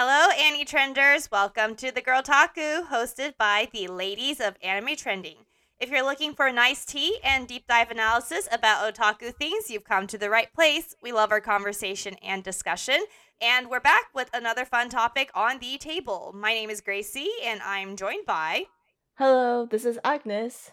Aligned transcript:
Hello, 0.00 0.30
Annie 0.38 0.64
Trenders. 0.64 1.28
Welcome 1.28 1.74
to 1.74 1.90
the 1.90 2.00
Girltaku, 2.00 2.86
hosted 2.86 3.36
by 3.36 3.66
the 3.72 3.88
ladies 3.88 4.38
of 4.38 4.54
anime 4.62 4.94
trending. 4.94 5.38
If 5.80 5.90
you're 5.90 6.04
looking 6.04 6.34
for 6.34 6.52
nice 6.52 6.84
tea 6.84 7.18
and 7.24 7.48
deep 7.48 7.66
dive 7.66 7.90
analysis 7.90 8.48
about 8.52 8.94
otaku 8.94 9.34
things, 9.34 9.70
you've 9.70 9.82
come 9.82 10.06
to 10.06 10.16
the 10.16 10.30
right 10.30 10.54
place. 10.54 10.94
We 11.02 11.10
love 11.10 11.32
our 11.32 11.40
conversation 11.40 12.14
and 12.22 12.44
discussion. 12.44 13.06
And 13.40 13.68
we're 13.68 13.80
back 13.80 14.04
with 14.14 14.30
another 14.32 14.64
fun 14.64 14.88
topic 14.88 15.32
on 15.34 15.58
the 15.58 15.76
table. 15.78 16.32
My 16.32 16.54
name 16.54 16.70
is 16.70 16.80
Gracie, 16.80 17.32
and 17.42 17.60
I'm 17.62 17.96
joined 17.96 18.24
by. 18.24 18.66
Hello, 19.16 19.66
this 19.66 19.84
is 19.84 19.98
Agnes. 20.04 20.70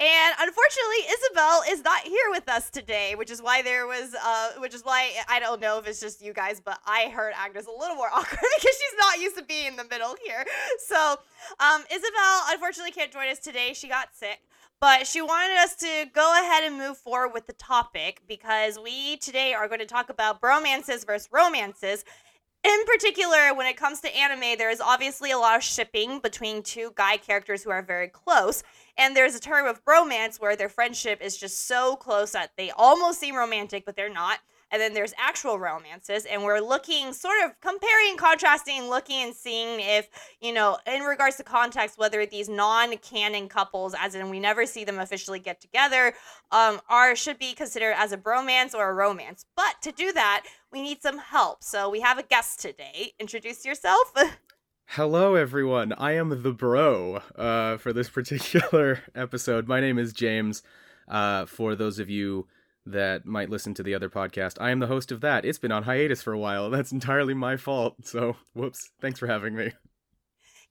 And 0.00 0.34
unfortunately, 0.40 1.12
Isabel 1.12 1.62
is 1.68 1.84
not 1.84 2.00
here 2.04 2.30
with 2.30 2.48
us 2.48 2.70
today, 2.70 3.14
which 3.16 3.30
is 3.30 3.42
why 3.42 3.60
there 3.60 3.86
was, 3.86 4.14
uh, 4.24 4.52
which 4.56 4.72
is 4.72 4.80
why 4.82 5.10
I 5.28 5.38
don't 5.38 5.60
know 5.60 5.78
if 5.78 5.86
it's 5.86 6.00
just 6.00 6.22
you 6.22 6.32
guys, 6.32 6.58
but 6.58 6.78
I 6.86 7.10
heard 7.14 7.34
Agnes 7.36 7.66
a 7.66 7.78
little 7.78 7.96
more 7.96 8.08
awkward 8.12 8.38
because 8.40 8.76
she's 8.78 8.98
not 8.98 9.20
used 9.20 9.36
to 9.36 9.44
being 9.44 9.66
in 9.66 9.76
the 9.76 9.84
middle 9.84 10.16
here. 10.24 10.46
So, 10.86 11.18
um, 11.60 11.84
Isabel 11.92 12.40
unfortunately 12.48 12.92
can't 12.92 13.12
join 13.12 13.28
us 13.28 13.40
today. 13.40 13.74
She 13.74 13.88
got 13.88 14.08
sick, 14.14 14.40
but 14.80 15.06
she 15.06 15.20
wanted 15.20 15.58
us 15.58 15.76
to 15.76 16.06
go 16.14 16.32
ahead 16.32 16.64
and 16.64 16.78
move 16.78 16.96
forward 16.96 17.34
with 17.34 17.46
the 17.46 17.52
topic 17.52 18.22
because 18.26 18.78
we 18.82 19.18
today 19.18 19.52
are 19.52 19.68
going 19.68 19.80
to 19.80 19.86
talk 19.86 20.08
about 20.08 20.40
bromances 20.40 21.04
versus 21.04 21.28
romances 21.30 22.06
in 22.62 22.84
particular, 22.84 23.54
when 23.54 23.66
it 23.66 23.76
comes 23.78 24.00
to 24.00 24.14
anime, 24.14 24.58
there 24.58 24.70
is 24.70 24.82
obviously 24.82 25.30
a 25.30 25.38
lot 25.38 25.56
of 25.56 25.62
shipping 25.62 26.18
between 26.18 26.62
two 26.62 26.92
guy 26.94 27.16
characters 27.16 27.62
who 27.62 27.70
are 27.70 27.80
very 27.80 28.08
close. 28.08 28.62
And 29.00 29.16
there's 29.16 29.34
a 29.34 29.40
term 29.40 29.66
of 29.66 29.82
bromance 29.82 30.38
where 30.38 30.56
their 30.56 30.68
friendship 30.68 31.22
is 31.22 31.34
just 31.34 31.66
so 31.66 31.96
close 31.96 32.32
that 32.32 32.50
they 32.58 32.70
almost 32.70 33.18
seem 33.18 33.34
romantic, 33.34 33.86
but 33.86 33.96
they're 33.96 34.12
not. 34.12 34.40
And 34.70 34.80
then 34.80 34.92
there's 34.92 35.14
actual 35.18 35.58
romances 35.58 36.26
and 36.26 36.44
we're 36.44 36.60
looking 36.60 37.14
sort 37.14 37.42
of 37.42 37.58
comparing 37.62 38.18
contrasting 38.18 38.90
looking 38.90 39.24
and 39.24 39.34
seeing 39.34 39.80
if 39.80 40.08
you 40.40 40.52
know 40.52 40.78
in 40.86 41.02
regards 41.02 41.36
to 41.38 41.42
context 41.42 41.98
whether 41.98 42.24
these 42.24 42.48
non-canon 42.48 43.48
couples 43.48 43.96
as 43.98 44.14
in 44.14 44.30
we 44.30 44.38
never 44.38 44.66
see 44.66 44.84
them 44.84 45.00
officially 45.00 45.40
get 45.40 45.60
together 45.60 46.14
um, 46.52 46.80
are 46.88 47.16
should 47.16 47.36
be 47.36 47.52
considered 47.52 47.94
as 47.96 48.12
a 48.12 48.16
bromance 48.16 48.72
or 48.72 48.90
a 48.90 48.94
romance. 48.94 49.44
But 49.56 49.82
to 49.82 49.90
do 49.90 50.12
that 50.12 50.44
we 50.70 50.82
need 50.82 51.02
some 51.02 51.18
help. 51.18 51.64
So 51.64 51.90
we 51.90 52.00
have 52.02 52.18
a 52.18 52.22
guest 52.22 52.60
today. 52.60 53.14
Introduce 53.18 53.64
yourself 53.64 54.12
Hello, 54.94 55.36
everyone. 55.36 55.92
I 55.92 56.16
am 56.16 56.42
the 56.42 56.50
bro 56.50 57.22
uh, 57.36 57.76
for 57.76 57.92
this 57.92 58.08
particular 58.10 58.98
episode. 59.14 59.68
My 59.68 59.78
name 59.78 60.00
is 60.00 60.12
James. 60.12 60.64
Uh, 61.06 61.46
for 61.46 61.76
those 61.76 62.00
of 62.00 62.10
you 62.10 62.48
that 62.84 63.24
might 63.24 63.50
listen 63.50 63.72
to 63.74 63.84
the 63.84 63.94
other 63.94 64.10
podcast. 64.10 64.56
I 64.60 64.70
am 64.70 64.80
the 64.80 64.88
host 64.88 65.12
of 65.12 65.20
that. 65.20 65.44
It's 65.44 65.60
been 65.60 65.70
on 65.70 65.84
hiatus 65.84 66.24
for 66.24 66.32
a 66.32 66.38
while. 66.40 66.70
That's 66.72 66.90
entirely 66.90 67.34
my 67.34 67.56
fault. 67.56 68.04
So, 68.04 68.34
whoops. 68.52 68.90
Thanks 69.00 69.20
for 69.20 69.28
having 69.28 69.54
me. 69.54 69.70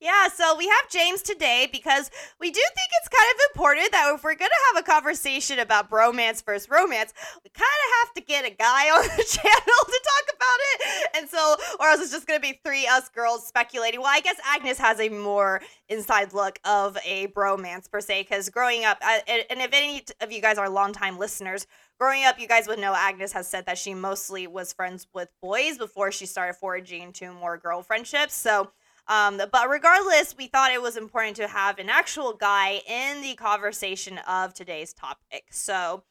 Yeah, 0.01 0.29
so 0.29 0.55
we 0.55 0.65
have 0.65 0.89
James 0.89 1.21
today 1.21 1.67
because 1.69 2.09
we 2.39 2.51
do 2.51 2.61
think 2.61 2.89
it's 3.01 3.09
kind 3.09 3.29
of 3.35 3.51
important 3.51 3.91
that 3.91 4.13
if 4.15 4.23
we're 4.23 4.35
going 4.35 4.49
to 4.49 4.73
have 4.73 4.81
a 4.81 4.87
conversation 4.87 5.59
about 5.59 5.89
bromance 5.89 6.41
versus 6.41 6.69
romance, 6.69 7.13
we 7.43 7.49
kind 7.49 7.67
of 7.67 7.93
have 7.99 8.13
to 8.13 8.21
get 8.21 8.45
a 8.45 8.49
guy 8.49 8.89
on 8.95 9.03
the 9.03 9.23
channel 9.25 9.79
to 9.85 10.01
talk 10.03 10.35
about 10.35 10.59
it. 10.71 11.09
And 11.17 11.29
so, 11.29 11.55
or 11.81 11.89
else 11.89 11.99
it's 11.99 12.11
just 12.11 12.27
going 12.27 12.39
to 12.39 12.41
be 12.41 12.61
three 12.63 12.87
us 12.87 13.09
girls 13.09 13.45
speculating. 13.45 13.99
Well, 13.99 14.09
I 14.09 14.21
guess 14.21 14.37
Agnes 14.47 14.77
has 14.77 15.01
a 15.01 15.09
more 15.09 15.61
inside 15.89 16.31
look 16.31 16.59
of 16.63 16.97
a 17.05 17.27
bromance 17.27 17.91
per 17.91 17.99
se, 17.99 18.21
because 18.21 18.47
growing 18.47 18.85
up, 18.85 18.99
and 19.03 19.43
if 19.49 19.73
any 19.73 20.03
of 20.21 20.31
you 20.31 20.41
guys 20.41 20.57
are 20.57 20.69
longtime 20.69 21.17
listeners, 21.17 21.67
growing 21.99 22.23
up, 22.23 22.39
you 22.39 22.47
guys 22.47 22.69
would 22.69 22.79
know 22.79 22.93
Agnes 22.95 23.33
has 23.33 23.49
said 23.49 23.65
that 23.65 23.77
she 23.77 23.93
mostly 23.93 24.47
was 24.47 24.71
friends 24.71 25.07
with 25.13 25.27
boys 25.41 25.77
before 25.77 26.09
she 26.09 26.25
started 26.25 26.53
foraging 26.53 27.03
into 27.03 27.33
more 27.33 27.57
girl 27.57 27.81
friendships. 27.81 28.33
So, 28.33 28.71
um, 29.09 29.41
but 29.51 29.69
regardless, 29.69 30.35
we 30.37 30.47
thought 30.47 30.71
it 30.71 30.81
was 30.81 30.95
important 30.95 31.35
to 31.37 31.47
have 31.47 31.79
an 31.79 31.89
actual 31.89 32.33
guy 32.33 32.81
in 32.87 33.21
the 33.21 33.33
conversation 33.35 34.19
of 34.19 34.53
today's 34.53 34.93
topic. 34.93 35.45
So, 35.49 36.03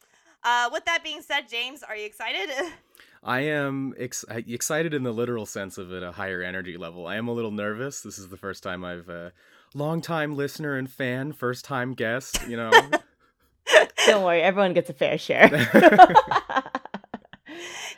uh, 0.42 0.68
with 0.72 0.84
that 0.84 1.04
being 1.04 1.22
said, 1.22 1.48
James, 1.48 1.84
are 1.84 1.96
you 1.96 2.04
excited? 2.04 2.50
I 3.22 3.40
am 3.40 3.94
ex- 3.98 4.24
excited 4.28 4.94
in 4.94 5.04
the 5.04 5.12
literal 5.12 5.46
sense 5.46 5.78
of 5.78 5.92
it, 5.92 6.02
a 6.02 6.12
higher 6.12 6.42
energy 6.42 6.76
level. 6.76 7.06
I 7.06 7.16
am 7.16 7.28
a 7.28 7.32
little 7.32 7.50
nervous. 7.50 8.00
This 8.00 8.18
is 8.18 8.28
the 8.28 8.36
first 8.36 8.62
time 8.62 8.84
I've, 8.84 9.08
uh, 9.08 9.30
long 9.74 10.00
time 10.00 10.36
listener 10.36 10.76
and 10.76 10.90
fan, 10.90 11.32
first 11.32 11.64
time 11.64 11.94
guest, 11.94 12.46
you 12.48 12.56
know. 12.56 12.70
Don't 14.06 14.24
worry, 14.24 14.42
everyone 14.42 14.72
gets 14.72 14.90
a 14.90 14.94
fair 14.94 15.18
share. 15.18 15.50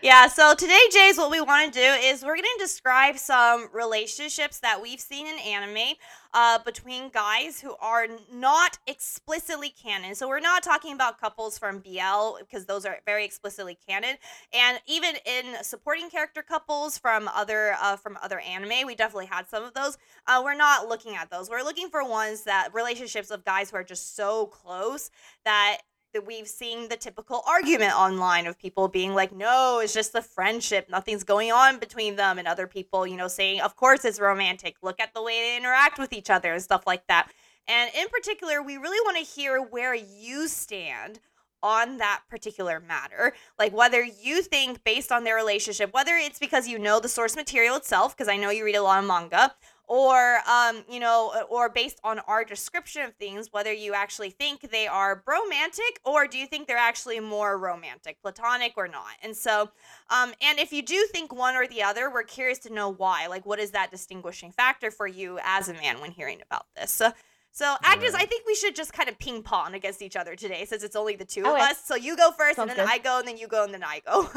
yeah, 0.02 0.28
so 0.28 0.54
today, 0.54 0.80
Jays, 0.92 1.18
what 1.18 1.30
we 1.30 1.40
want 1.40 1.72
to 1.72 1.78
do 1.78 1.84
is 1.84 2.22
we're 2.22 2.36
going 2.36 2.42
to 2.42 2.58
describe 2.58 3.18
some 3.18 3.68
relationships 3.72 4.60
that 4.60 4.80
we've 4.80 5.00
seen 5.00 5.26
in 5.26 5.38
anime 5.40 5.94
uh, 6.32 6.58
between 6.64 7.10
guys 7.10 7.60
who 7.60 7.74
are 7.80 8.06
not 8.32 8.78
explicitly 8.86 9.70
canon. 9.70 10.14
So 10.14 10.28
we're 10.28 10.40
not 10.40 10.62
talking 10.62 10.94
about 10.94 11.20
couples 11.20 11.58
from 11.58 11.80
BL 11.80 12.38
because 12.38 12.66
those 12.66 12.86
are 12.86 12.98
very 13.04 13.24
explicitly 13.24 13.76
canon, 13.86 14.16
and 14.52 14.80
even 14.86 15.14
in 15.26 15.62
supporting 15.62 16.08
character 16.10 16.42
couples 16.42 16.98
from 16.98 17.28
other 17.28 17.74
uh, 17.80 17.96
from 17.96 18.18
other 18.22 18.40
anime, 18.40 18.86
we 18.86 18.94
definitely 18.94 19.26
had 19.26 19.48
some 19.48 19.64
of 19.64 19.74
those. 19.74 19.98
Uh, 20.26 20.40
we're 20.44 20.54
not 20.54 20.88
looking 20.88 21.16
at 21.16 21.30
those. 21.30 21.50
We're 21.50 21.62
looking 21.64 21.88
for 21.88 22.08
ones 22.08 22.44
that 22.44 22.68
relationships 22.72 23.30
of 23.30 23.44
guys 23.44 23.70
who 23.70 23.76
are 23.76 23.84
just 23.84 24.14
so 24.16 24.46
close 24.46 25.10
that 25.44 25.78
that 26.12 26.26
we've 26.26 26.48
seen 26.48 26.88
the 26.88 26.96
typical 26.96 27.42
argument 27.46 27.94
online 27.94 28.46
of 28.46 28.58
people 28.58 28.88
being 28.88 29.14
like, 29.14 29.32
no, 29.32 29.80
it's 29.82 29.94
just 29.94 30.12
the 30.12 30.22
friendship. 30.22 30.88
Nothing's 30.90 31.24
going 31.24 31.52
on 31.52 31.78
between 31.78 32.16
them. 32.16 32.38
And 32.38 32.48
other 32.48 32.66
people, 32.66 33.06
you 33.06 33.16
know, 33.16 33.28
saying, 33.28 33.60
of 33.60 33.76
course 33.76 34.04
it's 34.04 34.20
romantic. 34.20 34.76
Look 34.82 35.00
at 35.00 35.14
the 35.14 35.22
way 35.22 35.40
they 35.40 35.56
interact 35.56 35.98
with 35.98 36.12
each 36.12 36.30
other 36.30 36.52
and 36.52 36.62
stuff 36.62 36.86
like 36.86 37.06
that. 37.08 37.30
And 37.68 37.90
in 37.94 38.08
particular, 38.08 38.62
we 38.62 38.76
really 38.76 39.00
want 39.04 39.18
to 39.18 39.32
hear 39.32 39.62
where 39.62 39.94
you 39.94 40.48
stand 40.48 41.20
on 41.62 41.98
that 41.98 42.22
particular 42.28 42.80
matter. 42.80 43.34
Like 43.58 43.72
whether 43.72 44.02
you 44.02 44.42
think 44.42 44.82
based 44.84 45.12
on 45.12 45.24
their 45.24 45.36
relationship, 45.36 45.92
whether 45.92 46.16
it's 46.16 46.38
because 46.38 46.66
you 46.66 46.78
know 46.78 47.00
the 47.00 47.08
source 47.08 47.36
material 47.36 47.76
itself, 47.76 48.16
because 48.16 48.28
I 48.28 48.36
know 48.36 48.50
you 48.50 48.64
read 48.64 48.76
a 48.76 48.82
lot 48.82 49.02
of 49.02 49.08
manga, 49.08 49.54
or 49.90 50.38
um, 50.48 50.84
you 50.88 51.00
know, 51.00 51.32
uh, 51.34 51.42
or 51.52 51.68
based 51.68 51.98
on 52.04 52.20
our 52.20 52.44
description 52.44 53.02
of 53.02 53.12
things, 53.16 53.48
whether 53.50 53.72
you 53.72 53.92
actually 53.92 54.30
think 54.30 54.70
they 54.70 54.86
are 54.86 55.16
bromantic 55.26 55.98
or 56.04 56.28
do 56.28 56.38
you 56.38 56.46
think 56.46 56.68
they're 56.68 56.76
actually 56.76 57.18
more 57.18 57.58
romantic, 57.58 58.22
platonic 58.22 58.74
or 58.76 58.86
not. 58.86 59.10
And 59.20 59.36
so, 59.36 59.70
um, 60.08 60.32
and 60.40 60.60
if 60.60 60.72
you 60.72 60.80
do 60.80 61.08
think 61.10 61.34
one 61.34 61.56
or 61.56 61.66
the 61.66 61.82
other, 61.82 62.08
we're 62.08 62.22
curious 62.22 62.60
to 62.60 62.72
know 62.72 62.88
why. 62.88 63.26
Like, 63.26 63.44
what 63.44 63.58
is 63.58 63.72
that 63.72 63.90
distinguishing 63.90 64.52
factor 64.52 64.92
for 64.92 65.08
you 65.08 65.40
as 65.42 65.68
a 65.68 65.74
man 65.74 66.00
when 66.00 66.12
hearing 66.12 66.40
about 66.40 66.66
this? 66.76 66.92
So, 66.92 67.12
so 67.50 67.74
Agnes, 67.82 68.14
I 68.14 68.26
think 68.26 68.46
we 68.46 68.54
should 68.54 68.76
just 68.76 68.92
kind 68.92 69.08
of 69.08 69.18
ping 69.18 69.42
pong 69.42 69.74
against 69.74 70.02
each 70.02 70.14
other 70.14 70.36
today, 70.36 70.66
since 70.66 70.84
it's 70.84 70.94
only 70.94 71.16
the 71.16 71.24
two 71.24 71.40
okay. 71.40 71.50
of 71.50 71.56
us. 71.56 71.84
So 71.84 71.96
you 71.96 72.16
go 72.16 72.30
first, 72.30 72.56
sounds 72.56 72.70
and 72.70 72.78
then 72.78 72.86
good. 72.86 72.94
I 72.94 72.98
go, 72.98 73.18
and 73.18 73.26
then 73.26 73.38
you 73.38 73.48
go, 73.48 73.64
and 73.64 73.74
then 73.74 73.82
I 73.82 74.02
go. 74.06 74.30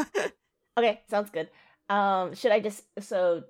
okay, 0.80 1.02
sounds 1.12 1.30
good. 1.30 1.48
Um, 1.90 2.34
should 2.34 2.52
I 2.52 2.60
just 2.60 2.86
so 3.02 3.44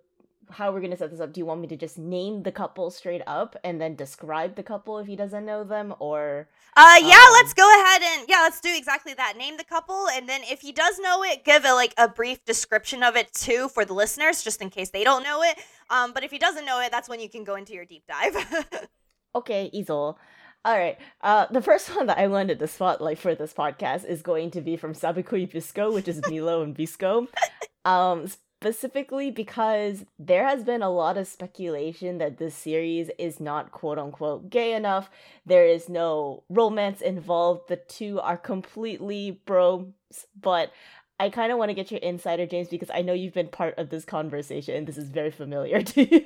how 0.53 0.71
we're 0.71 0.81
gonna 0.81 0.97
set 0.97 1.11
this 1.11 1.19
up. 1.19 1.33
Do 1.33 1.39
you 1.39 1.45
want 1.45 1.61
me 1.61 1.67
to 1.67 1.75
just 1.75 1.97
name 1.97 2.43
the 2.43 2.51
couple 2.51 2.89
straight 2.91 3.21
up 3.27 3.55
and 3.63 3.81
then 3.81 3.95
describe 3.95 4.55
the 4.55 4.63
couple 4.63 4.97
if 4.99 5.07
he 5.07 5.15
doesn't 5.15 5.45
know 5.45 5.63
them, 5.63 5.93
or? 5.99 6.47
Uh, 6.75 6.95
yeah, 7.01 7.25
um... 7.27 7.33
let's 7.33 7.53
go 7.53 7.67
ahead 7.81 8.01
and 8.01 8.25
yeah, 8.29 8.39
let's 8.41 8.61
do 8.61 8.73
exactly 8.75 9.13
that. 9.13 9.35
Name 9.37 9.57
the 9.57 9.63
couple, 9.63 10.07
and 10.09 10.29
then 10.29 10.41
if 10.43 10.61
he 10.61 10.71
does 10.71 10.99
know 10.99 11.23
it, 11.23 11.43
give 11.43 11.65
a 11.65 11.73
like 11.73 11.93
a 11.97 12.07
brief 12.07 12.45
description 12.45 13.03
of 13.03 13.15
it 13.15 13.33
too 13.33 13.67
for 13.69 13.85
the 13.85 13.93
listeners, 13.93 14.43
just 14.43 14.61
in 14.61 14.69
case 14.69 14.89
they 14.89 15.03
don't 15.03 15.23
know 15.23 15.41
it. 15.43 15.57
Um, 15.89 16.13
but 16.13 16.23
if 16.23 16.31
he 16.31 16.39
doesn't 16.39 16.65
know 16.65 16.79
it, 16.81 16.91
that's 16.91 17.09
when 17.09 17.19
you 17.19 17.29
can 17.29 17.43
go 17.43 17.55
into 17.55 17.73
your 17.73 17.85
deep 17.85 18.03
dive. 18.07 18.35
okay, 19.35 19.69
Easel. 19.73 20.17
All 20.65 20.77
right. 20.77 20.97
Uh, 21.21 21.47
the 21.51 21.61
first 21.61 21.89
one 21.95 22.07
that 22.07 22.17
I 22.17 22.27
wanted 22.27 22.59
to 22.59 22.67
spotlight 22.67 23.19
for 23.19 23.35
this 23.35 23.53
podcast 23.53 24.05
is 24.05 24.21
going 24.21 24.51
to 24.51 24.61
be 24.61 24.77
from 24.77 24.93
Sabikui 24.93 25.51
Bisco, 25.51 25.91
which 25.91 26.07
is 26.07 26.21
Milo 26.29 26.61
and 26.61 26.73
Bisco. 26.73 27.27
Um, 27.85 28.27
specifically 28.63 29.29
because 29.29 30.05
there 30.17 30.47
has 30.47 30.63
been 30.63 30.81
a 30.81 30.89
lot 30.89 31.17
of 31.17 31.27
speculation 31.27 32.17
that 32.19 32.37
this 32.37 32.55
series 32.55 33.11
is 33.19 33.41
not 33.41 33.73
quote 33.73 33.99
unquote 33.99 34.49
gay 34.49 34.73
enough. 34.73 35.09
There 35.45 35.65
is 35.65 35.89
no 35.89 36.43
romance 36.47 37.01
involved. 37.01 37.67
The 37.67 37.75
two 37.75 38.21
are 38.21 38.37
completely 38.37 39.41
bros, 39.45 39.87
but 40.39 40.71
I 41.19 41.29
kind 41.29 41.51
of 41.51 41.57
want 41.57 41.71
to 41.71 41.75
get 41.75 41.91
your 41.91 41.99
insider, 41.99 42.45
James, 42.45 42.69
because 42.69 42.89
I 42.93 43.01
know 43.01 43.11
you've 43.11 43.33
been 43.33 43.49
part 43.49 43.77
of 43.77 43.89
this 43.89 44.05
conversation 44.05 44.75
and 44.75 44.87
this 44.87 44.97
is 44.97 45.09
very 45.09 45.31
familiar 45.31 45.81
to 45.93 46.09
you. 46.09 46.25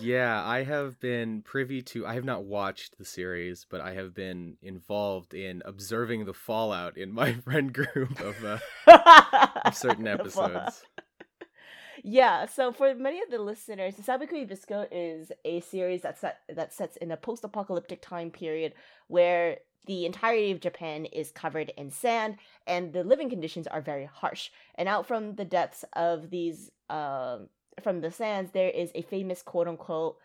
yeah, 0.00 0.42
I 0.42 0.64
have 0.64 0.98
been 1.00 1.42
privy 1.42 1.82
to, 1.82 2.06
I 2.06 2.14
have 2.14 2.24
not 2.24 2.44
watched 2.44 2.96
the 2.96 3.04
series, 3.04 3.66
but 3.68 3.82
I 3.82 3.92
have 3.92 4.14
been 4.14 4.56
involved 4.62 5.34
in 5.34 5.62
observing 5.66 6.24
the 6.24 6.32
fallout 6.32 6.96
in 6.96 7.12
my 7.12 7.32
friend 7.44 7.74
group 7.74 8.18
of, 8.20 8.42
uh, 8.42 9.48
of 9.66 9.76
certain 9.76 10.08
episodes. 10.16 10.82
Yeah, 12.06 12.44
so 12.44 12.70
for 12.70 12.94
many 12.94 13.22
of 13.22 13.30
the 13.30 13.38
listeners, 13.38 13.94
Sabikui 13.94 14.46
Bisco 14.46 14.86
is 14.92 15.32
a 15.44 15.60
series 15.60 16.02
that 16.02 16.18
set, 16.18 16.40
that 16.50 16.70
sets 16.74 16.98
in 16.98 17.10
a 17.10 17.16
post-apocalyptic 17.16 18.02
time 18.02 18.30
period 18.30 18.74
where 19.08 19.56
the 19.86 20.04
entirety 20.04 20.50
of 20.50 20.60
Japan 20.60 21.06
is 21.06 21.30
covered 21.30 21.72
in 21.78 21.90
sand 21.90 22.36
and 22.66 22.92
the 22.92 23.04
living 23.04 23.30
conditions 23.30 23.66
are 23.66 23.80
very 23.80 24.04
harsh. 24.04 24.50
And 24.74 24.86
out 24.86 25.06
from 25.06 25.36
the 25.36 25.46
depths 25.46 25.82
of 25.94 26.28
these 26.28 26.70
uh, 26.90 27.38
from 27.82 28.02
the 28.02 28.10
sands, 28.10 28.50
there 28.50 28.68
is 28.68 28.90
a 28.94 29.00
famous 29.02 29.40
quote 29.40 29.66
unquote 29.66 30.18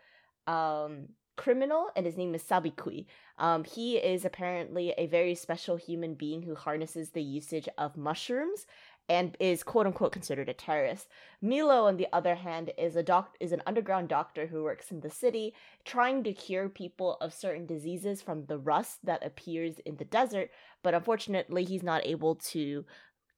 um, 0.48 1.10
criminal, 1.38 1.90
and 1.96 2.06
his 2.06 2.18
name 2.18 2.36
is 2.36 2.44
Sabikui. 2.44 3.06
Um, 3.38 3.64
he 3.64 3.96
is 3.98 4.26
apparently 4.26 4.94
a 4.98 5.08
very 5.08 5.36
special 5.36 5.78
human 5.78 6.16
being 6.16 6.42
who 6.42 6.56
harnesses 6.56 7.12
the 7.12 7.22
usage 7.24 7.70
of 7.78 7.96
mushrooms 7.96 8.66
and 9.10 9.36
is 9.40 9.64
quote 9.64 9.88
unquote 9.88 10.12
considered 10.12 10.48
a 10.48 10.54
terrorist. 10.54 11.08
Milo, 11.42 11.88
on 11.88 11.98
the 11.98 12.08
other 12.14 12.36
hand, 12.36 12.72
is 12.78 12.96
a 12.96 13.04
doc 13.04 13.36
is 13.40 13.52
an 13.52 13.64
underground 13.66 14.08
doctor 14.08 14.48
who 14.48 14.64
works 14.64 14.92
in 14.92 15.02
the 15.02 15.10
city, 15.10 15.54
trying 15.84 16.24
to 16.24 16.34
cure 16.34 16.70
people 16.70 17.18
of 17.20 17.34
certain 17.34 17.66
diseases 17.66 18.22
from 18.22 18.46
the 18.46 18.60
rust 18.60 19.00
that 19.04 19.26
appears 19.26 19.80
in 19.80 19.98
the 19.98 20.06
desert. 20.06 20.52
But 20.84 20.94
unfortunately, 20.94 21.66
he's 21.66 21.84
not 21.84 22.06
able 22.06 22.36
to 22.36 22.86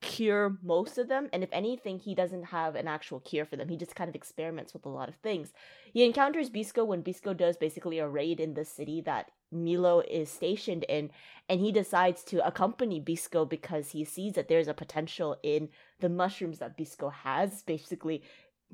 cure 0.01 0.57
most 0.63 0.97
of 0.97 1.07
them 1.07 1.29
and 1.31 1.43
if 1.43 1.49
anything 1.51 1.99
he 1.99 2.15
doesn't 2.15 2.45
have 2.45 2.75
an 2.75 2.87
actual 2.87 3.19
cure 3.19 3.45
for 3.45 3.55
them 3.55 3.69
he 3.69 3.77
just 3.77 3.95
kind 3.95 4.09
of 4.09 4.15
experiments 4.15 4.73
with 4.73 4.83
a 4.87 4.89
lot 4.89 5.07
of 5.07 5.15
things 5.17 5.53
he 5.93 6.03
encounters 6.03 6.49
bisco 6.49 6.83
when 6.83 7.01
bisco 7.01 7.35
does 7.35 7.55
basically 7.55 7.99
a 7.99 8.07
raid 8.07 8.39
in 8.39 8.55
the 8.55 8.65
city 8.65 8.99
that 8.99 9.29
milo 9.51 10.01
is 10.01 10.29
stationed 10.29 10.83
in 10.83 11.09
and 11.49 11.59
he 11.59 11.71
decides 11.71 12.23
to 12.23 12.45
accompany 12.45 12.99
bisco 12.99 13.45
because 13.45 13.91
he 13.91 14.03
sees 14.03 14.33
that 14.33 14.47
there's 14.47 14.67
a 14.67 14.73
potential 14.73 15.37
in 15.43 15.69
the 15.99 16.09
mushrooms 16.09 16.59
that 16.59 16.77
bisco 16.77 17.09
has 17.09 17.63
basically 17.63 18.23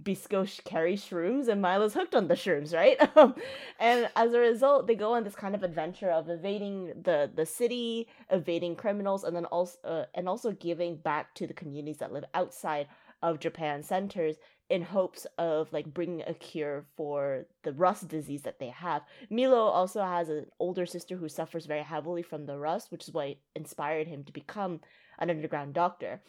Bisco 0.01 0.45
carries 0.63 1.03
shrooms 1.03 1.47
and 1.47 1.61
Milo's 1.61 1.93
hooked 1.93 2.15
on 2.15 2.27
the 2.27 2.35
shrooms, 2.35 2.73
right? 2.73 2.97
Um, 3.17 3.33
and 3.79 4.09
as 4.15 4.33
a 4.33 4.39
result, 4.39 4.85
they 4.85 4.93
go 4.93 5.13
on 5.13 5.23
this 5.23 5.33
kind 5.33 5.55
of 5.55 5.63
adventure 5.63 6.11
of 6.11 6.29
evading 6.29 6.93
the 7.01 7.31
the 7.33 7.47
city, 7.47 8.07
evading 8.29 8.75
criminals, 8.75 9.23
and 9.23 9.35
then 9.35 9.45
also 9.45 9.79
uh, 9.83 10.05
and 10.13 10.29
also 10.29 10.51
giving 10.51 10.97
back 10.97 11.33
to 11.35 11.47
the 11.47 11.53
communities 11.53 11.97
that 11.97 12.13
live 12.13 12.25
outside 12.35 12.87
of 13.23 13.39
Japan 13.39 13.81
centers 13.81 14.35
in 14.69 14.81
hopes 14.81 15.25
of 15.37 15.71
like 15.71 15.93
bringing 15.93 16.23
a 16.27 16.33
cure 16.33 16.85
for 16.95 17.45
the 17.63 17.73
rust 17.73 18.07
disease 18.07 18.41
that 18.41 18.59
they 18.59 18.69
have. 18.69 19.01
Milo 19.29 19.57
also 19.57 20.01
has 20.01 20.29
an 20.29 20.45
older 20.59 20.85
sister 20.85 21.15
who 21.15 21.29
suffers 21.29 21.65
very 21.65 21.83
heavily 21.83 22.21
from 22.21 22.45
the 22.45 22.57
rust, 22.57 22.91
which 22.91 23.07
is 23.07 23.13
what 23.13 23.37
inspired 23.55 24.07
him 24.07 24.23
to 24.23 24.33
become 24.33 24.81
an 25.19 25.29
underground 25.29 25.73
doctor 25.73 26.21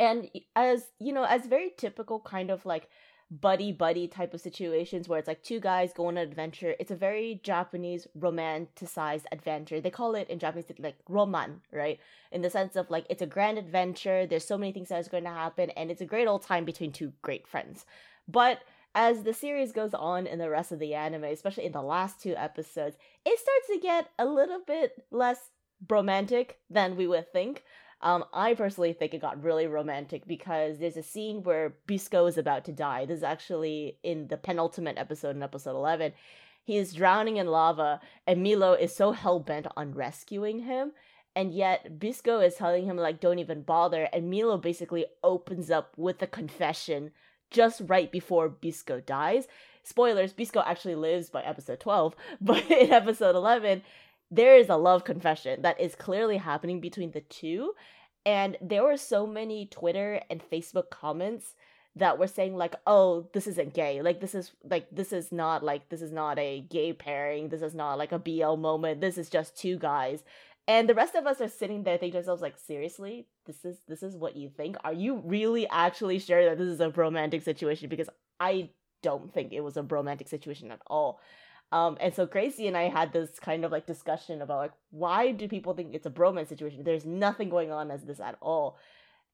and 0.00 0.30
as 0.56 0.86
you 0.98 1.12
know 1.12 1.24
as 1.24 1.46
very 1.46 1.70
typical 1.76 2.18
kind 2.20 2.50
of 2.50 2.64
like 2.64 2.88
buddy 3.30 3.70
buddy 3.70 4.08
type 4.08 4.34
of 4.34 4.40
situations 4.40 5.08
where 5.08 5.18
it's 5.18 5.28
like 5.28 5.42
two 5.42 5.60
guys 5.60 5.92
go 5.92 6.06
on 6.06 6.16
an 6.16 6.28
adventure. 6.28 6.74
It's 6.80 6.90
a 6.90 6.96
very 6.96 7.40
japanese 7.44 8.08
romanticized 8.18 9.24
adventure. 9.30 9.80
They 9.80 9.90
call 9.90 10.14
it 10.14 10.28
in 10.28 10.38
japanese 10.38 10.66
like 10.78 10.96
roman 11.08 11.60
right? 11.72 12.00
In 12.32 12.42
the 12.42 12.50
sense 12.50 12.74
of 12.74 12.90
like 12.90 13.06
it's 13.08 13.22
a 13.22 13.26
grand 13.26 13.58
adventure. 13.58 14.26
There's 14.26 14.46
so 14.46 14.58
many 14.58 14.72
things 14.72 14.88
that 14.88 15.00
is 15.00 15.08
going 15.08 15.24
to 15.24 15.30
happen 15.30 15.70
and 15.70 15.90
it's 15.90 16.00
a 16.00 16.06
great 16.06 16.26
old 16.26 16.42
time 16.42 16.64
between 16.64 16.90
two 16.90 17.12
great 17.22 17.46
friends. 17.46 17.86
But 18.26 18.60
as 18.94 19.22
the 19.22 19.32
series 19.32 19.70
goes 19.70 19.94
on 19.94 20.26
in 20.26 20.40
the 20.40 20.50
rest 20.50 20.72
of 20.72 20.80
the 20.80 20.94
anime 20.94 21.24
especially 21.24 21.64
in 21.64 21.72
the 21.72 21.80
last 21.82 22.20
two 22.20 22.34
episodes 22.36 22.96
it 23.24 23.38
starts 23.38 23.68
to 23.68 23.78
get 23.78 24.10
a 24.18 24.26
little 24.26 24.60
bit 24.66 25.04
less 25.12 25.50
romantic 25.88 26.58
than 26.68 26.96
we 26.96 27.06
would 27.06 27.32
think 27.32 27.62
um, 28.02 28.24
I 28.32 28.54
personally 28.54 28.92
think 28.92 29.12
it 29.12 29.20
got 29.20 29.42
really 29.42 29.66
romantic 29.66 30.26
because 30.26 30.78
there's 30.78 30.96
a 30.96 31.02
scene 31.02 31.42
where 31.42 31.74
Bisco 31.86 32.26
is 32.26 32.38
about 32.38 32.64
to 32.64 32.72
die. 32.72 33.04
This 33.04 33.18
is 33.18 33.22
actually 33.22 33.98
in 34.02 34.28
the 34.28 34.38
penultimate 34.38 34.96
episode 34.96 35.36
in 35.36 35.42
episode 35.42 35.76
11. 35.76 36.12
He 36.64 36.76
is 36.76 36.94
drowning 36.94 37.36
in 37.36 37.46
lava, 37.46 38.00
and 38.26 38.42
Milo 38.42 38.72
is 38.72 38.94
so 38.94 39.12
hell 39.12 39.40
bent 39.40 39.66
on 39.76 39.92
rescuing 39.92 40.60
him. 40.60 40.92
And 41.36 41.52
yet, 41.52 41.98
Bisco 41.98 42.40
is 42.40 42.56
telling 42.56 42.86
him, 42.86 42.96
like, 42.96 43.20
don't 43.20 43.38
even 43.38 43.62
bother. 43.62 44.08
And 44.12 44.30
Milo 44.30 44.56
basically 44.56 45.06
opens 45.22 45.70
up 45.70 45.92
with 45.96 46.22
a 46.22 46.26
confession 46.26 47.12
just 47.50 47.82
right 47.86 48.10
before 48.10 48.48
Bisco 48.48 49.00
dies. 49.00 49.46
Spoilers, 49.82 50.32
Bisco 50.32 50.62
actually 50.64 50.94
lives 50.94 51.30
by 51.30 51.42
episode 51.42 51.80
12, 51.80 52.14
but 52.40 52.70
in 52.70 52.92
episode 52.92 53.36
11, 53.36 53.82
there 54.30 54.56
is 54.56 54.68
a 54.68 54.76
love 54.76 55.04
confession 55.04 55.62
that 55.62 55.80
is 55.80 55.94
clearly 55.94 56.36
happening 56.36 56.80
between 56.80 57.10
the 57.12 57.20
two. 57.22 57.74
And 58.24 58.56
there 58.60 58.84
were 58.84 58.96
so 58.96 59.26
many 59.26 59.66
twitter 59.66 60.20
and 60.28 60.42
facebook 60.50 60.90
comments 60.90 61.54
that 61.96 62.18
were 62.18 62.26
saying 62.26 62.56
like 62.56 62.76
oh 62.86 63.28
this 63.32 63.46
isn't 63.46 63.74
gay. 63.74 64.02
Like 64.02 64.20
this 64.20 64.34
is 64.34 64.52
like 64.62 64.86
this 64.92 65.12
is 65.12 65.32
not 65.32 65.64
like 65.64 65.88
this 65.88 66.02
is 66.02 66.12
not 66.12 66.38
a 66.38 66.60
gay 66.60 66.92
pairing. 66.92 67.48
This 67.48 67.62
is 67.62 67.74
not 67.74 67.98
like 67.98 68.12
a 68.12 68.18
bl 68.18 68.56
moment. 68.56 69.00
This 69.00 69.18
is 69.18 69.30
just 69.30 69.56
two 69.56 69.78
guys. 69.78 70.22
And 70.68 70.88
the 70.88 70.94
rest 70.94 71.16
of 71.16 71.26
us 71.26 71.40
are 71.40 71.48
sitting 71.48 71.82
there 71.82 71.96
thinking 71.96 72.12
to 72.12 72.18
ourselves 72.18 72.42
like 72.42 72.56
seriously? 72.58 73.26
This 73.46 73.64
is 73.64 73.78
this 73.88 74.02
is 74.02 74.16
what 74.16 74.36
you 74.36 74.50
think? 74.50 74.76
Are 74.84 74.92
you 74.92 75.22
really 75.24 75.66
actually 75.68 76.18
sure 76.18 76.44
that 76.44 76.58
this 76.58 76.68
is 76.68 76.80
a 76.80 76.90
romantic 76.90 77.42
situation? 77.42 77.88
Because 77.88 78.10
i 78.38 78.70
don't 79.02 79.32
think 79.32 79.52
it 79.52 79.60
was 79.60 79.76
a 79.76 79.82
romantic 79.82 80.28
situation 80.28 80.70
at 80.70 80.80
all 80.86 81.20
um, 81.72 81.96
and 82.00 82.14
so 82.14 82.26
Gracie 82.26 82.66
and 82.66 82.76
I 82.76 82.88
had 82.88 83.12
this 83.12 83.38
kind 83.38 83.64
of 83.64 83.70
like 83.70 83.86
discussion 83.86 84.42
about 84.42 84.58
like 84.58 84.72
why 84.90 85.32
do 85.32 85.48
people 85.48 85.74
think 85.74 85.94
it's 85.94 86.06
a 86.06 86.10
bromance 86.10 86.48
situation? 86.48 86.82
There's 86.82 87.06
nothing 87.06 87.48
going 87.48 87.70
on 87.70 87.90
as 87.90 88.02
this 88.02 88.20
at 88.20 88.36
all. 88.40 88.76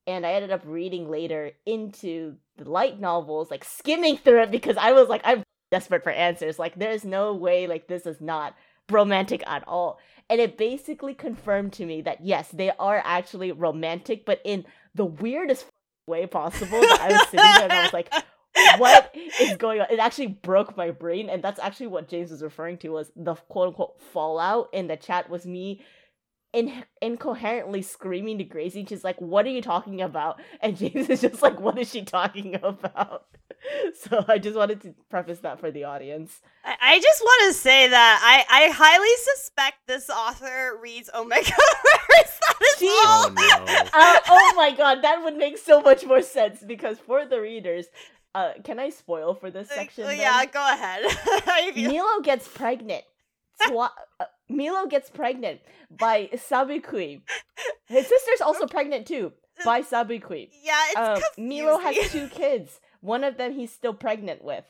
And 0.05 0.25
I 0.25 0.33
ended 0.33 0.51
up 0.51 0.61
reading 0.65 1.09
later 1.09 1.51
into 1.65 2.35
the 2.57 2.69
light 2.69 2.99
novels, 2.99 3.51
like 3.51 3.65
skimming 3.65 4.17
through 4.17 4.43
it 4.43 4.51
because 4.51 4.77
I 4.77 4.93
was 4.93 5.09
like, 5.09 5.21
I'm 5.25 5.43
desperate 5.69 6.03
for 6.03 6.11
answers. 6.11 6.57
Like, 6.57 6.75
there's 6.75 7.03
no 7.03 7.33
way 7.33 7.67
like 7.67 7.87
this 7.87 8.05
is 8.05 8.21
not 8.21 8.55
romantic 8.89 9.43
at 9.45 9.67
all. 9.67 9.99
And 10.29 10.39
it 10.39 10.57
basically 10.57 11.13
confirmed 11.13 11.73
to 11.73 11.85
me 11.85 12.01
that 12.01 12.23
yes, 12.23 12.49
they 12.49 12.71
are 12.79 13.01
actually 13.03 13.51
romantic, 13.51 14.25
but 14.25 14.39
in 14.45 14.65
the 14.95 15.05
weirdest 15.05 15.65
way 16.07 16.25
possible. 16.25 16.79
I 16.81 17.09
was 17.11 17.21
sitting 17.23 17.39
there 17.39 17.63
and 17.63 17.73
I 17.73 17.83
was 17.83 17.93
like, 17.93 18.13
what 18.77 19.13
is 19.39 19.57
going 19.57 19.81
on? 19.81 19.87
It 19.89 19.99
actually 19.99 20.27
broke 20.27 20.75
my 20.77 20.91
brain, 20.91 21.29
and 21.29 21.43
that's 21.43 21.59
actually 21.59 21.87
what 21.87 22.07
James 22.07 22.31
was 22.31 22.41
referring 22.41 22.77
to 22.79 22.89
was 22.89 23.11
the 23.15 23.35
quote 23.35 23.69
unquote 23.69 24.01
fallout 24.01 24.69
in 24.73 24.87
the 24.87 24.97
chat 24.97 25.29
was 25.29 25.45
me 25.45 25.81
in- 26.53 26.83
incoherently 27.01 27.81
screaming 27.81 28.37
to 28.39 28.43
Gracie. 28.43 28.85
She's 28.85 29.03
like, 29.03 29.19
"What 29.19 29.45
are 29.45 29.49
you 29.49 29.61
talking 29.61 30.01
about?" 30.01 30.39
And 30.61 30.77
James 30.77 31.09
is 31.09 31.21
just 31.21 31.41
like, 31.41 31.59
"What 31.59 31.77
is 31.77 31.89
she 31.91 32.03
talking 32.03 32.55
about?" 32.55 33.25
so 34.01 34.23
I 34.27 34.37
just 34.37 34.55
wanted 34.55 34.81
to 34.81 34.93
preface 35.09 35.39
that 35.39 35.59
for 35.59 35.71
the 35.71 35.83
audience. 35.83 36.39
I, 36.63 36.75
I 36.81 36.99
just 36.99 37.21
want 37.21 37.53
to 37.53 37.59
say 37.59 37.87
that 37.89 38.45
I, 38.49 38.65
I 38.65 38.69
highly 38.71 39.15
suspect 39.35 39.87
this 39.87 40.09
author 40.09 40.77
reads 40.81 41.09
Omega. 41.13 41.45
that 41.51 42.21
is 42.23 42.77
She- 42.79 42.87
Oh 42.89 43.31
no. 43.35 43.73
Uh, 43.93 44.19
oh 44.29 44.53
my 44.55 44.71
god, 44.75 45.01
that 45.03 45.23
would 45.23 45.35
make 45.35 45.57
so 45.57 45.81
much 45.81 46.05
more 46.05 46.21
sense 46.21 46.63
because 46.65 46.99
for 46.99 47.25
the 47.25 47.41
readers, 47.41 47.87
uh, 48.35 48.53
can 48.63 48.79
I 48.79 48.89
spoil 48.89 49.33
for 49.33 49.49
this 49.51 49.69
section? 49.69 50.03
Uh, 50.05 50.07
then? 50.07 50.19
yeah, 50.19 50.45
go 50.45 50.61
ahead. 50.61 51.75
Milo 51.75 52.21
gets 52.21 52.47
pregnant. 52.47 53.03
Swa- 53.63 53.89
uh, 54.19 54.25
Milo 54.49 54.85
gets 54.85 55.09
pregnant 55.09 55.61
by 55.89 56.29
Sabikui. 56.33 57.21
His 57.87 58.07
sister's 58.07 58.41
also 58.41 58.67
pregnant 58.67 59.07
too 59.07 59.33
by 59.65 59.81
Sabikui. 59.81 60.49
yeah, 60.63 60.75
it's 60.89 60.95
Uh, 60.97 61.19
confusing. 61.35 61.47
Milo 61.65 61.77
has 61.79 62.11
two 62.11 62.27
kids. 62.27 62.79
One 63.01 63.23
of 63.23 63.37
them 63.37 63.53
he's 63.53 63.71
still 63.71 63.93
pregnant 63.93 64.43
with, 64.43 64.65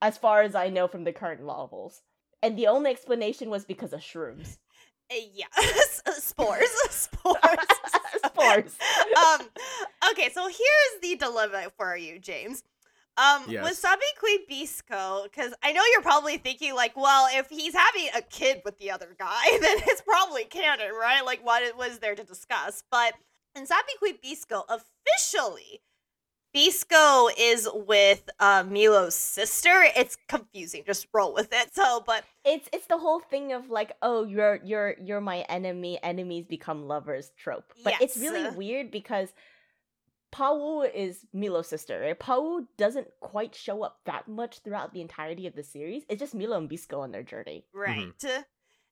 as 0.00 0.16
far 0.18 0.42
as 0.42 0.54
I 0.54 0.68
know 0.70 0.88
from 0.88 1.04
the 1.04 1.12
current 1.12 1.44
novels. 1.44 2.02
And 2.42 2.56
the 2.58 2.66
only 2.66 2.90
explanation 2.90 3.48
was 3.50 3.64
because 3.64 3.92
of 3.92 4.00
shrooms. 4.00 4.58
Uh, 5.12 5.16
yeah, 5.34 5.44
spores, 6.16 6.70
spores. 6.88 7.58
Spores. 8.24 8.74
um, 9.18 9.40
okay, 10.12 10.30
so 10.32 10.46
here's 10.48 11.00
the 11.02 11.14
dilemma 11.16 11.66
for 11.76 11.94
you, 11.94 12.18
James. 12.18 12.62
Um, 13.16 13.44
Yes. 13.48 13.62
with 13.62 13.76
Sabi 13.78 14.02
Kui 14.18 14.38
Bisco, 14.48 15.22
because 15.24 15.54
I 15.62 15.72
know 15.72 15.82
you're 15.92 16.02
probably 16.02 16.36
thinking 16.36 16.74
like, 16.74 16.96
well, 16.96 17.28
if 17.32 17.48
he's 17.48 17.74
having 17.74 18.08
a 18.16 18.22
kid 18.22 18.62
with 18.64 18.78
the 18.78 18.90
other 18.90 19.14
guy, 19.18 19.44
then 19.60 19.78
it's 19.86 20.00
probably 20.02 20.44
canon, 20.44 20.90
right? 21.00 21.24
Like, 21.24 21.44
what 21.44 21.62
it 21.62 21.76
was 21.76 22.00
there 22.00 22.14
to 22.16 22.24
discuss? 22.24 22.82
But 22.90 23.14
in 23.54 23.66
Sabikui 23.66 24.20
Bisco, 24.20 24.64
officially, 24.68 25.80
Bisco 26.52 27.28
is 27.36 27.68
with 27.72 28.28
uh, 28.38 28.62
Milo's 28.68 29.16
sister. 29.16 29.84
It's 29.96 30.16
confusing. 30.28 30.84
Just 30.86 31.08
roll 31.12 31.34
with 31.34 31.52
it. 31.52 31.74
So, 31.74 32.02
but 32.06 32.24
It's 32.44 32.68
it's 32.72 32.86
the 32.86 32.98
whole 32.98 33.18
thing 33.18 33.52
of 33.52 33.70
like, 33.70 33.92
oh, 34.02 34.24
you're 34.24 34.60
you're 34.64 34.94
you're 35.00 35.20
my 35.20 35.40
enemy, 35.48 35.98
enemies 36.02 36.46
become 36.46 36.86
lovers 36.86 37.32
trope. 37.36 37.72
But 37.82 37.94
it's 38.00 38.16
really 38.16 38.48
weird 38.50 38.92
because 38.92 39.32
Pau 40.34 40.82
is 40.82 41.24
Milo's 41.32 41.68
sister, 41.68 42.00
right? 42.00 42.18
Pau 42.18 42.62
doesn't 42.76 43.06
quite 43.20 43.54
show 43.54 43.84
up 43.84 44.00
that 44.04 44.26
much 44.26 44.58
throughout 44.58 44.92
the 44.92 45.00
entirety 45.00 45.46
of 45.46 45.54
the 45.54 45.62
series. 45.62 46.02
It's 46.08 46.18
just 46.18 46.34
Milo 46.34 46.58
and 46.58 46.68
Bisco 46.68 46.98
on 46.98 47.12
their 47.12 47.22
journey. 47.22 47.66
Right. 47.72 48.08
Mm-hmm. 48.08 48.42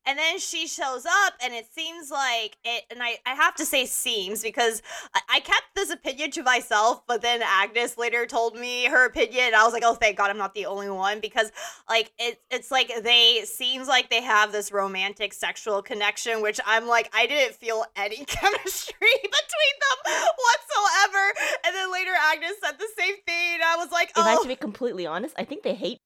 And 0.07 0.19
then 0.19 0.39
she 0.39 0.67
shows 0.67 1.07
up 1.07 1.35
and 1.43 1.55
it 1.55 1.67
seems 1.73 2.11
like 2.11 2.57
it 2.65 2.85
and 2.91 3.03
i, 3.03 3.19
I 3.27 3.35
have 3.35 3.55
to 3.57 3.67
say 3.67 3.87
seems 3.87 4.43
because 4.43 4.83
I, 5.15 5.21
I 5.29 5.41
kept 5.41 5.75
this 5.75 5.91
opinion 5.91 6.31
to 6.33 6.43
myself 6.43 7.03
but 7.07 7.23
then 7.23 7.41
agnes 7.43 7.99
later 7.99 8.27
told 8.27 8.57
me 8.57 8.87
her 8.87 9.07
opinion 9.07 9.45
and 9.47 9.55
i 9.55 9.65
was 9.65 9.73
like 9.73 9.83
oh 9.85 9.95
thank 9.95 10.17
god 10.17 10.31
i'm 10.31 10.39
not 10.39 10.55
the 10.55 10.67
only 10.67 10.91
one 10.91 11.21
because 11.21 11.53
like 11.89 12.13
it, 12.19 12.41
it's 12.51 12.71
like 12.71 12.91
they 13.03 13.43
seems 13.45 13.89
like 13.89 14.11
they 14.11 14.23
have 14.23 14.53
this 14.53 14.73
romantic 14.73 15.33
sexual 15.33 15.83
connection 15.83 16.43
which 16.43 16.61
i'm 16.67 16.87
like 16.87 17.11
i 17.15 17.27
didn't 17.27 17.55
feel 17.55 17.85
any 17.97 18.25
chemistry 18.25 18.95
between 19.01 19.77
them 19.81 20.15
whatsoever 20.15 21.35
and 21.67 21.75
then 21.75 21.93
later 21.93 22.13
agnes 22.31 22.53
said 22.63 22.79
the 22.79 22.89
same 22.97 23.15
thing 23.27 23.55
and 23.55 23.63
i 23.63 23.77
was 23.77 23.91
like 23.91 24.11
oh. 24.17 24.21
If 24.23 24.27
I 24.27 24.31
have 24.31 24.39
oh 24.41 24.43
to 24.43 24.49
be 24.49 24.57
completely 24.57 25.07
honest, 25.07 25.35
I 25.39 25.45
think 25.45 25.63
they 25.63 25.75
hate 25.75 25.99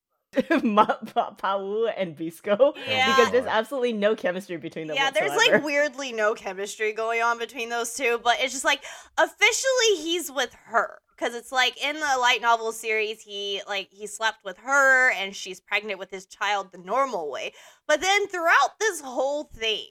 Ma- 0.62 0.96
Pa- 1.14 1.32
Pau 1.32 1.86
and 1.86 2.16
Bisco 2.16 2.74
Yeah. 2.88 3.14
because 3.16 3.32
there's 3.32 3.46
absolutely 3.46 3.92
no 3.92 4.14
chemistry 4.14 4.56
between 4.56 4.86
them. 4.86 4.96
yeah, 4.96 5.10
there's 5.10 5.36
like 5.36 5.62
weirdly 5.64 6.12
no 6.12 6.34
chemistry 6.34 6.92
going 6.92 7.22
on 7.22 7.38
between 7.38 7.68
those 7.68 7.94
two, 7.94 8.20
but 8.22 8.36
it's 8.40 8.52
just 8.52 8.64
like 8.64 8.82
officially 9.18 9.96
he's 9.98 10.30
with 10.30 10.54
her 10.66 10.98
because 11.16 11.34
it's 11.34 11.50
like 11.52 11.82
in 11.82 11.96
the 11.96 12.16
light 12.20 12.40
novel 12.42 12.72
series 12.72 13.22
he 13.22 13.62
like 13.68 13.88
he 13.90 14.06
slept 14.06 14.38
with 14.44 14.58
her 14.58 15.10
and 15.12 15.34
she's 15.34 15.60
pregnant 15.60 15.98
with 15.98 16.10
his 16.10 16.26
child 16.26 16.68
the 16.72 16.78
normal 16.78 17.30
way. 17.30 17.52
But 17.88 18.00
then 18.00 18.26
throughout 18.28 18.78
this 18.80 19.00
whole 19.00 19.44
thing, 19.44 19.88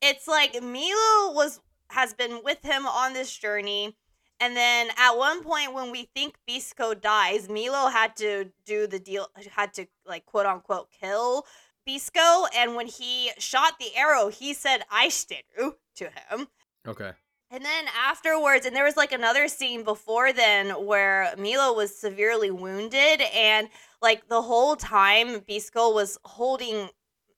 it's 0.00 0.28
like 0.28 0.54
Milo 0.62 1.34
was 1.34 1.60
has 1.90 2.14
been 2.14 2.40
with 2.44 2.62
him 2.62 2.86
on 2.86 3.12
this 3.12 3.32
journey. 3.36 3.96
And 4.42 4.56
then 4.56 4.88
at 4.98 5.12
one 5.12 5.44
point 5.44 5.72
when 5.72 5.92
we 5.92 6.08
think 6.16 6.34
Bisco 6.48 6.94
dies, 6.94 7.48
Milo 7.48 7.88
had 7.88 8.16
to 8.16 8.50
do 8.66 8.88
the 8.88 8.98
deal 8.98 9.28
had 9.52 9.72
to 9.74 9.86
like 10.04 10.26
quote 10.26 10.46
unquote 10.46 10.88
kill 10.90 11.46
Bisco, 11.86 12.46
and 12.56 12.74
when 12.74 12.88
he 12.88 13.30
shot 13.38 13.74
the 13.78 13.94
arrow, 13.96 14.30
he 14.30 14.52
said 14.52 14.82
"aishiteru" 14.92 15.74
to 15.94 16.04
him. 16.04 16.48
Okay. 16.86 17.12
And 17.52 17.64
then 17.64 17.84
afterwards, 17.96 18.66
and 18.66 18.74
there 18.74 18.84
was 18.84 18.96
like 18.96 19.12
another 19.12 19.46
scene 19.46 19.84
before 19.84 20.32
then 20.32 20.70
where 20.86 21.34
Milo 21.38 21.72
was 21.74 21.96
severely 21.96 22.50
wounded, 22.50 23.20
and 23.32 23.68
like 24.00 24.28
the 24.28 24.42
whole 24.42 24.74
time, 24.74 25.40
Bisco 25.46 25.92
was 25.92 26.18
holding 26.24 26.88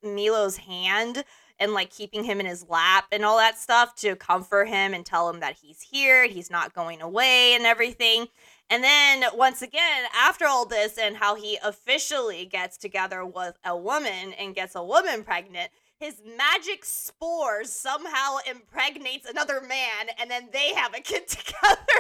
Milo's 0.03 0.57
hand 0.57 1.25
and 1.65 1.73
like 1.73 1.91
keeping 1.91 2.23
him 2.23 2.39
in 2.41 2.47
his 2.47 2.69
lap 2.69 3.07
and 3.11 3.25
all 3.25 3.39
that 3.39 3.59
stuff 3.59 3.97
to 3.97 4.15
comfort 4.15 4.69
him 4.69 4.93
and 4.93 5.05
tell 5.05 5.29
him 5.31 5.41
that 5.41 5.57
he's 5.61 5.81
here, 5.81 6.29
he's 6.29 6.51
not 6.51 6.75
going 6.75 7.01
away, 7.01 7.55
and 7.55 7.65
everything. 7.65 8.27
And 8.71 8.85
then 8.85 9.25
once 9.35 9.63
again, 9.63 10.05
after 10.15 10.47
all 10.47 10.67
this, 10.67 10.99
and 10.99 11.17
how 11.17 11.35
he 11.35 11.59
officially 11.65 12.45
gets 12.45 12.77
together 12.77 13.25
with 13.25 13.59
a 13.65 13.77
woman 13.77 14.35
and 14.39 14.55
gets 14.55 14.75
a 14.75 14.85
woman 14.85 15.25
pregnant, 15.25 15.71
his 16.05 16.21
magic 16.37 16.85
spores 16.85 17.73
somehow 17.73 18.37
impregnates 18.51 19.27
another 19.29 19.63
man, 19.63 20.09
and 20.21 20.31
then 20.31 20.51
they 20.53 20.75
have 20.75 20.93
a 20.95 21.01
kid 21.01 21.27
together. 21.29 21.99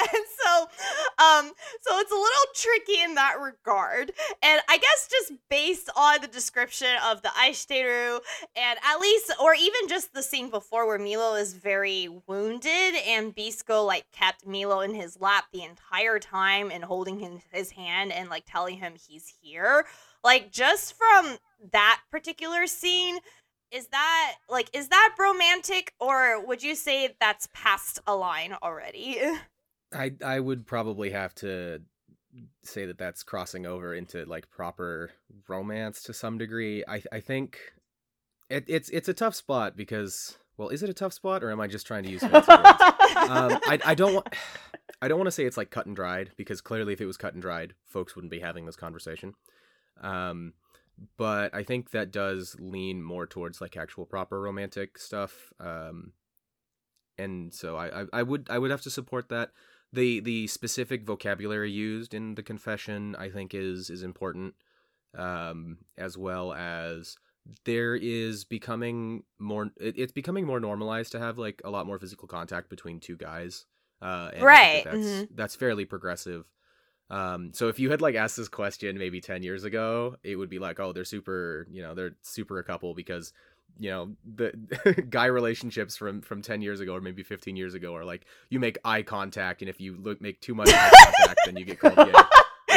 and 0.00 0.24
so, 0.38 0.62
um, 1.18 1.52
so 1.80 1.98
it's 1.98 2.12
a 2.12 2.14
little 2.14 2.28
tricky 2.54 3.02
in 3.02 3.16
that 3.16 3.40
regard. 3.40 4.12
And 4.40 4.60
I 4.68 4.78
guess 4.78 5.08
just 5.10 5.32
based 5.48 5.90
on 5.96 6.20
the 6.20 6.28
description 6.28 6.90
of 7.04 7.22
the 7.22 7.30
aishiteru, 7.30 8.20
and 8.54 8.78
at 8.88 9.00
least, 9.00 9.32
or 9.42 9.54
even 9.54 9.88
just 9.88 10.14
the 10.14 10.22
scene 10.22 10.50
before 10.50 10.86
where 10.86 10.98
Milo 10.98 11.34
is 11.34 11.54
very 11.54 12.08
wounded, 12.28 12.94
and 13.04 13.34
Bisco 13.34 13.82
like 13.82 14.04
kept 14.12 14.46
Milo 14.46 14.78
in 14.80 14.94
his 14.94 15.20
lap 15.20 15.46
the 15.52 15.64
entire 15.64 16.20
time 16.20 16.70
and 16.70 16.84
holding 16.84 17.18
him, 17.18 17.40
his 17.50 17.72
hand 17.72 18.12
and 18.12 18.30
like 18.30 18.44
telling 18.46 18.76
him 18.76 18.92
he's 18.94 19.34
here. 19.42 19.86
Like 20.22 20.52
just 20.52 20.94
from 20.96 21.38
that 21.72 22.00
particular 22.10 22.66
scene, 22.66 23.18
is 23.72 23.86
that 23.88 24.36
like 24.48 24.68
is 24.72 24.88
that 24.88 25.14
romantic 25.18 25.94
or 26.00 26.44
would 26.44 26.62
you 26.62 26.74
say 26.74 27.14
that's 27.20 27.48
past 27.52 28.00
a 28.06 28.14
line 28.14 28.56
already? 28.62 29.18
I 29.92 30.12
I 30.24 30.40
would 30.40 30.66
probably 30.66 31.10
have 31.10 31.34
to 31.36 31.82
say 32.62 32.86
that 32.86 32.98
that's 32.98 33.22
crossing 33.22 33.66
over 33.66 33.94
into 33.94 34.24
like 34.24 34.50
proper 34.50 35.10
romance 35.48 36.02
to 36.04 36.12
some 36.12 36.38
degree. 36.38 36.84
I 36.86 37.02
I 37.12 37.20
think 37.20 37.58
it, 38.48 38.64
it's 38.66 38.88
it's 38.90 39.08
a 39.08 39.14
tough 39.14 39.34
spot 39.34 39.76
because 39.76 40.36
well, 40.56 40.68
is 40.68 40.82
it 40.82 40.90
a 40.90 40.94
tough 40.94 41.12
spot 41.12 41.42
or 41.42 41.50
am 41.50 41.60
I 41.60 41.66
just 41.66 41.86
trying 41.86 42.04
to 42.04 42.10
use 42.10 42.20
fancy 42.20 42.50
words? 42.50 42.50
um, 42.50 43.58
I 43.66 43.78
I 43.84 43.94
don't 43.94 44.14
want 44.14 44.28
I 45.02 45.08
don't 45.08 45.18
want 45.18 45.28
to 45.28 45.32
say 45.32 45.44
it's 45.44 45.56
like 45.56 45.70
cut 45.70 45.86
and 45.86 45.96
dried 45.96 46.32
because 46.36 46.60
clearly 46.60 46.92
if 46.92 47.00
it 47.00 47.06
was 47.06 47.16
cut 47.16 47.32
and 47.32 47.40
dried, 47.40 47.74
folks 47.86 48.14
wouldn't 48.14 48.30
be 48.30 48.40
having 48.40 48.66
this 48.66 48.76
conversation. 48.76 49.34
Um, 50.02 50.52
but 51.16 51.54
I 51.54 51.62
think 51.62 51.90
that 51.90 52.10
does 52.10 52.56
lean 52.58 53.02
more 53.02 53.26
towards 53.26 53.60
like 53.60 53.76
actual 53.76 54.06
proper 54.06 54.40
romantic 54.40 54.98
stuff. 54.98 55.52
Um, 55.58 56.12
and 57.18 57.52
so 57.52 57.76
I, 57.76 58.02
I 58.02 58.06
I 58.12 58.22
would 58.22 58.46
I 58.50 58.58
would 58.58 58.70
have 58.70 58.82
to 58.82 58.90
support 58.90 59.28
that. 59.28 59.52
The 59.92 60.20
the 60.20 60.46
specific 60.46 61.04
vocabulary 61.04 61.70
used 61.70 62.14
in 62.14 62.34
the 62.34 62.42
confession 62.42 63.16
I 63.18 63.30
think 63.30 63.54
is 63.54 63.90
is 63.90 64.02
important, 64.02 64.54
um, 65.16 65.78
as 65.98 66.16
well 66.16 66.52
as 66.52 67.16
there 67.64 67.96
is 67.96 68.44
becoming 68.44 69.24
more 69.38 69.70
it, 69.80 69.94
it's 69.98 70.12
becoming 70.12 70.46
more 70.46 70.60
normalized 70.60 71.12
to 71.12 71.18
have 71.18 71.38
like 71.38 71.60
a 71.64 71.70
lot 71.70 71.86
more 71.86 71.98
physical 71.98 72.28
contact 72.28 72.68
between 72.68 73.00
two 73.00 73.16
guys 73.16 73.64
uh 74.02 74.30
and 74.34 74.42
I 74.42 74.44
think 74.46 74.46
Right, 74.46 74.84
that 74.84 74.90
that's 74.90 75.26
that's 75.34 75.56
fairly 75.56 75.84
progressive 75.84 76.44
um 77.10 77.52
so 77.52 77.68
if 77.68 77.78
you 77.78 77.90
had 77.90 78.00
like 78.00 78.14
asked 78.14 78.36
this 78.36 78.48
question 78.48 78.96
maybe 78.98 79.20
10 79.20 79.42
years 79.42 79.64
ago 79.64 80.16
it 80.22 80.36
would 80.36 80.50
be 80.50 80.58
like 80.58 80.78
oh 80.80 80.92
they're 80.92 81.04
super 81.04 81.66
you 81.70 81.82
know 81.82 81.94
they're 81.94 82.12
super 82.22 82.58
a 82.58 82.64
couple 82.64 82.94
because 82.94 83.32
you 83.78 83.90
know 83.90 84.10
the 84.34 84.52
guy 85.10 85.26
relationships 85.26 85.96
from 85.96 86.20
from 86.20 86.42
10 86.42 86.62
years 86.62 86.80
ago 86.80 86.94
or 86.94 87.00
maybe 87.00 87.22
15 87.22 87.56
years 87.56 87.74
ago 87.74 87.94
are 87.94 88.04
like 88.04 88.26
you 88.48 88.60
make 88.60 88.78
eye 88.84 89.02
contact 89.02 89.62
and 89.62 89.68
if 89.68 89.80
you 89.80 89.96
look 89.96 90.20
make 90.20 90.40
too 90.40 90.54
much 90.54 90.68
eye 90.72 90.90
contact 91.04 91.40
then 91.46 91.56
you 91.56 91.64
get 91.64 91.78
called 91.78 91.96
gay. 91.96 92.12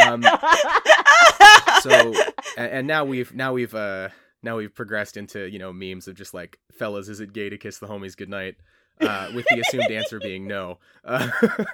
Um 0.01 0.23
so 1.81 2.13
and, 2.57 2.71
and 2.71 2.87
now 2.87 3.05
we've 3.05 3.33
now 3.33 3.53
we've 3.53 3.75
uh 3.75 4.09
now 4.41 4.57
we've 4.57 4.73
progressed 4.73 5.17
into 5.17 5.49
you 5.49 5.59
know 5.59 5.73
memes 5.73 6.07
of 6.07 6.15
just 6.15 6.33
like 6.33 6.59
fellas 6.71 7.09
is 7.09 7.19
it 7.19 7.33
gay 7.33 7.49
to 7.49 7.57
kiss 7.57 7.77
the 7.77 7.87
homies 7.87 8.15
goodnight 8.15 8.55
uh 9.01 9.29
with 9.33 9.45
the 9.49 9.59
assumed 9.59 9.89
answer 9.91 10.19
being 10.19 10.47
no 10.47 10.77
uh, 11.05 11.27
That's 11.41 11.41
so 11.41 11.65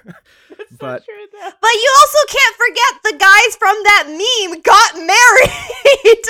but 0.78 1.04
true, 1.04 1.26
though. 1.32 1.50
But 1.60 1.72
you 1.72 1.94
also 1.98 2.18
can't 2.28 2.56
forget 2.56 3.02
the 3.04 3.16
guys 3.18 3.56
from 3.56 3.76
that 3.84 4.04
meme 4.08 4.60
got 4.62 4.96
married. 4.96 6.24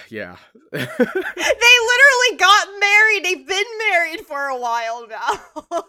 yeah 0.08 0.36
they 0.72 0.78
literally 0.78 2.36
got 2.38 2.68
married. 2.78 3.24
They've 3.24 3.44
been 3.46 3.78
married 3.90 4.20
for 4.20 4.46
a 4.46 4.56
while 4.56 5.06
now. 5.08 5.40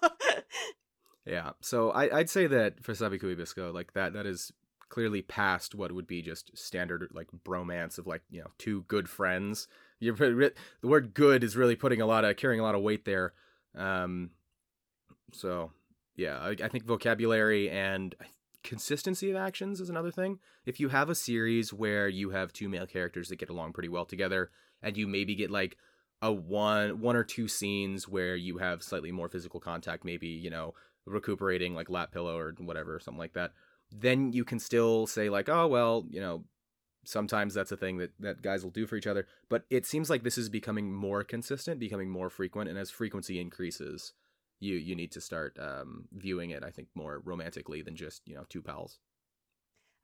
yeah 1.25 1.51
so 1.61 1.91
I, 1.91 2.17
i'd 2.17 2.29
say 2.29 2.47
that 2.47 2.83
for 2.83 2.93
Sabikui 2.93 3.37
Bisco 3.37 3.71
like 3.71 3.93
that 3.93 4.13
that 4.13 4.25
is 4.25 4.51
clearly 4.89 5.21
past 5.21 5.75
what 5.75 5.91
would 5.91 6.07
be 6.07 6.21
just 6.21 6.55
standard 6.57 7.07
like 7.13 7.27
bromance 7.45 7.97
of 7.97 8.07
like 8.07 8.23
you 8.29 8.41
know 8.41 8.47
two 8.57 8.83
good 8.87 9.07
friends 9.07 9.67
you're 9.99 10.15
the 10.15 10.53
word 10.81 11.13
good 11.13 11.43
is 11.43 11.55
really 11.55 11.75
putting 11.75 12.01
a 12.01 12.05
lot 12.05 12.25
of 12.25 12.35
carrying 12.37 12.59
a 12.59 12.63
lot 12.63 12.75
of 12.75 12.81
weight 12.81 13.05
there 13.05 13.33
um 13.75 14.29
so 15.31 15.71
yeah 16.15 16.37
i, 16.39 16.49
I 16.49 16.67
think 16.67 16.85
vocabulary 16.85 17.69
and 17.69 18.15
consistency 18.63 19.29
of 19.31 19.37
actions 19.37 19.79
is 19.79 19.89
another 19.89 20.11
thing. 20.11 20.39
If 20.65 20.79
you 20.79 20.89
have 20.89 21.09
a 21.09 21.15
series 21.15 21.73
where 21.73 22.07
you 22.07 22.31
have 22.31 22.53
two 22.53 22.69
male 22.69 22.85
characters 22.85 23.29
that 23.29 23.39
get 23.39 23.49
along 23.49 23.73
pretty 23.73 23.89
well 23.89 24.05
together 24.05 24.51
and 24.81 24.95
you 24.95 25.07
maybe 25.07 25.35
get 25.35 25.51
like 25.51 25.77
a 26.21 26.31
one 26.31 26.99
one 26.99 27.15
or 27.15 27.23
two 27.23 27.47
scenes 27.47 28.07
where 28.07 28.35
you 28.35 28.57
have 28.59 28.83
slightly 28.83 29.11
more 29.11 29.29
physical 29.29 29.59
contact 29.59 30.05
maybe 30.05 30.27
you 30.27 30.49
know 30.49 30.73
recuperating 31.05 31.73
like 31.73 31.89
lap 31.89 32.11
pillow 32.11 32.37
or 32.37 32.53
whatever 32.59 32.99
something 32.99 33.17
like 33.17 33.33
that 33.33 33.51
then 33.91 34.31
you 34.31 34.45
can 34.45 34.59
still 34.59 35.07
say 35.07 35.29
like 35.29 35.49
oh 35.49 35.65
well 35.65 36.05
you 36.09 36.21
know 36.21 36.43
sometimes 37.03 37.53
that's 37.53 37.71
a 37.71 37.77
thing 37.77 37.97
that 37.97 38.11
that 38.19 38.41
guys 38.41 38.63
will 38.63 38.71
do 38.71 38.85
for 38.85 38.95
each 38.95 39.07
other 39.07 39.27
but 39.49 39.63
it 39.69 39.85
seems 39.85 40.09
like 40.09 40.23
this 40.23 40.37
is 40.37 40.49
becoming 40.49 40.93
more 40.93 41.23
consistent 41.23 41.79
becoming 41.79 42.09
more 42.09 42.29
frequent 42.29 42.69
and 42.69 42.77
as 42.77 42.91
frequency 42.91 43.39
increases 43.39 44.13
you 44.59 44.75
you 44.75 44.95
need 44.95 45.11
to 45.11 45.21
start 45.21 45.57
um, 45.59 46.05
viewing 46.13 46.51
it 46.51 46.63
i 46.63 46.69
think 46.69 46.87
more 46.95 47.21
romantically 47.25 47.81
than 47.81 47.95
just 47.95 48.21
you 48.27 48.35
know 48.35 48.45
two 48.49 48.61
pals 48.61 48.99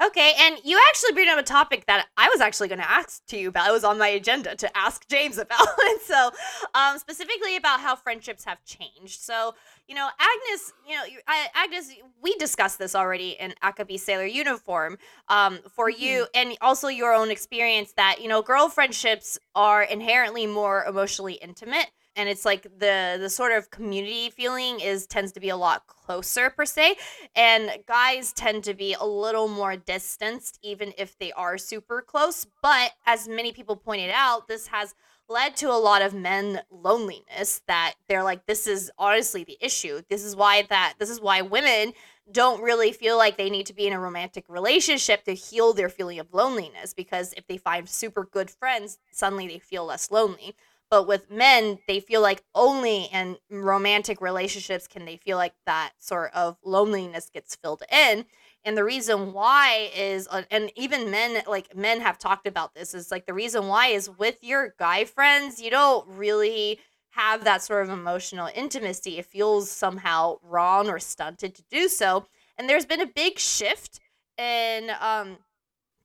Okay, 0.06 0.34
and 0.39 0.58
you 0.63 0.80
actually 0.89 1.13
bring 1.13 1.27
up 1.27 1.39
a 1.39 1.44
topic 1.44 1.88
that 1.88 2.06
I 2.18 2.30
was 2.30 2.39
actually 2.39 2.68
going 2.68 2.80
to 2.80 2.89
ask 2.89 3.25
to 3.27 3.38
you 3.38 3.50
about. 3.50 3.68
It 3.68 3.72
was 3.72 3.84
on 3.84 3.98
my 3.98 4.10
agenda 4.10 4.56
to 4.56 4.77
ask 4.77 5.08
James 5.08 5.38
about. 5.39 5.68
And 5.88 6.01
so, 6.01 6.32
um, 6.75 7.00
specifically 7.00 7.56
about 7.56 7.80
how 7.80 7.96
friendships 7.96 8.44
have 8.44 8.63
changed. 8.63 9.22
So, 9.22 9.56
you 9.88 9.96
know, 9.96 10.08
Agnes, 10.20 10.74
you 10.88 10.96
know, 10.96 11.01
I, 11.27 11.48
Agnes, 11.56 11.92
we 12.22 12.36
discussed 12.36 12.77
this 12.77 12.94
already 12.94 13.32
in 13.39 13.56
Akebi 13.63 14.00
Sailor 14.00 14.25
Uniform. 14.25 14.98
Um, 15.30 15.60
for 15.72 15.89
you, 15.89 16.27
and 16.36 16.56
also 16.62 16.88
your 16.88 17.13
own 17.13 17.32
experience 17.32 17.94
that 17.94 18.22
you 18.22 18.27
know, 18.27 18.42
girl 18.42 18.70
friendships 18.70 19.39
are 19.56 19.82
inherently 19.82 20.46
more 20.46 20.84
emotionally 20.86 21.34
intimate. 21.34 21.88
And 22.17 22.27
it's 22.27 22.43
like 22.43 22.63
the 22.63 23.17
the 23.19 23.29
sort 23.29 23.53
of 23.53 23.69
community 23.71 24.29
feeling 24.29 24.79
is 24.81 25.07
tends 25.07 25.31
to 25.31 25.39
be 25.39 25.50
a 25.50 25.55
lot 25.55 25.88
closer 25.88 26.50
per 26.50 26.65
se 26.65 26.95
and 27.36 27.71
guys 27.88 28.33
tend 28.33 28.63
to 28.63 28.74
be 28.74 28.93
a 29.00 29.05
little 29.05 29.47
more 29.47 29.77
distanced 29.77 30.59
even 30.62 30.93
if 30.97 31.17
they 31.19 31.31
are 31.33 31.57
super 31.57 32.01
close 32.01 32.45
but 32.62 32.91
as 33.05 33.27
many 33.27 33.53
people 33.53 33.75
pointed 33.75 34.12
out 34.13 34.47
this 34.47 34.67
has 34.67 34.95
led 35.29 35.55
to 35.57 35.69
a 35.69 35.74
lot 35.74 36.01
of 36.01 36.13
men 36.13 36.62
loneliness 36.71 37.62
that 37.67 37.95
they're 38.07 38.24
like 38.24 38.45
this 38.45 38.65
is 38.65 38.91
honestly 38.97 39.43
the 39.43 39.57
issue. 39.62 40.01
This 40.09 40.24
is 40.24 40.36
why 40.36 40.63
that 40.69 40.93
this 41.00 41.09
is 41.09 41.19
why 41.19 41.41
women 41.41 41.93
don't 42.31 42.62
really 42.62 42.91
feel 42.91 43.17
like 43.17 43.38
they 43.38 43.50
need 43.50 43.65
to 43.65 43.74
be 43.74 43.88
in 43.88 43.93
a 43.93 44.00
romantic 44.00 44.45
relationship 44.47 45.24
to 45.24 45.33
heal 45.33 45.74
their 45.74 45.89
feeling 45.89 46.19
of 46.19 46.33
loneliness 46.33 46.93
because 46.93 47.33
if 47.38 47.47
they 47.47 47.57
find 47.57 47.88
super 47.88 48.25
good 48.25 48.50
friends 48.50 48.97
suddenly 49.12 49.47
they 49.47 49.59
feel 49.59 49.86
less 49.86 50.12
lonely 50.12 50.55
but 50.89 51.08
with 51.08 51.29
men 51.29 51.79
they 51.88 52.00
feel 52.00 52.22
like 52.22 52.44
only 52.56 53.06
in 53.12 53.38
romantic 53.50 54.22
relationships 54.22 54.88
can 54.88 55.06
they 55.06 55.17
feel 55.17 55.38
like 55.38 55.53
that 55.65 55.91
sort 56.00 56.32
of 56.34 56.58
loneliness 56.63 57.29
gets 57.34 57.56
filled 57.56 57.84
in. 57.91 58.25
And 58.65 58.77
the 58.77 58.84
reason 58.84 59.34
why 59.34 59.89
is 59.96 60.27
uh, 60.29 60.44
and 60.51 60.72
even 60.75 61.10
men 61.12 61.41
like 61.48 61.75
men 61.75 62.01
have 62.01 62.17
talked 62.17 62.48
about 62.48 62.74
this 62.75 62.94
is 62.94 63.12
like 63.12 63.25
the 63.25 63.34
reason 63.34 63.67
why 63.67 63.88
is 63.88 64.10
with 64.10 64.38
your 64.41 64.75
guy 64.77 65.06
friends 65.06 65.62
you 65.62 65.70
don't 65.70 66.08
really 66.08 66.79
have 67.12 67.44
that 67.46 67.63
sort 67.63 67.84
of 67.84 67.89
emotional 67.89 68.50
intimacy. 68.53 69.17
It 69.17 69.25
feels 69.25 69.72
somehow 69.72 70.38
wrong 70.44 70.89
or 70.89 71.00
stunted 71.00 71.56
to 71.56 71.63
do 71.72 71.88
so. 71.88 72.27
And 72.58 72.70
there's 72.70 72.86
been 72.86 73.01
a 73.01 73.08
big 73.08 73.39
shift 73.39 74.00
in 74.38 74.91
um 75.01 75.38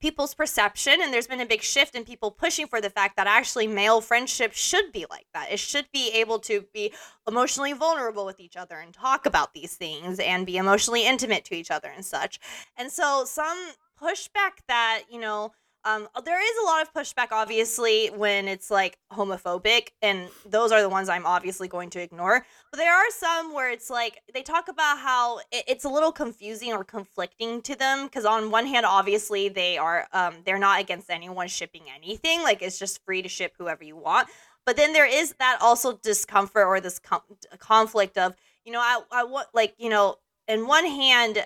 people's 0.02 0.34
perception 0.34 1.00
and 1.00 1.14
there's 1.14 1.28
been 1.28 1.40
a 1.40 1.46
big 1.46 1.62
shift 1.62 1.94
in 1.94 2.04
people 2.04 2.32
pushing 2.32 2.66
for 2.66 2.80
the 2.80 2.90
fact 2.90 3.16
that 3.16 3.28
actually 3.28 3.68
male 3.68 4.00
friendship 4.00 4.52
should 4.52 4.90
be 4.92 5.06
like 5.08 5.26
that. 5.32 5.50
It 5.50 5.60
should 5.60 5.86
be 5.92 6.10
able 6.10 6.40
to 6.40 6.64
be 6.74 6.92
emotionally 7.26 7.72
vulnerable 7.72 8.26
with 8.26 8.40
each 8.40 8.56
other 8.56 8.80
and 8.80 8.92
talk 8.92 9.26
about 9.26 9.54
these 9.54 9.76
things 9.76 10.18
and 10.18 10.44
be 10.44 10.56
emotionally 10.56 11.06
intimate 11.06 11.44
to 11.46 11.54
each 11.54 11.70
other 11.70 11.88
and 11.88 12.04
such. 12.04 12.40
And 12.76 12.90
so 12.90 13.24
some 13.24 13.56
pushback 14.02 14.58
that 14.66 15.04
you 15.08 15.20
know 15.20 15.52
um, 15.84 16.08
there 16.24 16.40
is 16.40 16.58
a 16.62 16.66
lot 16.66 16.82
of 16.82 16.94
pushback, 16.94 17.28
obviously, 17.32 18.08
when 18.08 18.46
it's 18.46 18.70
like 18.70 18.98
homophobic, 19.12 19.88
and 20.00 20.28
those 20.46 20.70
are 20.70 20.80
the 20.80 20.88
ones 20.88 21.08
I'm 21.08 21.26
obviously 21.26 21.66
going 21.66 21.90
to 21.90 22.00
ignore. 22.00 22.46
But 22.70 22.76
there 22.78 22.94
are 22.94 23.10
some 23.10 23.52
where 23.52 23.70
it's 23.70 23.90
like 23.90 24.20
they 24.32 24.42
talk 24.42 24.68
about 24.68 24.98
how 24.98 25.38
it, 25.50 25.64
it's 25.66 25.84
a 25.84 25.88
little 25.88 26.12
confusing 26.12 26.72
or 26.72 26.84
conflicting 26.84 27.62
to 27.62 27.74
them 27.74 28.06
because 28.06 28.24
on 28.24 28.50
one 28.50 28.66
hand, 28.66 28.86
obviously 28.86 29.48
they 29.48 29.76
are 29.76 30.06
um, 30.12 30.34
they're 30.44 30.58
not 30.58 30.80
against 30.80 31.10
anyone 31.10 31.48
shipping 31.48 31.82
anything, 31.92 32.42
like 32.42 32.62
it's 32.62 32.78
just 32.78 33.04
free 33.04 33.22
to 33.22 33.28
ship 33.28 33.54
whoever 33.58 33.82
you 33.82 33.96
want. 33.96 34.28
But 34.64 34.76
then 34.76 34.92
there 34.92 35.06
is 35.06 35.34
that 35.40 35.58
also 35.60 35.98
discomfort 36.02 36.66
or 36.66 36.80
this 36.80 37.00
com- 37.00 37.22
conflict 37.58 38.16
of 38.16 38.36
you 38.64 38.72
know 38.72 38.80
I 38.80 39.00
I 39.10 39.24
want 39.24 39.48
like 39.52 39.74
you 39.78 39.88
know 39.88 40.16
in 40.46 40.68
one 40.68 40.86
hand 40.86 41.44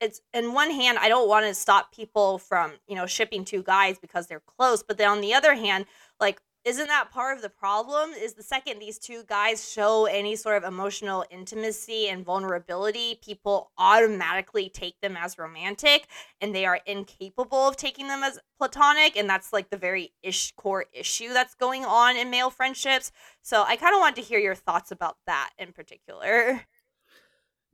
it's 0.00 0.20
in 0.34 0.52
one 0.52 0.70
hand 0.70 0.98
i 0.98 1.08
don't 1.08 1.28
want 1.28 1.46
to 1.46 1.54
stop 1.54 1.92
people 1.92 2.38
from 2.38 2.72
you 2.86 2.94
know 2.94 3.06
shipping 3.06 3.44
two 3.44 3.62
guys 3.62 3.98
because 3.98 4.26
they're 4.26 4.42
close 4.58 4.82
but 4.82 4.98
then 4.98 5.08
on 5.08 5.20
the 5.20 5.34
other 5.34 5.54
hand 5.54 5.86
like 6.20 6.40
isn't 6.66 6.88
that 6.88 7.12
part 7.12 7.36
of 7.36 7.42
the 7.42 7.48
problem? 7.48 8.10
Is 8.10 8.34
the 8.34 8.42
second 8.42 8.80
these 8.80 8.98
two 8.98 9.22
guys 9.28 9.70
show 9.70 10.06
any 10.06 10.34
sort 10.34 10.56
of 10.56 10.64
emotional 10.64 11.24
intimacy 11.30 12.08
and 12.08 12.24
vulnerability 12.24 13.20
people 13.24 13.70
automatically 13.78 14.68
take 14.68 15.00
them 15.00 15.16
as 15.16 15.38
romantic 15.38 16.08
and 16.40 16.52
they 16.52 16.66
are 16.66 16.80
incapable 16.84 17.68
of 17.68 17.76
taking 17.76 18.08
them 18.08 18.24
as 18.24 18.40
platonic 18.58 19.16
and 19.16 19.30
that's 19.30 19.52
like 19.52 19.70
the 19.70 19.76
very 19.76 20.12
ish 20.24 20.52
core 20.56 20.86
issue 20.92 21.32
that's 21.32 21.54
going 21.54 21.84
on 21.84 22.16
in 22.16 22.30
male 22.30 22.50
friendships. 22.50 23.12
So 23.42 23.62
i 23.62 23.76
kind 23.76 23.94
of 23.94 24.00
want 24.00 24.16
to 24.16 24.22
hear 24.22 24.40
your 24.40 24.56
thoughts 24.56 24.90
about 24.90 25.18
that 25.28 25.50
in 25.58 25.72
particular 25.72 26.62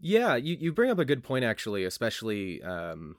Yeah, 0.04 0.34
you, 0.34 0.56
you 0.58 0.72
bring 0.72 0.90
up 0.90 0.98
a 0.98 1.04
good 1.04 1.22
point 1.22 1.44
actually, 1.44 1.84
especially 1.84 2.60
um 2.62 3.16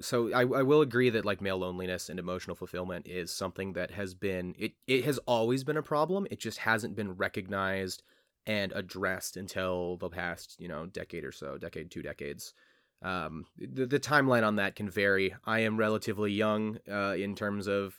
so 0.00 0.30
I, 0.32 0.42
I 0.42 0.62
will 0.62 0.82
agree 0.82 1.10
that 1.10 1.24
like 1.24 1.40
male 1.40 1.56
loneliness 1.58 2.08
and 2.08 2.18
emotional 2.20 2.54
fulfillment 2.54 3.06
is 3.08 3.32
something 3.32 3.72
that 3.72 3.90
has 3.92 4.14
been 4.14 4.54
it, 4.58 4.72
it 4.86 5.04
has 5.04 5.18
always 5.26 5.64
been 5.64 5.76
a 5.76 5.82
problem. 5.82 6.26
It 6.30 6.38
just 6.38 6.58
hasn't 6.58 6.94
been 6.94 7.16
recognized 7.16 8.04
and 8.46 8.72
addressed 8.76 9.36
until 9.36 9.96
the 9.96 10.08
past, 10.08 10.56
you 10.60 10.68
know, 10.68 10.86
decade 10.86 11.24
or 11.24 11.32
so, 11.32 11.58
decade, 11.58 11.90
two 11.90 12.02
decades. 12.02 12.54
Um 13.02 13.46
the, 13.58 13.86
the 13.86 13.98
timeline 14.00 14.46
on 14.46 14.56
that 14.56 14.76
can 14.76 14.88
vary. 14.88 15.34
I 15.44 15.60
am 15.60 15.76
relatively 15.78 16.30
young 16.30 16.78
uh 16.88 17.14
in 17.18 17.34
terms 17.34 17.66
of 17.66 17.98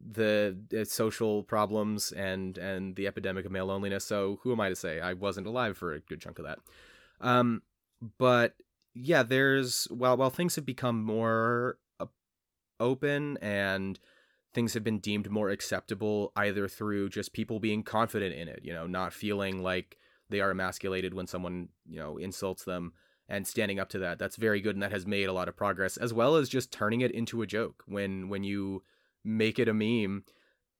the 0.00 0.56
uh, 0.78 0.84
social 0.84 1.42
problems 1.42 2.12
and 2.12 2.56
and 2.56 2.96
the 2.96 3.06
epidemic 3.06 3.44
of 3.44 3.52
male 3.52 3.66
loneliness. 3.66 4.06
So 4.06 4.38
who 4.42 4.52
am 4.52 4.60
I 4.60 4.70
to 4.70 4.76
say? 4.76 5.00
I 5.00 5.12
wasn't 5.12 5.46
alive 5.46 5.76
for 5.76 5.92
a 5.92 6.00
good 6.00 6.22
chunk 6.22 6.38
of 6.38 6.46
that. 6.46 6.60
Um, 7.20 7.62
but 8.18 8.54
yeah, 8.94 9.22
there's 9.22 9.86
while 9.90 10.16
while 10.16 10.30
things 10.30 10.56
have 10.56 10.66
become 10.66 11.02
more 11.02 11.78
open 12.80 13.38
and 13.42 13.98
things 14.54 14.74
have 14.74 14.84
been 14.84 14.98
deemed 14.98 15.30
more 15.30 15.50
acceptable 15.50 16.32
either 16.36 16.68
through 16.68 17.08
just 17.08 17.32
people 17.32 17.60
being 17.60 17.82
confident 17.82 18.34
in 18.34 18.48
it, 18.48 18.60
you 18.62 18.72
know, 18.72 18.86
not 18.86 19.12
feeling 19.12 19.62
like 19.62 19.98
they 20.30 20.40
are 20.40 20.50
emasculated 20.50 21.14
when 21.14 21.26
someone, 21.26 21.68
you 21.86 21.98
know, 21.98 22.16
insults 22.16 22.64
them 22.64 22.92
and 23.28 23.46
standing 23.46 23.78
up 23.78 23.88
to 23.90 23.98
that. 23.98 24.18
That's 24.18 24.36
very 24.36 24.60
good 24.60 24.74
and 24.74 24.82
that 24.82 24.92
has 24.92 25.06
made 25.06 25.28
a 25.28 25.32
lot 25.32 25.48
of 25.48 25.56
progress 25.56 25.96
as 25.96 26.12
well 26.12 26.36
as 26.36 26.48
just 26.48 26.72
turning 26.72 27.02
it 27.02 27.10
into 27.12 27.42
a 27.42 27.46
joke 27.46 27.82
when 27.86 28.28
when 28.28 28.42
you 28.42 28.82
make 29.24 29.58
it 29.58 29.68
a 29.68 29.74
meme 29.74 30.24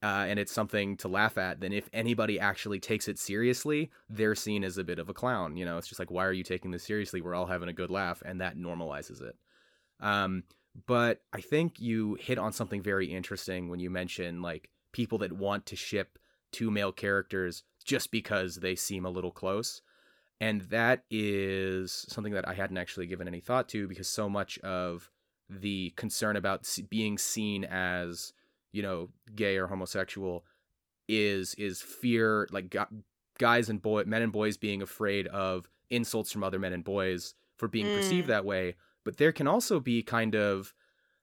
uh, 0.03 0.27
and 0.29 0.39
it's 0.39 0.53
something 0.53 0.97
to 0.99 1.09
laugh 1.09 1.39
at, 1.39 1.61
then 1.61 1.73
if 1.73 1.89
anybody 1.93 2.39
actually 2.39 2.79
takes 2.79 3.09
it 3.09 3.19
seriously, 3.19 3.91
they're 4.09 4.35
seen 4.35 4.63
as 4.63 4.79
a 4.79 4.85
bit 4.85 4.99
of 4.99 5.09
a 5.09 5.15
clown. 5.15 5.57
You 5.57 5.65
know, 5.65 5.77
it's 5.77 5.89
just 5.89 5.99
like, 5.99 6.11
why 6.11 6.25
are 6.25 6.33
you 6.33 6.45
taking 6.45 6.71
this 6.71 6.85
seriously? 6.85 7.21
We're 7.21 7.35
all 7.35 7.47
having 7.47 7.69
a 7.69 7.73
good 7.73 7.91
laugh, 7.91 8.23
and 8.25 8.41
that 8.41 8.57
normalizes 8.57 9.21
it. 9.21 9.37
Um, 10.01 10.45
but 10.87 11.23
I 11.33 11.41
think 11.41 11.81
you 11.81 12.17
hit 12.21 12.39
on 12.39 12.53
something 12.53 12.83
very 12.83 13.07
interesting 13.07 13.69
when 13.69 13.81
you 13.81 13.91
mention 13.91 14.43
like 14.43 14.71
people 14.93 15.19
that 15.19 15.33
want 15.33 15.67
to 15.67 15.77
ship 15.77 16.19
two 16.53 16.71
male 16.71 16.93
characters 16.93 17.65
just 17.85 18.11
because 18.11 18.57
they 18.57 18.75
seem 18.75 19.05
a 19.05 19.11
little 19.11 19.33
close. 19.33 19.83
And 20.41 20.63
that 20.63 21.05
is 21.11 22.07
something 22.09 22.35
that 22.35 22.47
I 22.47 22.55
hadn't 22.55 22.79
actually 22.79 23.07
given 23.07 23.27
any 23.27 23.41
thought 23.41 23.69
to 23.71 23.89
because 23.89 24.09
so 24.09 24.29
much 24.29 24.59
of 24.61 25.11
the 25.51 25.93
concern 25.97 26.37
about 26.37 26.69
being 26.89 27.19
seen 27.19 27.65
as 27.65 28.33
you 28.73 28.83
know 28.83 29.09
gay 29.35 29.57
or 29.57 29.67
homosexual 29.67 30.45
is 31.09 31.55
is 31.55 31.81
fear 31.81 32.47
like 32.51 32.75
guys 33.39 33.69
and 33.69 33.81
boy 33.81 34.05
men 34.05 34.23
and 34.23 34.33
boys 34.33 34.57
being 34.57 34.83
afraid 34.83 35.27
of 35.29 35.69
insults 35.91 36.31
from 36.31 36.45
other 36.45 36.59
men 36.59 36.73
and 36.73 36.85
boys 36.85 37.35
for 37.57 37.69
being 37.69 37.87
mm. 37.87 37.97
perceived 37.97 38.29
that 38.29 38.45
way 38.45 38.75
but 39.05 39.17
there 39.17 39.33
can 39.33 39.49
also 39.49 39.81
be 39.81 40.03
kind 40.03 40.35
of 40.35 40.75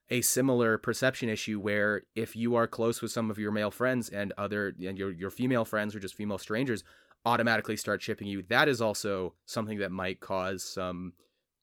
a 0.09 0.21
similar 0.21 0.77
perception 0.77 1.29
issue 1.29 1.59
where 1.59 2.03
if 2.15 2.35
you 2.35 2.55
are 2.55 2.67
close 2.67 3.01
with 3.01 3.11
some 3.11 3.31
of 3.31 3.39
your 3.39 3.51
male 3.51 3.71
friends 3.71 4.09
and 4.09 4.33
other 4.37 4.73
and 4.85 4.97
your 4.97 5.11
your 5.11 5.29
female 5.29 5.65
friends 5.65 5.95
or 5.95 5.99
just 5.99 6.15
female 6.15 6.37
strangers 6.37 6.83
automatically 7.25 7.75
start 7.75 8.01
shipping 8.01 8.27
you 8.27 8.43
that 8.49 8.67
is 8.67 8.81
also 8.81 9.33
something 9.45 9.79
that 9.79 9.91
might 9.91 10.19
cause 10.19 10.63
some 10.63 11.13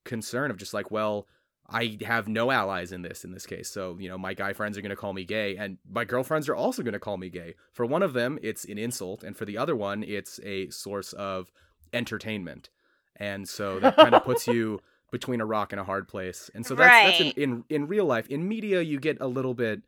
concern 0.04 0.50
of 0.50 0.56
just 0.56 0.74
like 0.74 0.90
well 0.90 1.26
I 1.72 1.98
have 2.04 2.28
no 2.28 2.50
allies 2.50 2.92
in 2.92 3.02
this 3.02 3.24
in 3.24 3.32
this 3.32 3.46
case. 3.46 3.70
So, 3.70 3.96
you 3.98 4.08
know, 4.08 4.18
my 4.18 4.34
guy 4.34 4.52
friends 4.52 4.76
are 4.76 4.82
going 4.82 4.90
to 4.90 4.96
call 4.96 5.12
me 5.12 5.24
gay 5.24 5.56
and 5.56 5.78
my 5.90 6.04
girlfriends 6.04 6.48
are 6.48 6.54
also 6.54 6.82
going 6.82 6.92
to 6.92 7.00
call 7.00 7.16
me 7.16 7.28
gay. 7.28 7.54
For 7.72 7.86
one 7.86 8.02
of 8.02 8.12
them, 8.12 8.38
it's 8.42 8.64
an 8.64 8.78
insult 8.78 9.22
and 9.22 9.36
for 9.36 9.44
the 9.44 9.58
other 9.58 9.74
one, 9.74 10.02
it's 10.02 10.38
a 10.44 10.68
source 10.70 11.12
of 11.14 11.50
entertainment. 11.92 12.70
And 13.16 13.48
so 13.48 13.78
that 13.80 13.96
kind 13.96 14.14
of 14.14 14.24
puts 14.26 14.46
you 14.46 14.80
between 15.10 15.40
a 15.40 15.46
rock 15.46 15.72
and 15.72 15.80
a 15.80 15.84
hard 15.84 16.08
place. 16.08 16.50
And 16.54 16.66
so 16.66 16.74
that's 16.74 16.90
right. 16.90 17.18
that's 17.18 17.36
in, 17.36 17.42
in 17.42 17.64
in 17.68 17.86
real 17.86 18.06
life. 18.06 18.26
In 18.28 18.48
media, 18.48 18.80
you 18.80 18.98
get 18.98 19.18
a 19.20 19.26
little 19.26 19.54
bit 19.54 19.82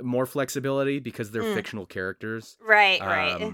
more 0.00 0.26
flexibility 0.26 0.98
because 0.98 1.30
they're 1.30 1.42
mm. 1.42 1.54
fictional 1.54 1.86
characters. 1.86 2.56
Right, 2.60 3.00
um, 3.00 3.06
right. 3.06 3.52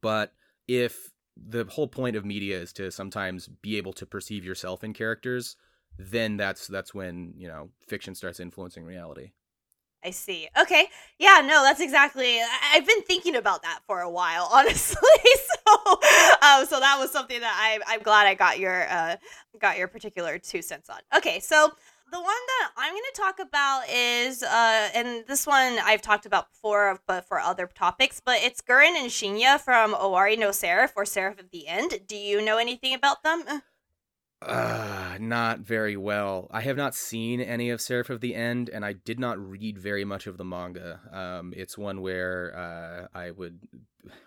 But 0.00 0.32
if 0.68 1.10
the 1.36 1.64
whole 1.64 1.88
point 1.88 2.16
of 2.16 2.24
media 2.24 2.60
is 2.60 2.72
to 2.74 2.90
sometimes 2.90 3.48
be 3.48 3.76
able 3.78 3.94
to 3.94 4.06
perceive 4.06 4.44
yourself 4.44 4.84
in 4.84 4.92
characters, 4.92 5.56
then 5.98 6.36
that's 6.36 6.66
that's 6.66 6.94
when 6.94 7.34
you 7.36 7.48
know 7.48 7.70
fiction 7.86 8.14
starts 8.14 8.40
influencing 8.40 8.84
reality 8.84 9.32
I 10.02 10.12
see. 10.12 10.48
Okay. 10.58 10.86
Yeah, 11.18 11.42
no, 11.44 11.62
that's 11.62 11.80
exactly. 11.80 12.38
I've 12.72 12.86
been 12.86 13.02
thinking 13.02 13.36
about 13.36 13.62
that 13.62 13.80
for 13.86 14.00
a 14.00 14.10
while, 14.10 14.48
honestly. 14.52 14.96
so, 15.66 15.72
um, 16.42 16.66
so 16.66 16.80
that 16.80 16.96
was 16.98 17.10
something 17.10 17.40
that 17.40 17.54
I, 17.54 17.80
I'm 17.92 18.02
glad 18.02 18.26
I 18.26 18.34
got 18.34 18.58
your, 18.58 18.88
uh, 18.88 19.16
got 19.60 19.76
your 19.76 19.88
particular 19.88 20.38
two 20.38 20.62
cents 20.62 20.88
on. 20.88 21.00
Okay, 21.14 21.38
so 21.40 21.70
the 22.10 22.18
one 22.18 22.24
that 22.24 22.70
I'm 22.76 22.92
going 22.92 23.02
to 23.14 23.20
talk 23.20 23.38
about 23.38 23.82
is, 23.88 24.42
uh, 24.42 24.88
and 24.94 25.24
this 25.26 25.46
one 25.46 25.78
I've 25.84 26.02
talked 26.02 26.26
about 26.26 26.50
before, 26.50 26.98
but 27.06 27.26
for 27.28 27.38
other 27.38 27.68
topics. 27.72 28.20
But 28.24 28.38
it's 28.42 28.60
Gurren 28.60 28.96
and 28.96 29.10
Shinya 29.10 29.60
from 29.60 29.94
Owari 29.94 30.38
no 30.38 30.50
Seraph 30.50 30.94
or 30.96 31.04
Seraph 31.04 31.38
of 31.38 31.50
the 31.50 31.68
End. 31.68 32.00
Do 32.08 32.16
you 32.16 32.42
know 32.42 32.58
anything 32.58 32.94
about 32.94 33.22
them? 33.22 33.44
Uh, 34.42 34.99
not 35.20 35.60
very 35.60 35.96
well. 35.96 36.48
I 36.50 36.60
have 36.62 36.76
not 36.76 36.94
seen 36.94 37.40
any 37.40 37.70
of 37.70 37.80
Seraph 37.80 38.10
of 38.10 38.20
the 38.20 38.34
End, 38.34 38.68
and 38.68 38.84
I 38.84 38.92
did 38.92 39.18
not 39.18 39.38
read 39.38 39.78
very 39.78 40.04
much 40.04 40.26
of 40.26 40.36
the 40.36 40.44
manga. 40.44 41.00
Um, 41.12 41.54
it's 41.56 41.78
one 41.78 42.00
where 42.00 42.56
uh, 42.56 43.18
I 43.18 43.30
would, 43.30 43.60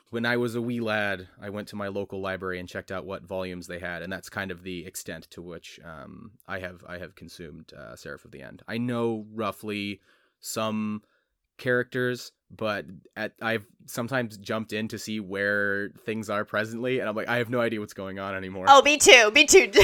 when 0.09 0.25
I 0.25 0.37
was 0.37 0.55
a 0.55 0.61
wee 0.61 0.79
lad, 0.79 1.27
I 1.41 1.49
went 1.49 1.67
to 1.69 1.75
my 1.75 1.87
local 1.87 2.21
library 2.21 2.59
and 2.59 2.69
checked 2.69 2.91
out 2.91 3.05
what 3.05 3.23
volumes 3.23 3.67
they 3.67 3.79
had, 3.79 4.01
and 4.01 4.11
that's 4.11 4.29
kind 4.29 4.51
of 4.51 4.63
the 4.63 4.85
extent 4.85 5.27
to 5.31 5.41
which 5.41 5.79
um, 5.83 6.31
I 6.47 6.59
have 6.59 6.83
I 6.87 6.97
have 6.97 7.15
consumed 7.15 7.73
uh, 7.73 7.95
Seraph 7.95 8.25
of 8.25 8.31
the 8.31 8.41
End. 8.41 8.63
I 8.67 8.77
know 8.77 9.25
roughly 9.33 10.01
some 10.39 11.03
characters, 11.57 12.31
but 12.51 12.85
at, 13.15 13.33
I've 13.41 13.65
sometimes 13.85 14.37
jumped 14.37 14.73
in 14.73 14.87
to 14.89 14.99
see 14.99 15.19
where 15.19 15.89
things 16.05 16.29
are 16.29 16.45
presently, 16.45 16.99
and 16.99 17.09
I'm 17.09 17.15
like, 17.15 17.27
I 17.27 17.37
have 17.37 17.49
no 17.49 17.61
idea 17.61 17.79
what's 17.79 17.93
going 17.93 18.19
on 18.19 18.35
anymore. 18.35 18.65
Oh, 18.67 18.81
me 18.81 18.97
too. 18.97 19.31
Me 19.33 19.45
too. 19.45 19.71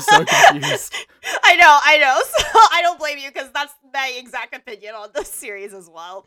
So 0.00 0.24
confused. 0.24 0.94
I 1.44 1.56
know, 1.56 1.78
I 1.84 1.98
know. 1.98 2.20
So 2.48 2.58
I 2.72 2.80
don't 2.82 2.98
blame 2.98 3.18
you 3.18 3.30
because 3.30 3.50
that's 3.52 3.74
my 3.92 4.12
exact 4.16 4.54
opinion 4.54 4.94
on 4.94 5.10
the 5.14 5.24
series 5.24 5.74
as 5.74 5.90
well. 5.92 6.24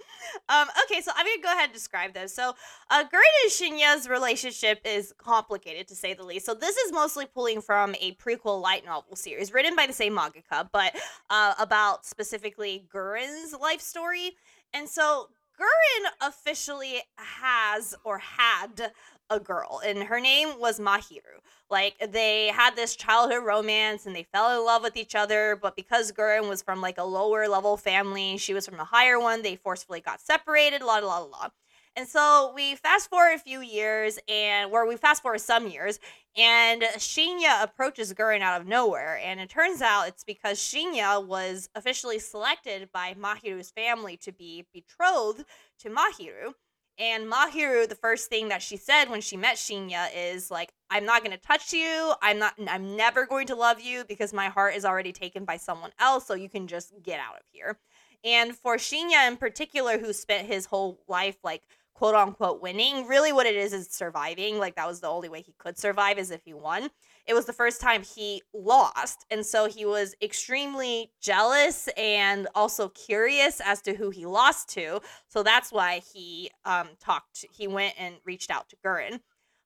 Um, 0.49 0.67
okay, 0.83 1.01
so 1.01 1.11
I'm 1.15 1.25
gonna 1.25 1.41
go 1.41 1.51
ahead 1.51 1.65
and 1.65 1.73
describe 1.73 2.13
this. 2.13 2.33
So, 2.33 2.53
uh, 2.89 3.03
Gurren 3.05 3.43
and 3.43 3.51
Shinya's 3.51 4.07
relationship 4.07 4.81
is 4.85 5.13
complicated 5.17 5.87
to 5.87 5.95
say 5.95 6.13
the 6.13 6.23
least. 6.23 6.45
So 6.45 6.53
this 6.53 6.77
is 6.77 6.91
mostly 6.91 7.25
pulling 7.25 7.61
from 7.61 7.95
a 7.99 8.13
prequel 8.15 8.61
light 8.61 8.85
novel 8.85 9.15
series 9.15 9.53
written 9.53 9.75
by 9.75 9.87
the 9.87 9.93
same 9.93 10.15
mangaka, 10.15 10.69
but 10.71 10.95
uh, 11.29 11.55
about 11.59 12.05
specifically 12.05 12.85
Gurren's 12.93 13.53
life 13.59 13.81
story. 13.81 14.31
And 14.73 14.87
so 14.87 15.29
Gurren 15.59 16.27
officially 16.27 17.01
has 17.17 17.95
or 18.03 18.19
had 18.19 18.91
a 19.31 19.39
girl, 19.39 19.81
and 19.83 20.03
her 20.03 20.19
name 20.19 20.59
was 20.59 20.79
Mahiru. 20.79 21.39
Like 21.69 21.95
they 22.11 22.47
had 22.47 22.75
this 22.75 22.95
childhood 22.95 23.45
romance 23.45 24.05
and 24.05 24.15
they 24.15 24.27
fell 24.33 24.59
in 24.59 24.65
love 24.65 24.83
with 24.83 24.97
each 24.97 25.15
other, 25.15 25.57
but 25.59 25.75
because 25.75 26.11
Gurren 26.11 26.49
was 26.49 26.61
from 26.61 26.81
like 26.81 26.97
a 26.97 27.03
lower 27.03 27.47
level 27.47 27.77
family, 27.77 28.37
she 28.37 28.53
was 28.53 28.67
from 28.67 28.79
a 28.79 28.83
higher 28.85 29.19
one, 29.19 29.41
they 29.41 29.55
forcefully 29.55 30.01
got 30.01 30.19
separated, 30.19 30.81
la 30.81 30.97
la 30.97 31.19
la 31.19 31.25
la. 31.25 31.49
And 31.95 32.07
so 32.07 32.53
we 32.55 32.75
fast 32.75 33.09
forward 33.09 33.33
a 33.35 33.39
few 33.39 33.59
years, 33.59 34.17
and 34.29 34.71
where 34.71 34.85
we 34.85 34.95
fast 34.95 35.21
forward 35.21 35.41
some 35.41 35.67
years, 35.67 35.99
and 36.37 36.81
Shinya 36.81 37.61
approaches 37.61 38.13
Gurren 38.13 38.39
out 38.41 38.61
of 38.61 38.67
nowhere. 38.67 39.19
And 39.21 39.41
it 39.41 39.49
turns 39.49 39.81
out 39.81 40.07
it's 40.07 40.23
because 40.23 40.57
Shinya 40.57 41.25
was 41.25 41.69
officially 41.75 42.19
selected 42.19 42.89
by 42.93 43.13
Mahiru's 43.13 43.71
family 43.71 44.15
to 44.17 44.31
be 44.31 44.65
betrothed 44.73 45.43
to 45.79 45.89
Mahiru. 45.89 46.53
And 47.01 47.25
Mahiru, 47.25 47.89
the 47.89 47.95
first 47.95 48.29
thing 48.29 48.49
that 48.49 48.61
she 48.61 48.77
said 48.77 49.09
when 49.09 49.21
she 49.21 49.35
met 49.35 49.55
Shinya 49.55 50.09
is 50.15 50.51
like, 50.51 50.71
"I'm 50.91 51.03
not 51.03 51.23
going 51.23 51.35
to 51.35 51.43
touch 51.43 51.73
you. 51.73 52.13
I'm 52.21 52.37
not. 52.37 52.53
I'm 52.67 52.95
never 52.95 53.25
going 53.25 53.47
to 53.47 53.55
love 53.55 53.81
you 53.81 54.05
because 54.07 54.31
my 54.33 54.49
heart 54.49 54.75
is 54.75 54.85
already 54.85 55.11
taken 55.11 55.43
by 55.43 55.57
someone 55.57 55.89
else. 55.97 56.27
So 56.27 56.35
you 56.35 56.47
can 56.47 56.67
just 56.67 56.93
get 57.01 57.19
out 57.19 57.37
of 57.37 57.43
here." 57.51 57.79
And 58.23 58.55
for 58.55 58.77
Shinya 58.77 59.27
in 59.27 59.37
particular, 59.37 59.97
who 59.97 60.13
spent 60.13 60.47
his 60.47 60.67
whole 60.67 60.99
life 61.07 61.37
like 61.43 61.63
quote 62.01 62.15
unquote 62.15 62.61
winning. 62.61 63.07
Really, 63.07 63.31
what 63.31 63.45
it 63.45 63.55
is 63.55 63.73
is 63.73 63.87
surviving. 63.89 64.59
Like, 64.59 64.75
that 64.75 64.87
was 64.87 65.01
the 65.01 65.07
only 65.07 65.29
way 65.29 65.41
he 65.41 65.53
could 65.57 65.77
survive, 65.77 66.17
is 66.17 66.31
if 66.31 66.41
he 66.45 66.53
won. 66.53 66.89
It 67.31 67.33
was 67.33 67.45
the 67.45 67.53
first 67.53 67.79
time 67.79 68.03
he 68.03 68.43
lost. 68.53 69.25
And 69.31 69.45
so 69.45 69.69
he 69.69 69.85
was 69.85 70.15
extremely 70.21 71.13
jealous 71.21 71.87
and 71.95 72.49
also 72.53 72.89
curious 72.89 73.61
as 73.63 73.81
to 73.83 73.93
who 73.95 74.09
he 74.09 74.25
lost 74.25 74.67
to. 74.71 74.99
So 75.29 75.41
that's 75.41 75.71
why 75.71 76.01
he 76.13 76.51
um, 76.65 76.89
talked, 76.99 77.45
he 77.49 77.69
went 77.69 77.93
and 77.97 78.15
reached 78.25 78.51
out 78.51 78.67
to 78.67 78.75
Gurren. 78.85 79.21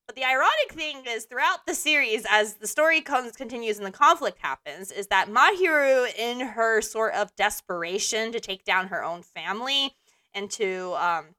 But 0.06 0.16
the 0.16 0.26
ironic 0.26 0.74
thing 0.74 1.06
is, 1.08 1.26
throughout 1.26 1.66
the 1.66 1.74
series, 1.74 2.24
as 2.30 2.54
the 2.54 2.68
story 2.68 3.02
comes 3.02 3.32
continues 3.32 3.80
and 3.80 3.88
the 3.88 3.92
conflict 3.92 4.38
happens, 4.44 4.92
is 4.92 5.08
that 5.08 5.30
Mahiru, 5.30 6.08
in 6.16 6.42
her 6.42 6.82
sort 6.82 7.16
of 7.16 7.36
desperation 7.36 8.32
to 8.32 8.40
take 8.40 8.64
down 8.64 8.90
her 8.90 9.04
own 9.04 9.24
family 9.24 9.96
and 10.36 10.52
to 10.52 10.94
um, 11.00 11.30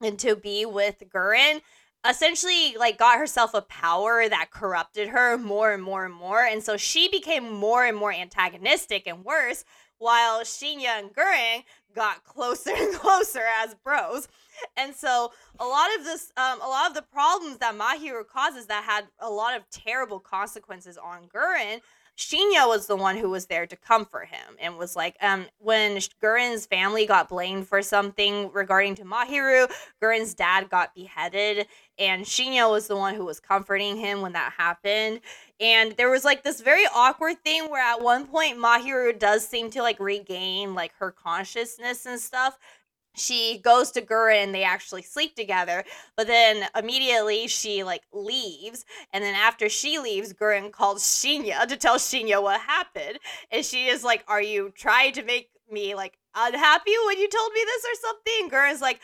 and 0.00 0.18
to 0.20 0.34
be 0.34 0.64
with 0.64 1.02
Gurren 1.14 1.60
essentially 2.08 2.74
like 2.78 2.98
got 2.98 3.18
herself 3.18 3.52
a 3.54 3.62
power 3.62 4.28
that 4.28 4.50
corrupted 4.50 5.08
her 5.08 5.36
more 5.36 5.72
and 5.72 5.82
more 5.82 6.04
and 6.04 6.14
more 6.14 6.42
and 6.44 6.62
so 6.62 6.76
she 6.76 7.08
became 7.08 7.52
more 7.52 7.84
and 7.84 7.96
more 7.96 8.12
antagonistic 8.12 9.06
and 9.06 9.24
worse 9.24 9.64
while 9.98 10.42
Shinya 10.42 10.98
and 10.98 11.12
Gurren 11.12 11.64
got 11.94 12.24
closer 12.24 12.70
and 12.74 12.94
closer 13.00 13.42
as 13.62 13.74
bros. 13.74 14.28
And 14.76 14.94
so 14.94 15.32
a 15.58 15.64
lot 15.64 15.88
of 15.98 16.04
this 16.04 16.32
um, 16.36 16.60
a 16.60 16.68
lot 16.68 16.88
of 16.88 16.94
the 16.94 17.02
problems 17.02 17.58
that 17.58 17.74
Mahiru 17.74 18.26
causes 18.26 18.66
that 18.66 18.84
had 18.84 19.06
a 19.20 19.30
lot 19.30 19.56
of 19.56 19.68
terrible 19.70 20.20
consequences 20.20 20.96
on 20.96 21.28
Gurren 21.28 21.80
Shinya 22.18 22.66
was 22.66 22.88
the 22.88 22.96
one 22.96 23.16
who 23.16 23.30
was 23.30 23.46
there 23.46 23.64
to 23.68 23.76
comfort 23.76 24.26
him 24.26 24.56
and 24.60 24.76
was 24.76 24.96
like, 24.96 25.16
um, 25.22 25.46
when 25.60 26.00
Gurren's 26.20 26.66
family 26.66 27.06
got 27.06 27.28
blamed 27.28 27.68
for 27.68 27.80
something 27.80 28.50
regarding 28.52 28.96
to 28.96 29.04
Mahiru, 29.04 29.70
Gurren's 30.00 30.34
dad 30.34 30.68
got 30.68 30.96
beheaded, 30.96 31.68
and 31.96 32.24
Shinya 32.24 32.68
was 32.68 32.88
the 32.88 32.96
one 32.96 33.14
who 33.14 33.24
was 33.24 33.38
comforting 33.38 33.96
him 33.96 34.20
when 34.20 34.32
that 34.32 34.54
happened. 34.58 35.20
And 35.60 35.92
there 35.92 36.10
was 36.10 36.24
like 36.24 36.42
this 36.42 36.60
very 36.60 36.86
awkward 36.92 37.44
thing 37.44 37.70
where 37.70 37.82
at 37.82 38.02
one 38.02 38.26
point 38.26 38.58
Mahiru 38.58 39.16
does 39.16 39.46
seem 39.46 39.70
to 39.70 39.82
like 39.82 40.00
regain 40.00 40.74
like 40.74 40.94
her 40.98 41.12
consciousness 41.12 42.04
and 42.04 42.18
stuff, 42.20 42.58
she 43.16 43.60
goes 43.62 43.90
to 43.92 44.02
Gurren 44.02 44.44
and 44.44 44.54
they 44.54 44.62
actually 44.62 45.02
sleep 45.02 45.34
together. 45.34 45.84
But 46.16 46.26
then 46.26 46.68
immediately 46.76 47.48
she 47.48 47.84
like 47.84 48.02
leaves. 48.12 48.84
And 49.12 49.24
then 49.24 49.34
after 49.34 49.68
she 49.68 49.98
leaves, 49.98 50.32
Gurren 50.32 50.72
calls 50.72 51.02
Shinya 51.02 51.66
to 51.66 51.76
tell 51.76 51.96
Shinya 51.96 52.42
what 52.42 52.60
happened. 52.60 53.18
And 53.50 53.64
she 53.64 53.86
is 53.86 54.04
like, 54.04 54.24
Are 54.28 54.42
you 54.42 54.72
trying 54.76 55.12
to 55.14 55.22
make 55.22 55.50
me 55.70 55.94
like 55.94 56.18
unhappy 56.34 56.94
when 57.06 57.18
you 57.18 57.28
told 57.28 57.52
me 57.52 57.60
this 57.64 57.84
or 57.84 58.00
something? 58.00 58.50
Gurren's 58.50 58.80
like, 58.80 59.00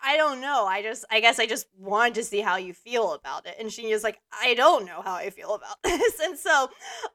I 0.00 0.16
don't 0.16 0.40
know. 0.40 0.64
I 0.66 0.82
just, 0.82 1.04
I 1.10 1.20
guess 1.20 1.40
I 1.40 1.46
just 1.46 1.66
wanted 1.76 2.14
to 2.14 2.24
see 2.24 2.40
how 2.40 2.56
you 2.56 2.72
feel 2.72 3.14
about 3.14 3.46
it. 3.46 3.56
And 3.58 3.68
Shinya's 3.68 4.04
like, 4.04 4.20
I 4.32 4.54
don't 4.54 4.86
know 4.86 5.02
how 5.02 5.14
I 5.14 5.30
feel 5.30 5.54
about 5.54 5.76
this. 5.84 6.20
And 6.20 6.38
so, 6.38 6.68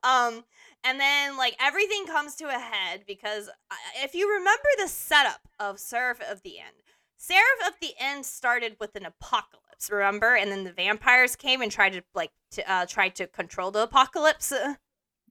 um, 0.04 0.44
and 0.84 1.00
then 1.00 1.38
like 1.38 1.56
everything 1.60 2.06
comes 2.06 2.36
to 2.36 2.46
a 2.46 2.60
head 2.60 3.04
because 3.08 3.48
uh, 3.50 3.76
if 4.04 4.14
you 4.14 4.30
remember 4.30 4.68
the 4.78 4.88
setup 4.88 5.48
of 5.60 5.80
Seraph 5.80 6.22
of 6.22 6.42
the 6.44 6.60
End, 6.60 6.84
Seraph 7.18 7.68
of 7.68 7.74
the 7.82 7.94
End 8.00 8.26
started 8.26 8.76
with 8.80 8.96
an 8.96 9.06
apocalypse, 9.06 9.90
remember? 9.90 10.36
And 10.36 10.52
then 10.52 10.64
the 10.64 10.74
vampires 10.74 11.36
came 11.36 11.62
and 11.62 11.72
tried 11.72 11.94
to 11.94 12.04
like 12.14 12.32
to 12.52 12.72
uh, 12.72 12.86
try 12.86 13.10
to 13.10 13.28
control 13.28 13.72
the 13.72 13.84
apocalypse. 13.84 14.54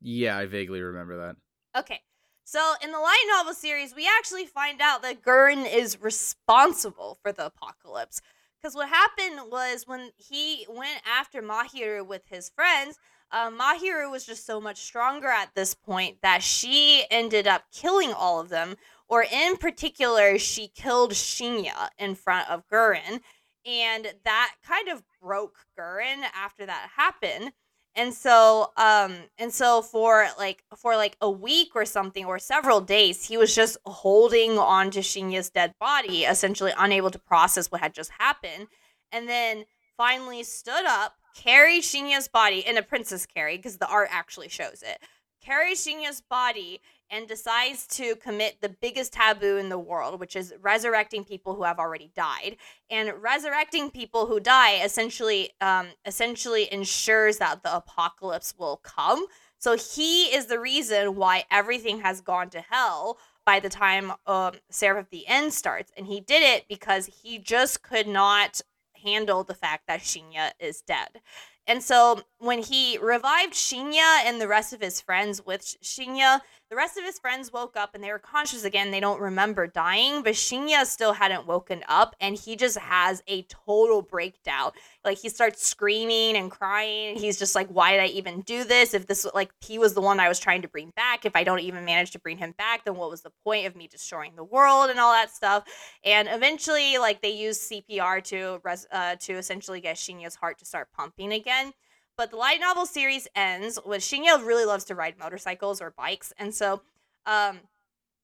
Yeah, 0.05 0.37
I 0.37 0.47
vaguely 0.47 0.83
remember 0.83 1.17
that. 1.19 1.81
Okay. 1.81 2.01
So 2.45 2.75
in 2.83 2.91
the 2.91 2.99
light 2.99 3.25
novel 3.31 3.55
series, 3.55 3.95
we 3.95 4.09
actually 4.19 4.47
find 4.47 4.81
out 4.81 5.03
that 5.03 5.23
Gurren 5.23 5.65
is 5.73 6.03
responsible 6.03 7.19
for 7.23 7.31
the 7.31 7.47
apocalypse. 7.47 8.21
Because 8.61 8.75
what 8.75 8.89
happened 8.89 9.51
was 9.51 9.85
when 9.87 10.11
he 10.17 10.67
went 10.69 11.01
after 11.07 11.41
Mahiru 11.41 12.07
with 12.07 12.23
his 12.27 12.51
friends, 12.51 12.99
uh, 13.33 13.51
Mahiru 13.51 14.11
was 14.11 14.27
just 14.27 14.47
so 14.47 14.61
much 14.61 14.79
stronger 14.79 15.29
at 15.29 15.55
this 15.55 15.75
point 15.75 16.19
that 16.23 16.43
she 16.43 17.05
ended 17.11 17.47
up 17.47 17.65
killing 17.73 18.13
all 18.13 18.39
of 18.39 18.51
them. 18.51 18.77
Or 19.09 19.25
in 19.25 19.57
particular, 19.57 20.39
she 20.39 20.69
killed 20.69 21.13
Shinya 21.13 21.89
in 21.99 22.15
front 22.15 22.49
of 22.51 22.69
Gurren. 22.69 23.21
And 23.65 24.13
that 24.25 24.55
kind 24.67 24.89
of 24.89 25.03
broke 25.21 25.57
Gurren 25.79 26.23
after 26.35 26.67
that 26.67 26.91
happened. 26.97 27.53
And 27.95 28.15
so, 28.15 28.73
um, 28.77 29.15
and 29.39 29.53
so 29.53 29.83
for 29.83 30.27
like 30.39 30.65
for 30.77 30.97
like 30.97 31.17
a 31.21 31.31
week 31.31 31.73
or 31.75 31.85
something 31.85 32.25
or 32.25 32.39
several 32.39 32.81
days, 32.81 33.27
he 33.27 33.37
was 33.37 33.55
just 33.55 33.77
holding 33.85 34.59
on 34.59 34.91
to 34.93 35.01
Shinya's 35.01 35.51
dead 35.51 35.75
body, 35.79 36.25
essentially 36.25 36.73
unable 36.79 37.11
to 37.11 37.19
process 37.19 37.71
what 37.71 37.83
had 37.83 37.93
just 37.93 38.11
happened. 38.19 38.69
And 39.11 39.29
then 39.29 39.65
finally 39.99 40.43
stood 40.43 40.87
up 40.87 41.17
carries 41.35 41.85
Shinya's 41.85 42.29
body 42.29 42.61
in 42.67 42.77
a 42.77 42.83
princess 42.83 43.27
carry 43.27 43.57
because 43.57 43.79
the 43.79 43.89
art 43.89 44.09
actually 44.11 44.49
shows 44.49 44.83
it. 44.83 44.99
Carries 45.45 45.85
Shinya's 45.85 46.21
body 46.21 46.81
and 47.11 47.29
decides 47.29 47.87
to 47.89 48.17
commit 48.17 48.61
the 48.61 48.71
biggest 48.71 49.13
taboo 49.13 49.59
in 49.59 49.69
the 49.69 49.79
world, 49.79 50.19
which 50.19 50.35
is 50.35 50.55
resurrecting 50.61 51.25
people 51.25 51.55
who 51.55 51.65
have 51.65 51.79
already 51.79 52.11
died. 52.17 52.57
And 52.91 53.13
resurrecting 53.21 53.91
people 53.91 54.27
who 54.27 54.41
die 54.41 54.83
essentially, 54.83 55.51
um, 55.61 55.89
essentially 56.07 56.73
ensures 56.73 57.37
that 57.37 57.63
the 57.63 57.77
apocalypse 57.77 58.55
will 58.57 58.79
come. 58.79 59.27
So 59.59 59.77
he 59.77 60.35
is 60.35 60.47
the 60.47 60.59
reason 60.59 61.17
why 61.17 61.45
everything 61.51 62.01
has 62.01 62.21
gone 62.21 62.49
to 62.51 62.61
hell 62.61 63.19
by 63.45 63.61
the 63.61 63.69
time 63.69 64.13
um, 64.27 64.55
Seraph 64.71 65.05
of 65.05 65.11
the 65.11 65.27
End 65.27 65.53
starts. 65.53 65.93
And 65.97 66.07
he 66.07 66.21
did 66.21 66.43
it 66.43 66.67
because 66.69 67.07
he 67.23 67.39
just 67.39 67.83
could 67.83 68.07
not 68.07 68.63
handle 69.05 69.45
the 69.45 69.55
fact 69.55 69.85
that 69.89 70.01
Shinya 70.01 70.53
is 70.59 70.83
dead. 70.83 71.21
And 71.67 71.83
so 71.83 72.23
when 72.39 72.63
he 72.63 72.99
revived 72.99 73.55
Shinya 73.55 74.25
and 74.25 74.41
the 74.41 74.49
rest 74.49 74.73
of 74.73 74.81
his 74.81 75.01
friends 75.01 75.45
with 75.45 75.63
Shinya, 75.83 76.41
The 76.73 76.77
rest 76.77 76.97
of 76.97 77.05
his 77.05 77.19
friends 77.19 77.53
woke 77.53 77.77
up 77.77 77.95
and 77.95 78.03
they 78.03 78.11
were 78.11 78.19
conscious 78.19 78.65
again. 78.65 78.91
They 78.91 78.99
don't 78.99 79.21
remember 79.21 79.67
dying, 79.67 80.23
but 80.23 80.33
Shinya 80.33 80.87
still 80.87 81.13
hadn't 81.13 81.47
woken 81.47 81.85
up 81.87 82.17
and 82.19 82.35
he 82.35 82.57
just 82.57 82.79
has 82.79 83.23
a 83.27 83.43
total 83.43 84.01
breakdown. 84.01 84.71
Like 85.05 85.19
he 85.19 85.29
starts 85.29 85.67
screaming 85.67 86.35
and 86.35 86.51
crying. 86.51 87.17
He's 87.17 87.39
just 87.39 87.55
like, 87.55 87.69
why 87.69 87.93
did 87.93 88.01
I 88.01 88.07
even 88.07 88.41
do 88.41 88.65
this? 88.65 88.95
If 88.95 89.07
this 89.07 89.27
like 89.35 89.51
he 89.61 89.79
was 89.79 89.93
the 89.93 90.01
one 90.01 90.19
I 90.19 90.31
was 90.31 90.39
trying 90.39 90.63
to 90.63 90.69
bring 90.69 90.95
back, 90.97 91.27
if 91.27 91.37
I 91.37 91.45
don't 91.45 91.61
even 91.61 91.85
manage 91.85 92.13
to 92.13 92.19
bring 92.19 92.39
him 92.39 92.55
back, 92.57 92.87
then 92.87 92.97
what 92.97 93.11
was 93.11 93.21
the 93.21 93.33
point 93.45 93.67
of 93.67 93.77
me 93.77 93.87
destroying 93.87 94.35
the 94.35 94.43
world 94.43 94.89
and 94.89 94.99
all 94.99 95.13
that 95.13 95.31
stuff? 95.31 95.65
And 96.07 96.27
eventually, 96.27 96.97
like 96.97 97.21
they 97.21 97.33
use 97.33 97.69
CPR 97.69 98.25
to 98.25 98.63
res- 98.65 98.89
uh, 98.91 99.17
to 99.17 99.35
essentially 99.35 99.83
get 99.83 99.97
Shinya's 99.97 100.37
heart 100.37 100.59
to 100.61 100.65
start 100.65 100.89
pumping 100.97 101.35
again. 101.35 101.75
But 102.17 102.31
the 102.31 102.37
light 102.37 102.61
novel 102.61 102.87
series 102.87 103.27
ends 103.35 103.79
with 103.85 104.03
Shinya 104.03 104.45
really 104.45 104.65
loves 104.65 104.85
to 104.85 104.95
ride 104.95 105.19
motorcycles 105.19 105.81
or 105.81 105.91
bikes, 105.91 106.33
and 106.39 106.55
so 106.55 106.83
um, 107.27 107.61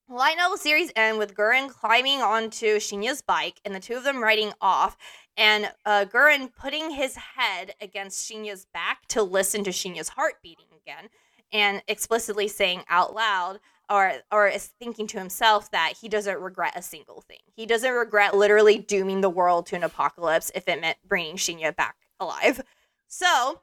light 0.07 0.37
novel 0.37 0.57
series 0.57 0.91
end 0.95 1.17
with 1.17 1.35
Gurren 1.35 1.69
climbing 1.69 2.21
onto 2.21 2.77
Shinya's 2.77 3.21
bike 3.21 3.59
and 3.65 3.73
the 3.73 3.79
two 3.79 3.95
of 3.95 4.03
them 4.03 4.21
riding 4.21 4.53
off, 4.61 4.95
and 5.35 5.71
uh, 5.85 6.05
Gurren 6.05 6.53
putting 6.53 6.91
his 6.91 7.15
head 7.15 7.73
against 7.81 8.29
Shinya's 8.29 8.65
back 8.73 9.07
to 9.07 9.23
listen 9.23 9.63
to 9.63 9.71
Shinya's 9.71 10.09
heart 10.09 10.35
beating 10.43 10.65
again, 10.81 11.09
and 11.51 11.81
explicitly 11.87 12.47
saying 12.47 12.83
out 12.89 13.15
loud 13.15 13.59
or 13.89 14.13
or 14.31 14.47
is 14.47 14.67
thinking 14.79 15.07
to 15.07 15.17
himself 15.17 15.71
that 15.71 15.93
he 15.99 16.07
doesn't 16.07 16.39
regret 16.39 16.73
a 16.75 16.81
single 16.81 17.21
thing. 17.21 17.39
He 17.55 17.65
doesn't 17.65 17.91
regret 17.91 18.37
literally 18.37 18.77
dooming 18.77 19.21
the 19.21 19.29
world 19.29 19.65
to 19.67 19.75
an 19.75 19.83
apocalypse 19.83 20.51
if 20.53 20.67
it 20.67 20.79
meant 20.79 20.97
bringing 21.07 21.37
Shinya 21.37 21.75
back 21.75 21.95
alive. 22.19 22.61
So 23.07 23.61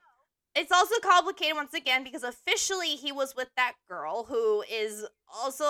it's 0.56 0.72
also 0.72 0.94
complicated 1.02 1.54
once 1.54 1.74
again 1.74 2.02
because 2.02 2.22
officially 2.22 2.96
he 2.96 3.12
was 3.12 3.36
with 3.36 3.48
that 3.56 3.74
girl 3.88 4.24
who 4.24 4.64
is 4.70 5.06
also 5.32 5.64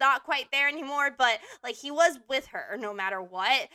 not 0.00 0.24
quite 0.24 0.50
there 0.50 0.68
anymore, 0.68 1.14
but 1.16 1.38
like 1.62 1.76
he 1.76 1.90
was 1.90 2.18
with 2.28 2.46
her 2.48 2.76
no 2.78 2.92
matter 2.92 3.22
what. 3.22 3.68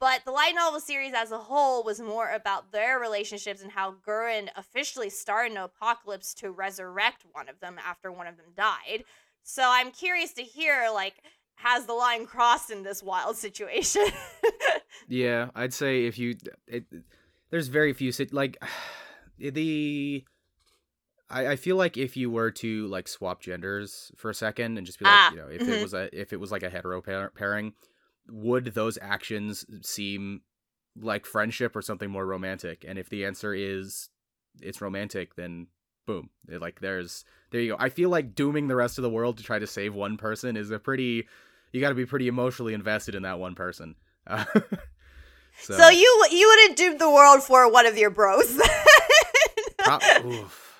But 0.00 0.22
the 0.24 0.32
light 0.32 0.54
novel 0.54 0.80
series 0.80 1.12
as 1.14 1.30
a 1.30 1.38
whole 1.38 1.84
was 1.84 2.00
more 2.00 2.30
about 2.30 2.72
their 2.72 2.98
relationships 2.98 3.62
and 3.62 3.70
how 3.70 3.94
Gurren 4.06 4.48
officially 4.56 5.10
started 5.10 5.52
an 5.52 5.58
apocalypse 5.58 6.34
to 6.34 6.50
resurrect 6.50 7.24
one 7.32 7.48
of 7.48 7.60
them 7.60 7.76
after 7.84 8.10
one 8.10 8.26
of 8.26 8.36
them 8.36 8.46
died. 8.56 9.04
So 9.42 9.62
I'm 9.64 9.90
curious 9.90 10.32
to 10.34 10.42
hear 10.42 10.88
like 10.92 11.14
has 11.56 11.86
the 11.86 11.92
line 11.92 12.26
crossed 12.26 12.70
in 12.70 12.82
this 12.82 13.02
wild 13.02 13.36
situation? 13.36 14.06
yeah, 15.08 15.48
I'd 15.54 15.72
say 15.72 16.04
if 16.06 16.18
you 16.18 16.36
it, 16.66 16.84
there's 17.50 17.68
very 17.68 17.92
few 17.92 18.12
like 18.32 18.58
the 19.38 20.24
I, 21.28 21.48
I 21.48 21.56
feel 21.56 21.76
like 21.76 21.96
if 21.96 22.16
you 22.16 22.30
were 22.30 22.50
to 22.52 22.86
like 22.86 23.08
swap 23.08 23.40
genders 23.40 24.12
for 24.16 24.30
a 24.30 24.34
second 24.34 24.78
and 24.78 24.86
just 24.86 24.98
be 24.98 25.04
like, 25.04 25.14
Ah, 25.14 25.30
you 25.32 25.36
know, 25.38 25.48
if 25.48 25.62
mhm. 25.62 25.68
it 25.68 25.82
was 25.82 25.94
a 25.94 26.08
if 26.18 26.32
it 26.32 26.40
was 26.40 26.52
like 26.52 26.62
a 26.62 26.70
hetero 26.70 27.00
pair- 27.02 27.30
pairing, 27.34 27.72
would 28.28 28.66
those 28.66 28.98
actions 29.02 29.64
seem 29.82 30.42
like 30.98 31.26
friendship 31.26 31.74
or 31.76 31.82
something 31.82 32.10
more 32.10 32.24
romantic? 32.26 32.84
And 32.86 32.98
if 32.98 33.08
the 33.08 33.24
answer 33.24 33.52
is 33.54 34.08
it's 34.60 34.80
romantic, 34.80 35.34
then 35.34 35.66
boom, 36.06 36.30
It- 36.48 36.60
like 36.60 36.80
there's 36.80 37.24
there 37.50 37.60
you 37.60 37.72
go. 37.72 37.76
I 37.78 37.88
feel 37.88 38.08
like 38.10 38.34
dooming 38.34 38.68
the 38.68 38.76
rest 38.76 38.98
of 38.98 39.02
the 39.02 39.10
world 39.10 39.38
to 39.38 39.42
try 39.44 39.58
to 39.58 39.66
save 39.66 39.94
one 39.94 40.16
person 40.16 40.56
is 40.56 40.70
a 40.70 40.78
pretty 40.78 41.26
you 41.72 41.80
got 41.80 41.88
to 41.88 41.94
be 41.96 42.06
pretty 42.06 42.28
emotionally 42.28 42.72
invested 42.74 43.14
in 43.16 43.22
that 43.24 43.38
one 43.40 43.54
person. 43.56 43.96
Uh, 44.26 44.44
so, 45.60 45.74
so 45.76 45.88
you 45.88 46.26
you 46.30 46.48
would 46.48 46.68
have 46.68 46.76
doomed 46.76 47.00
the 47.00 47.10
world 47.10 47.42
for 47.42 47.70
one 47.70 47.84
of 47.86 47.98
your 47.98 48.10
bros. 48.10 48.60
Pro- 49.86 50.26
oof. 50.30 50.74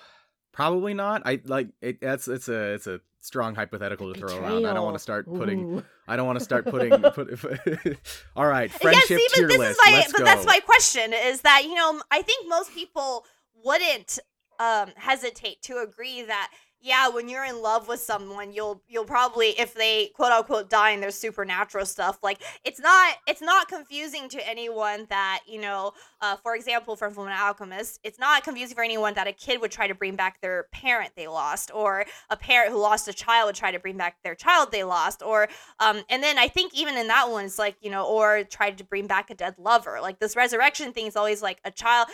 probably 0.52 0.94
not. 0.94 1.22
I 1.24 1.40
like 1.44 1.68
it. 1.80 2.00
That's 2.00 2.28
it's 2.28 2.48
a 2.48 2.74
it's 2.74 2.86
a 2.86 3.00
strong 3.20 3.54
hypothetical 3.54 4.12
to 4.12 4.18
throw 4.18 4.38
around. 4.38 4.66
I 4.66 4.72
don't 4.72 4.84
want 4.84 4.94
to 4.94 5.02
start 5.02 5.26
putting. 5.26 5.78
Ooh. 5.78 5.84
I 6.06 6.16
don't 6.16 6.26
want 6.26 6.38
to 6.38 6.44
start 6.44 6.64
putting. 6.64 6.90
put, 7.12 7.28
all 8.36 8.46
right, 8.46 8.70
yeah, 8.70 8.78
friendship 8.78 9.18
see, 9.18 9.26
tier 9.34 9.48
but 9.48 9.58
this 9.58 9.58
list. 9.58 9.70
is 9.70 9.78
my 9.84 9.92
Let's 9.92 10.12
but 10.12 10.18
go. 10.18 10.24
that's 10.24 10.46
my 10.46 10.60
question 10.60 11.12
is 11.12 11.40
that 11.42 11.64
you 11.64 11.74
know 11.74 12.00
I 12.10 12.22
think 12.22 12.48
most 12.48 12.72
people 12.72 13.24
wouldn't 13.64 14.18
um 14.58 14.90
hesitate 14.96 15.60
to 15.62 15.78
agree 15.78 16.22
that 16.22 16.50
yeah 16.80 17.08
when 17.08 17.28
you're 17.28 17.44
in 17.44 17.62
love 17.62 17.88
with 17.88 18.00
someone 18.00 18.52
you'll 18.52 18.82
you'll 18.88 19.04
probably 19.04 19.48
if 19.58 19.74
they 19.74 20.10
quote 20.14 20.32
unquote 20.32 20.70
die 20.70 20.90
and 20.90 21.02
there's 21.02 21.14
supernatural 21.14 21.86
stuff 21.86 22.18
like 22.22 22.42
it's 22.64 22.80
not 22.80 23.14
it's 23.26 23.42
not 23.42 23.68
confusing 23.68 24.28
to 24.28 24.48
anyone 24.48 25.06
that 25.08 25.40
you 25.46 25.60
know 25.60 25.92
uh, 26.20 26.36
for 26.36 26.54
example 26.54 26.96
from 26.96 27.14
Fullmetal 27.14 27.38
Alchemist 27.38 28.00
it's 28.04 28.18
not 28.18 28.44
confusing 28.44 28.74
for 28.74 28.84
anyone 28.84 29.14
that 29.14 29.26
a 29.26 29.32
kid 29.32 29.60
would 29.60 29.70
try 29.70 29.86
to 29.86 29.94
bring 29.94 30.16
back 30.16 30.40
their 30.40 30.66
parent 30.72 31.12
they 31.16 31.26
lost 31.26 31.70
or 31.74 32.04
a 32.30 32.36
parent 32.36 32.72
who 32.72 32.78
lost 32.78 33.08
a 33.08 33.12
child 33.12 33.46
would 33.46 33.54
try 33.56 33.70
to 33.70 33.78
bring 33.78 33.96
back 33.96 34.16
their 34.22 34.34
child 34.34 34.70
they 34.72 34.84
lost 34.84 35.22
or 35.22 35.48
um, 35.80 36.02
and 36.08 36.22
then 36.22 36.38
I 36.38 36.48
think 36.48 36.74
even 36.74 36.96
in 36.96 37.08
that 37.08 37.30
one, 37.30 37.44
it's 37.44 37.58
like, 37.58 37.76
you 37.80 37.90
know, 37.90 38.06
or 38.06 38.44
tried 38.44 38.78
to 38.78 38.84
bring 38.84 39.06
back 39.06 39.30
a 39.30 39.34
dead 39.34 39.56
lover. 39.58 39.98
Like 40.00 40.18
this 40.18 40.36
resurrection 40.36 40.92
thing 40.92 41.06
is 41.06 41.16
always 41.16 41.42
like 41.42 41.58
a 41.64 41.70
child, 41.70 42.08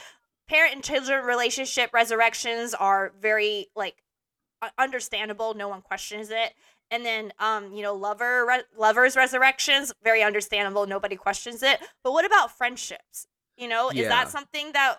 parent 0.49 0.75
and 0.75 0.85
children 0.85 1.25
relationship 1.25 1.91
resurrections 1.93 2.75
are 2.75 3.13
very 3.21 3.69
like 3.77 3.97
understandable. 4.79 5.55
No 5.55 5.69
one 5.69 5.83
questions 5.83 6.31
it. 6.31 6.55
And 6.91 7.05
then, 7.05 7.33
um, 7.39 7.73
you 7.73 7.83
know, 7.83 7.95
lover 7.95 8.45
re- 8.47 8.63
lovers 8.77 9.17
resurrections 9.17 9.93
very 10.05 10.23
understandable. 10.23 10.87
Nobody 10.87 11.17
questions 11.17 11.63
it. 11.63 11.81
But 12.05 12.13
what 12.13 12.25
about 12.25 12.57
friendships? 12.57 13.27
You 13.57 13.69
know, 13.69 13.91
is 13.91 13.97
Yeah. 13.97 14.09
that 14.09 14.29
something 14.31 14.73
that 14.73 14.97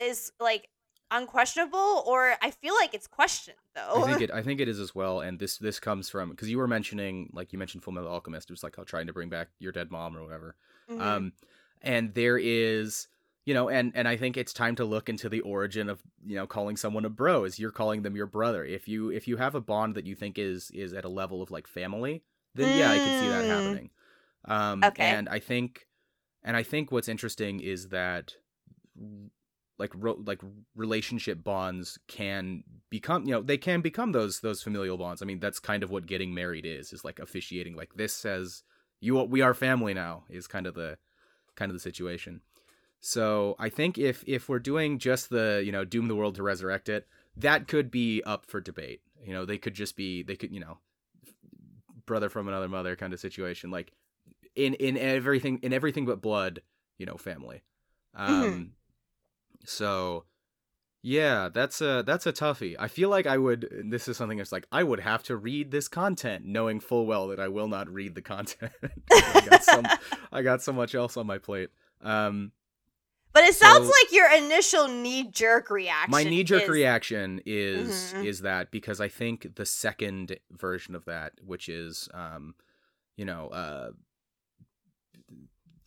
is 0.00 0.32
like 0.40 0.68
unquestionable, 1.12 2.02
or 2.06 2.34
I 2.42 2.50
feel 2.50 2.74
like 2.74 2.94
it's 2.94 3.06
questioned 3.06 3.56
though. 3.74 4.02
I 4.04 4.06
think 4.08 4.22
it. 4.22 4.30
I 4.34 4.42
think 4.42 4.60
it 4.60 4.68
is 4.68 4.80
as 4.80 4.94
well. 4.94 5.20
And 5.20 5.38
this 5.38 5.56
this 5.58 5.78
comes 5.80 6.08
from 6.08 6.30
because 6.30 6.50
you 6.50 6.58
were 6.58 6.66
mentioning 6.68 7.30
like 7.32 7.52
you 7.52 7.58
mentioned 7.58 7.84
Fullmetal 7.84 8.08
Alchemist. 8.10 8.50
It 8.50 8.52
was 8.52 8.62
like 8.62 8.76
how 8.76 8.84
trying 8.84 9.06
to 9.06 9.12
bring 9.12 9.28
back 9.28 9.48
your 9.58 9.72
dead 9.72 9.90
mom 9.90 10.16
or 10.16 10.24
whatever. 10.24 10.56
Mhm. 10.90 11.00
Um, 11.00 11.32
and 11.82 12.14
there 12.14 12.38
is, 12.38 13.06
you 13.46 13.54
know, 13.54 13.70
and 13.70 13.92
and 13.94 14.06
I 14.08 14.16
think 14.16 14.36
it's 14.36 14.52
time 14.52 14.76
to 14.76 14.84
look 14.84 15.08
into 15.08 15.28
the 15.30 15.40
origin 15.40 15.88
of 15.88 16.02
you 16.26 16.36
know 16.36 16.46
calling 16.46 16.76
someone 16.76 17.06
a 17.06 17.10
bro. 17.10 17.44
Is 17.44 17.58
you're 17.58 17.70
calling 17.72 18.02
them 18.02 18.16
your 18.16 18.26
brother. 18.26 18.64
If 18.64 18.88
you 18.88 19.10
if 19.10 19.26
you 19.28 19.38
have 19.38 19.54
a 19.54 19.60
bond 19.60 19.94
that 19.94 20.06
you 20.06 20.14
think 20.16 20.38
is 20.38 20.70
is 20.72 20.92
at 20.92 21.04
a 21.04 21.08
level 21.08 21.42
of 21.42 21.50
like 21.50 21.66
family, 21.66 22.24
then 22.54 22.72
yeah, 22.72 22.90
I 22.90 22.98
can 22.98 23.12
see 23.14 23.28
that 23.28 23.44
Mm. 23.44 23.48
happening. 23.48 23.90
Um, 24.46 24.84
Okay. 24.84 25.04
and 25.10 25.28
I 25.28 25.38
think, 25.40 25.88
and 26.44 26.56
I 26.56 26.62
think 26.62 26.92
what's 26.92 27.08
interesting 27.08 27.60
is 27.60 27.88
that 27.88 28.36
like 29.78 29.92
ro- 29.94 30.22
like 30.24 30.40
relationship 30.74 31.44
bonds 31.44 31.98
can 32.08 32.64
become 32.90 33.24
you 33.24 33.32
know 33.32 33.42
they 33.42 33.58
can 33.58 33.80
become 33.80 34.12
those 34.12 34.40
those 34.40 34.62
familial 34.62 34.96
bonds 34.96 35.20
i 35.20 35.24
mean 35.26 35.38
that's 35.38 35.58
kind 35.58 35.82
of 35.82 35.90
what 35.90 36.06
getting 36.06 36.32
married 36.34 36.64
is 36.64 36.92
is 36.92 37.04
like 37.04 37.18
officiating 37.18 37.76
like 37.76 37.92
this 37.94 38.14
says 38.14 38.62
you 39.00 39.16
we 39.24 39.42
are 39.42 39.52
family 39.54 39.92
now 39.92 40.24
is 40.30 40.46
kind 40.46 40.66
of 40.66 40.74
the 40.74 40.96
kind 41.56 41.70
of 41.70 41.74
the 41.74 41.80
situation 41.80 42.40
so 43.06 43.54
i 43.58 43.68
think 43.68 43.98
if 43.98 44.24
if 44.26 44.48
we're 44.48 44.58
doing 44.58 44.98
just 44.98 45.30
the 45.30 45.62
you 45.64 45.72
know 45.72 45.84
doom 45.84 46.08
the 46.08 46.14
world 46.16 46.34
to 46.34 46.42
resurrect 46.42 46.88
it 46.88 47.06
that 47.36 47.68
could 47.68 47.90
be 47.90 48.22
up 48.24 48.46
for 48.46 48.60
debate. 48.60 49.00
You 49.24 49.32
know 49.32 49.44
they 49.44 49.58
could 49.58 49.74
just 49.74 49.96
be 49.96 50.22
they 50.22 50.36
could 50.36 50.52
you 50.52 50.60
know 50.60 50.78
brother 52.06 52.28
from 52.28 52.48
another 52.48 52.68
mother 52.68 52.94
kind 52.94 53.12
of 53.12 53.20
situation 53.20 53.70
like 53.70 53.92
in 54.54 54.74
in 54.74 54.96
everything 54.96 55.58
in 55.62 55.72
everything 55.72 56.06
but 56.06 56.22
blood 56.22 56.62
you 56.98 57.06
know 57.06 57.16
family. 57.16 57.62
Um 58.14 58.72
so 59.64 60.24
yeah 61.02 61.48
that's 61.52 61.80
a 61.80 62.02
that's 62.06 62.26
a 62.26 62.32
toughie. 62.32 62.76
I 62.78 62.88
feel 62.88 63.08
like 63.08 63.26
i 63.26 63.36
would 63.36 63.68
this 63.84 64.08
is 64.08 64.16
something 64.16 64.38
that's 64.38 64.52
like 64.52 64.66
i 64.70 64.82
would 64.82 65.00
have 65.00 65.22
to 65.24 65.36
read 65.36 65.70
this 65.70 65.88
content 65.88 66.44
knowing 66.46 66.80
full 66.80 67.06
well 67.06 67.28
that 67.28 67.40
i 67.40 67.48
will 67.48 67.68
not 67.68 67.92
read 67.92 68.14
the 68.14 68.22
content. 68.22 68.72
I, 69.12 69.46
got 69.48 69.64
some, 69.64 69.86
I 70.32 70.42
got 70.42 70.62
so 70.62 70.72
much 70.72 70.94
else 70.94 71.16
on 71.16 71.26
my 71.26 71.38
plate. 71.38 71.70
Um 72.00 72.52
But 73.36 73.44
it 73.44 73.54
sounds 73.54 73.84
So- 73.86 73.92
like 73.92 74.12
your 74.12 74.32
initial 74.32 74.88
knee 74.88 75.30
jerk 75.30 75.68
reaction. 75.68 76.10
my 76.10 76.24
knee 76.24 76.42
jerk 76.42 76.62
is- 76.62 76.68
reaction 76.70 77.42
is 77.44 78.14
Mhm. 78.14 78.24
is 78.24 78.40
that 78.40 78.70
because 78.70 78.98
I 78.98 79.08
think 79.08 79.56
the 79.56 79.66
second 79.66 80.38
version 80.50 80.94
of 80.94 81.04
that, 81.04 81.32
which 81.44 81.68
is 81.68 82.08
um, 82.14 82.54
you 83.16 83.26
know, 83.26 83.48
uh 83.48 83.90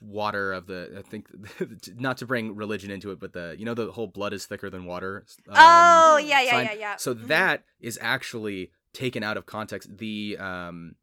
water 0.01 0.53
of 0.53 0.65
the 0.67 0.93
I 0.97 1.01
think 1.01 1.27
not 1.99 2.17
to 2.19 2.25
bring 2.25 2.55
religion 2.55 2.91
into 2.91 3.11
it, 3.11 3.19
but 3.19 3.33
the 3.33 3.55
you 3.57 3.65
know 3.65 3.73
the 3.73 3.91
whole 3.91 4.07
blood 4.07 4.31
is 4.33 4.45
thicker 4.45 4.69
than 4.69 4.85
water. 4.85 5.25
um, 5.49 5.55
Oh 5.57 6.17
yeah, 6.17 6.41
yeah, 6.41 6.51
sign- 6.51 6.65
yeah, 6.67 6.73
yeah. 6.73 6.95
So 6.97 7.13
Mhm. 7.15 7.27
that 7.27 7.63
is 7.79 7.97
actually 8.01 8.71
taken 8.93 9.23
out 9.23 9.37
of 9.37 9.45
context. 9.45 9.97
The 9.97 10.37
um 10.37 10.95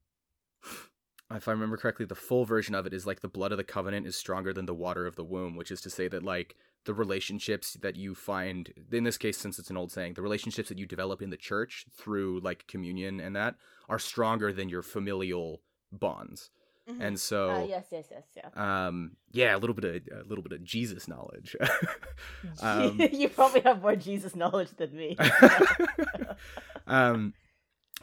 if 1.34 1.48
I 1.48 1.52
remember 1.52 1.76
correctly, 1.76 2.06
the 2.06 2.14
full 2.14 2.44
version 2.44 2.74
of 2.74 2.86
it 2.86 2.92
is 2.92 3.06
like 3.06 3.20
the 3.20 3.28
blood 3.28 3.50
of 3.52 3.58
the 3.58 3.64
covenant 3.64 4.06
is 4.06 4.16
stronger 4.16 4.52
than 4.52 4.66
the 4.66 4.74
water 4.74 5.06
of 5.06 5.16
the 5.16 5.24
womb, 5.24 5.56
which 5.56 5.70
is 5.70 5.80
to 5.82 5.90
say 5.90 6.06
that 6.08 6.22
like 6.22 6.56
the 6.84 6.94
relationships 6.94 7.74
that 7.82 7.96
you 7.96 8.14
find 8.14 8.72
in 8.92 9.02
this 9.04 9.18
case 9.18 9.36
since 9.36 9.58
it's 9.58 9.70
an 9.70 9.76
old 9.76 9.90
saying, 9.90 10.14
the 10.14 10.22
relationships 10.22 10.68
that 10.68 10.78
you 10.78 10.86
develop 10.86 11.20
in 11.20 11.30
the 11.30 11.36
church 11.36 11.84
through 11.92 12.40
like 12.40 12.66
communion 12.68 13.18
and 13.18 13.34
that 13.34 13.56
are 13.88 13.98
stronger 13.98 14.52
than 14.52 14.68
your 14.68 14.82
familial 14.82 15.60
bonds. 15.90 16.50
Mhm. 16.88 17.00
And 17.00 17.18
so 17.18 17.50
Uh, 17.50 17.64
yes, 17.64 17.86
yes, 17.90 18.06
yes, 18.12 18.22
yeah. 18.36 18.86
um 18.86 19.16
yeah, 19.32 19.56
a 19.56 19.58
little 19.58 19.74
bit 19.74 19.84
of 19.84 20.20
a 20.20 20.28
little 20.28 20.42
bit 20.44 20.52
of 20.52 20.62
Jesus 20.62 21.08
knowledge. 21.08 21.56
um, 22.60 23.00
you 23.12 23.28
probably 23.28 23.62
have 23.62 23.82
more 23.82 23.96
Jesus 23.96 24.36
knowledge 24.36 24.70
than 24.76 24.94
me. 24.96 25.16
um 26.86 27.34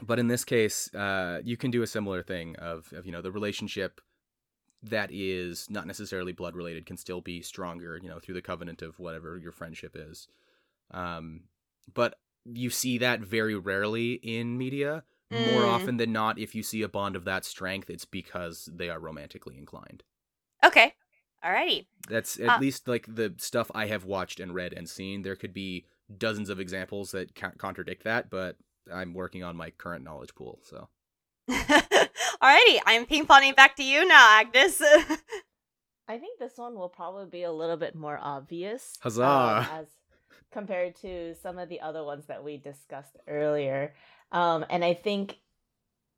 but 0.02 0.18
in 0.18 0.28
this 0.28 0.44
case, 0.44 0.92
uh, 0.94 1.40
you 1.44 1.56
can 1.56 1.70
do 1.70 1.82
a 1.82 1.86
similar 1.86 2.22
thing 2.22 2.56
of, 2.56 2.92
of 2.92 3.06
you 3.06 3.12
know 3.12 3.22
the 3.22 3.32
relationship 3.32 4.00
that 4.82 5.10
is 5.12 5.68
not 5.70 5.86
necessarily 5.86 6.32
blood 6.32 6.54
related 6.54 6.84
can 6.84 6.96
still 6.96 7.20
be 7.20 7.40
stronger, 7.40 7.98
you 8.02 8.08
know, 8.08 8.18
through 8.18 8.34
the 8.34 8.42
covenant 8.42 8.82
of 8.82 8.98
whatever 8.98 9.38
your 9.38 9.52
friendship 9.52 9.96
is. 9.98 10.28
Um, 10.90 11.44
but 11.94 12.16
you 12.44 12.68
see 12.68 12.98
that 12.98 13.20
very 13.20 13.54
rarely 13.54 14.14
in 14.14 14.58
media. 14.58 15.04
More 15.30 15.62
Mm. 15.62 15.68
often 15.68 15.96
than 15.96 16.12
not, 16.12 16.38
if 16.38 16.54
you 16.54 16.62
see 16.62 16.82
a 16.82 16.88
bond 16.88 17.16
of 17.16 17.24
that 17.24 17.44
strength, 17.46 17.88
it's 17.88 18.04
because 18.04 18.68
they 18.72 18.90
are 18.90 19.00
romantically 19.00 19.56
inclined. 19.56 20.04
Okay. 20.62 20.94
Alrighty. 21.42 21.86
That's 22.08 22.38
at 22.38 22.48
Uh, 22.48 22.58
least 22.58 22.86
like 22.86 23.06
the 23.12 23.34
stuff 23.38 23.70
I 23.74 23.86
have 23.86 24.04
watched 24.04 24.38
and 24.38 24.54
read 24.54 24.74
and 24.74 24.88
seen. 24.88 25.22
There 25.22 25.34
could 25.36 25.54
be 25.54 25.86
dozens 26.18 26.50
of 26.50 26.60
examples 26.60 27.10
that 27.12 27.34
ca- 27.34 27.52
contradict 27.56 28.04
that, 28.04 28.28
but 28.28 28.56
I'm 28.92 29.14
working 29.14 29.42
on 29.42 29.56
my 29.56 29.70
current 29.70 30.04
knowledge 30.04 30.34
pool. 30.34 30.60
So 30.62 30.88
Alrighty. 31.50 32.78
I'm 32.86 33.06
ping 33.06 33.26
ponging 33.26 33.56
back 33.56 33.76
to 33.76 33.84
you 33.84 34.06
now, 34.06 34.38
Agnes. 34.40 34.80
I 36.08 36.18
think 36.18 36.38
this 36.38 36.56
one 36.56 36.74
will 36.74 36.88
probably 36.90 37.26
be 37.26 37.42
a 37.44 37.52
little 37.52 37.76
bit 37.78 37.94
more 37.94 38.18
obvious. 38.20 38.98
um, 39.04 39.10
Huzzah. 39.10 39.68
as 39.72 39.86
compared 40.52 40.96
to 40.96 41.34
some 41.42 41.58
of 41.58 41.68
the 41.68 41.80
other 41.80 42.04
ones 42.04 42.26
that 42.26 42.44
we 42.44 42.58
discussed 42.58 43.16
earlier. 43.26 43.94
Um, 44.30 44.64
and 44.68 44.84
I 44.84 44.94
think 44.94 45.38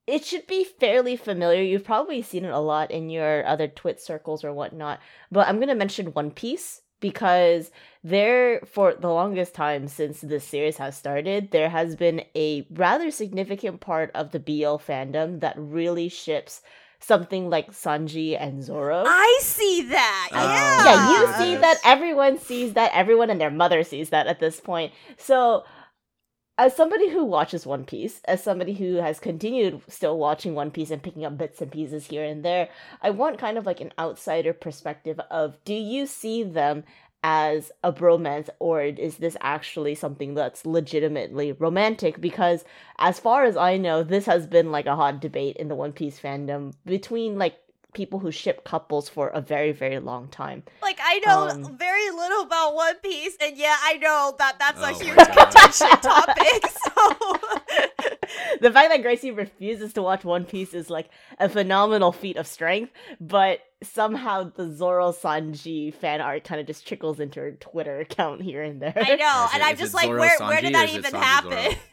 it 0.06 0.24
should 0.24 0.46
be 0.46 0.64
fairly 0.64 1.16
familiar. 1.16 1.62
You've 1.62 1.84
probably 1.84 2.22
seen 2.22 2.44
it 2.44 2.52
a 2.52 2.58
lot 2.58 2.90
in 2.90 3.10
your 3.10 3.46
other 3.46 3.68
twit 3.68 4.00
circles 4.00 4.44
or 4.44 4.52
whatnot. 4.52 5.00
But 5.30 5.48
I'm 5.48 5.56
going 5.56 5.68
to 5.68 5.74
mention 5.74 6.12
One 6.12 6.30
Piece 6.30 6.82
because 7.00 7.70
there, 8.02 8.60
for 8.66 8.94
the 8.94 9.08
longest 9.08 9.54
time 9.54 9.88
since 9.88 10.20
this 10.20 10.44
series 10.44 10.76
has 10.78 10.96
started, 10.96 11.50
there 11.50 11.68
has 11.68 11.96
been 11.96 12.22
a 12.34 12.66
rather 12.70 13.10
significant 13.10 13.80
part 13.80 14.10
of 14.14 14.30
the 14.32 14.40
BL 14.40 14.76
fandom 14.78 15.40
that 15.40 15.54
really 15.56 16.08
ships 16.08 16.62
something 16.98 17.50
like 17.50 17.72
Sanji 17.72 18.40
and 18.40 18.62
Zoro. 18.64 19.04
I 19.06 19.38
see 19.42 19.82
that. 19.90 20.28
Oh, 20.32 20.36
yeah. 20.36 20.84
Yeah, 20.84 21.10
you 21.10 21.26
Ah. 21.28 21.38
see 21.38 21.56
that. 21.56 21.76
Everyone 21.84 22.38
sees 22.38 22.72
that. 22.72 22.90
Everyone 22.94 23.28
and 23.28 23.40
their 23.40 23.50
mother 23.50 23.82
sees 23.82 24.10
that 24.10 24.26
at 24.26 24.40
this 24.40 24.60
point. 24.60 24.92
So, 25.18 25.64
as 26.58 26.74
somebody 26.74 27.10
who 27.10 27.24
watches 27.24 27.66
One 27.66 27.84
Piece, 27.84 28.20
as 28.24 28.42
somebody 28.42 28.72
who 28.72 28.96
has 28.96 29.20
continued 29.20 29.82
still 29.88 30.18
watching 30.18 30.54
One 30.54 30.70
Piece 30.70 30.90
and 30.90 31.02
picking 31.02 31.24
up 31.24 31.36
bits 31.36 31.60
and 31.60 31.70
pieces 31.70 32.06
here 32.06 32.24
and 32.24 32.44
there, 32.44 32.68
I 33.02 33.10
want 33.10 33.38
kind 33.38 33.58
of 33.58 33.66
like 33.66 33.80
an 33.80 33.92
outsider 33.98 34.52
perspective 34.54 35.20
of 35.30 35.62
do 35.64 35.74
you 35.74 36.06
see 36.06 36.42
them 36.42 36.84
as 37.22 37.72
a 37.82 37.92
bromance 37.92 38.48
or 38.58 38.82
is 38.82 39.16
this 39.16 39.36
actually 39.40 39.94
something 39.94 40.34
that's 40.34 40.64
legitimately 40.64 41.52
romantic? 41.52 42.20
Because 42.20 42.64
as 42.98 43.18
far 43.18 43.44
as 43.44 43.56
I 43.56 43.76
know 43.76 44.02
this 44.02 44.26
has 44.26 44.46
been 44.46 44.70
like 44.70 44.86
a 44.86 44.96
hot 44.96 45.20
debate 45.20 45.56
in 45.56 45.68
the 45.68 45.74
One 45.74 45.92
Piece 45.92 46.18
fandom 46.18 46.72
between 46.86 47.38
like 47.38 47.58
people 47.96 48.18
who 48.20 48.30
ship 48.30 48.62
couples 48.64 49.08
for 49.08 49.28
a 49.28 49.40
very 49.40 49.72
very 49.72 49.98
long 49.98 50.28
time. 50.28 50.62
Like 50.82 50.98
I 51.02 51.18
know 51.26 51.48
Um, 51.48 51.76
very 51.78 52.10
little 52.10 52.42
about 52.42 52.74
One 52.74 52.96
Piece, 53.02 53.36
and 53.42 53.56
yeah, 53.56 53.76
I 53.82 53.94
know 53.94 54.34
that 54.38 54.58
that's 54.58 54.80
Oh 54.80 54.84
a 54.84 54.92
huge 55.04 55.16
God. 55.16 55.34
contention 55.36 56.00
topic. 56.00 56.62
So 56.96 57.38
the 58.60 58.70
fact 58.72 58.90
that 58.90 59.02
Gracie 59.02 59.30
refuses 59.30 59.92
to 59.94 60.02
watch 60.02 60.24
One 60.24 60.44
Piece 60.44 60.74
is 60.74 60.90
like 60.90 61.08
a 61.38 61.48
phenomenal 61.48 62.12
feat 62.12 62.36
of 62.36 62.46
strength, 62.46 62.92
but 63.20 63.60
somehow 63.82 64.50
the 64.56 64.72
Zoro 64.74 65.12
Sanji 65.12 65.92
fan 65.94 66.20
art 66.20 66.44
kind 66.44 66.60
of 66.60 66.66
just 66.66 66.86
trickles 66.86 67.20
into 67.20 67.40
her 67.40 67.52
Twitter 67.52 68.00
account 68.00 68.42
here 68.42 68.62
and 68.62 68.80
there. 68.80 68.94
I 68.96 69.14
know, 69.16 69.44
Is 69.46 69.54
and 69.54 69.62
I'm 69.62 69.76
just 69.76 69.94
like, 69.94 70.06
Zoro 70.06 70.20
where 70.20 70.38
where 70.40 70.60
did 70.60 70.70
or 70.70 70.78
that 70.78 70.88
is 70.88 70.94
it 70.96 70.98
even 70.98 71.14
happen? 71.14 71.76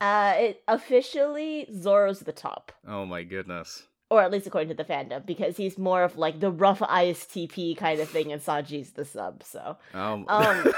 Uh, 0.00 0.34
it 0.36 0.62
officially 0.68 1.66
Zoro's 1.72 2.20
the 2.20 2.32
top, 2.32 2.72
Oh 2.86 3.06
my 3.06 3.22
goodness. 3.22 3.84
Or 4.14 4.22
at 4.22 4.30
least 4.30 4.46
according 4.46 4.68
to 4.68 4.74
the 4.74 4.84
fandom, 4.84 5.26
because 5.26 5.56
he's 5.56 5.76
more 5.76 6.02
of 6.04 6.16
like 6.16 6.40
the 6.40 6.50
rough 6.50 6.78
ISTP 6.80 7.76
kind 7.76 8.00
of 8.00 8.08
thing, 8.08 8.32
and 8.32 8.40
Sanji's 8.40 8.92
the 8.92 9.04
sub. 9.04 9.42
So 9.42 9.76
Um, 9.92 10.24
Um, 10.28 10.72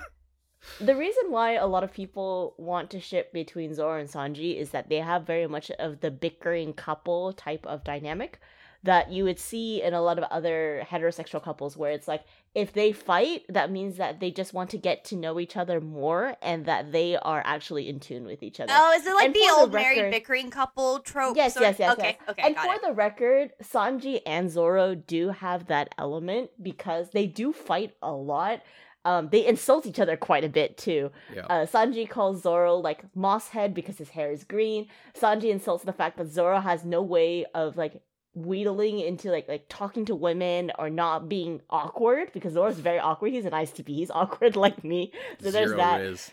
the 0.80 0.96
reason 0.96 1.30
why 1.30 1.52
a 1.52 1.66
lot 1.66 1.84
of 1.84 1.92
people 1.92 2.54
want 2.58 2.90
to 2.90 3.00
ship 3.00 3.32
between 3.32 3.74
Zoro 3.74 3.98
and 3.98 4.08
Sanji 4.08 4.58
is 4.60 4.70
that 4.70 4.88
they 4.88 4.98
have 4.98 5.26
very 5.26 5.46
much 5.46 5.70
of 5.72 6.00
the 6.00 6.10
bickering 6.10 6.72
couple 6.72 7.32
type 7.32 7.64
of 7.66 7.84
dynamic 7.84 8.40
that 8.82 9.10
you 9.10 9.24
would 9.24 9.38
see 9.38 9.82
in 9.82 9.94
a 9.94 10.00
lot 10.02 10.18
of 10.18 10.24
other 10.24 10.86
heterosexual 10.90 11.42
couples 11.42 11.76
where 11.76 11.90
it's 11.92 12.06
like 12.06 12.24
if 12.54 12.72
they 12.72 12.92
fight 12.92 13.42
that 13.48 13.70
means 13.70 13.96
that 13.96 14.20
they 14.20 14.30
just 14.30 14.54
want 14.54 14.70
to 14.70 14.78
get 14.78 15.04
to 15.04 15.16
know 15.16 15.38
each 15.40 15.56
other 15.56 15.80
more 15.80 16.36
and 16.42 16.66
that 16.66 16.92
they 16.92 17.16
are 17.16 17.42
actually 17.44 17.88
in 17.88 17.98
tune 18.00 18.24
with 18.24 18.42
each 18.42 18.60
other. 18.60 18.72
Oh, 18.74 18.92
is 18.92 19.06
it 19.06 19.14
like 19.14 19.26
And 19.26 19.34
the 19.34 19.40
for 19.40 19.46
the 19.54 19.60
old 19.60 19.72
married 19.72 20.10
bickering 20.10 20.50
couple 20.50 21.00
trope? 21.00 21.36
Yes, 21.36 21.54
sort 21.54 21.64
yes, 21.64 21.78
yes, 21.78 21.92
Okay, 21.98 22.16
yes. 22.20 22.28
okay, 22.30 22.42
and 22.42 22.54
got 22.54 22.66
for 22.66 22.74
it. 22.74 22.82
the 22.82 22.92
record, 22.94 23.52
Sanji 23.62 24.20
and 24.24 24.50
Zoro 24.50 24.94
do 24.94 25.30
have 25.30 25.66
that 25.66 25.94
element 25.98 26.50
because 26.62 27.10
they 27.10 27.26
do 27.26 27.52
fight 27.52 27.94
a 28.02 28.12
lot. 28.12 28.62
Um, 29.04 29.28
they 29.30 29.46
insult 29.46 29.86
each 29.86 30.00
other 30.00 30.16
quite 30.16 30.42
a 30.42 30.48
bit 30.48 30.76
too. 30.76 31.12
yeah. 31.32 31.46
Uh, 31.46 31.64
Sanji 31.66 32.08
calls 32.08 32.42
Zoro 32.42 32.74
like 32.74 33.04
moss 33.14 33.50
head 33.50 33.72
because 33.72 33.98
his 33.98 34.08
hair 34.08 34.32
is 34.32 34.42
green. 34.42 34.88
Sanji 35.16 35.44
insults 35.50 35.84
the 35.84 35.92
fact 35.92 36.16
that 36.18 36.26
Zoro 36.26 36.58
has 36.60 36.84
no 36.84 37.02
way 37.02 37.44
of 37.54 37.76
like 37.76 38.00
wheedling 38.36 39.00
into 39.00 39.30
like 39.30 39.48
like 39.48 39.64
talking 39.68 40.04
to 40.04 40.14
women 40.14 40.70
or 40.78 40.90
not 40.90 41.28
being 41.28 41.60
awkward 41.70 42.32
because 42.32 42.52
Zoro's 42.52 42.78
very 42.78 42.98
awkward. 42.98 43.32
He's 43.32 43.46
an 43.46 43.52
ISTP. 43.52 43.88
He's 43.88 44.10
awkward 44.10 44.54
like 44.56 44.84
me. 44.84 45.12
So 45.40 45.50
there's 45.50 45.70
Zero 45.70 45.78
that. 45.78 46.00
Riz. 46.00 46.30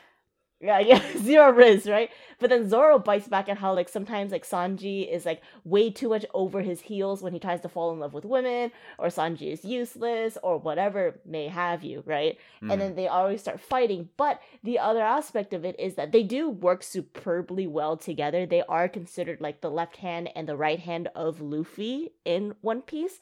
Yeah, 0.63 0.79
yeah, 0.89 1.01
zero 1.17 1.51
riz, 1.51 1.87
right? 1.87 2.09
But 2.39 2.49
then 2.49 2.69
Zoro 2.69 2.97
bites 2.99 3.27
back 3.27 3.49
at 3.49 3.57
how 3.57 3.73
like 3.73 3.89
sometimes 3.89 4.31
like 4.31 4.47
Sanji 4.47 5.11
is 5.11 5.25
like 5.25 5.41
way 5.65 5.89
too 5.91 6.09
much 6.09 6.25
over 6.33 6.61
his 6.61 6.81
heels 6.81 7.21
when 7.21 7.33
he 7.33 7.39
tries 7.39 7.61
to 7.61 7.69
fall 7.69 7.91
in 7.91 7.99
love 7.99 8.13
with 8.13 8.25
women, 8.25 8.71
or 8.97 9.07
Sanji 9.07 9.51
is 9.51 9.65
useless, 9.65 10.37
or 10.41 10.57
whatever 10.57 11.19
may 11.25 11.47
have 11.49 11.83
you, 11.83 12.01
right? 12.05 12.37
Mhm. 12.61 12.71
And 12.71 12.81
then 12.81 12.95
they 12.95 13.07
always 13.07 13.41
start 13.41 13.59
fighting. 13.59 14.09
But 14.17 14.41
the 14.63 14.79
other 14.79 15.01
aspect 15.01 15.53
of 15.53 15.65
it 15.65 15.77
is 15.79 15.95
that 15.95 16.11
they 16.13 16.23
do 16.23 16.49
work 16.49 16.81
superbly 16.83 17.67
well 17.67 17.97
together. 17.97 18.45
They 18.45 18.63
are 18.63 18.87
considered 18.87 19.41
like 19.41 19.61
the 19.61 19.71
left 19.71 19.97
hand 19.97 20.29
and 20.35 20.47
the 20.47 20.57
right 20.57 20.79
hand 20.79 21.09
of 21.15 21.41
Luffy 21.41 22.13
in 22.25 22.55
One 22.61 22.81
Piece. 22.81 23.19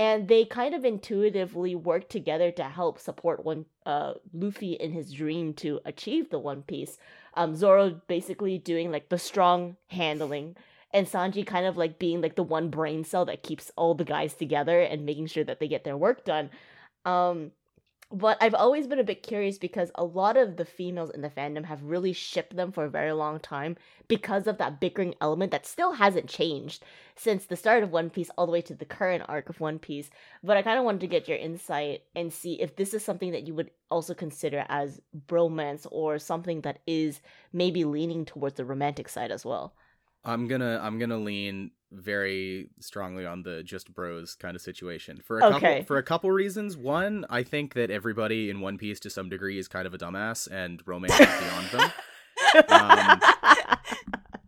And 0.00 0.28
they 0.28 0.46
kind 0.46 0.74
of 0.74 0.86
intuitively 0.86 1.74
work 1.74 2.08
together 2.08 2.50
to 2.52 2.64
help 2.64 2.98
support 2.98 3.44
one 3.44 3.66
uh 3.84 4.14
Luffy 4.32 4.72
in 4.72 4.92
his 4.92 5.12
dream 5.12 5.52
to 5.54 5.78
achieve 5.84 6.30
the 6.30 6.38
One 6.38 6.62
Piece. 6.62 6.96
Um 7.34 7.54
Zoro 7.54 8.00
basically 8.08 8.56
doing 8.56 8.90
like 8.90 9.10
the 9.10 9.18
strong 9.18 9.76
handling 9.88 10.56
and 10.94 11.06
Sanji 11.06 11.46
kind 11.46 11.66
of 11.66 11.76
like 11.76 11.98
being 11.98 12.22
like 12.22 12.34
the 12.34 12.42
one 12.42 12.70
brain 12.70 13.04
cell 13.04 13.26
that 13.26 13.42
keeps 13.42 13.70
all 13.76 13.94
the 13.94 14.06
guys 14.16 14.32
together 14.32 14.80
and 14.80 15.04
making 15.04 15.26
sure 15.26 15.44
that 15.44 15.60
they 15.60 15.68
get 15.68 15.84
their 15.84 15.98
work 15.98 16.24
done. 16.24 16.48
Um 17.04 17.52
but 18.12 18.36
I've 18.40 18.54
always 18.54 18.88
been 18.88 18.98
a 18.98 19.04
bit 19.04 19.22
curious 19.22 19.56
because 19.56 19.92
a 19.94 20.04
lot 20.04 20.36
of 20.36 20.56
the 20.56 20.64
females 20.64 21.10
in 21.10 21.20
the 21.20 21.30
fandom 21.30 21.64
have 21.66 21.84
really 21.84 22.12
shipped 22.12 22.56
them 22.56 22.72
for 22.72 22.84
a 22.84 22.90
very 22.90 23.12
long 23.12 23.38
time 23.38 23.76
because 24.08 24.48
of 24.48 24.58
that 24.58 24.80
bickering 24.80 25.14
element 25.20 25.52
that 25.52 25.64
still 25.64 25.92
hasn't 25.92 26.28
changed 26.28 26.84
since 27.14 27.44
the 27.44 27.54
start 27.54 27.84
of 27.84 27.92
One 27.92 28.10
Piece 28.10 28.28
all 28.36 28.46
the 28.46 28.52
way 28.52 28.62
to 28.62 28.74
the 28.74 28.84
current 28.84 29.22
arc 29.28 29.48
of 29.48 29.60
One 29.60 29.78
Piece. 29.78 30.10
But 30.42 30.56
I 30.56 30.62
kind 30.62 30.78
of 30.78 30.84
wanted 30.84 31.02
to 31.02 31.06
get 31.06 31.28
your 31.28 31.38
insight 31.38 32.02
and 32.16 32.32
see 32.32 32.60
if 32.60 32.74
this 32.74 32.94
is 32.94 33.04
something 33.04 33.30
that 33.30 33.46
you 33.46 33.54
would 33.54 33.70
also 33.92 34.12
consider 34.12 34.66
as 34.68 35.00
bromance 35.28 35.86
or 35.90 36.18
something 36.18 36.62
that 36.62 36.80
is 36.88 37.20
maybe 37.52 37.84
leaning 37.84 38.24
towards 38.24 38.56
the 38.56 38.64
romantic 38.64 39.08
side 39.08 39.30
as 39.30 39.44
well. 39.44 39.74
I'm 40.24 40.48
gonna 40.48 40.78
I'm 40.82 40.98
gonna 40.98 41.18
lean 41.18 41.70
very 41.92 42.68
strongly 42.78 43.26
on 43.26 43.42
the 43.42 43.62
just 43.64 43.92
bros 43.92 44.34
kind 44.36 44.54
of 44.54 44.62
situation 44.62 45.20
for 45.24 45.40
a 45.40 45.44
Okay. 45.46 45.60
couple 45.78 45.84
for 45.86 45.98
a 45.98 46.02
couple 46.02 46.30
reasons. 46.30 46.76
One, 46.76 47.24
I 47.30 47.42
think 47.42 47.74
that 47.74 47.90
everybody 47.90 48.48
in 48.50 48.60
One 48.60 48.78
Piece 48.78 49.00
to 49.00 49.10
some 49.10 49.28
degree 49.28 49.58
is 49.58 49.66
kind 49.68 49.86
of 49.86 49.94
a 49.94 49.98
dumbass, 49.98 50.48
and 50.50 50.82
romance 50.86 51.18
is 51.18 51.26
beyond 51.26 51.66
them. 51.68 51.92
Um, 52.68 53.20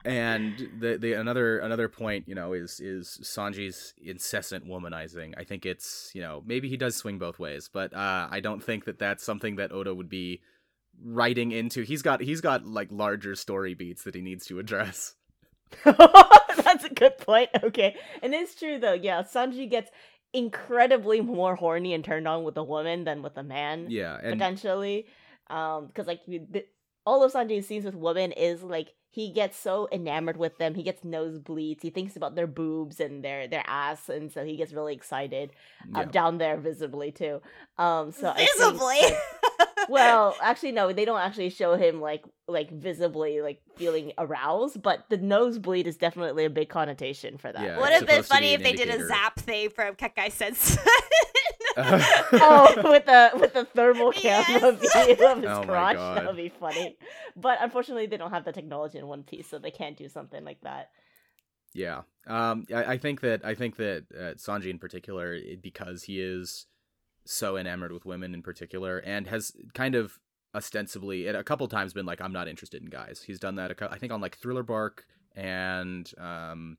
And 0.05 0.69
the 0.81 0.99
the 0.99 1.13
another 1.13 1.61
another 1.61 1.89
point, 1.89 2.27
you 2.27 2.35
know, 2.35 2.55
is 2.55 2.81
is 2.81 3.21
Sanji's 3.23 3.95
incessant 4.03 4.67
womanizing. 4.67 5.35
I 5.39 5.45
think 5.45 5.65
it's 5.65 6.11
you 6.13 6.21
know 6.21 6.43
maybe 6.45 6.69
he 6.69 6.77
does 6.77 6.97
swing 6.97 7.19
both 7.19 7.39
ways, 7.39 7.71
but 7.73 7.95
uh, 7.95 8.27
I 8.29 8.41
don't 8.41 8.63
think 8.63 8.87
that 8.87 8.99
that's 8.99 9.23
something 9.25 9.57
that 9.57 9.71
Oda 9.71 9.95
would 9.95 10.09
be 10.09 10.43
writing 11.01 11.53
into. 11.53 11.83
He's 11.83 12.03
got 12.03 12.21
he's 12.21 12.41
got 12.41 12.67
like 12.67 12.89
larger 12.91 13.37
story 13.37 13.75
beats 13.75 14.03
that 14.03 14.17
he 14.17 14.23
needs 14.23 14.45
to 14.47 14.59
address. 14.59 15.15
That's 15.85 16.85
a 16.85 16.91
good 16.95 17.19
point. 17.19 17.51
Okay. 17.63 17.97
And 18.23 18.35
it's 18.35 18.55
true 18.55 18.79
though. 18.79 18.93
Yeah, 18.93 19.23
Sanji 19.23 19.71
gets 19.71 19.91
incredibly 20.33 21.21
more 21.21 21.55
horny 21.55 21.93
and 21.95 22.05
turned 22.05 22.27
on 22.27 22.45
with 22.45 22.57
a 22.57 22.65
woman 22.65 23.05
than 23.05 23.23
with 23.23 23.37
a 23.37 23.43
man 23.43 23.87
Yeah, 23.89 24.19
and 24.23 24.33
potentially. 24.39 25.07
Um 25.51 25.89
cuz 25.95 26.07
like 26.07 26.21
all 27.05 27.23
of 27.25 27.33
Sanji's 27.33 27.67
scenes 27.67 27.85
with 27.85 27.95
women 27.95 28.33
is 28.33 28.63
like 28.63 28.89
he 29.11 29.31
gets 29.31 29.59
so 29.59 29.89
enamored 29.93 30.39
with 30.39 30.57
them. 30.57 30.75
He 30.75 30.83
gets 30.83 31.03
nosebleeds. 31.03 31.83
He 31.83 31.91
thinks 31.91 32.17
about 32.17 32.35
their 32.35 32.47
boobs 32.47 32.99
and 32.99 33.23
their 33.23 33.47
their 33.47 33.65
ass 33.67 34.09
and 34.09 34.33
so 34.33 34.45
he 34.45 34.57
gets 34.57 34.73
really 34.73 34.95
excited. 34.95 35.53
yeah. 35.91 36.01
Um, 36.01 36.09
down 36.09 36.39
there 36.39 36.57
visibly 36.57 37.13
too. 37.13 37.43
Um 37.77 38.13
so 38.13 38.33
Visibly. 38.33 39.01
That- 39.83 39.91
well, 39.91 40.37
actually, 40.43 40.73
no, 40.73 40.93
they 40.93 41.05
don't 41.05 41.21
actually 41.21 41.51
show 41.51 41.77
him 41.77 42.01
like 42.01 42.25
like 42.49 42.71
visibly 42.71 43.41
like 43.41 43.61
feeling 43.77 44.13
aroused, 44.19 44.83
but 44.83 45.05
the 45.09 45.17
nosebleed 45.17 45.87
is 45.87 45.97
definitely 45.97 46.45
a 46.45 46.51
big 46.51 46.69
connotation 46.69 47.39
for 47.39 47.53
that. 47.53 47.63
Yeah, 47.63 47.79
Would 47.79 47.91
it's 47.91 47.99
have 48.01 48.07
been 48.07 48.23
supposed 48.23 48.29
to 48.29 48.33
be 48.33 48.35
funny 48.35 48.53
if 48.55 48.63
they 48.63 48.73
did 48.73 48.89
a 48.89 49.07
zap 49.07 49.39
thing 49.39 49.71
from 49.71 49.95
Kekai 49.95 50.31
Sense. 50.33 50.77
oh, 51.77 52.75
with 52.91 53.07
the 53.07 53.31
with 53.41 53.55
the 53.55 53.65
thermal 53.65 54.13
camera 54.13 54.77
Yes. 54.83 55.07
view 55.17 55.27
of 55.27 55.39
his 55.39 55.47
Oh 55.51 55.63
crotch, 55.65 55.97
that 55.97 56.27
would 56.27 56.37
be 56.37 56.49
funny. 56.51 56.97
But 57.37 57.59
unfortunately, 57.61 58.07
they 58.07 58.17
don't 58.17 58.31
have 58.31 58.45
the 58.45 58.53
technology 58.53 58.99
in 58.99 59.07
One 59.07 59.23
Piece, 59.23 59.49
so 59.49 59.59
they 59.59 59.71
can't 59.71 59.97
do 59.97 60.09
something 60.09 60.45
like 60.45 60.61
that. 60.63 60.91
Yeah. 61.75 62.03
Um. 62.27 62.67
I, 62.75 62.85
I 62.85 62.99
think 62.99 63.21
that 63.23 63.45
I 63.45 63.55
think 63.55 63.77
that 63.77 64.05
uh, 64.15 64.35
Sanji 64.35 64.67
in 64.71 64.79
particular, 64.79 65.39
because 65.63 66.03
he 66.05 66.21
is 66.21 66.67
so 67.25 67.57
enamored 67.57 67.93
with 67.93 68.05
women 68.05 68.35
in 68.35 68.43
particular, 68.43 68.99
and 68.99 69.27
has 69.29 69.53
kind 69.75 69.95
of 69.95 70.19
ostensibly 70.55 71.27
a 71.27 71.43
couple 71.43 71.67
times 71.69 71.93
been 71.93 72.07
like, 72.07 72.21
I'm 72.21 72.33
not 72.33 72.49
interested 72.49 72.83
in 72.83 72.89
guys. 72.91 73.23
He's 73.27 73.39
done 73.41 73.57
that. 73.57 73.71
A 73.71 73.75
cou- 73.75 73.89
I 73.91 73.99
think 73.99 74.13
on 74.13 74.21
like 74.21 74.37
Thriller 74.37 74.63
Bark 74.63 75.07
and 75.35 76.11
um, 76.19 76.77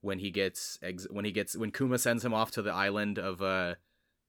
when 0.00 0.18
he 0.18 0.30
gets 0.30 0.78
ex- 0.82 1.06
when 1.10 1.24
he 1.24 1.32
gets 1.32 1.56
when 1.56 1.70
Kuma 1.72 1.98
sends 1.98 2.24
him 2.24 2.32
off 2.34 2.50
to 2.52 2.62
the 2.62 2.72
island 2.72 3.18
of 3.18 3.42
uh. 3.42 3.74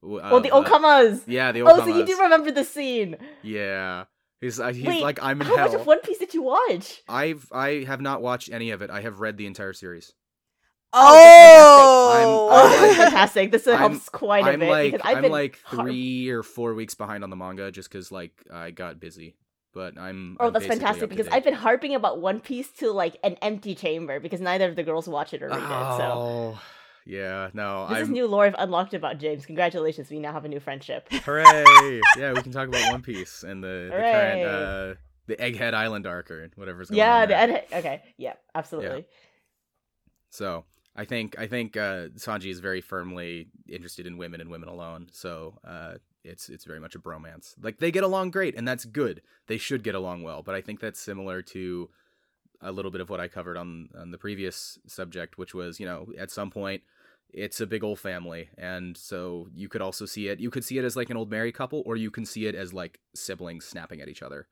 w- 0.02 0.22
oh, 0.24 0.40
the 0.40 0.52
of, 0.52 0.66
uh, 0.66 0.70
Okamas. 0.70 1.24
Yeah, 1.28 1.52
the 1.52 1.62
Oh, 1.62 1.78
so 1.78 1.86
you 1.96 2.06
do 2.06 2.18
remember 2.22 2.52
the 2.52 2.64
scene? 2.64 3.18
Yeah. 3.44 4.06
He's 4.40 4.60
uh, 4.60 4.70
he's 4.74 4.88
Wait, 4.88 5.04
like 5.04 5.20
I'm 5.22 5.40
in 5.42 5.48
How 5.48 5.56
hell. 5.56 5.66
much 5.68 5.76
of 5.82 5.86
One 5.86 6.02
Piece 6.02 6.18
did 6.18 6.34
you 6.34 6.42
watch? 6.42 7.04
I've 7.08 7.48
I 7.52 7.84
have 7.86 8.02
not 8.02 8.24
watched 8.24 8.52
any 8.52 8.72
of 8.72 8.82
it. 8.82 8.90
I 8.90 9.02
have 9.02 9.20
read 9.20 9.38
the 9.38 9.46
entire 9.46 9.74
series. 9.74 10.14
Oh, 10.94 12.50
Oh, 12.52 12.58
I'm- 12.58 12.82
that's 12.82 12.96
fantastic! 12.98 13.52
This 13.52 13.68
I'm- 13.68 13.78
helps 13.78 14.10
quite 14.10 14.46
a 14.46 14.52
I'm 14.52 14.60
bit 14.60 14.70
like 14.70 14.92
because 14.94 15.08
I've 15.08 15.18
I'm 15.18 15.22
been 15.24 15.32
like 15.32 15.60
three 15.70 16.30
or 16.30 16.44
four 16.44 16.74
weeks 16.74 16.94
behind 16.96 17.24
on 17.24 17.30
the 17.30 17.36
manga 17.36 17.72
just 17.72 17.90
because 17.90 18.12
like 18.12 18.34
I 18.52 18.72
got 18.72 19.00
busy. 19.00 19.36
But 19.74 19.98
I'm 19.98 20.36
Oh, 20.40 20.48
I'm 20.48 20.54
that's 20.54 20.66
fantastic 20.66 21.10
because. 21.10 21.30
I've 21.30 21.46
been 21.46 21.54
harping 21.54 21.96
about 21.96 22.20
One 22.20 22.42
Piece 22.42 22.70
to 22.74 22.92
like 22.92 23.16
an 23.24 23.38
empty 23.42 23.74
chamber 23.74 24.20
because 24.20 24.42
neither 24.42 24.68
of 24.68 24.76
the 24.76 24.84
girls 24.84 25.08
watch 25.08 25.34
it 25.34 25.42
or 25.42 25.48
read 25.48 25.58
it. 25.60 25.62
So 25.62 26.12
Oh, 26.14 26.62
yeah, 27.06 27.50
no, 27.54 27.88
this 27.88 28.00
is 28.00 28.08
I'm 28.10 28.14
new 28.14 28.28
lore 28.28 28.46
I've 28.46 28.56
unlocked 28.58 28.94
about 28.94 29.18
James. 29.18 29.46
Congratulations, 29.46 30.10
we 30.12 30.20
now 30.20 30.34
have 30.34 30.44
a 30.44 30.50
new 30.50 30.60
friendship. 30.60 31.08
hooray! 31.26 32.02
yeah, 32.18 32.34
we 32.34 32.42
can 32.42 32.52
talk 32.52 32.68
about 32.68 32.92
One 32.92 33.02
Piece 33.02 33.44
and 33.44 33.64
the, 33.64 33.88
the 33.90 33.96
current 33.96 34.42
uh 34.44 34.94
the 35.28 35.36
Egghead 35.38 35.74
Island 35.74 36.06
arc 36.06 36.30
or 36.32 36.50
whatever's 36.56 36.90
going 36.90 36.98
yeah, 36.98 37.16
on. 37.16 37.22
the 37.22 37.28
there. 37.28 37.40
ed- 37.40 37.66
okay, 37.74 38.02
yeah, 38.18 38.34
absolutely. 38.54 39.06
So 40.32 40.66
I 40.96 41.06
think 41.06 41.40
I 41.40 41.48
think 41.48 41.78
uh, 41.78 42.10
Sanji 42.18 42.52
is 42.52 42.60
very 42.60 42.82
firmly 42.82 43.48
interested 43.68 44.06
in 44.06 44.18
women 44.18 44.42
and 44.42 44.50
women 44.50 44.70
alone. 44.70 45.08
So 45.12 45.58
uh, 45.66 45.96
it's 46.24 46.50
it's 46.50 46.66
very 46.66 46.80
much 46.80 46.96
a 46.96 47.00
bromance. 47.00 47.56
Like 47.62 47.80
they 47.80 47.92
get 47.92 48.04
along 48.04 48.32
great, 48.32 48.56
and 48.56 48.68
that's 48.68 48.86
good. 48.86 49.22
They 49.48 49.58
should 49.58 49.84
get 49.84 49.96
along 49.96 50.24
well. 50.24 50.42
But 50.44 50.56
I 50.56 50.62
think 50.62 50.80
that's 50.80 51.00
similar 51.00 51.42
to 51.44 51.90
a 52.62 52.72
little 52.72 52.92
bit 52.92 53.02
of 53.02 53.10
what 53.10 53.20
I 53.20 53.28
covered 53.28 53.58
on 53.58 53.90
on 53.98 54.12
the 54.12 54.18
previous 54.18 54.78
subject, 54.86 55.38
which 55.38 55.54
was 55.54 55.80
you 55.80 55.86
know 55.86 56.08
at 56.18 56.32
some 56.32 56.52
point 56.52 56.84
it's 57.34 57.62
a 57.62 57.68
big 57.68 57.84
old 57.84 58.00
family, 58.00 58.50
and 58.58 58.98
so 58.98 59.48
you 59.54 59.70
could 59.70 59.82
also 59.82 60.06
see 60.06 60.28
it. 60.28 60.40
You 60.40 60.50
could 60.50 60.66
see 60.66 60.78
it 60.78 60.84
as 60.84 60.98
like 60.98 61.10
an 61.10 61.18
old 61.18 61.32
married 61.32 61.54
couple, 61.54 61.84
or 61.86 61.96
you 61.96 62.12
can 62.12 62.26
see 62.26 62.48
it 62.48 62.56
as 62.56 62.74
like 62.74 63.00
siblings 63.16 63.66
snapping 63.66 64.02
at 64.02 64.10
each 64.10 64.22
other. 64.22 64.48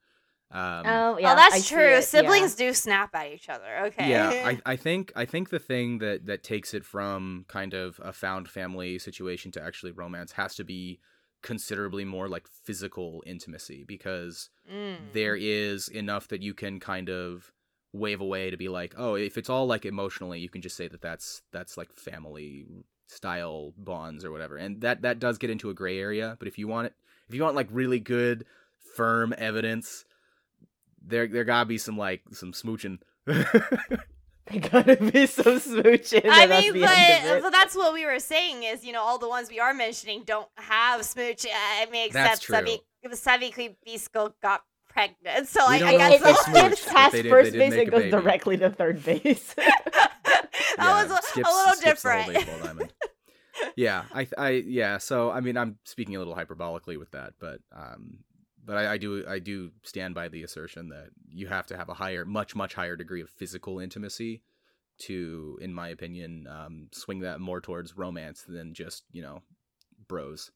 Um, 0.52 0.84
Oh, 0.86 1.18
yeah, 1.20 1.34
oh, 1.34 1.36
that's 1.36 1.56
I 1.56 1.62
true. 1.62 1.88
it, 1.88 1.92
yeah. 1.92 2.00
Siblings 2.00 2.56
do 2.56 2.74
snap 2.74 3.14
at 3.14 3.32
each 3.32 3.50
other. 3.50 3.86
Okay. 3.88 4.10
Yeah, 4.10 4.30
I, 4.46 4.60
I 4.66 4.76
think 4.76 5.12
I 5.16 5.26
think 5.26 5.50
the 5.50 5.60
thing 5.60 6.00
that 6.00 6.26
that 6.26 6.44
takes 6.44 6.74
it 6.74 6.84
from 6.84 7.46
kind 7.48 7.74
of 7.74 8.00
a 8.04 8.12
found 8.12 8.48
family 8.50 8.98
situation 9.00 9.52
to 9.54 9.64
actually 9.64 9.92
romance 9.92 10.32
has 10.34 10.56
to 10.56 10.64
be 10.64 11.00
considerably 11.42 12.04
more 12.04 12.28
like 12.28 12.48
physical 12.48 13.24
intimacy 13.26 13.84
because 13.88 14.50
Mm. 14.72 15.14
there 15.14 15.36
is 15.36 15.88
enough 15.88 16.28
that 16.28 16.44
you 16.44 16.54
can 16.54 16.80
kind 16.80 17.10
of 17.10 17.52
wave 17.92 18.22
away 18.22 18.52
to 18.52 18.58
be 18.58 18.70
like, 18.70 18.94
oh, 18.98 19.16
if 19.16 19.36
it's 19.36 19.50
all 19.50 19.66
like 19.66 19.84
emotionally, 19.84 20.40
you 20.40 20.48
can 20.50 20.62
just 20.62 20.76
say 20.78 20.88
that 20.88 21.02
that's 21.02 21.42
that's 21.52 21.76
like 21.76 21.92
family 21.92 22.66
style 23.08 23.74
bonds 23.78 24.24
or 24.24 24.32
whatever, 24.32 24.58
and 24.58 24.82
that 24.82 25.02
that 25.02 25.18
does 25.20 25.38
get 25.40 25.50
into 25.50 25.70
a 25.70 25.74
gray 25.74 26.00
area. 26.00 26.36
But 26.38 26.48
if 26.48 26.58
you 26.60 26.68
want 26.68 26.88
it, 26.88 26.94
if 27.28 27.34
you 27.34 27.42
want 27.42 27.56
like 27.56 27.68
really 27.72 28.00
good, 28.00 28.46
firm 28.96 29.34
evidence, 29.38 30.06
there 31.06 31.28
there 31.28 31.44
gotta 31.44 31.66
be 31.68 31.78
some 31.78 31.98
like 31.98 32.22
some 32.32 32.52
smooching. 32.54 33.00
There 34.52 34.62
gotta 34.62 34.96
be 34.96 35.28
some 35.28 35.60
smooching. 35.60 36.22
I 36.28 36.48
mean, 36.48 36.74
the 36.74 36.84
end 36.90 37.26
of 37.26 37.30
but, 37.30 37.38
it. 37.38 37.44
but 37.44 37.50
that's 37.52 37.76
what 37.76 37.94
we 37.94 38.04
were 38.06 38.20
saying 38.20 38.64
is, 38.64 38.84
you 38.84 38.92
know, 38.92 39.02
all 39.04 39.20
the 39.20 39.30
ones 39.30 39.48
we 39.50 39.60
are 39.60 39.76
mentioning 39.76 40.24
don't 40.26 40.48
have 40.58 41.06
smooch. 41.06 41.46
uh, 41.46 41.50
I 41.54 41.86
mean, 41.92 42.10
That's 42.12 42.40
except 42.40 42.42
true. 42.44 42.56
Sabi 42.56 43.52
Sabikui 43.52 43.76
Bisco 43.86 44.34
got 44.42 44.64
pregnant. 44.90 45.48
So 45.50 45.60
We 45.70 45.76
I, 45.76 45.80
don't 45.80 45.88
I 45.90 45.92
know 45.92 45.98
guess 45.98 46.12
it, 46.14 46.24
if 46.24 46.26
it 46.26 46.38
skips 46.78 46.92
past 46.92 47.12
did- 47.14 47.30
first 47.30 47.52
base 47.54 47.70
make 47.72 47.82
and 47.84 47.92
goes 47.92 48.10
directly 48.10 48.58
to 48.58 48.72
third 48.72 49.04
base. 49.06 49.54
that 49.54 50.50
was 50.78 51.12
a, 51.12 51.22
skips- 51.22 51.48
a 51.48 51.52
little 51.52 51.76
skips 51.76 52.02
the 52.02 52.12
whole 52.24 52.34
different. 52.34 52.64
diamond. 52.64 52.94
yeah, 53.76 54.06
I, 54.14 54.28
I, 54.36 54.50
yeah. 54.66 54.98
So 54.98 55.30
I 55.30 55.42
mean, 55.42 55.58
I'm 55.58 55.78
speaking 55.86 56.16
a 56.16 56.20
little 56.20 56.36
hyperbolically 56.36 56.98
with 56.98 57.12
that, 57.12 57.34
but, 57.40 57.60
um, 57.76 58.20
but 58.70 58.78
I, 58.78 58.94
I 58.94 58.98
do, 59.00 59.26
I 59.28 59.40
do 59.40 59.72
stand 59.82 60.14
by 60.14 60.28
the 60.28 60.44
assertion 60.44 60.90
that 60.90 61.08
you 61.28 61.48
have 61.48 61.66
to 61.68 61.76
have 61.76 61.90
a 61.90 61.96
higher, 61.96 62.24
much, 62.24 62.56
much 62.56 62.76
higher 62.76 62.96
degree 62.96 63.20
of 63.20 63.30
physical 63.32 63.80
intimacy 63.80 64.44
to, 65.00 65.58
in 65.60 65.74
my 65.74 65.88
opinion, 65.90 66.46
um, 66.48 66.88
swing 66.92 67.22
that 67.22 67.40
more 67.40 67.62
towards 67.62 67.98
romance 67.98 68.44
than 68.48 68.76
just 68.76 69.06
you 69.12 69.24
know, 69.24 69.42
bros. 70.08 70.52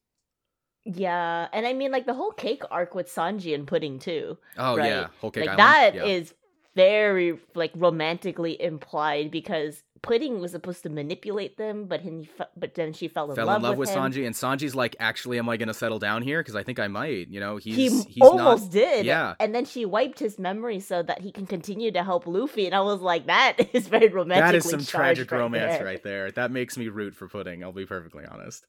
yeah, 0.84 1.48
and 1.52 1.66
I 1.66 1.72
mean, 1.72 1.90
like 1.90 2.06
the 2.06 2.14
whole 2.14 2.30
cake 2.30 2.62
arc 2.70 2.94
with 2.94 3.08
Sanji 3.12 3.52
and 3.52 3.66
Pudding 3.66 3.98
too. 3.98 4.38
Oh 4.56 4.76
Right. 4.76 4.90
yeah, 4.90 5.08
whole 5.20 5.32
cake 5.32 5.46
like 5.48 5.58
island. 5.58 5.98
that 5.98 6.06
is 6.06 6.28
yeah. 6.76 6.84
very 6.84 7.40
like 7.56 7.72
romantically 7.74 8.62
implied 8.62 9.32
because 9.32 9.82
Pudding 10.04 10.40
was 10.40 10.52
supposed 10.52 10.82
to 10.82 10.90
manipulate 10.90 11.56
them, 11.56 11.86
but 11.86 12.00
he 12.00 12.28
but 12.56 12.74
then 12.74 12.92
she 12.92 13.08
fell 13.08 13.30
in 13.30 13.36
Fell 13.36 13.46
love 13.46 13.56
in 13.56 13.62
love 13.62 13.76
with, 13.76 13.90
him. 13.90 13.98
Sanji, 13.98 14.26
and 14.26 14.34
Sanji's 14.34 14.74
like, 14.74 14.96
actually, 15.00 15.38
am 15.38 15.48
I 15.48 15.56
gonna 15.56 15.74
settle 15.74 15.98
down 15.98 16.22
here? 16.22 16.40
Because 16.40 16.54
I 16.54 16.62
think 16.62 16.78
I 16.78 16.88
might. 16.88 17.28
You 17.28 17.40
know, 17.40 17.56
he's 17.56 17.76
he 17.76 17.88
he's 17.88 18.22
almost 18.22 18.64
not. 18.64 18.72
did. 18.72 19.06
yeah. 19.06 19.34
And 19.40 19.54
then 19.54 19.64
she 19.64 19.84
wiped 19.84 20.18
his 20.18 20.38
memory 20.38 20.80
so 20.80 21.02
that 21.02 21.20
he 21.20 21.32
can 21.32 21.46
continue 21.46 21.90
to 21.92 22.04
help 22.04 22.26
Luffy. 22.26 22.66
And 22.66 22.74
I 22.74 22.80
was 22.80 23.00
like, 23.00 23.26
that 23.26 23.56
is 23.72 23.88
very 23.88 24.08
romantic. 24.08 24.44
That 24.44 24.54
is 24.54 24.68
some 24.68 24.84
tragic 24.84 25.30
romance 25.30 25.82
right 25.82 26.02
there. 26.02 26.30
That 26.30 26.50
makes 26.50 26.76
me 26.76 26.88
root 26.88 27.14
for 27.14 27.28
Pudding. 27.28 27.64
I'll 27.64 27.72
be 27.72 27.86
perfectly 27.86 28.24
honest. 28.24 28.66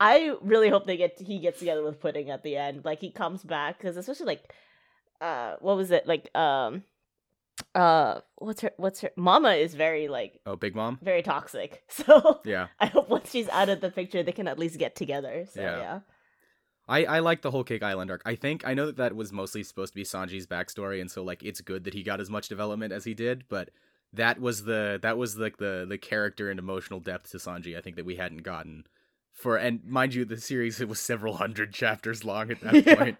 I 0.00 0.34
really 0.40 0.70
hope 0.70 0.86
they 0.86 0.96
get 0.96 1.20
he 1.20 1.38
gets 1.38 1.58
together 1.58 1.84
with 1.84 2.00
Pudding 2.00 2.30
at 2.30 2.42
the 2.42 2.56
end. 2.56 2.84
Like 2.84 3.00
he 3.00 3.10
comes 3.10 3.42
back 3.42 3.78
because 3.78 3.96
especially 3.98 4.26
like, 4.26 4.52
uh, 5.20 5.56
what 5.60 5.76
was 5.76 5.90
it 5.90 6.06
like? 6.06 6.34
Um, 6.34 6.84
uh, 7.74 8.20
what's 8.36 8.60
her? 8.62 8.70
What's 8.76 9.00
her? 9.02 9.10
Mama 9.16 9.50
is 9.52 9.74
very 9.74 10.08
like 10.08 10.40
Oh, 10.46 10.56
Big 10.56 10.74
Mom. 10.74 10.98
very 11.02 11.22
toxic. 11.22 11.82
So 11.90 12.40
Yeah, 12.44 12.68
I 12.78 12.86
hope 12.86 13.08
once 13.08 13.30
she's 13.30 13.48
out 13.48 13.68
of 13.68 13.80
the 13.80 13.90
picture, 13.90 14.22
they 14.22 14.32
can 14.32 14.48
at 14.48 14.58
least 14.58 14.78
get 14.78 14.96
together. 14.96 15.46
So 15.52 15.60
Yeah. 15.60 15.78
yeah. 15.78 16.00
I 16.88 17.04
I 17.04 17.18
like 17.20 17.42
the 17.42 17.50
whole 17.50 17.62
Cake 17.64 17.82
Island 17.82 18.10
arc. 18.10 18.22
I 18.24 18.34
think 18.34 18.66
I 18.66 18.74
know 18.74 18.86
that 18.86 18.96
that 18.96 19.14
was 19.14 19.32
mostly 19.32 19.62
supposed 19.62 19.92
to 19.92 19.96
be 19.96 20.02
Sanji's 20.04 20.46
backstory, 20.46 21.00
and 21.00 21.10
so 21.10 21.22
like 21.22 21.42
it's 21.42 21.60
good 21.60 21.84
that 21.84 21.94
he 21.94 22.02
got 22.02 22.20
as 22.20 22.28
much 22.30 22.48
development 22.48 22.92
as 22.92 23.04
he 23.04 23.14
did. 23.14 23.44
But 23.48 23.70
that 24.12 24.40
was 24.40 24.64
the 24.64 24.98
that 25.02 25.16
was 25.16 25.36
like 25.38 25.58
the 25.58 25.86
the 25.88 25.98
character 25.98 26.50
and 26.50 26.58
emotional 26.58 26.98
depth 26.98 27.30
to 27.30 27.36
Sanji. 27.36 27.78
I 27.78 27.80
think 27.80 27.94
that 27.96 28.04
we 28.06 28.16
hadn't 28.16 28.42
gotten 28.42 28.84
for 29.32 29.56
and 29.56 29.84
mind 29.84 30.14
you, 30.14 30.24
the 30.24 30.40
series 30.40 30.80
it 30.80 30.88
was 30.88 30.98
several 30.98 31.34
hundred 31.36 31.72
chapters 31.72 32.24
long 32.24 32.50
at 32.50 32.60
that 32.62 32.74
Yeah. 32.86 32.94
point. 32.96 33.18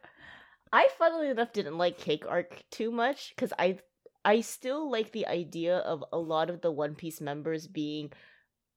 I 0.72 0.88
funnily 0.99 1.28
enough 1.30 1.53
didn't 1.53 1.78
like 1.78 1.97
Cake 1.99 2.24
Arc 2.28 2.62
too 2.70 2.91
much 2.91 3.30
because 3.36 3.53
I 3.59 3.78
I 4.25 4.41
still 4.41 4.91
like 4.91 5.12
the 5.12 5.27
idea 5.27 5.79
of 5.79 6.05
a 6.12 6.18
lot 6.18 6.51
of 6.51 6.61
the 6.61 6.71
One 6.71 6.95
Piece 6.95 7.21
members 7.21 7.66
being 7.66 8.12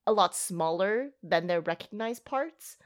a 0.05 0.13
lot 0.13 0.35
smaller 0.35 1.11
than 1.21 1.47
their 1.47 1.61
recognized 1.61 2.25
parts. 2.25 2.77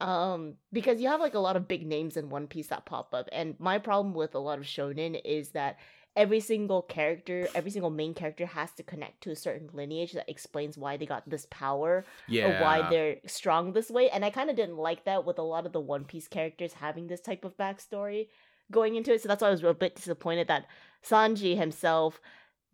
Um, 0.00 0.54
because 0.72 1.00
you 1.00 1.08
have 1.08 1.20
like 1.20 1.34
a 1.34 1.38
lot 1.38 1.56
of 1.56 1.68
big 1.68 1.86
names 1.86 2.16
in 2.16 2.28
One 2.28 2.46
Piece 2.46 2.66
that 2.68 2.84
pop 2.84 3.14
up, 3.14 3.28
and 3.32 3.54
my 3.58 3.78
problem 3.78 4.14
with 4.14 4.34
a 4.34 4.40
lot 4.40 4.58
of 4.58 4.64
shonen 4.64 5.20
is 5.24 5.50
that 5.50 5.78
every 6.16 6.40
single 6.40 6.82
character, 6.82 7.48
every 7.54 7.70
single 7.70 7.90
main 7.90 8.14
character 8.14 8.46
has 8.46 8.72
to 8.72 8.82
connect 8.82 9.22
to 9.22 9.30
a 9.30 9.36
certain 9.36 9.68
lineage 9.72 10.12
that 10.12 10.28
explains 10.28 10.78
why 10.78 10.96
they 10.96 11.06
got 11.06 11.28
this 11.28 11.46
power 11.50 12.04
Yeah, 12.28 12.46
or 12.46 12.62
why 12.62 12.88
they're 12.90 13.16
strong 13.26 13.72
this 13.72 13.90
way. 13.90 14.10
And 14.10 14.24
I 14.24 14.30
kind 14.30 14.50
of 14.50 14.56
didn't 14.56 14.76
like 14.76 15.04
that 15.04 15.24
with 15.24 15.38
a 15.38 15.42
lot 15.42 15.66
of 15.66 15.72
the 15.72 15.80
One 15.80 16.04
Piece 16.04 16.28
characters 16.28 16.74
having 16.74 17.06
this 17.06 17.20
type 17.20 17.44
of 17.44 17.56
backstory 17.56 18.28
going 18.70 18.96
into 18.96 19.12
it. 19.12 19.22
So 19.22 19.28
that's 19.28 19.42
why 19.42 19.48
I 19.48 19.50
was 19.50 19.62
a 19.62 19.74
bit 19.74 19.96
disappointed 19.96 20.48
that 20.48 20.66
Sanji 21.04 21.56
himself 21.56 22.20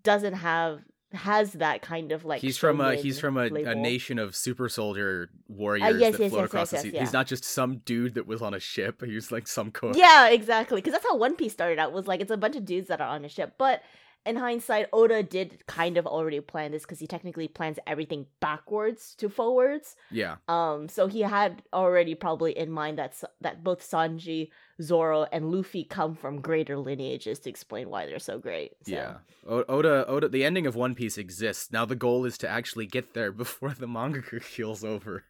doesn't 0.03 0.35
have 0.35 0.81
has 1.13 1.55
that 1.55 1.83
kind 1.83 2.13
of 2.13 2.25
like 2.25 2.41
he's 2.41 2.57
from 2.57 2.81
a 2.81 2.95
he's 2.95 3.19
from 3.19 3.37
a, 3.37 3.47
a 3.47 3.75
nation 3.75 4.19
of 4.19 4.37
super 4.37 4.69
soldier 4.69 5.29
warriors 5.49 5.97
yes, 5.99 6.13
that 6.13 6.23
yes, 6.23 6.31
float 6.31 6.43
yes, 6.43 6.47
across 6.47 6.71
the 6.71 6.79
sea. 6.79 6.91
yeah. 6.95 7.01
He's 7.01 7.13
not 7.13 7.27
just 7.27 7.45
some 7.45 7.79
dude 7.79 8.15
that 8.15 8.29
was 8.29 8.41
on 8.43 8.55
a 8.55 8.61
ship. 8.61 9.03
He 9.05 9.15
was 9.15 9.33
like 9.33 9.49
some 9.49 9.73
cook. 9.73 9.97
Yeah, 9.97 10.29
exactly. 10.29 10.81
Because 10.81 10.93
that's 10.93 11.05
how 11.05 11.17
One 11.17 11.35
Piece 11.35 11.53
started 11.53 11.81
out. 11.81 11.93
Was 11.93 12.07
like 12.07 12.21
it's 12.21 12.31
a 12.31 12.37
bunch 12.37 12.55
of 12.55 12.65
dudes 12.65 12.89
that 12.89 13.01
are 13.01 13.09
on 13.09 13.25
a 13.25 13.29
ship, 13.29 13.55
but 13.59 13.83
in 14.27 14.37
hindsight, 14.37 14.87
Oda 14.93 15.23
did 15.23 15.67
kind 15.67 15.97
of 15.97 16.07
already 16.07 16.41
plan 16.41 16.73
this 16.73 16.83
because 16.83 16.99
he 16.99 17.07
technically 17.07 17.49
plans 17.49 17.79
everything 17.87 18.27
backwards 18.41 19.15
to 19.17 19.29
forwards. 19.29 19.97
Yeah. 20.11 20.37
Um, 20.47 20.89
so 20.89 21.07
he 21.07 21.23
had 21.23 21.63
already 21.73 22.15
probably 22.15 22.57
in 22.57 22.71
mind 22.71 22.99
that 22.99 23.21
that 23.41 23.65
both 23.65 23.81
Sanji, 23.81 24.51
Zoro, 24.81 25.27
and 25.33 25.51
Luffy 25.51 25.85
come 25.85 26.15
from 26.15 26.41
greater 26.41 26.79
lineages 26.79 27.39
to 27.41 27.51
explain 27.51 27.91
why 27.91 28.07
they're 28.07 28.19
so 28.19 28.39
great. 28.39 28.73
So. 28.87 28.93
Yeah. 28.93 29.15
O- 29.47 29.65
Oda 29.69 30.07
Oda 30.07 30.29
the 30.29 30.45
ending 30.45 30.67
of 30.67 30.75
One 30.77 30.95
Piece 30.95 31.19
exists. 31.19 31.71
Now 31.73 31.85
the 31.85 31.97
goal 31.97 32.25
is 32.25 32.39
to 32.39 32.49
actually 32.49 32.87
get 32.87 33.15
there 33.15 33.33
before 33.45 33.71
the 33.71 33.87
manga 33.87 34.23
keels 34.41 34.85
over. 34.85 35.25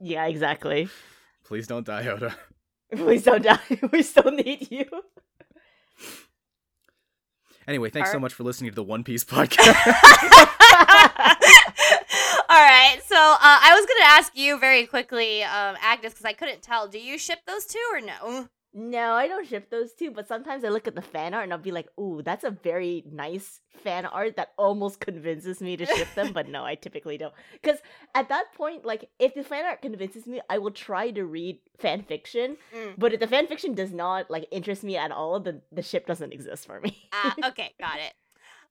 Yeah, 0.00 0.26
exactly. 0.26 0.88
Please 1.44 1.66
don't 1.66 1.86
die, 1.86 2.06
Oda. 2.06 2.36
Please 2.96 3.24
don't 3.24 3.42
die. 3.42 3.58
We 3.92 4.02
still 4.02 4.30
need 4.30 4.70
you. 4.70 4.84
Anyway, 7.66 7.90
thanks 7.90 8.12
so 8.12 8.20
much 8.20 8.32
for 8.32 8.44
listening 8.44 8.70
to 8.70 8.74
the 8.76 8.82
One 8.84 9.02
Piece 9.02 9.24
podcast. 9.24 9.66
All 12.48 12.62
right, 12.62 12.98
so 13.04 13.16
uh, 13.16 13.38
I 13.42 13.74
was 13.76 13.86
gonna 13.86 14.04
ask 14.06 14.36
you 14.36 14.56
very 14.58 14.86
quickly, 14.86 15.42
um, 15.42 15.76
Agnes, 15.80 16.12
because 16.12 16.24
I 16.24 16.32
couldn't 16.32 16.62
tell. 16.62 16.86
Do 16.86 17.00
you 17.00 17.18
ship 17.18 17.40
those 17.44 17.66
two 17.66 17.82
or 17.92 18.00
no? 18.00 18.48
No, 18.78 19.14
I 19.14 19.26
don't 19.26 19.46
ship 19.48 19.70
those 19.70 19.94
two, 19.94 20.10
but 20.10 20.28
sometimes 20.28 20.62
I 20.62 20.68
look 20.68 20.86
at 20.86 20.94
the 20.94 21.00
fan 21.00 21.32
art 21.32 21.44
and 21.44 21.52
I'll 21.54 21.58
be 21.58 21.72
like, 21.72 21.88
ooh, 21.98 22.20
that's 22.22 22.44
a 22.44 22.50
very 22.50 23.04
nice 23.10 23.60
fan 23.82 24.04
art 24.04 24.36
that 24.36 24.52
almost 24.58 25.00
convinces 25.00 25.62
me 25.62 25.78
to 25.78 25.86
ship 25.86 26.08
them, 26.14 26.34
but 26.34 26.46
no, 26.46 26.62
I 26.62 26.74
typically 26.74 27.16
don't. 27.16 27.32
Because 27.54 27.78
at 28.14 28.28
that 28.28 28.52
point, 28.54 28.84
like, 28.84 29.08
if 29.18 29.32
the 29.32 29.42
fan 29.42 29.64
art 29.64 29.80
convinces 29.80 30.26
me, 30.26 30.42
I 30.50 30.58
will 30.58 30.72
try 30.72 31.10
to 31.12 31.24
read 31.24 31.58
fan 31.78 32.02
fiction, 32.02 32.58
Mm. 32.74 32.96
but 32.98 33.14
if 33.14 33.20
the 33.20 33.26
fan 33.26 33.46
fiction 33.46 33.72
does 33.72 33.94
not, 33.94 34.30
like, 34.30 34.46
interest 34.50 34.84
me 34.84 34.98
at 34.98 35.10
all, 35.10 35.40
then 35.40 35.62
the 35.72 35.82
ship 35.82 36.06
doesn't 36.06 36.34
exist 36.34 36.66
for 36.66 36.78
me. 36.78 37.08
Ah, 37.14 37.34
okay, 37.44 37.72
got 37.80 37.98
it. 37.98 38.12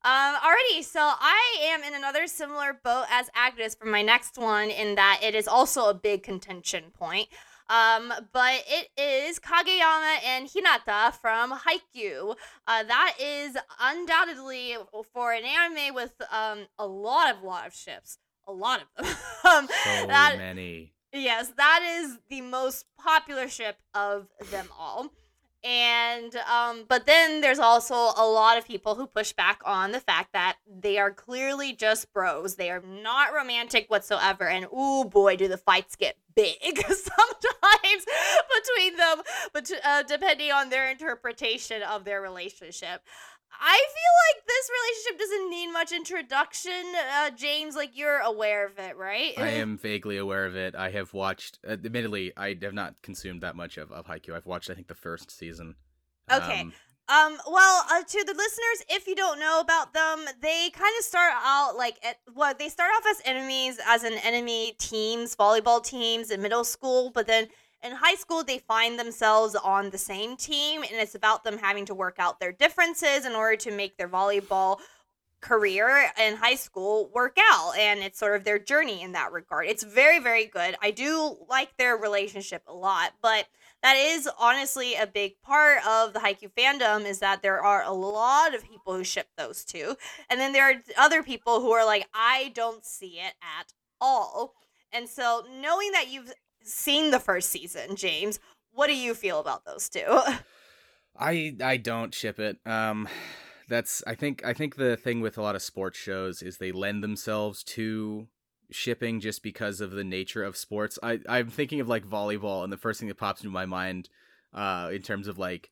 Um, 0.04 0.36
alrighty, 0.36 0.84
so 0.84 1.00
I 1.02 1.58
am 1.64 1.82
in 1.82 1.96
another 1.96 2.28
similar 2.28 2.80
boat 2.84 3.06
as 3.10 3.32
Agnes 3.34 3.74
for 3.74 3.88
my 3.88 4.04
next 4.04 4.38
one, 4.38 4.70
in 4.70 4.94
that 4.94 5.22
it 5.24 5.34
is 5.34 5.48
also 5.48 5.90
a 5.90 5.96
big 5.96 6.22
contention 6.22 6.92
point. 6.94 7.28
Um, 7.70 8.14
but 8.32 8.64
it 8.68 8.90
is 8.98 9.40
Kageyama 9.40 10.18
and 10.26 10.48
Hinata 10.48 11.14
from 11.14 11.52
Haikyuu. 11.52 12.36
Uh, 12.68 12.84
that 12.84 13.16
is 13.20 13.58
undoubtedly 13.82 14.76
for 15.14 15.34
an 15.34 15.44
anime 15.44 15.96
with 15.96 16.14
um 16.32 16.68
a 16.78 16.86
lot 16.86 17.36
of 17.36 17.44
lot 17.44 17.68
of 17.68 17.74
ships, 17.74 18.18
a 18.48 18.54
lot 18.54 18.82
of 18.82 19.06
them. 19.06 19.16
um, 19.52 19.68
so 19.68 20.08
that 20.08 20.36
many. 20.38 20.94
Yes, 21.12 21.54
that 21.56 21.82
is 21.82 22.18
the 22.30 22.42
most 22.42 22.86
popular 22.98 23.48
ship 23.48 23.78
of 23.94 24.28
them 24.52 24.68
all. 24.78 25.12
And 25.66 26.36
um 26.36 26.86
but 26.88 27.08
then 27.08 27.42
there's 27.42 27.58
also 27.58 27.96
a 27.96 28.28
lot 28.28 28.60
of 28.60 28.68
people 28.68 28.94
who 28.94 29.08
push 29.08 29.34
back 29.34 29.62
on 29.66 29.92
the 29.92 30.00
fact 30.00 30.34
that 30.34 30.58
they 30.68 31.00
are 31.00 31.12
clearly 31.12 31.74
just 31.74 32.14
bros. 32.14 32.56
They 32.56 32.70
are 32.70 32.82
not 32.82 33.34
romantic 33.34 33.90
whatsoever 33.90 34.48
and 34.48 34.68
oh 34.72 35.06
boy 35.06 35.36
do 35.38 35.48
the 35.48 35.58
fights 35.58 35.96
get 35.96 36.18
big 36.36 36.58
sometimes 36.78 38.06
between 38.56 38.98
them 38.98 39.22
but 39.54 39.72
uh, 39.84 40.04
depending 40.04 40.52
on 40.52 40.70
their 40.70 40.92
interpretation 40.92 41.82
of 41.82 42.06
their 42.06 42.22
relationship. 42.22 43.02
I 43.60 43.86
feel 43.96 44.36
like 44.36 44.46
this 44.48 44.70
relationship 44.70 45.20
doesn't 45.20 45.50
need 45.50 45.72
much 45.72 45.92
introduction. 45.92 46.84
Uh, 47.18 47.30
James, 47.32 47.76
like 47.76 47.98
you're 47.98 48.20
aware 48.20 48.66
of 48.66 48.78
it, 48.78 48.98
right? 48.98 49.34
I 49.38 49.50
am 49.62 49.78
vaguely 49.78 50.18
aware 50.18 50.46
of 50.46 50.56
it. 50.56 50.76
I 50.76 50.92
have 50.92 51.14
watched. 51.14 51.60
Uh, 51.68 51.72
admittedly, 51.72 52.34
I 52.38 52.56
have 52.62 52.74
not 52.74 52.96
consumed 53.02 53.42
that 53.42 53.56
much 53.56 53.78
of 53.78 53.92
of 53.92 54.08
Haikyuu. 54.08 54.36
I've 54.36 54.46
watched, 54.46 54.70
I 54.70 54.74
think, 54.74 54.88
the 54.88 54.96
first 54.96 55.32
season. 55.32 55.76
Okay. 56.32 56.62
Um, 56.62 56.74
Um, 57.08 57.38
well, 57.48 57.86
uh, 57.92 58.02
to 58.02 58.24
the 58.26 58.34
listeners, 58.34 58.84
if 58.90 59.06
you 59.06 59.16
don't 59.16 59.40
know 59.40 59.60
about 59.60 59.94
them, 59.94 60.26
they 60.42 60.72
kind 60.72 60.94
of 60.98 61.06
start 61.06 61.34
out 61.36 61.76
like 61.78 61.98
at 62.04 62.18
what 62.34 62.58
they 62.58 62.68
start 62.68 62.90
off 62.98 63.04
as 63.08 63.22
enemies, 63.26 63.80
as 63.86 64.04
an 64.04 64.14
enemy 64.24 64.74
teams, 64.80 65.36
volleyball 65.36 65.84
teams 65.84 66.32
in 66.32 66.42
middle 66.42 66.64
school, 66.64 67.12
but 67.14 67.28
then 67.28 67.48
in 67.86 67.92
high 67.92 68.16
school 68.16 68.44
they 68.44 68.58
find 68.58 69.00
themselves 69.00 69.56
on 69.56 69.90
the 69.90 69.98
same 69.98 70.36
team, 70.36 70.82
and 70.82 70.94
it's 70.94 71.16
about 71.16 71.44
them 71.44 71.58
having 71.58 71.86
to 71.86 71.94
work 71.94 72.16
out 72.20 72.40
their 72.40 72.52
differences 72.52 73.26
in 73.26 73.34
order 73.34 73.56
to 73.58 73.72
make 73.72 73.98
their 73.98 74.10
volleyball 74.10 74.80
career 75.42 76.12
in 76.20 76.36
high 76.36 76.56
school 76.56 77.12
work 77.14 77.38
out 77.52 77.78
and 77.78 78.00
it's 78.00 78.18
sort 78.18 78.36
of 78.36 78.44
their 78.44 78.58
journey 78.58 79.04
in 79.04 79.12
that 79.12 79.32
regard. 79.32 79.68
It's 79.68 79.84
very 79.84 80.18
very 80.18 80.46
good. 80.46 80.76
I 80.82 80.90
do 80.90 81.38
like 81.48 81.78
their 81.78 81.96
relationship 81.96 82.64
a 82.68 82.74
lot, 82.74 83.14
but 83.22 83.46
that 83.84 83.96
is 83.96 84.28
honestly 84.40 84.96
a 84.96 85.06
big 85.06 85.40
part 85.44 85.86
of 85.86 86.14
the 86.14 86.20
Haikyuu 86.20 86.52
fandom 86.58 87.06
is 87.06 87.20
that 87.20 87.44
there 87.44 87.64
are 87.64 87.84
a 87.84 87.92
lot 87.92 88.56
of 88.56 88.68
people 88.68 88.96
who 88.96 89.04
ship 89.04 89.28
those 89.38 89.64
two. 89.64 89.96
And 90.32 90.40
then 90.40 90.52
there 90.52 90.68
are 90.68 90.82
other 90.98 91.22
people 91.22 91.62
who 91.62 91.72
are 91.72 91.86
like 91.86 92.08
I 92.12 92.52
don't 92.56 92.84
see 92.84 93.20
it 93.20 93.36
at 93.60 93.74
all. 94.02 94.56
And 94.92 95.08
so 95.08 95.46
knowing 95.62 95.92
that 95.92 96.08
you've 96.10 96.34
seen 96.66 97.12
the 97.12 97.20
first 97.20 97.50
season, 97.50 97.96
James, 97.96 98.40
what 98.72 98.88
do 98.88 98.96
you 98.96 99.14
feel 99.14 99.40
about 99.40 99.66
those 99.66 99.90
two? 99.90 100.22
I 101.18 101.56
I 101.64 101.78
don't 101.78 102.14
ship 102.14 102.40
it. 102.40 102.58
Um, 102.66 103.08
that's 103.70 104.04
I 104.06 104.16
think 104.16 104.44
I 104.46 104.54
think 104.54 104.76
the 104.76 104.98
thing 104.98 105.22
with 105.22 105.38
a 105.38 105.42
lot 105.42 105.56
of 105.56 105.62
sports 105.62 105.98
shows 105.98 106.42
is 106.42 106.58
they 106.58 106.72
lend 106.72 107.04
themselves 107.04 107.64
to 107.64 108.28
shipping 108.72 109.20
just 109.20 109.44
because 109.44 109.80
of 109.80 109.92
the 109.92 110.04
nature 110.04 110.44
of 110.44 110.58
sports. 110.58 111.00
I 111.02 111.20
I'm 111.30 111.50
thinking 111.50 111.80
of 111.80 111.88
like 111.88 112.06
volleyball, 112.06 112.64
and 112.64 112.74
the 112.74 112.78
first 112.78 113.00
thing 113.00 113.10
that 113.10 113.18
pops 113.18 113.42
into 113.42 113.54
my 113.54 113.66
mind, 113.66 114.10
uh, 114.54 114.90
in 114.92 115.02
terms 115.02 115.28
of 115.28 115.38
like 115.38 115.72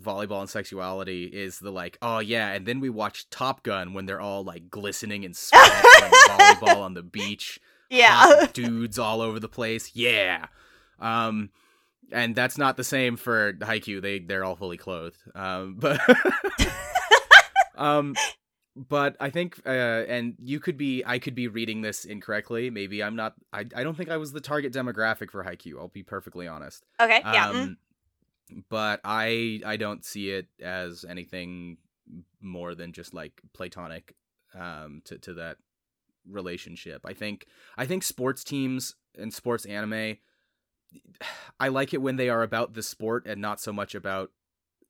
volleyball 0.00 0.40
and 0.40 0.50
sexuality 0.50 1.24
is 1.24 1.60
the 1.60 1.70
like 1.70 1.96
oh 2.02 2.18
yeah 2.18 2.48
and 2.48 2.66
then 2.66 2.80
we 2.80 2.90
watch 2.90 3.30
top 3.30 3.62
gun 3.62 3.94
when 3.94 4.06
they're 4.06 4.20
all 4.20 4.42
like 4.42 4.68
glistening 4.68 5.24
and 5.24 5.36
sweat 5.36 5.62
volleyball 6.28 6.78
on 6.78 6.94
the 6.94 7.02
beach 7.02 7.60
yeah. 7.94 8.46
dudes 8.52 8.98
all 8.98 9.20
over 9.20 9.40
the 9.40 9.48
place. 9.48 9.92
Yeah. 9.94 10.46
Um 10.98 11.50
and 12.12 12.34
that's 12.34 12.58
not 12.58 12.76
the 12.76 12.84
same 12.84 13.16
for 13.16 13.54
Haikyuu. 13.54 14.02
They 14.02 14.18
they're 14.18 14.44
all 14.44 14.56
fully 14.56 14.76
clothed. 14.76 15.18
Um 15.34 15.76
but 15.78 16.00
um 17.76 18.14
but 18.76 19.16
I 19.20 19.30
think 19.30 19.60
uh 19.66 19.68
and 19.68 20.34
you 20.38 20.60
could 20.60 20.76
be 20.76 21.02
I 21.06 21.18
could 21.18 21.34
be 21.34 21.48
reading 21.48 21.82
this 21.82 22.04
incorrectly. 22.04 22.70
Maybe 22.70 23.02
I'm 23.02 23.16
not 23.16 23.34
I 23.52 23.60
I 23.74 23.82
don't 23.82 23.96
think 23.96 24.10
I 24.10 24.16
was 24.16 24.32
the 24.32 24.40
target 24.40 24.72
demographic 24.72 25.30
for 25.30 25.44
Haikyuu. 25.44 25.78
I'll 25.78 25.88
be 25.88 26.02
perfectly 26.02 26.48
honest. 26.48 26.84
Okay. 27.00 27.20
Yeah. 27.24 27.52
mm. 27.52 27.54
Um 27.54 27.76
but 28.68 29.00
I 29.04 29.60
I 29.64 29.76
don't 29.76 30.04
see 30.04 30.30
it 30.30 30.48
as 30.62 31.04
anything 31.08 31.78
more 32.40 32.74
than 32.74 32.92
just 32.92 33.14
like 33.14 33.40
platonic 33.54 34.14
um 34.54 35.02
to 35.06 35.18
to 35.18 35.34
that 35.34 35.56
relationship. 36.28 37.02
I 37.04 37.12
think 37.12 37.46
I 37.76 37.86
think 37.86 38.02
sports 38.02 38.44
teams 38.44 38.96
and 39.16 39.32
sports 39.32 39.64
anime 39.64 40.18
I 41.58 41.68
like 41.68 41.94
it 41.94 42.02
when 42.02 42.16
they 42.16 42.28
are 42.28 42.42
about 42.42 42.74
the 42.74 42.82
sport 42.82 43.26
and 43.26 43.40
not 43.40 43.60
so 43.60 43.72
much 43.72 43.94
about 43.94 44.30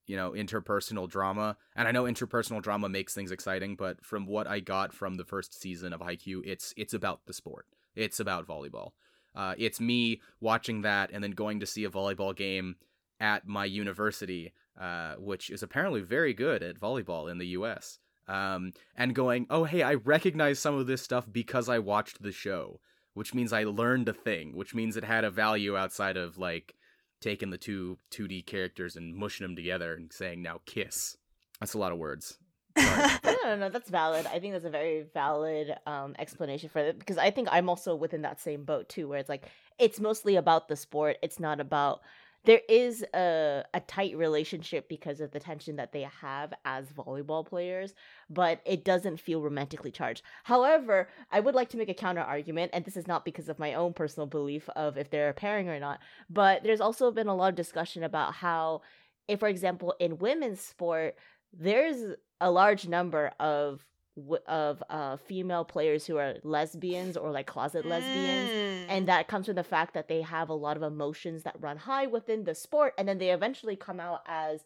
you 0.07 0.16
know 0.16 0.32
interpersonal 0.32 1.09
drama. 1.09 1.57
And 1.74 1.89
I 1.89 1.93
know 1.93 2.05
interpersonal 2.05 2.62
drama 2.62 2.89
makes 2.89 3.14
things 3.14 3.30
exciting, 3.30 3.76
but 3.76 4.05
from 4.05 4.26
what 4.26 4.47
I 4.47 4.61
got 4.61 4.93
from 4.93 5.14
the 5.14 5.24
first 5.24 5.61
season 5.61 5.93
of 5.93 6.01
Haikyuu, 6.01 6.43
it's 6.45 6.74
it's 6.76 6.95
about 6.95 7.26
the 7.26 7.32
sport. 7.32 7.66
It's 7.95 8.20
about 8.20 8.47
volleyball. 8.47 8.91
Uh, 9.35 9.55
it's 9.59 9.80
me 9.80 10.20
watching 10.41 10.82
that 10.82 11.11
and 11.12 11.22
then 11.22 11.32
going 11.32 11.61
to 11.61 11.66
see 11.66 11.85
a 11.85 11.91
volleyball 11.91 12.37
game 12.37 12.76
at 13.18 13.47
my 13.47 13.64
university, 13.64 14.53
uh, 14.80 15.14
which 15.18 15.51
is 15.51 15.62
apparently 15.62 16.01
very 16.01 16.32
good 16.32 16.62
at 16.62 16.78
volleyball 16.78 17.30
in 17.30 17.39
the 17.39 17.49
U.S. 17.49 17.99
Um, 18.26 18.72
and 18.96 19.14
going, 19.14 19.46
oh 19.50 19.64
hey, 19.64 19.82
I 19.82 19.94
recognize 19.94 20.58
some 20.58 20.74
of 20.74 20.86
this 20.86 21.02
stuff 21.02 21.26
because 21.30 21.68
I 21.68 21.78
watched 21.78 22.22
the 22.22 22.32
show, 22.32 22.80
which 23.12 23.34
means 23.34 23.52
I 23.52 23.64
learned 23.64 24.08
a 24.08 24.14
thing, 24.14 24.56
which 24.56 24.74
means 24.74 24.96
it 24.96 25.04
had 25.04 25.24
a 25.24 25.30
value 25.30 25.76
outside 25.76 26.16
of 26.16 26.38
like 26.38 26.74
taking 27.20 27.50
the 27.50 27.58
two 27.58 27.98
2D 28.10 28.46
characters 28.46 28.96
and 28.96 29.14
mushing 29.14 29.46
them 29.46 29.56
together 29.56 29.94
and 29.94 30.12
saying 30.12 30.42
now 30.42 30.60
kiss. 30.66 31.16
That's 31.60 31.74
a 31.74 31.78
lot 31.78 31.92
of 31.92 31.98
words. 31.98 32.38
No, 33.24 33.50
no, 33.50 33.56
no, 33.56 33.68
that's 33.68 33.90
valid. 33.90 34.26
I 34.26 34.38
think 34.38 34.54
that's 34.54 34.64
a 34.64 34.70
very 34.70 35.04
valid 35.12 35.76
um, 35.86 36.14
explanation 36.18 36.70
for 36.70 36.78
it 36.78 36.98
because 36.98 37.18
I 37.18 37.30
think 37.30 37.48
I'm 37.52 37.68
also 37.68 37.94
within 37.94 38.22
that 38.22 38.40
same 38.40 38.64
boat 38.64 38.88
too, 38.88 39.06
where 39.06 39.18
it's 39.18 39.28
like 39.28 39.50
it's 39.78 40.00
mostly 40.00 40.36
about 40.36 40.68
the 40.68 40.76
sport. 40.76 41.18
It's 41.22 41.38
not 41.38 41.60
about. 41.60 42.00
There 42.45 42.61
is 42.68 43.03
a 43.14 43.64
a 43.72 43.80
tight 43.80 44.16
relationship 44.16 44.88
because 44.88 45.20
of 45.20 45.30
the 45.30 45.40
tension 45.40 45.76
that 45.76 45.92
they 45.92 46.03
have 46.03 46.53
as 46.64 46.92
volleyball 46.92 47.47
players, 47.47 47.95
but 48.28 48.61
it 48.66 48.84
doesn't 48.84 49.18
feel 49.18 49.40
romantically 49.40 49.90
charged. 49.90 50.22
However, 50.45 51.09
I 51.32 51.40
would 51.40 51.55
like 51.55 51.70
to 51.70 51.76
make 51.78 51.88
a 51.88 51.95
counter 51.95 52.20
argument, 52.20 52.70
and 52.74 52.84
this 52.84 52.97
is 52.97 53.07
not 53.07 53.24
because 53.24 53.49
of 53.49 53.59
my 53.59 53.74
own 53.74 53.95
personal 53.95 54.26
belief 54.26 54.68
of 54.76 54.99
if 54.99 55.11
they're 55.11 55.30
a 55.30 55.34
pairing 55.34 55.68
or 55.68 55.80
not, 55.80 56.01
but 56.28 56.62
there's 56.62 56.80
also 56.82 57.11
been 57.11 57.28
a 57.28 57.34
lot 57.34 57.49
of 57.49 57.55
discussion 57.55 58.03
about 58.05 58.34
how, 58.34 58.82
if 59.26 59.40
for 59.40 59.49
example 59.49 59.95
in 59.99 60.18
women's 60.18 60.61
sport, 60.61 61.16
there's 61.53 62.14
a 62.40 62.51
large 62.51 62.86
number 62.86 63.32
of 63.40 63.84
w- 64.16 64.42
of 64.46 64.82
uh 64.90 65.16
female 65.16 65.64
players 65.64 66.06
who 66.06 66.16
are 66.16 66.34
lesbians 66.42 67.16
or 67.16 67.30
like 67.30 67.46
closet 67.46 67.84
lesbians 67.86 68.50
Mm. 68.50 68.86
and 68.88 69.08
that 69.08 69.28
comes 69.28 69.46
from 69.46 69.54
the 69.56 69.64
fact 69.64 69.94
that 69.94 70.08
they 70.08 70.22
have 70.22 70.48
a 70.48 70.54
lot 70.54 70.76
of 70.76 70.82
emotions 70.82 71.42
that 71.42 71.56
run 71.60 71.76
high 71.76 72.06
within 72.06 72.44
the 72.44 72.54
sport 72.54 72.94
and 72.98 73.08
then 73.08 73.18
they 73.18 73.30
eventually 73.30 73.76
come 73.76 73.98
out 74.00 74.22
as 74.26 74.64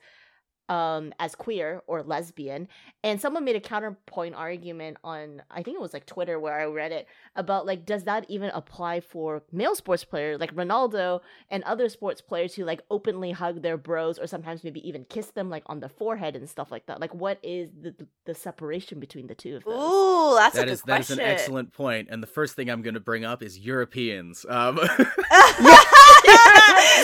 um 0.68 1.12
as 1.18 1.34
queer 1.34 1.82
or 1.86 2.02
lesbian 2.02 2.68
and 3.02 3.20
someone 3.20 3.44
made 3.44 3.56
a 3.56 3.60
counterpoint 3.60 4.34
argument 4.34 4.96
on 5.02 5.42
i 5.50 5.62
think 5.62 5.74
it 5.76 5.80
was 5.80 5.92
like 5.94 6.04
twitter 6.06 6.38
where 6.38 6.60
i 6.60 6.64
read 6.64 6.92
it 6.92 7.06
about 7.36 7.64
like 7.66 7.86
does 7.86 8.04
that 8.04 8.24
even 8.28 8.50
apply 8.50 9.00
for 9.00 9.42
male 9.50 9.74
sports 9.74 10.04
players 10.04 10.38
like 10.40 10.54
ronaldo 10.54 11.20
and 11.50 11.62
other 11.64 11.88
sports 11.88 12.20
players 12.20 12.54
who 12.54 12.64
like 12.64 12.82
openly 12.90 13.32
hug 13.32 13.62
their 13.62 13.76
bros 13.78 14.18
or 14.18 14.26
sometimes 14.26 14.62
maybe 14.62 14.86
even 14.86 15.04
kiss 15.06 15.26
them 15.30 15.48
like 15.48 15.62
on 15.66 15.80
the 15.80 15.88
forehead 15.88 16.36
and 16.36 16.48
stuff 16.48 16.70
like 16.70 16.84
that 16.86 17.00
like 17.00 17.14
what 17.14 17.38
is 17.42 17.70
the 17.80 17.94
the 18.26 18.34
separation 18.34 19.00
between 19.00 19.26
the 19.26 19.34
two 19.34 19.56
of 19.56 19.64
those 19.64 19.74
Ooh, 19.74 20.34
that's 20.36 20.54
That 20.54 20.62
a 20.62 20.66
good 20.66 20.72
is 20.72 20.82
that 20.82 21.00
is 21.00 21.06
question. 21.06 21.24
an 21.24 21.30
excellent 21.30 21.72
point. 21.72 22.06
point, 22.06 22.08
and 22.10 22.22
the 22.22 22.26
first 22.26 22.54
thing 22.56 22.68
I'm 22.68 22.82
going 22.82 22.94
to 22.94 23.00
bring 23.00 23.24
up 23.24 23.42
is 23.42 23.58
Europeans. 23.58 24.44
Um, 24.48 24.78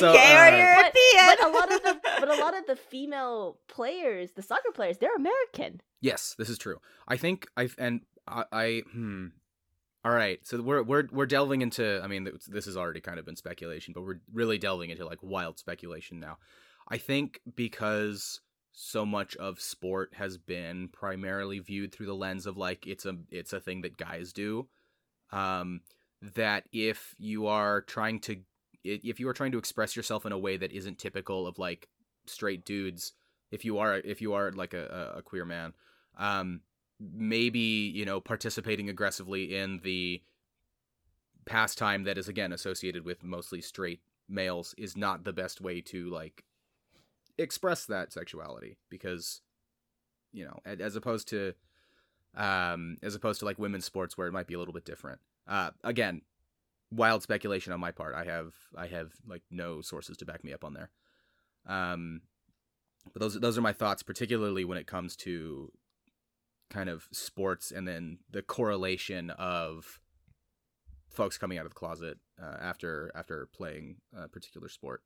So, 0.01 0.13
Gay 0.13 0.35
or 0.35 0.47
uh, 0.47 0.57
European? 0.59 1.27
but 1.27 1.45
a 1.45 1.49
lot 1.49 1.73
of 1.73 1.83
the 1.83 2.01
but 2.21 2.29
a 2.29 2.41
lot 2.41 2.57
of 2.59 2.67
the 2.67 2.75
female 2.77 3.54
players 3.69 4.33
the 4.33 4.43
soccer 4.43 4.73
players 4.73 4.99
they're 4.99 5.15
american 5.17 5.81
yes, 6.05 6.37
this 6.39 6.51
is 6.51 6.59
true. 6.59 6.77
I 7.09 7.17
think 7.17 7.49
I 7.57 7.69
and 7.79 8.03
I, 8.29 8.45
I 8.53 8.83
hmm. 8.93 9.29
All 10.05 10.13
right, 10.13 10.39
so 10.47 10.61
we're 10.61 10.83
we're 10.83 11.09
we're 11.11 11.27
delving 11.27 11.63
into. 11.63 12.01
I 12.05 12.07
mean, 12.07 12.29
this 12.47 12.67
has 12.67 12.77
already 12.77 13.01
kind 13.01 13.19
of 13.19 13.25
been 13.25 13.37
speculation, 13.37 13.95
but 13.95 14.05
we're 14.05 14.21
really 14.33 14.59
delving 14.59 14.91
into 14.91 15.07
like 15.07 15.23
wild 15.23 15.59
speculation 15.59 16.21
now. 16.21 16.37
I 16.89 16.99
think 16.99 17.41
because 17.57 18.41
so 18.73 19.07
much 19.07 19.35
of 19.37 19.61
sport 19.61 20.11
has 20.15 20.37
been 20.37 20.89
primarily 20.89 21.59
viewed 21.61 21.93
through 21.93 22.07
the 22.07 22.15
lens 22.15 22.45
of 22.45 22.59
like 22.59 22.87
it's 22.87 23.07
a 23.07 23.17
it's 23.31 23.55
a 23.55 23.61
thing 23.61 23.81
that 23.81 23.97
guys 23.97 24.35
do. 24.35 24.69
Um, 25.33 25.81
that 26.35 26.65
if 26.71 27.15
you 27.19 27.47
are 27.47 27.81
trying 27.81 28.21
to 28.21 28.37
if 28.85 29.19
you 29.19 29.27
are 29.31 29.35
trying 29.35 29.53
to 29.53 29.59
express 29.59 29.97
yourself 29.97 30.27
in 30.27 30.33
a 30.33 30.39
way 30.39 30.59
that 30.59 30.71
isn't 30.71 30.99
typical 30.99 31.47
of 31.47 31.59
like 31.59 31.89
straight 32.27 32.67
dudes, 32.67 33.15
if 33.55 33.65
you 33.65 33.79
are 33.79 33.95
if 33.99 34.21
you 34.21 34.33
are 34.33 34.51
like 34.51 34.75
a, 34.75 35.15
a 35.17 35.23
queer 35.23 35.45
man, 35.45 35.73
um, 36.19 36.61
maybe 37.01 37.93
you 37.95 38.05
know 38.05 38.21
participating 38.21 38.89
aggressively 38.91 39.57
in 39.57 39.81
the 39.85 40.21
pastime 41.47 42.03
that 42.05 42.19
is 42.19 42.29
again 42.29 42.53
associated 42.53 43.05
with 43.05 43.23
mostly 43.23 43.61
straight 43.61 44.01
males 44.29 44.75
is 44.77 44.97
not 44.97 45.23
the 45.23 45.33
best 45.33 45.61
way 45.61 45.81
to 45.81 46.11
like 46.11 46.45
express 47.39 47.87
that 47.87 48.13
sexuality 48.13 48.77
because 48.91 49.41
you 50.33 50.45
know 50.45 50.59
as 50.65 50.97
opposed 50.97 51.29
to 51.29 51.53
um 52.37 52.97
as 53.03 53.15
opposed 53.15 53.39
to 53.39 53.45
like 53.45 53.59
women's 53.59 53.85
sports 53.85 54.19
where 54.19 54.27
it 54.27 54.33
might 54.33 54.49
be 54.49 54.55
a 54.55 54.59
little 54.59 54.75
bit 54.75 54.85
different. 54.85 55.21
Uh 55.47 55.71
again 55.85 56.23
wild 56.91 57.23
speculation 57.23 57.73
on 57.73 57.79
my 57.79 57.93
part. 57.93 58.17
I 58.17 58.25
have 58.25 58.53
i 58.77 58.89
have 58.89 59.13
like 59.29 59.43
no 59.49 59.81
sources 59.81 60.17
to 60.17 60.25
back 60.25 60.43
me 60.43 60.53
up 60.53 60.65
on 60.65 60.75
there. 60.75 60.91
Um 61.67 62.23
but 63.13 63.21
those 63.21 63.39
those 63.41 63.59
are 63.59 63.63
my 63.63 63.73
thoughts 63.73 64.03
particularly 64.03 64.65
when 64.65 64.79
it 64.79 64.87
comes 64.87 65.17
to 65.17 65.71
kind 66.71 66.89
of 66.89 67.09
sports 67.13 67.71
and 67.71 67.87
then 67.87 68.19
the 68.31 68.43
correlation 68.43 69.31
of 69.31 70.01
folks 71.11 71.39
coming 71.39 71.59
out 71.59 71.67
of 71.67 71.71
the 71.71 71.79
closet 71.79 72.19
uh, 72.43 72.57
after 72.61 73.13
after 73.15 73.49
playing 73.55 73.97
a 74.17 74.29
particular 74.29 74.69
sport 74.69 75.03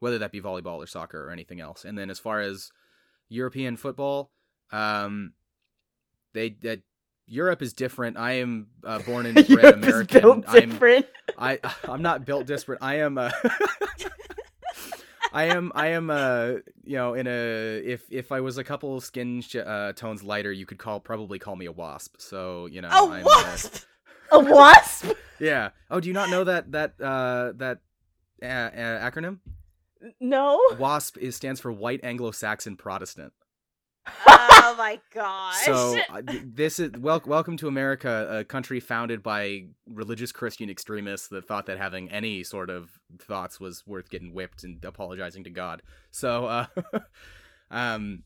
whether 0.00 0.18
that 0.18 0.32
be 0.32 0.40
volleyball 0.40 0.76
or 0.78 0.86
soccer 0.86 1.26
or 1.26 1.30
anything 1.30 1.60
else 1.60 1.84
and 1.84 1.96
then 1.96 2.10
as 2.10 2.18
far 2.18 2.40
as 2.40 2.70
european 3.28 3.76
football 3.76 4.30
um 4.72 5.32
they 6.32 6.50
that 6.62 6.80
Europe 7.26 7.62
is 7.62 7.72
different. 7.72 8.16
I 8.16 8.32
am 8.32 8.68
uh, 8.84 8.98
born 9.00 9.26
and 9.26 9.34
bred 9.48 9.74
American. 9.74 10.20
built 10.20 10.44
I'm 10.48 10.70
different. 10.70 11.06
I 11.38 11.58
I'm 11.88 12.02
not 12.02 12.24
built 12.24 12.46
disparate. 12.46 12.80
I 12.82 12.96
am 12.96 13.18
uh, 13.18 13.30
I 15.34 15.44
am 15.46 15.72
I 15.74 15.88
am 15.88 16.10
uh 16.10 16.52
you 16.84 16.96
know 16.96 17.14
in 17.14 17.26
a 17.26 17.82
if 17.84 18.04
if 18.10 18.30
I 18.30 18.40
was 18.40 18.56
a 18.56 18.64
couple 18.64 19.00
skin 19.00 19.40
sh- 19.40 19.56
uh, 19.56 19.92
tones 19.94 20.22
lighter, 20.22 20.52
you 20.52 20.64
could 20.64 20.78
call 20.78 21.00
probably 21.00 21.38
call 21.38 21.56
me 21.56 21.66
a 21.66 21.72
wasp. 21.72 22.14
So 22.18 22.66
you 22.66 22.80
know 22.80 22.88
a 22.88 22.92
I'm, 22.92 23.22
uh, 23.22 23.24
wasp. 23.24 23.84
A 24.32 24.38
wasp? 24.38 25.10
yeah. 25.40 25.70
Oh, 25.90 26.00
do 26.00 26.08
you 26.08 26.14
not 26.14 26.30
know 26.30 26.44
that 26.44 26.72
that 26.72 26.94
uh 27.00 27.52
that 27.56 27.80
uh, 28.42 28.46
uh, 28.46 29.10
acronym? 29.10 29.40
No. 30.20 30.60
WASP 30.78 31.16
is 31.18 31.34
stands 31.34 31.60
for 31.60 31.72
White 31.72 32.00
Anglo-Saxon 32.02 32.76
Protestant. 32.76 33.32
Oh 34.06 34.74
my 34.78 35.00
gosh. 35.12 35.64
So 35.64 35.98
uh, 36.10 36.22
this 36.44 36.78
is 36.78 36.92
wel- 36.92 37.22
welcome 37.26 37.56
to 37.58 37.68
America, 37.68 38.28
a 38.30 38.44
country 38.44 38.80
founded 38.80 39.22
by 39.22 39.66
religious 39.86 40.32
Christian 40.32 40.70
extremists 40.70 41.28
that 41.28 41.46
thought 41.46 41.66
that 41.66 41.78
having 41.78 42.10
any 42.10 42.44
sort 42.44 42.70
of 42.70 42.90
thoughts 43.18 43.60
was 43.60 43.82
worth 43.86 44.10
getting 44.10 44.34
whipped 44.34 44.64
and 44.64 44.84
apologizing 44.84 45.44
to 45.44 45.50
God. 45.50 45.82
So, 46.10 46.46
uh, 46.46 46.66
um, 47.70 48.22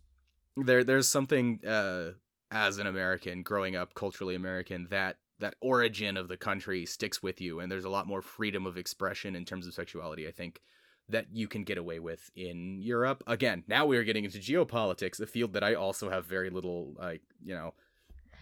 there 0.57 0.85
there's 0.85 1.09
something 1.09 1.61
uh, 1.67 2.11
as 2.51 2.79
an 2.79 2.87
American 2.87 3.43
growing 3.43 3.77
up 3.77 3.95
culturally 3.95 4.35
American 4.35 4.89
that 4.91 5.17
that 5.41 5.55
origin 5.61 6.17
of 6.17 6.27
the 6.27 6.37
country 6.37 6.85
sticks 6.85 7.23
with 7.23 7.41
you, 7.41 7.61
and 7.61 7.71
there's 7.71 7.85
a 7.85 7.91
lot 7.91 8.09
more 8.09 8.23
freedom 8.23 8.67
of 8.67 8.77
expression 8.77 9.37
in 9.37 9.45
terms 9.45 9.67
of 9.67 9.75
sexuality. 9.75 10.27
I 10.27 10.33
think 10.33 10.61
that 11.09 11.27
you 11.33 11.49
can 11.49 11.65
get 11.65 11.79
away 11.79 11.99
with 11.99 12.31
in 12.37 12.81
Europe. 12.83 13.23
Again, 13.27 13.65
now 13.67 13.87
we 13.87 13.97
are 13.97 14.05
getting 14.05 14.25
into 14.25 14.39
geopolitics, 14.39 15.21
a 15.21 15.27
field 15.27 15.55
that 15.55 15.65
I 15.65 15.75
also 15.75 16.11
have 16.11 16.27
very 16.27 16.51
little, 16.51 16.95
like, 16.99 17.23
you 17.45 17.55
know, 17.55 17.73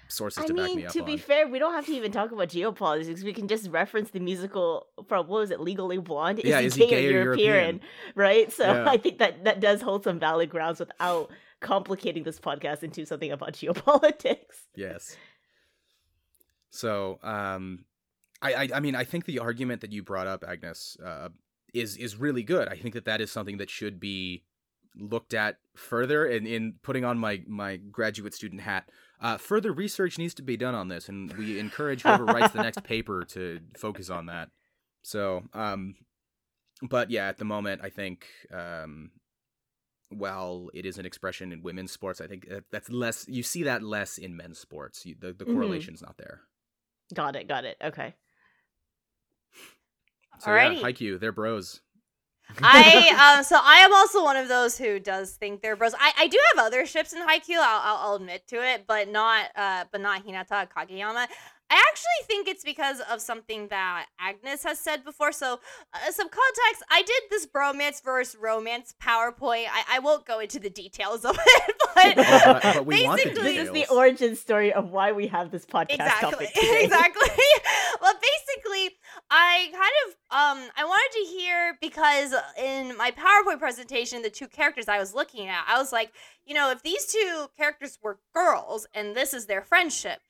sources 0.09 0.45
I 0.45 0.47
to 0.47 0.55
back 0.55 0.67
me 0.71 0.77
mean, 0.77 0.87
up 0.87 0.93
to 0.93 1.01
on. 1.01 1.07
be 1.07 1.17
fair, 1.17 1.49
we 1.49 1.59
don't 1.59 1.73
have 1.75 1.87
to 1.87 1.93
even 1.93 2.13
talk 2.13 2.33
about 2.33 2.49
geopolitics. 2.49 3.23
We 3.23 3.33
can 3.33 3.49
just 3.49 3.71
reference 3.71 4.11
the 4.11 4.21
musical 4.21 4.87
from 5.07 5.29
what 5.29 5.41
was 5.41 5.51
it, 5.51 5.61
Legally 5.61 5.99
Blonde? 5.99 6.41
Yeah, 6.43 6.61
is 6.61 6.73
is 6.73 6.75
he 6.75 6.85
he 6.85 6.91
gay, 6.91 7.03
gay 7.03 7.15
or 7.15 7.19
or 7.21 7.23
European? 7.25 7.47
European? 7.47 7.81
Right? 8.15 8.53
So 8.53 8.65
Yeah. 8.65 8.85
I 8.89 8.97
think 8.97 9.19
that 9.19 9.45
that 9.45 9.61
does 9.61 9.81
hold 9.81 10.05
some 10.05 10.19
valid 10.19 10.51
grounds 10.51 10.81
without 10.81 11.31
complicating 11.61 12.23
this 12.23 12.39
podcast 12.39 12.83
into 12.83 13.07
something 13.07 13.31
about 13.33 13.53
geopolitics. 13.55 14.67
yes. 14.75 15.17
So, 16.71 17.19
um, 17.23 17.87
I, 18.43 18.53
I, 18.53 18.69
I 18.75 18.81
mean, 18.81 18.95
I 18.95 19.05
think 19.05 19.25
the 19.25 19.39
argument 19.39 19.81
that 19.81 19.93
you 19.93 20.03
brought 20.03 20.27
up, 20.27 20.45
Agnes, 20.47 20.97
uh, 21.03 21.31
is 21.79 21.97
is 21.97 22.17
really 22.17 22.43
good. 22.43 22.69
I 22.69 22.77
think 22.77 22.95
that 22.95 23.05
that 23.05 23.21
is 23.21 23.31
something 23.31 23.59
that 23.59 23.71
should 23.71 23.99
be 24.01 24.45
looked 24.99 25.35
at 25.35 25.59
further. 25.75 26.25
And 26.27 26.47
in 26.47 26.75
putting 26.83 27.05
on 27.05 27.19
my 27.19 27.43
my 27.47 27.77
graduate 27.77 28.35
student 28.35 28.63
hat, 28.63 28.89
uh, 29.21 29.37
further 29.39 29.73
research 29.73 30.19
needs 30.19 30.35
to 30.35 30.43
be 30.43 30.57
done 30.57 30.75
on 30.75 30.89
this, 30.89 31.09
and 31.09 31.33
we 31.35 31.59
encourage 31.59 32.03
whoever 32.03 32.25
writes 32.25 32.53
the 32.53 32.63
next 32.63 32.83
paper 32.95 33.25
to 33.31 33.61
focus 33.77 34.11
on 34.11 34.27
that. 34.27 34.51
So, 35.03 35.45
um, 35.53 35.95
but 36.83 37.11
yeah, 37.11 37.29
at 37.29 37.37
the 37.39 37.45
moment, 37.45 37.81
I 37.85 37.91
think 37.91 38.27
um, 38.53 39.11
while 40.11 40.71
it 40.75 40.87
is 40.87 40.99
an 40.99 41.07
expression 41.07 41.53
in 41.53 41.63
women's 41.63 41.93
sports, 41.93 42.21
I 42.21 42.27
think 42.27 42.49
that- 42.49 42.65
that's 42.71 42.91
less. 42.91 43.27
You 43.29 43.43
see 43.43 43.65
that 43.65 43.83
less 43.83 44.19
in 44.19 44.37
men's 44.37 44.59
sports. 44.59 45.05
You, 45.05 45.15
the 45.19 45.33
the 45.33 45.45
Mhm. 45.45 45.55
correlation's 45.55 46.03
not 46.03 46.17
there. 46.17 46.43
Got 47.15 47.37
it, 47.37 47.47
got 47.49 47.65
it. 47.65 47.77
Okay. 47.83 48.15
So 50.39 50.55
yeah, 50.55 50.75
Haikyuu, 50.75 51.19
they're 51.21 51.33
bros. 51.33 51.81
I 52.63 53.35
um 53.39 53.45
so 53.45 53.59
I 53.61 53.79
am 53.79 53.93
also 53.93 54.23
one 54.23 54.37
of 54.37 54.49
those 54.49 54.79
who 54.79 55.01
does 55.01 55.33
think 55.33 55.63
they're 55.63 55.77
bros. 55.77 55.95
I, 55.99 56.13
I 56.19 56.27
do 56.29 56.39
have 56.55 56.65
other 56.67 56.87
ships 56.87 57.13
in 57.13 57.21
Haikyuu. 57.27 57.57
I'll, 57.59 57.81
I'll 57.83 57.97
I'll 58.11 58.15
admit 58.17 58.47
to 58.49 58.57
it, 58.57 58.85
but 58.87 59.09
not 59.11 59.47
uh 59.57 59.85
but 59.91 60.01
not 60.01 60.25
Hinata 60.27 60.69
Kageyama. 60.71 61.27
I 61.69 61.75
actually 61.91 62.27
think 62.29 62.47
it's 62.47 62.63
because 62.63 63.01
of 63.11 63.21
something 63.21 63.67
that 63.71 64.07
Agnes 64.21 64.63
has 64.63 64.79
said 64.79 65.03
before. 65.05 65.33
So, 65.33 65.59
uh, 65.93 66.13
some 66.13 66.29
context. 66.29 66.85
I 66.93 67.03
did 67.03 67.23
this 67.29 67.45
bromance 67.45 68.01
versus 68.05 68.37
romance 68.41 68.95
PowerPoint. 69.03 69.67
I, 69.73 69.83
I 69.95 69.99
won't 69.99 70.25
go 70.25 70.39
into 70.39 70.61
the 70.61 70.71
details 70.71 71.25
of 71.25 71.37
it, 71.45 71.75
but, 71.93 72.15
Oh, 72.19 72.53
but- 72.53 72.63
but 72.63 72.87
we 72.87 73.05
basically, 73.05 73.43
This 73.57 73.67
is 73.67 73.73
the 73.73 73.87
origin 73.93 74.37
story 74.37 74.73
of 74.73 74.93
why 74.93 75.11
we 75.11 75.27
have 75.27 75.51
this 75.51 75.67
podcast 75.67 75.91
exactly 75.95 76.31
topic 76.47 76.49
today. 76.55 76.85
exactly 76.85 77.29
well 78.01 78.15
basically 78.15 78.96
i 79.31 79.69
kind 79.73 79.93
of 80.07 80.13
um 80.31 80.71
i 80.77 80.85
wanted 80.85 81.13
to 81.13 81.37
hear 81.37 81.77
because 81.81 82.35
in 82.59 82.97
my 82.97 83.11
powerpoint 83.11 83.59
presentation 83.59 84.23
the 84.23 84.31
two 84.31 84.47
characters 84.47 84.89
i 84.89 84.99
was 84.99 85.15
looking 85.15 85.49
at 85.49 85.65
i 85.69 85.79
was 85.79 85.93
like 85.93 86.13
you 86.45 86.55
know 86.55 86.71
if 86.71 86.83
these 86.83 87.07
two 87.07 87.47
characters 87.57 87.99
were 88.03 88.19
girls 88.35 88.87
and 88.95 89.17
this 89.17 89.35
is 89.35 89.47
their 89.47 89.63
friendship 89.63 90.21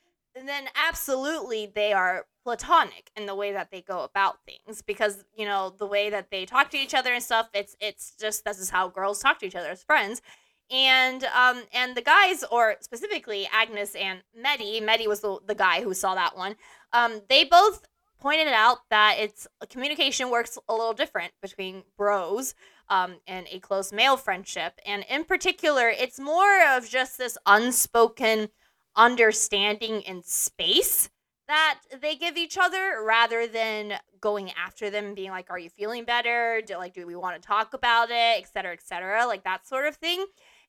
then 0.45 0.69
absolutely 0.75 1.71
they 1.75 1.93
are 1.93 2.27
platonic 2.47 3.11
in 3.17 3.27
the 3.27 3.35
way 3.35 3.53
that 3.53 3.73
they 3.73 3.81
go 3.81 4.05
about 4.05 4.39
things 4.45 4.81
because 4.81 5.25
you 5.37 5.45
know 5.45 5.75
the 5.79 5.87
way 5.87 6.11
that 6.11 6.31
they 6.31 6.47
talk 6.47 6.71
to 6.71 6.77
each 6.77 6.95
other 6.95 7.13
and 7.13 7.23
stuff 7.23 7.49
it's 7.53 7.77
it's 7.81 8.15
just 8.21 8.45
this 8.45 8.61
is 8.61 8.71
how 8.71 8.87
girls 8.89 9.19
talk 9.19 9.41
to 9.41 9.47
each 9.47 9.57
other 9.57 9.71
as 9.71 9.83
friends. 9.83 10.23
And 10.71 11.25
um 11.25 11.63
and 11.73 11.97
the 11.97 12.03
guys 12.03 12.45
or 12.51 12.77
specifically 12.81 13.49
agnes 13.53 13.95
and 13.97 14.23
medi 14.37 14.81
medi 14.81 15.09
was 15.09 15.21
the, 15.21 15.39
the 15.45 15.55
guy 15.55 15.83
who 15.83 15.93
saw 15.95 16.15
that 16.15 16.37
one 16.37 16.55
um 16.93 17.23
they 17.29 17.43
both 17.43 17.85
pointed 18.21 18.49
out 18.49 18.79
that 18.91 19.17
it's 19.19 19.47
communication 19.71 20.31
works 20.31 20.59
a 20.69 20.73
little 20.73 20.95
different 20.95 21.33
between 21.43 21.83
bros 21.97 22.55
um 22.89 23.17
and 23.27 23.47
a 23.51 23.59
close 23.61 23.93
male 23.93 24.17
friendship. 24.17 24.81
And 24.85 25.05
in 25.09 25.25
particular 25.25 25.89
it's 25.89 26.19
more 26.19 26.77
of 26.77 26.89
just 26.89 27.19
this 27.19 27.37
unspoken 27.47 28.49
understanding 28.97 30.01
in 30.03 30.23
space 30.23 31.11
that 31.49 31.81
they 32.01 32.17
give 32.17 32.37
each 32.37 32.59
other 32.59 33.05
rather 33.07 33.47
than 33.47 33.95
going 34.21 34.51
after 34.53 34.91
them 34.91 35.15
being 35.15 35.31
like 35.31 35.51
are 35.51 35.59
you 35.59 35.71
feeling 35.71 36.05
better? 36.05 36.61
Do 36.67 36.77
like 36.77 36.95
do 36.95 37.07
we 37.07 37.17
want 37.17 37.41
to 37.41 37.47
talk 37.47 37.75
about 37.75 38.11
it? 38.11 38.39
etc 38.41 38.73
etc 38.73 39.27
like 39.27 39.45
that 39.45 39.67
sort 39.67 39.87
of 39.87 39.97
thing. 39.97 40.25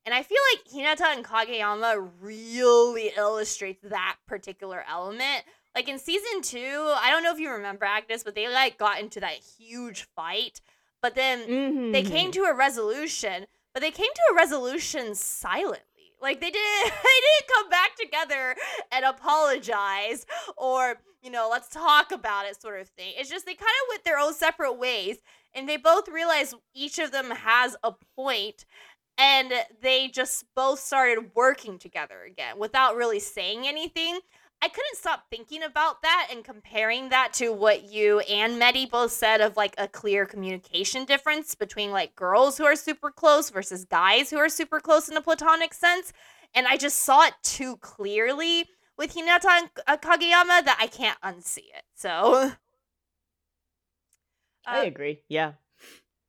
And 0.08 0.14
I 0.14 0.24
feel 0.24 0.38
like 0.54 0.66
Hinata 0.72 1.18
and 1.18 1.26
Kageyama 1.26 2.10
really 2.22 3.12
illustrates 3.18 3.84
that 3.84 4.16
particular 4.26 4.86
element. 4.89 5.43
Like 5.78 5.89
in 5.89 5.99
season 5.99 6.41
two, 6.41 6.91
I 6.95 7.11
don't 7.11 7.21
know 7.21 7.32
if 7.32 7.39
you 7.39 7.51
remember 7.51 7.86
Agnes, 7.86 8.23
but 8.23 8.34
they 8.34 8.49
like 8.51 8.80
got 8.80 8.99
into 8.99 9.19
that 9.19 9.34
huge 9.59 10.07
fight. 10.15 10.59
But 11.03 11.13
then 11.13 11.47
Mhm. 11.47 11.91
they 11.93 12.01
came 12.01 12.32
to 12.32 12.45
a 12.45 12.53
resolution, 12.55 13.45
but 13.73 13.82
they 13.82 13.91
came 13.91 14.11
to 14.11 14.21
a 14.32 14.36
resolution 14.36 15.13
silently. 15.13 16.15
Like 16.19 16.39
they 16.39 16.49
didn't 16.49 16.84
they 17.03 17.19
didn't 17.21 17.53
come 17.53 17.69
back 17.69 17.95
together 17.95 18.55
and 18.91 19.05
apologize 19.05 20.25
or, 20.55 20.99
you 21.21 21.30
know, 21.30 21.47
let's 21.51 21.67
talk 21.69 22.11
about 22.11 22.47
it 22.47 22.59
sort 22.59 22.82
of 22.82 22.88
thing. 22.89 23.13
It's 23.15 23.30
just 23.30 23.45
they 23.45 23.53
kind 23.53 23.69
of 23.84 23.89
went 23.89 24.03
their 24.03 24.17
own 24.17 24.34
separate 24.34 24.80
ways 24.80 25.17
and 25.53 25.69
they 25.69 25.78
both 25.78 26.07
realized 26.07 26.55
each 26.73 26.97
of 26.97 27.11
them 27.11 27.30
has 27.30 27.75
a 27.84 27.91
point 28.15 28.65
and 29.19 29.53
they 29.82 30.07
just 30.07 30.43
both 30.55 30.80
started 30.80 31.36
working 31.36 31.78
together 31.78 32.23
again 32.23 32.57
without 32.57 32.95
really 32.95 33.19
saying 33.19 33.67
anything. 33.67 34.21
I 34.62 34.70
couldn't 34.70 34.95
stop 34.97 35.26
thinking 35.30 35.62
about 35.62 36.01
that 36.01 36.30
and 36.32 36.43
comparing 36.43 37.10
that 37.10 37.32
to 37.34 37.53
what 37.53 37.84
you 37.84 38.20
and 38.22 38.58
Medi 38.58 38.88
both 38.88 39.12
said 39.12 39.39
of 39.39 39.55
like 39.55 39.76
a 39.78 39.88
clear 39.88 40.26
communication 40.26 41.05
difference 41.05 41.53
between 41.53 41.91
like 41.91 42.16
girls 42.16 42.58
who 42.58 42.66
are 42.66 42.76
super 42.76 43.12
close 43.12 43.49
versus 43.51 43.86
guys 43.86 44.32
who 44.32 44.38
are 44.38 44.49
super 44.49 44.80
close 44.80 45.10
in 45.10 45.16
a 45.16 45.22
platonic 45.22 45.74
sense. 45.74 46.12
And 46.55 46.66
I 46.66 46.76
just 46.78 46.97
saw 46.97 47.26
it 47.28 47.34
too 47.43 47.78
clearly 47.78 48.66
with 48.97 49.14
Hinata 49.14 49.45
and 49.45 49.70
uh, 49.86 49.97
Kageyama 49.97 50.66
that 50.66 50.78
I 50.82 50.88
can't 50.88 51.22
unsee 51.22 51.60
it. 51.60 51.84
So, 51.95 52.51
I 54.66 54.80
Uh, 54.80 54.84
agree. 54.86 55.22
Yeah. 55.30 55.53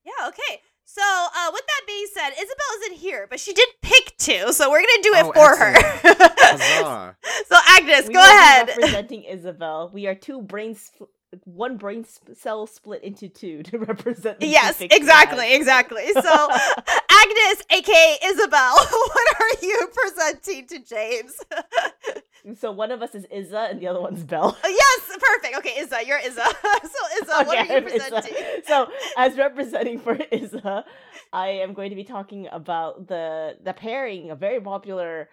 yeah, 0.05 0.29
okay. 0.29 0.61
So, 0.91 1.03
uh, 1.03 1.51
with 1.53 1.64
that 1.66 1.82
being 1.86 2.07
said, 2.14 2.30
Isabel 2.30 2.66
isn't 2.82 2.97
here, 2.97 3.26
but 3.28 3.39
she 3.39 3.53
did 3.53 3.68
pick 3.82 4.16
two, 4.16 4.53
so 4.55 4.70
we're 4.70 4.80
gonna 4.80 5.03
do 5.03 5.14
it 5.16 5.26
Oh, 5.26 5.32
for 5.32 5.55
her. 5.57 7.14
So, 7.49 7.57
Agnes, 7.76 8.09
We 8.09 8.14
go 8.14 8.20
ahead. 8.20 8.68
representing 8.68 9.24
Isabel. 9.24 9.91
We 9.93 10.07
are 10.07 10.14
two 10.14 10.41
brains, 10.41 10.91
spl- 10.99 11.09
one 11.45 11.76
brain 11.76 12.05
sp- 12.09 12.32
cell 12.34 12.66
split 12.66 13.03
into 13.05 13.28
two 13.28 13.62
to 13.64 13.78
represent. 13.91 14.41
the 14.41 14.47
Yes, 14.47 14.78
pictures 14.78 14.99
exactly, 14.99 15.55
exactly. 15.55 16.11
So, 16.14 16.20
Agnes, 17.21 17.62
aka 17.71 18.19
Isabel, 18.25 18.75
what 18.91 19.41
are 19.41 19.66
you 19.66 19.89
presenting 19.93 20.66
to 20.69 20.79
James? 20.81 21.35
So 22.59 22.71
one 22.73 22.93
of 22.93 23.03
us 23.03 23.14
is 23.14 23.27
Izza 23.27 23.71
and 23.71 23.81
the 23.81 23.89
other 23.89 24.01
one's 24.01 24.25
Belle. 24.25 24.57
Uh, 24.64 24.69
yes, 24.69 25.19
perfect. 25.19 25.59
Okay, 25.59 25.83
Izza, 25.83 26.07
you're 26.07 26.21
Izza. 26.21 26.47
so, 26.64 27.21
Izza, 27.21 27.47
what 27.47 27.59
are 27.59 27.75
you 27.75 27.83
presenting? 27.83 28.33
So, 28.66 28.89
as 29.19 29.37
representing 29.37 29.99
for 29.99 30.14
Izza, 30.14 30.85
I 31.33 31.49
am 31.49 31.75
going 31.75 31.91
to 31.91 31.97
be 31.97 32.05
talking 32.05 32.49
about 32.51 33.09
the 33.09 33.57
the 33.62 33.75
pairing, 33.75 34.31
a 34.31 34.37
very 34.37 34.61
popular 34.61 35.29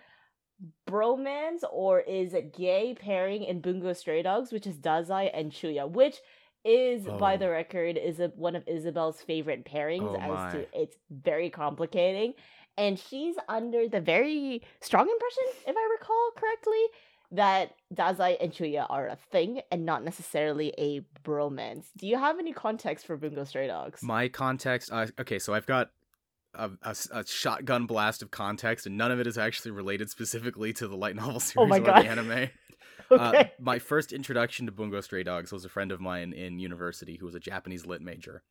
bromance 0.90 1.64
or 1.72 2.02
is 2.02 2.34
it 2.34 2.56
gay 2.56 2.96
pairing 3.00 3.44
in 3.44 3.62
Bungo 3.62 3.94
Stray 3.94 4.22
Dogs, 4.22 4.52
which 4.52 4.68
is 4.68 4.78
Dazai 4.78 5.30
and 5.34 5.52
Chuya, 5.52 5.90
which 5.90 6.18
is 6.66 7.04
by 7.06 7.36
Oh. 7.36 7.38
the 7.38 7.50
record 7.50 7.96
is 7.98 8.20
a, 8.20 8.28
one 8.36 8.56
of 8.56 8.68
Isabel's 8.68 9.22
favorite 9.22 9.64
pairings 9.66 10.02
Oh 10.12 10.20
as 10.20 10.30
my. 10.30 10.52
to 10.52 10.68
it's 10.82 10.98
very 11.10 11.50
complicating 11.50 12.34
and 12.78 13.00
she's 13.00 13.36
under 13.48 13.88
the 13.88 14.02
very 14.02 14.62
strong 14.82 15.08
impression 15.10 15.44
if 15.68 15.76
I 15.78 15.90
recall 16.00 16.32
correctly 16.36 16.84
that 17.32 17.76
Dazai 17.94 18.38
and 18.42 18.52
Chuya 18.52 18.86
are 18.90 19.08
a 19.08 19.16
thing 19.32 19.62
and 19.72 19.86
not 19.86 20.04
necessarily 20.04 20.74
a 20.78 21.02
bromance. 21.24 21.86
Do 21.98 22.08
you 22.08 22.18
have 22.18 22.38
any 22.40 22.54
context 22.54 23.06
for 23.08 23.16
Bungo 23.18 23.44
Stray 23.46 23.68
Dogs? 23.68 24.04
My 24.04 24.28
context. 24.28 24.92
Uh, 24.92 25.08
okay, 25.20 25.40
so 25.40 25.54
I've 25.54 25.66
got 25.66 25.90
a 26.54 27.26
shotgun 27.26 27.86
blast 27.86 28.22
of 28.22 28.32
context, 28.32 28.86
and 28.86 28.96
none 28.98 29.12
of 29.12 29.20
it 29.20 29.28
is 29.28 29.38
actually 29.38 29.72
related 29.72 30.10
specifically 30.10 30.72
to 30.74 30.88
the 30.88 30.96
light 30.96 31.16
novel 31.16 31.40
series 31.42 31.72
Oh 31.72 31.76
or 31.78 31.80
the 31.80 31.94
anime. 31.96 32.50
okay. 33.12 33.40
Uh, 33.40 33.44
my 33.60 33.80
first 33.80 34.14
introduction 34.14 34.66
to 34.66 34.72
Bungo 34.72 35.02
Stray 35.02 35.24
Dogs 35.24 35.52
was 35.52 35.66
a 35.66 35.70
friend 35.70 35.92
of 35.92 36.00
mine 36.02 36.34
in 36.34 36.60
university 36.60 37.18
who 37.18 37.26
was 37.26 37.36
a 37.36 37.40
Japanese 37.40 37.86
lit 37.86 38.02
major, 38.02 38.42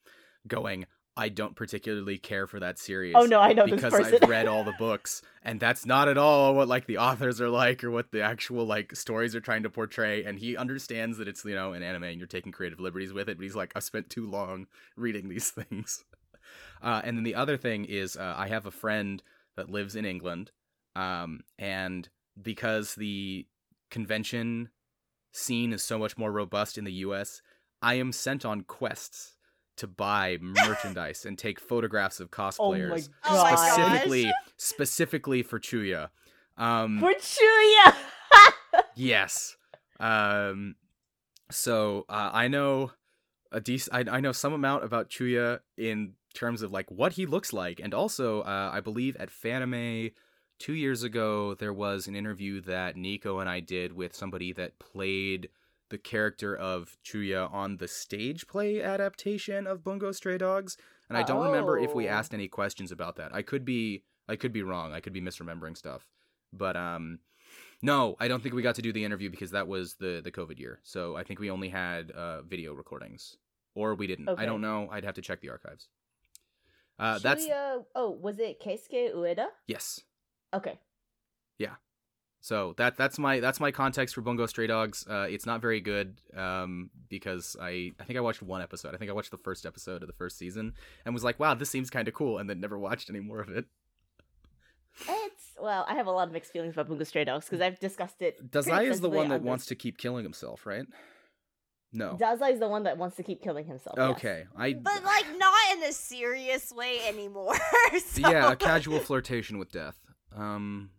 going, 0.46 0.86
"I 1.16 1.28
don't 1.28 1.56
particularly 1.56 2.18
care 2.18 2.46
for 2.46 2.60
that 2.60 2.78
series." 2.78 3.14
oh 3.16 3.24
no, 3.24 3.40
I 3.40 3.52
know 3.52 3.66
this 3.66 3.74
because. 3.74 3.94
I've 3.94 4.28
read 4.28 4.46
all 4.46 4.64
the 4.64 4.74
books, 4.78 5.22
and 5.42 5.58
that's 5.58 5.84
not 5.84 6.08
at 6.08 6.18
all 6.18 6.54
what 6.54 6.68
like 6.68 6.86
the 6.86 6.98
authors 6.98 7.40
are 7.40 7.48
like 7.48 7.82
or 7.82 7.90
what 7.90 8.12
the 8.12 8.22
actual 8.22 8.64
like 8.64 8.94
stories 8.94 9.34
are 9.34 9.40
trying 9.40 9.64
to 9.64 9.70
portray. 9.70 10.24
And 10.24 10.38
he 10.38 10.56
understands 10.56 11.18
that 11.18 11.28
it's 11.28 11.44
you 11.44 11.54
know 11.54 11.72
an 11.72 11.82
anime 11.82 12.04
and 12.04 12.18
you're 12.18 12.26
taking 12.26 12.52
creative 12.52 12.80
liberties 12.80 13.12
with 13.12 13.28
it, 13.28 13.36
but 13.36 13.42
he's 13.42 13.56
like, 13.56 13.72
I've 13.74 13.84
spent 13.84 14.10
too 14.10 14.28
long 14.28 14.66
reading 14.96 15.28
these 15.28 15.50
things. 15.68 16.04
Uh, 16.82 17.00
and 17.02 17.16
then 17.16 17.24
the 17.24 17.34
other 17.34 17.56
thing 17.56 17.86
is, 17.86 18.16
uh, 18.16 18.34
I 18.36 18.48
have 18.48 18.66
a 18.66 18.70
friend 18.70 19.22
that 19.56 19.70
lives 19.70 19.96
in 19.96 20.04
England, 20.04 20.50
um, 20.94 21.40
and 21.58 22.08
because 22.40 22.94
the 22.94 23.46
convention 23.94 24.68
scene 25.32 25.72
is 25.72 25.82
so 25.82 25.98
much 25.98 26.18
more 26.18 26.32
robust 26.32 26.76
in 26.76 26.84
the 26.84 26.92
U.S., 27.06 27.40
I 27.80 27.94
am 27.94 28.10
sent 28.12 28.44
on 28.44 28.62
quests 28.62 29.36
to 29.76 29.86
buy 29.86 30.38
merchandise 30.40 31.24
and 31.24 31.38
take 31.38 31.60
photographs 31.60 32.18
of 32.20 32.28
oh 32.38 32.42
my 32.42 32.50
cosplayers 32.50 33.08
Oh 33.24 33.42
my 33.44 33.50
god. 33.50 33.56
gosh. 33.56 33.72
specifically 33.72 34.32
specifically 34.56 35.42
for 35.42 35.58
Chuya. 35.60 36.10
Um 36.56 36.98
For 37.00 37.12
Chuya! 37.14 37.94
yes. 38.96 39.56
Um 40.00 40.76
so 41.50 42.04
uh, 42.08 42.30
I 42.32 42.48
know 42.48 42.92
a 43.52 43.60
decent 43.60 43.94
I, 43.94 44.16
I 44.16 44.20
know 44.20 44.32
some 44.32 44.52
amount 44.52 44.84
about 44.84 45.08
Chuya 45.10 45.60
in 45.76 46.14
terms 46.34 46.62
of 46.62 46.72
like 46.72 46.90
what 46.90 47.12
he 47.12 47.26
looks 47.26 47.52
like 47.52 47.80
and 47.80 47.94
also 47.94 48.40
uh, 48.42 48.70
I 48.72 48.80
believe 48.80 49.16
at 49.16 49.30
Fanime 49.30 50.12
2 50.58 50.72
years 50.74 51.02
ago 51.02 51.54
there 51.54 51.72
was 51.72 52.06
an 52.06 52.14
interview 52.16 52.60
that 52.60 52.96
Nico 52.96 53.38
and 53.38 53.48
I 53.48 53.60
did 53.60 53.92
with 53.92 54.14
somebody 54.14 54.52
that 54.52 54.78
played 54.78 55.48
the 55.90 55.98
character 55.98 56.56
of 56.56 56.96
Chuya 57.04 57.52
on 57.52 57.76
the 57.76 57.88
stage 57.88 58.46
play 58.46 58.82
adaptation 58.82 59.66
of 59.66 59.84
Bungo 59.84 60.12
Stray 60.12 60.38
Dogs 60.38 60.76
and 61.08 61.18
I 61.18 61.22
don't 61.22 61.44
remember 61.44 61.78
if 61.78 61.94
we 61.94 62.08
Oh. 62.08 62.12
asked 62.12 62.32
any 62.32 62.48
questions 62.48 62.90
about 62.90 63.16
that. 63.16 63.34
I 63.34 63.42
could 63.42 63.64
be 63.64 64.04
I 64.26 64.36
could 64.36 64.52
be 64.54 64.62
wrong. 64.62 64.92
I 64.94 65.00
could 65.00 65.12
be 65.12 65.20
misremembering 65.20 65.76
stuff. 65.76 66.06
But 66.52 66.76
um 66.76 67.18
no, 67.82 68.16
I 68.18 68.28
don't 68.28 68.42
think 68.42 68.54
we 68.54 68.62
got 68.62 68.76
to 68.76 68.82
do 68.82 68.92
the 68.92 69.04
interview 69.04 69.28
because 69.30 69.50
that 69.50 69.68
was 69.68 69.94
the 69.96 70.20
the 70.24 70.32
COVID 70.32 70.58
year. 70.58 70.80
So 70.82 71.16
I 71.16 71.22
think 71.24 71.40
we 71.40 71.50
only 71.50 71.68
had 71.68 72.10
uh 72.12 72.42
video 72.42 72.72
recordings 72.72 73.36
or 73.74 73.94
we 73.94 74.06
didn't. 74.06 74.28
I 74.30 74.46
don't 74.46 74.60
know. 74.62 74.88
I'd 74.90 75.04
have 75.04 75.16
to 75.16 75.22
check 75.22 75.40
the 75.42 75.50
archives. 75.50 75.88
Uh 76.98 77.18
that's 77.18 77.46
oh, 77.94 78.10
was 78.10 78.38
it 78.38 78.60
Keisuke 78.60 79.14
Ueda? 79.14 79.48
yes. 79.66 80.00
Okay. 80.54 80.78
Yeah. 81.58 81.74
So 82.40 82.74
that 82.76 82.96
that's 82.96 83.18
my 83.18 83.40
that's 83.40 83.58
my 83.58 83.70
context 83.70 84.14
for 84.14 84.20
Bungo 84.20 84.46
Stray 84.46 84.66
Dogs. 84.66 85.06
Uh, 85.08 85.26
it's 85.30 85.46
not 85.46 85.62
very 85.62 85.80
good 85.80 86.20
um, 86.36 86.90
because 87.08 87.56
I 87.60 87.92
I 87.98 88.04
think 88.04 88.18
I 88.18 88.20
watched 88.20 88.42
one 88.42 88.60
episode. 88.60 88.94
I 88.94 88.98
think 88.98 89.10
I 89.10 89.14
watched 89.14 89.30
the 89.30 89.38
first 89.38 89.64
episode 89.64 90.02
of 90.02 90.08
the 90.08 90.14
first 90.14 90.36
season 90.36 90.74
and 91.04 91.14
was 91.14 91.24
like, 91.24 91.40
wow, 91.40 91.54
this 91.54 91.70
seems 91.70 91.88
kind 91.88 92.06
of 92.06 92.12
cool, 92.12 92.38
and 92.38 92.48
then 92.48 92.60
never 92.60 92.78
watched 92.78 93.08
any 93.08 93.20
more 93.20 93.40
of 93.40 93.48
it. 93.48 93.64
It's 95.08 95.54
well, 95.60 95.86
I 95.88 95.94
have 95.94 96.06
a 96.06 96.10
lot 96.10 96.28
of 96.28 96.34
mixed 96.34 96.52
feelings 96.52 96.74
about 96.74 96.88
Bungo 96.88 97.04
Stray 97.04 97.24
Dogs 97.24 97.46
because 97.46 97.60
I've 97.60 97.80
discussed 97.80 98.20
it. 98.20 98.50
Dazai 98.50 98.58
is 98.58 98.64
the 98.66 98.70
extensively 98.72 99.16
one 99.16 99.28
that 99.30 99.40
on 99.40 99.44
wants 99.44 99.64
this- 99.64 99.68
to 99.68 99.74
keep 99.76 99.98
killing 99.98 100.24
himself, 100.24 100.66
right? 100.66 100.84
No. 101.94 102.18
Dazai 102.20 102.52
is 102.52 102.58
the 102.58 102.68
one 102.68 102.82
that 102.82 102.98
wants 102.98 103.16
to 103.16 103.22
keep 103.22 103.40
killing 103.40 103.66
himself. 103.66 103.94
yes. 103.96 104.10
Okay, 104.10 104.44
I 104.56 104.72
But, 104.72 105.04
like, 105.04 105.26
not 105.38 105.54
in 105.72 105.84
a 105.84 105.92
serious 105.92 106.72
way 106.72 106.98
anymore. 107.06 107.54
so... 108.04 108.20
yeah, 108.20 108.50
a 108.50 108.56
casual 108.56 108.98
flirtation 108.98 109.58
with 109.58 109.70
death. 109.70 109.96
Um, 110.36 110.90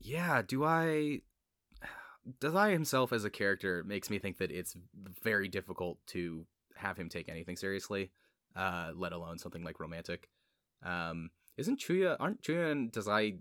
yeah, 0.00 0.42
do 0.42 0.64
I? 0.64 1.20
Dazai 2.40 2.72
himself 2.72 3.12
as 3.12 3.24
a 3.24 3.30
character 3.30 3.84
makes 3.84 4.10
me 4.10 4.18
think 4.18 4.38
that 4.38 4.50
it's 4.50 4.76
very 5.22 5.48
difficult 5.48 5.98
to 6.08 6.46
have 6.76 6.96
him 6.96 7.08
take 7.08 7.28
anything 7.28 7.56
seriously, 7.56 8.10
uh, 8.56 8.92
let 8.94 9.12
alone 9.12 9.38
something 9.38 9.64
like 9.64 9.80
romantic. 9.80 10.28
Um, 10.84 11.30
isn't 11.56 11.80
Chuya? 11.80 12.16
Aren't 12.20 12.42
Chuya 12.42 12.70
and 12.70 12.92
Dazai 12.92 13.38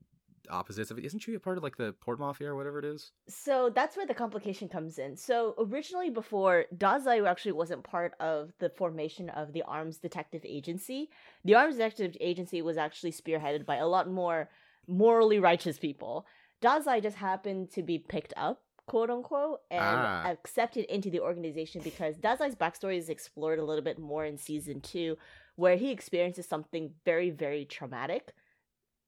opposites 0.49 0.91
of 0.91 0.97
it? 0.97 1.05
Isn't 1.05 1.19
she 1.19 1.33
a 1.35 1.39
part 1.39 1.57
of 1.57 1.63
like 1.63 1.77
the 1.77 1.93
Port 2.01 2.19
Mafia 2.19 2.49
or 2.49 2.55
whatever 2.55 2.79
it 2.79 2.85
is? 2.85 3.11
So 3.27 3.69
that's 3.73 3.95
where 3.97 4.05
the 4.05 4.13
complication 4.13 4.67
comes 4.69 4.97
in. 4.97 5.15
So 5.15 5.55
originally, 5.59 6.09
before 6.09 6.65
Dazai 6.75 7.27
actually 7.27 7.53
wasn't 7.53 7.83
part 7.83 8.13
of 8.19 8.51
the 8.59 8.69
formation 8.69 9.29
of 9.29 9.53
the 9.53 9.63
Armed 9.63 9.99
Detective 10.01 10.41
Agency. 10.45 11.09
The 11.45 11.55
Armed 11.55 11.73
Detective 11.73 12.15
Agency 12.21 12.61
was 12.61 12.77
actually 12.77 13.11
spearheaded 13.11 13.65
by 13.65 13.77
a 13.77 13.87
lot 13.87 14.09
more 14.09 14.49
morally 14.87 15.39
righteous 15.39 15.77
people. 15.77 16.25
Dazai 16.61 17.01
just 17.03 17.17
happened 17.17 17.71
to 17.71 17.83
be 17.83 17.99
picked 17.99 18.33
up, 18.37 18.63
quote 18.87 19.09
unquote, 19.09 19.59
and 19.69 19.83
Ah. 19.83 20.23
accepted 20.25 20.85
into 20.85 21.09
the 21.09 21.19
organization 21.19 21.81
because 21.83 22.17
Dazai's 22.17 22.55
backstory 22.55 22.97
is 22.97 23.09
explored 23.09 23.59
a 23.59 23.65
little 23.65 23.83
bit 23.83 23.99
more 23.99 24.25
in 24.25 24.37
season 24.37 24.81
two, 24.81 25.17
where 25.55 25.75
he 25.75 25.91
experiences 25.91 26.47
something 26.47 26.93
very, 27.03 27.29
very 27.29 27.65
traumatic 27.65 28.33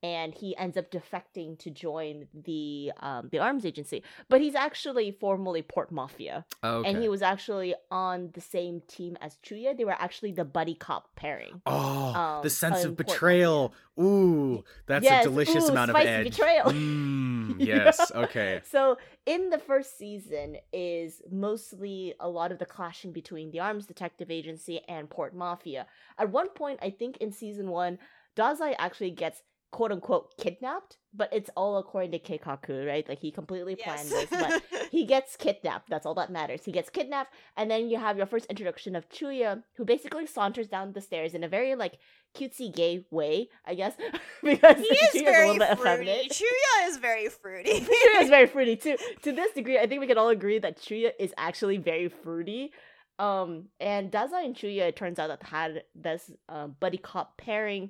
and 0.02 0.34
he 0.34 0.56
ends 0.58 0.78
up 0.78 0.92
defecting 0.92 1.58
to 1.60 1.70
join 1.70 2.28
the 2.34 2.92
um, 3.02 3.30
the 3.32 3.40
arms 3.40 3.66
agency. 3.66 4.04
But 4.30 4.42
he's 4.42 4.56
actually 4.56 5.12
formerly 5.12 5.62
Port 5.62 5.92
Mafia, 5.92 6.46
okay. 6.64 6.90
and 6.90 7.02
he 7.02 7.10
was 7.10 7.22
actually 7.22 7.76
on 7.92 8.30
the 8.34 8.42
same 8.42 8.82
team 8.88 9.18
as 9.22 9.38
Chuya. 9.46 9.76
They 9.78 9.86
were 9.86 9.92
actually 9.92 10.32
the 10.32 10.46
buddy 10.46 10.76
cop 10.76 11.16
pairing. 11.16 11.62
Oh, 11.66 12.14
um, 12.14 12.44
the 12.44 12.50
sense 12.50 12.84
of 12.84 12.96
betrayal. 12.96 13.74
Ooh, 14.00 14.64
that's 14.86 15.04
Yes, 15.04 15.26
a 15.26 15.30
delicious 15.30 15.66
ooh, 15.66 15.72
amount 15.72 15.90
of 15.90 15.96
edge. 15.98 16.30
betrayal. 16.30 16.72
Mm, 17.50 17.56
Yeah. 17.60 17.76
yes. 17.86 18.12
Okay. 18.14 18.62
So 18.70 18.98
in 19.26 19.50
the 19.50 19.58
first 19.58 19.98
season 19.98 20.58
is 20.72 21.22
mostly 21.32 22.14
a 22.20 22.30
lot 22.30 22.52
of 22.52 22.60
the 22.60 22.66
clashing 22.66 23.12
between 23.12 23.52
the 23.52 23.60
Armed 23.60 23.88
Detective 23.88 24.30
Agency 24.30 24.82
and 24.88 25.10
Port 25.10 25.36
Mafia. 25.36 25.88
At 26.18 26.30
one 26.32 26.50
point, 26.50 26.80
I 26.82 26.92
think 26.92 27.18
in 27.18 27.32
season 27.32 27.70
one, 27.70 27.98
Dazai 28.36 28.76
actually 28.78 29.12
gets 29.12 29.42
quote 29.72 29.92
unquote 29.92 30.36
kidnapped, 30.38 30.98
but 31.14 31.30
it's 31.32 31.50
all 31.56 31.78
according 31.78 32.12
to 32.12 32.20
Keikaku, 32.20 32.88
right? 32.88 33.08
Like 33.08 33.20
he 33.20 33.32
completely 33.32 33.76
planned 33.76 34.10
Yes. 34.10 34.30
this, 34.30 34.40
but 34.42 34.64
he 34.92 35.06
gets 35.06 35.36
kidnapped. 35.36 35.90
That's 35.90 36.06
all 36.06 36.16
that 36.16 36.32
matters. 36.32 36.66
He 36.66 36.72
gets 36.72 36.90
kidnapped, 36.90 37.34
and 37.56 37.70
then 37.70 37.90
you 37.90 37.98
have 37.98 38.18
your 38.18 38.26
first 38.26 38.46
introduction 38.48 38.96
of 38.96 39.08
Chuya, 39.10 39.64
who 39.78 39.86
basically 39.86 40.26
saunters 40.26 40.68
down 40.68 40.94
the 40.94 41.02
stairs 41.02 41.34
in 41.34 41.44
a 41.44 41.48
very 41.48 41.76
like 41.76 42.00
cutesy 42.36 42.74
gay 42.74 43.06
way, 43.12 43.50
I 43.66 43.76
guess, 43.76 43.94
because 44.44 44.78
he 44.78 44.84
is 44.86 45.14
Chuya's 45.14 45.22
a 45.22 45.24
very 45.24 45.48
little 45.52 45.68
bit 45.68 45.78
fruity. 45.80 46.02
effeminate. 46.12 46.32
Chuya 46.32 46.88
is 46.88 46.98
very 46.98 47.30
fruity. 47.30 47.80
Chuya 47.82 48.22
is 48.22 48.30
very 48.30 48.48
fruity 48.48 48.76
too. 48.76 48.98
To 49.24 49.32
this 49.32 49.52
degree, 49.54 49.78
I 49.78 49.88
think 49.88 50.02
we 50.02 50.08
can 50.08 50.18
all 50.18 50.30
agree 50.30 50.60
that 50.60 50.78
Chuya 50.80 51.12
is 51.20 51.34
actually 51.38 51.78
very 51.78 52.10
fruity. 52.10 52.72
Um, 53.20 53.66
and 53.82 54.10
Dazai 54.12 54.46
and 54.46 54.56
Chuya, 54.56 54.88
it 54.88 54.96
turns 54.96 55.20
out 55.20 55.28
that 55.28 55.44
had 55.44 55.84
this 55.94 56.32
uh, 56.48 56.68
buddy 56.68 56.98
cop 56.98 57.38
pairing 57.38 57.90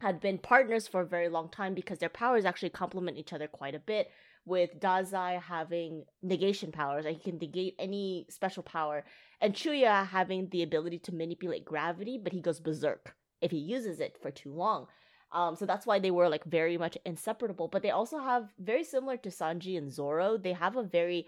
had 0.00 0.20
been 0.20 0.38
partners 0.38 0.88
for 0.88 1.02
a 1.02 1.06
very 1.06 1.28
long 1.28 1.48
time 1.50 1.74
because 1.74 1.98
their 1.98 2.08
powers 2.08 2.44
actually 2.44 2.70
complement 2.70 3.18
each 3.18 3.32
other 3.32 3.46
quite 3.46 3.74
a 3.74 3.78
bit. 3.78 4.10
With 4.46 4.80
Dazai 4.80 5.40
having 5.40 6.04
negation 6.22 6.72
powers, 6.72 7.04
and 7.04 7.14
he 7.14 7.22
can 7.22 7.38
negate 7.38 7.76
any 7.78 8.26
special 8.30 8.62
power, 8.62 9.04
and 9.40 9.54
Chuya 9.54 10.06
having 10.06 10.48
the 10.48 10.62
ability 10.62 10.98
to 11.00 11.14
manipulate 11.14 11.66
gravity, 11.66 12.18
but 12.22 12.32
he 12.32 12.40
goes 12.40 12.58
berserk 12.58 13.14
if 13.42 13.50
he 13.50 13.58
uses 13.58 14.00
it 14.00 14.16
for 14.20 14.30
too 14.30 14.52
long. 14.52 14.86
Um, 15.32 15.56
so 15.56 15.66
that's 15.66 15.86
why 15.86 15.98
they 15.98 16.10
were 16.10 16.28
like 16.28 16.44
very 16.44 16.78
much 16.78 16.96
inseparable. 17.04 17.68
But 17.68 17.82
they 17.82 17.90
also 17.90 18.18
have 18.18 18.48
very 18.58 18.82
similar 18.82 19.18
to 19.18 19.28
Sanji 19.28 19.76
and 19.76 19.92
Zoro. 19.92 20.38
They 20.38 20.54
have 20.54 20.76
a 20.76 20.82
very 20.82 21.26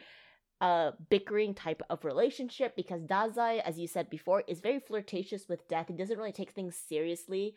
uh 0.61 0.93
bickering 1.11 1.55
type 1.55 1.83
of 1.91 2.05
relationship 2.05 2.75
because 2.77 3.03
Dazai, 3.03 3.61
as 3.61 3.79
you 3.79 3.87
said 3.87 4.09
before, 4.09 4.43
is 4.49 4.61
very 4.61 4.81
flirtatious 4.81 5.49
with 5.49 5.69
death. 5.69 5.89
He 5.89 5.95
doesn't 5.95 6.19
really 6.19 6.33
take 6.33 6.53
things 6.53 6.77
seriously. 6.77 7.55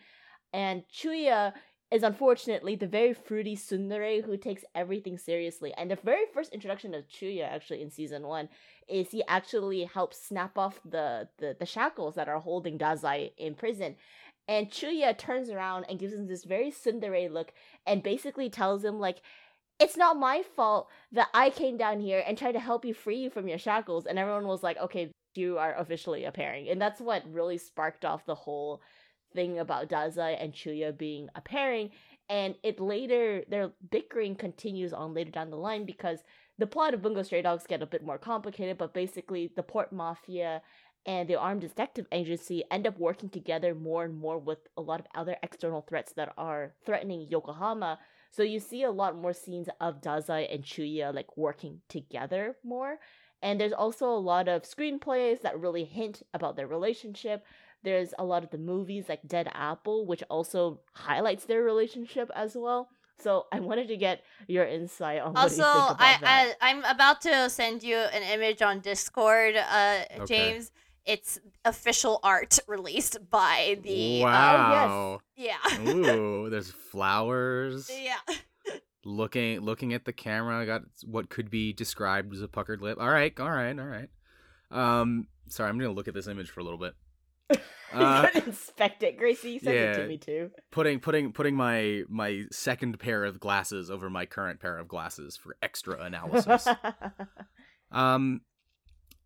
And 0.56 0.84
Chuya 0.88 1.52
is 1.92 2.02
unfortunately 2.02 2.76
the 2.78 2.88
very 2.88 3.14
fruity 3.14 3.58
tsundere 3.58 4.24
who 4.24 4.38
takes 4.38 4.64
everything 4.74 5.18
seriously. 5.18 5.74
And 5.78 5.92
the 5.92 5.98
very 5.98 6.24
first 6.34 6.54
introduction 6.54 6.94
of 6.94 7.10
Chuya 7.10 7.44
actually 7.44 7.82
in 7.82 7.92
season 7.92 8.26
one 8.26 8.48
is 8.88 9.12
he 9.12 9.22
actually 9.28 9.84
helps 9.84 10.26
snap 10.26 10.58
off 10.58 10.80
the, 10.86 11.28
the, 11.40 11.58
the 11.60 11.66
shackles 11.66 12.16
that 12.16 12.30
are 12.30 12.40
holding 12.40 12.78
Dazai 12.78 13.34
in 13.38 13.54
prison. 13.54 13.98
And 14.48 14.72
Chuya 14.72 15.18
turns 15.18 15.50
around 15.50 15.88
and 15.90 16.00
gives 16.00 16.14
him 16.14 16.28
this 16.28 16.46
very 16.46 16.72
tsundere 16.72 17.30
look 17.30 17.52
and 17.86 18.02
basically 18.02 18.50
tells 18.50 18.86
him 18.86 18.98
like, 18.98 19.22
it's 19.78 19.98
not 19.98 20.16
my 20.16 20.42
fault 20.56 20.88
that 21.12 21.28
I 21.34 21.50
came 21.50 21.76
down 21.76 22.00
here 22.00 22.24
and 22.26 22.38
tried 22.38 22.54
to 22.54 22.62
help 22.62 22.86
you 22.86 22.94
free 22.94 23.18
you 23.18 23.30
from 23.30 23.50
your 23.50 23.58
shackles. 23.58 24.06
And 24.06 24.18
everyone 24.18 24.48
was 24.48 24.64
like, 24.64 24.78
okay, 24.78 25.12
you 25.36 25.58
are 25.58 25.76
officially 25.78 26.24
a 26.24 26.32
pairing. 26.32 26.70
And 26.70 26.82
that's 26.82 27.02
what 27.02 27.30
really 27.30 27.58
sparked 27.58 28.06
off 28.06 28.26
the 28.26 28.36
whole 28.36 28.82
thing 29.36 29.60
about 29.60 29.90
Dazai 29.90 30.42
and 30.42 30.54
Chuya 30.54 30.98
being 30.98 31.30
a 31.36 31.42
pairing. 31.42 31.92
And 32.30 32.56
it 32.64 32.80
later, 32.80 33.44
their 33.50 33.72
bickering 33.92 34.36
continues 34.36 34.94
on 34.94 35.14
later 35.14 35.32
down 35.32 35.52
the 35.52 35.58
line 35.58 35.86
because 35.86 36.20
the 36.58 36.66
plot 36.66 36.94
of 36.94 37.02
Bungo 37.02 37.22
Stray 37.22 37.42
Dogs 37.42 37.68
get 37.68 37.84
a 37.84 37.86
bit 37.86 38.04
more 38.04 38.18
complicated, 38.18 38.78
but 38.78 38.94
basically 38.94 39.52
the 39.56 39.62
Port 39.62 39.92
Mafia 39.92 40.62
and 41.06 41.30
the 41.30 41.36
Armed 41.36 41.62
Detective 41.62 42.08
Agency 42.12 42.64
end 42.72 42.88
up 42.88 42.98
working 42.98 43.30
together 43.30 43.76
more 43.76 44.06
and 44.06 44.18
more 44.18 44.40
with 44.40 44.60
a 44.76 44.82
lot 44.82 45.00
of 45.00 45.06
other 45.14 45.36
external 45.44 45.82
threats 45.82 46.14
that 46.14 46.34
are 46.38 46.74
threatening 46.86 47.28
Yokohama. 47.30 48.00
So 48.32 48.42
you 48.42 48.60
see 48.60 48.84
a 48.84 48.92
lot 48.92 49.16
more 49.16 49.34
scenes 49.34 49.70
of 49.80 50.02
Dazai 50.02 50.54
and 50.54 50.64
Chuya 50.64 51.14
like 51.14 51.38
working 51.38 51.82
together 51.90 52.58
more. 52.64 52.98
And 53.42 53.60
there's 53.60 53.74
also 53.74 54.08
a 54.08 54.18
lot 54.18 54.48
of 54.48 54.64
screenplays 54.64 55.42
that 55.42 55.60
really 55.60 55.86
hint 55.86 56.24
about 56.34 56.56
their 56.56 56.68
relationship. 56.68 57.46
There's 57.86 58.14
a 58.20 58.26
lot 58.26 58.44
of 58.44 58.50
the 58.50 58.58
movies 58.58 59.06
like 59.08 59.22
Dead 59.26 59.48
Apple, 59.54 60.06
which 60.06 60.24
also 60.30 60.82
highlights 60.92 61.46
their 61.46 61.64
relationship 61.64 62.30
as 62.36 62.56
well. 62.56 62.90
So 63.18 63.46
I 63.54 63.62
wanted 63.62 63.88
to 63.88 63.96
get 63.96 64.24
your 64.48 64.66
insight 64.66 65.22
on 65.22 65.32
what 65.34 65.44
Also, 65.44 65.64
you 65.64 65.72
think 65.74 65.92
about 65.92 66.02
I, 66.02 66.18
that. 66.20 66.56
I 66.60 66.70
I'm 66.72 66.84
about 66.84 67.22
to 67.22 67.50
send 67.50 67.82
you 67.84 67.96
an 67.96 68.24
image 68.24 68.62
on 68.62 68.82
Discord, 68.82 69.56
uh, 69.56 70.00
Okay. 70.20 70.26
James. 70.26 70.72
It's 71.06 71.40
official 71.64 72.20
art 72.24 72.58
released 72.68 73.20
by 73.30 73.78
the. 73.84 74.24
uh, 74.24 74.26
wow. 74.26 75.22
yeah. 75.38 75.58
Ooh, 75.88 76.50
there's 76.52 76.72
flowers. 76.72 77.90
Yeah. 77.94 78.16
Looking 79.08 79.60
looking 79.62 79.94
at 79.94 80.04
the 80.06 80.12
camera, 80.14 80.60
I 80.60 80.66
got 80.66 80.82
what 81.06 81.30
could 81.30 81.52
be 81.52 81.74
described 81.74 82.34
as 82.34 82.42
a 82.42 82.48
puckered 82.48 82.82
lip. 82.82 82.98
All 83.00 83.08
right, 83.10 83.32
all 83.40 83.52
right, 83.52 83.78
all 83.80 83.86
right. 83.86 84.10
Um, 84.72 85.28
sorry, 85.48 85.70
I'm 85.70 85.78
gonna 85.78 85.92
look 85.94 86.08
at 86.08 86.16
this 86.16 86.26
image 86.28 86.50
for 86.50 86.60
a 86.62 86.64
little 86.64 86.80
bit. 86.80 86.96
Uh, 87.94 88.24
you 88.26 88.42
could 88.42 88.48
inspect 88.50 89.04
it, 89.04 89.18
Gracie. 89.18 89.52
You 89.52 89.60
sent 89.60 89.78
it 89.78 89.80
yeah. 89.80 89.98
to 90.04 90.08
me 90.08 90.18
too. 90.18 90.52
putting 90.70 91.00
putting 91.00 91.32
putting 91.32 91.56
my 91.56 92.04
my 92.10 92.44
second 92.52 93.00
pair 93.00 93.24
of 93.24 93.40
glasses 93.40 93.90
over 93.90 94.10
my 94.10 94.26
current 94.26 94.60
pair 94.60 94.78
of 94.78 94.90
glasses 94.90 95.38
for 95.38 95.56
extra 95.62 96.02
analysis. 96.02 96.68
um, 97.94 98.42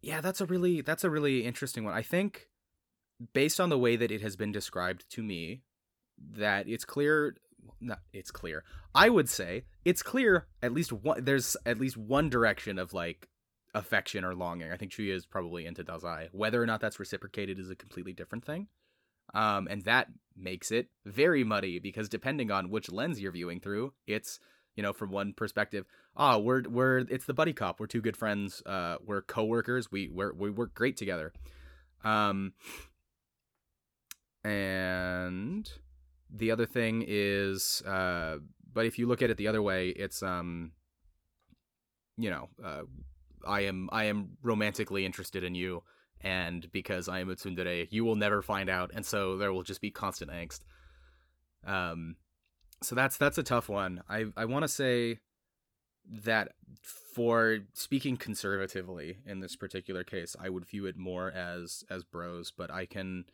yeah, 0.02 0.22
that's 0.22 0.40
a 0.40 0.46
really 0.46 0.82
that's 0.82 1.04
a 1.04 1.10
really 1.10 1.46
interesting 1.46 1.84
one. 1.84 1.96
I 1.96 2.04
think 2.04 2.48
based 3.34 3.60
on 3.60 3.70
the 3.70 3.78
way 3.78 3.96
that 3.96 4.12
it 4.12 4.22
has 4.22 4.36
been 4.36 4.52
described 4.52 5.10
to 5.12 5.24
me, 5.24 5.64
that 6.38 6.68
it's 6.68 6.86
clear. 6.86 7.36
Not 7.82 8.00
it's 8.14 8.32
clear. 8.32 8.64
I 8.94 9.10
would 9.10 9.30
say 9.30 9.64
it's 9.84 10.04
clear. 10.04 10.48
At 10.62 10.74
least 10.74 10.94
one. 10.94 11.24
There's 11.24 11.58
at 11.66 11.80
least 11.80 11.98
one 11.98 12.30
direction 12.30 12.78
of 12.78 12.94
like 12.94 13.28
affection 13.74 14.24
or 14.26 14.36
longing. 14.36 14.72
I 14.72 14.78
think 14.78 14.92
Chuya 14.92 15.14
is 15.14 15.26
probably 15.26 15.66
into 15.66 15.84
Dazai. 15.84 16.30
Whether 16.32 16.62
or 16.62 16.66
not 16.66 16.82
that's 16.82 17.00
reciprocated 17.00 17.60
is 17.60 17.70
a 17.70 17.76
completely 17.76 18.14
different 18.14 18.46
thing. 18.46 18.68
Um, 19.34 19.68
and 19.70 19.84
that 19.84 20.08
makes 20.36 20.72
it 20.72 20.88
very 21.06 21.44
muddy 21.44 21.80
because 21.80 22.10
depending 22.10 22.50
on 22.52 22.70
which 22.70 22.92
lens 22.92 23.20
you're 23.20 23.32
viewing 23.32 23.60
through, 23.60 23.94
it's 24.08 24.40
you 24.76 24.84
know 24.84 24.94
from 24.94 25.12
one 25.12 25.34
perspective, 25.34 25.86
ah, 26.16 26.38
we're 26.38 26.64
we're 26.68 27.00
it's 27.00 27.26
the 27.26 27.34
buddy 27.34 27.54
cop. 27.54 27.80
We're 27.80 27.88
two 27.88 28.02
good 28.02 28.18
friends. 28.18 28.64
Uh, 28.66 28.98
we're 29.06 29.22
coworkers. 29.22 29.92
We 29.92 30.10
we're, 30.10 30.34
we 30.34 30.50
work 30.50 30.74
great 30.74 30.98
together. 30.98 31.32
Um, 32.04 32.54
and 34.44 35.70
the 36.34 36.52
other 36.52 36.66
thing 36.66 37.04
is, 37.08 37.84
uh, 37.86 38.38
but 38.74 38.86
if 38.86 38.98
you 38.98 39.06
look 39.06 39.22
at 39.22 39.30
it 39.30 39.38
the 39.38 39.48
other 39.48 39.62
way, 39.62 39.90
it's 39.90 40.24
um, 40.24 40.72
you 42.18 42.30
know, 42.30 42.50
uh, 42.64 42.82
I 43.48 43.62
am 43.62 43.90
I 43.92 44.06
am 44.06 44.38
romantically 44.42 45.06
interested 45.06 45.44
in 45.44 45.56
you 45.56 45.84
and 46.22 46.70
because 46.72 47.08
I 47.08 47.20
am 47.20 47.30
a 47.30 47.36
tsundere, 47.36 47.88
you 47.90 48.04
will 48.04 48.16
never 48.16 48.42
find 48.42 48.70
out, 48.70 48.92
and 48.94 49.06
so 49.06 49.38
there 49.38 49.54
will 49.54 49.64
just 49.64 49.82
be 49.82 49.92
constant 49.92 50.32
angst. 50.32 50.62
Um, 51.66 52.16
so 52.82 52.96
that's 52.96 53.18
that's 53.18 53.38
a 53.38 53.44
tough 53.44 53.70
one. 53.70 54.02
I 54.10 54.26
I 54.36 54.46
want 54.46 54.64
to 54.64 54.68
say 54.68 55.20
that 56.24 56.54
for 57.14 57.60
speaking 57.74 58.18
conservatively 58.18 59.18
in 59.26 59.40
this 59.40 59.56
particular 59.56 60.04
case, 60.04 60.36
I 60.40 60.50
would 60.50 60.66
view 60.66 60.86
it 60.86 60.98
more 60.98 61.32
as 61.32 61.84
as 61.90 62.04
bros, 62.04 62.52
but 62.52 62.72
I 62.72 62.86
can. 62.86 63.26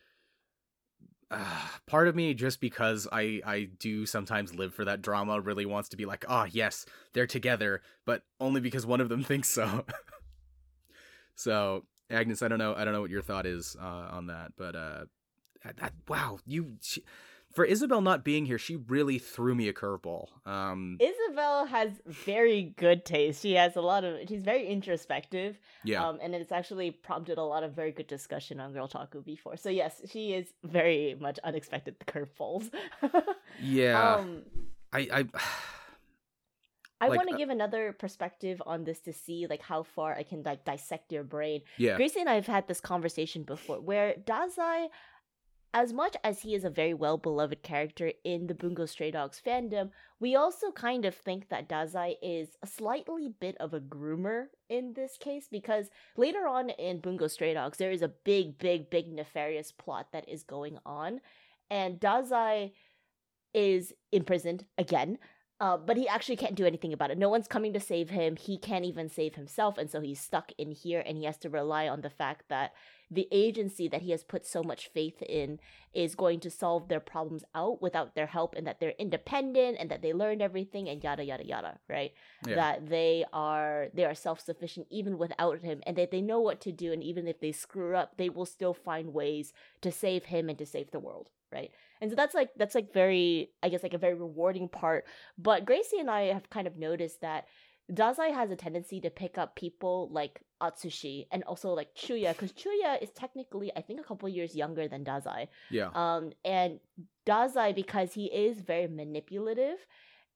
Uh, 1.32 1.68
part 1.88 2.08
of 2.08 2.16
me, 2.16 2.34
just 2.34 2.62
because 2.62 3.08
I 3.12 3.42
I 3.46 3.70
do 3.80 4.06
sometimes 4.06 4.54
live 4.54 4.74
for 4.74 4.86
that 4.86 5.02
drama, 5.02 5.42
really 5.42 5.66
wants 5.66 5.90
to 5.90 5.98
be 5.98 6.06
like, 6.06 6.24
ah, 6.30 6.46
yes, 6.52 6.86
they're 7.14 7.26
together, 7.28 7.82
but 8.06 8.24
only 8.40 8.62
because 8.62 8.86
one 8.86 9.02
of 9.02 9.10
them 9.10 9.24
thinks 9.32 9.50
so. 9.50 9.86
so 11.36 11.86
Agnes, 12.10 12.42
I 12.42 12.48
don't 12.48 12.60
know. 12.60 12.76
I 12.76 12.86
don't 12.86 12.94
know 12.94 13.02
what 13.02 13.10
your 13.10 13.22
thought 13.24 13.46
is 13.46 13.76
uh, 13.82 13.86
on 14.12 14.28
that, 14.28 14.52
but 14.58 14.76
uh, 14.76 15.06
that, 15.64 15.78
that- 15.78 15.94
wow, 16.08 16.40
you 16.46 16.78
she, 16.82 17.04
for 17.56 17.64
Isabel 17.64 18.02
not 18.02 18.26
being 18.26 18.46
here, 18.46 18.58
she 18.58 18.76
really 18.76 19.18
threw 19.18 19.56
me 19.56 19.70
a 19.70 19.74
curveball. 19.74 20.28
Um, 20.46 20.98
Isabel 21.00 21.66
has 21.66 21.90
very 22.06 22.74
good 22.76 23.06
taste. 23.06 23.42
She 23.42 23.54
has 23.54 23.78
a 23.78 23.82
lot 23.82 24.04
of. 24.04 24.18
She's 24.28 24.44
very 24.44 24.68
introspective. 24.68 25.58
yeah, 25.86 26.06
Um, 26.06 26.20
and 26.22 26.36
it's 26.36 26.52
actually 26.52 26.92
prompted 26.92 27.38
a 27.38 27.44
lot 27.44 27.64
of 27.64 27.72
very 27.72 27.94
good 27.94 28.08
discussion 28.08 28.60
on 28.60 28.74
Girltaku 28.74 29.24
before. 29.24 29.56
So 29.56 29.70
yes, 29.70 30.02
she 30.12 30.34
is 30.34 30.48
very 30.64 31.16
much 31.20 31.40
unexpected 31.46 31.96
the 31.98 32.06
curveballs. 32.12 32.70
yeah. 33.62 34.16
Um, 34.16 34.44
I, 34.92 35.08
I, 35.12 35.26
I 37.02 37.08
like, 37.08 37.18
want 37.18 37.30
to 37.30 37.36
uh, 37.36 37.38
give 37.38 37.50
another 37.50 37.94
perspective 37.94 38.62
on 38.66 38.84
this 38.84 39.00
to 39.02 39.14
see 39.14 39.48
like 39.50 39.62
how 39.62 39.84
far 39.84 40.14
I 40.14 40.24
can 40.24 40.44
like 40.44 40.66
dissect 40.66 41.12
your 41.12 41.24
brain. 41.24 41.62
yeah, 41.78 41.96
Gracie 41.96 42.20
and 42.20 42.30
I 42.30 42.36
have 42.36 42.48
had 42.48 42.68
this 42.68 42.82
conversation 42.82 43.44
before 43.44 43.80
where 43.80 44.14
Dazai 44.26 44.88
as 45.76 45.92
much 45.92 46.16
as 46.24 46.42
he 46.42 46.56
is 46.56 46.64
a 46.64 46.70
very 46.70 46.94
well 46.94 47.18
beloved 47.18 47.62
character 47.62 48.14
in 48.24 48.48
the 48.48 48.56
Bungo 48.56 48.86
Stray 48.86 49.12
Dogs 49.12 49.42
fandom, 49.46 49.90
we 50.22 50.34
also 50.34 50.72
kind 50.72 51.04
of 51.04 51.14
think 51.14 51.50
that 51.50 51.68
Dazai 51.68 52.16
is 52.22 52.48
a 52.64 52.68
slightly 52.68 53.28
bit 53.42 53.58
of 53.60 53.74
a 53.74 53.82
groomer 53.82 54.46
in 54.70 54.94
this 54.94 55.18
case 55.18 55.50
because 55.52 55.90
later 56.16 56.48
on 56.48 56.70
in 56.70 57.02
Bungo 57.02 57.28
Stray 57.28 57.54
Dogs, 57.54 57.78
there 57.78 57.92
is 57.92 58.02
a 58.02 58.08
big, 58.08 58.58
big, 58.58 58.90
big 58.90 59.12
nefarious 59.12 59.74
plot 59.74 60.08
that 60.14 60.30
is 60.30 60.44
going 60.44 60.78
on, 60.86 61.20
and 61.70 62.00
Dazai 62.00 62.72
is 63.54 63.92
imprisoned 64.14 64.64
again 64.78 65.18
uh, 65.60 65.78
but 65.78 65.96
he 65.98 66.08
actually 66.08 66.36
can't 66.36 66.56
do 66.56 66.66
anything 66.66 66.92
about 66.94 67.12
it. 67.12 67.18
No 67.18 67.30
one's 67.30 67.48
coming 67.48 67.72
to 67.74 67.80
save 67.80 68.10
him. 68.10 68.36
He 68.36 68.58
can't 68.58 68.84
even 68.86 69.08
save 69.10 69.36
himself. 69.36 69.78
And 69.78 69.90
so 69.90 70.02
he's 70.02 70.20
stuck 70.20 70.52
in 70.58 70.72
here 70.72 71.02
and 71.06 71.18
he 71.18 71.24
has 71.24 71.38
to 71.38 71.50
rely 71.50 71.88
on 71.88 72.02
the 72.02 72.10
fact 72.10 72.46
that 72.50 72.74
the 73.10 73.28
agency 73.32 73.88
that 73.88 74.02
he 74.02 74.12
has 74.12 74.24
put 74.24 74.46
so 74.46 74.64
much 74.64 74.90
faith 74.94 75.22
in 75.22 75.60
is 75.94 76.16
going 76.16 76.40
to 76.42 76.50
solve 76.50 76.88
their 76.90 77.00
problems 77.00 77.44
out 77.54 77.82
without 77.82 78.16
their 78.16 78.26
help 78.26 78.54
and 78.56 78.66
that 78.68 78.80
they're 78.80 78.96
independent 79.00 79.78
and 79.80 79.90
that 79.92 80.02
they 80.02 80.12
learned 80.12 80.42
everything 80.42 80.90
and 80.90 81.04
yada 81.04 81.24
yada 81.24 81.46
yada 81.46 81.80
right 81.88 82.14
Yeah. 82.46 82.56
that 82.56 82.90
they 82.90 83.24
are 83.32 83.88
they 83.94 84.06
are 84.06 84.16
self-sufficient 84.16 84.88
even 84.90 85.18
without 85.18 85.62
him 85.62 85.82
and 85.86 85.96
that 85.98 86.12
they 86.12 86.20
know 86.22 86.40
what 86.42 86.60
to 86.62 86.72
do 86.72 86.92
and 86.92 87.04
even 87.04 87.28
if 87.28 87.40
they 87.40 87.52
screw 87.52 87.96
up 87.96 88.18
they 88.18 88.28
will 88.30 88.46
still 88.48 88.74
find 88.74 89.14
ways 89.14 89.54
to 89.82 89.92
save 89.92 90.26
him 90.26 90.50
and 90.50 90.58
to 90.58 90.66
save 90.66 90.92
the 90.92 91.00
world 91.00 91.30
right 91.52 91.72
and 92.02 92.12
so 92.12 92.16
that's 92.16 92.36
like 92.36 92.50
that's 92.58 92.76
like 92.76 92.94
very 92.94 93.50
i 93.64 93.70
guess 93.70 93.84
like 93.84 93.94
a 93.94 93.98
very 93.98 94.14
rewarding 94.14 94.68
part 94.68 95.06
but 95.38 95.66
gracie 95.66 96.00
and 96.00 96.10
i 96.10 96.24
have 96.24 96.50
kind 96.50 96.68
of 96.68 96.78
noticed 96.78 97.22
that 97.22 97.46
Dazai 97.92 98.34
has 98.34 98.50
a 98.50 98.56
tendency 98.56 99.00
to 99.02 99.10
pick 99.10 99.38
up 99.38 99.56
people 99.56 100.10
like 100.12 100.42
Atsushi 100.62 101.28
and 101.32 101.44
also 101.44 101.74
like 101.74 101.94
Chuya, 101.96 102.32
because 102.32 102.52
Chuya 102.52 103.02
is 103.02 103.12
technically, 103.12 103.72
I 103.76 103.82
think, 103.82 104.00
a 104.00 104.04
couple 104.04 104.28
years 104.28 104.56
younger 104.56 104.88
than 104.88 105.06
Dazai. 105.06 105.50
Yeah. 105.70 105.90
Um, 105.94 106.32
and 106.44 106.80
Dazai, 107.28 107.76
because 107.76 108.14
he 108.14 108.26
is 108.26 108.62
very 108.62 108.88
manipulative 108.88 109.86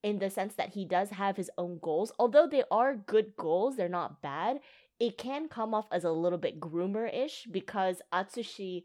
in 0.03 0.19
the 0.19 0.29
sense 0.29 0.55
that 0.55 0.69
he 0.69 0.85
does 0.85 1.09
have 1.09 1.37
his 1.37 1.49
own 1.57 1.79
goals, 1.81 2.11
although 2.19 2.47
they 2.47 2.63
are 2.69 2.95
good 2.95 3.35
goals, 3.35 3.75
they're 3.75 3.89
not 3.89 4.21
bad. 4.21 4.59
It 4.99 5.17
can 5.17 5.47
come 5.47 5.73
off 5.73 5.87
as 5.91 6.03
a 6.03 6.11
little 6.11 6.37
bit 6.37 6.59
groomer 6.59 7.11
ish 7.11 7.47
because 7.49 8.01
Atsushi, 8.13 8.83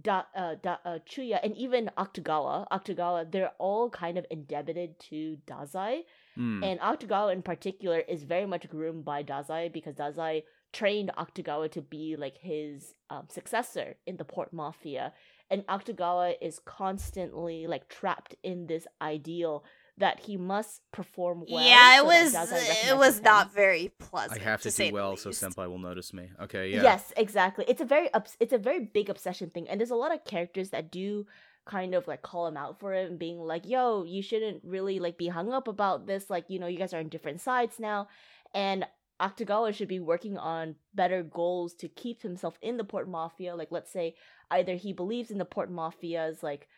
da, 0.00 0.22
uh, 0.36 0.54
da, 0.62 0.76
uh, 0.84 0.98
Chuya, 1.08 1.40
and 1.42 1.56
even 1.56 1.90
Akutagawa, 1.96 2.66
Akutagawa, 2.70 3.30
they're 3.30 3.52
all 3.58 3.90
kind 3.90 4.18
of 4.18 4.26
indebted 4.30 4.98
to 5.10 5.38
Dazai. 5.46 6.00
Mm. 6.38 6.64
And 6.64 6.80
Akutagawa 6.80 7.32
in 7.32 7.42
particular 7.42 8.00
is 8.00 8.24
very 8.24 8.46
much 8.46 8.68
groomed 8.68 9.04
by 9.04 9.22
Dazai 9.22 9.72
because 9.72 9.94
Dazai 9.94 10.42
trained 10.72 11.10
Akutagawa 11.16 11.70
to 11.72 11.80
be 11.80 12.16
like 12.16 12.36
his 12.38 12.94
um, 13.10 13.26
successor 13.30 13.96
in 14.06 14.16
the 14.16 14.24
Port 14.24 14.52
Mafia. 14.52 15.12
And 15.50 15.66
Akutagawa 15.66 16.34
is 16.40 16.58
constantly 16.58 17.66
like 17.66 17.88
trapped 17.88 18.34
in 18.42 18.66
this 18.66 18.86
ideal 19.00 19.64
that 19.98 20.20
he 20.20 20.36
must 20.36 20.82
perform 20.92 21.44
well. 21.48 21.64
yeah, 21.64 21.96
it 21.96 22.00
so 22.00 22.04
was 22.06 22.52
it 22.88 22.96
was 22.98 23.18
him. 23.18 23.24
not 23.24 23.54
very 23.54 23.92
pleasant. 23.98 24.40
I 24.40 24.44
have 24.44 24.60
to, 24.62 24.70
say 24.70 24.88
do 24.88 24.94
well 24.94 25.16
so 25.16 25.30
least. 25.30 25.42
senpai 25.42 25.68
will 25.68 25.78
notice 25.78 26.12
me. 26.12 26.28
Okay, 26.42 26.70
yeah. 26.70 26.82
Yes, 26.82 27.12
exactly. 27.16 27.64
It's 27.66 27.80
a 27.80 27.84
very 27.84 28.12
obs- 28.12 28.36
it's 28.38 28.52
a 28.52 28.58
very 28.58 28.80
big 28.80 29.08
obsession 29.08 29.50
thing, 29.50 29.68
and 29.68 29.80
there's 29.80 29.90
a 29.90 29.96
lot 29.96 30.12
of 30.14 30.24
characters 30.24 30.70
that 30.70 30.90
do 30.90 31.26
kind 31.64 31.94
of 31.94 32.06
like 32.06 32.22
call 32.22 32.46
him 32.46 32.56
out 32.56 32.78
for 32.78 32.92
it 32.92 33.08
and 33.10 33.18
being 33.18 33.38
like, 33.38 33.66
"Yo, 33.66 34.04
you 34.04 34.22
shouldn't 34.22 34.62
really 34.64 34.98
like 35.00 35.16
be 35.16 35.28
hung 35.28 35.52
up 35.52 35.66
about 35.66 36.06
this. 36.06 36.28
Like, 36.28 36.44
you 36.48 36.58
know, 36.58 36.66
you 36.66 36.78
guys 36.78 36.92
are 36.92 37.00
on 37.00 37.08
different 37.08 37.40
sides 37.40 37.78
now." 37.80 38.08
And 38.54 38.86
Akutagawa 39.20 39.74
should 39.74 39.88
be 39.88 39.98
working 40.00 40.36
on 40.36 40.76
better 40.94 41.22
goals 41.22 41.72
to 41.76 41.88
keep 41.88 42.22
himself 42.22 42.58
in 42.60 42.76
the 42.76 42.84
Port 42.84 43.08
Mafia. 43.08 43.56
Like, 43.56 43.68
let's 43.70 43.90
say 43.90 44.14
either 44.50 44.74
he 44.74 44.92
believes 44.92 45.30
in 45.30 45.38
the 45.38 45.44
Port 45.46 45.70
Mafia's 45.72 46.42
like 46.42 46.68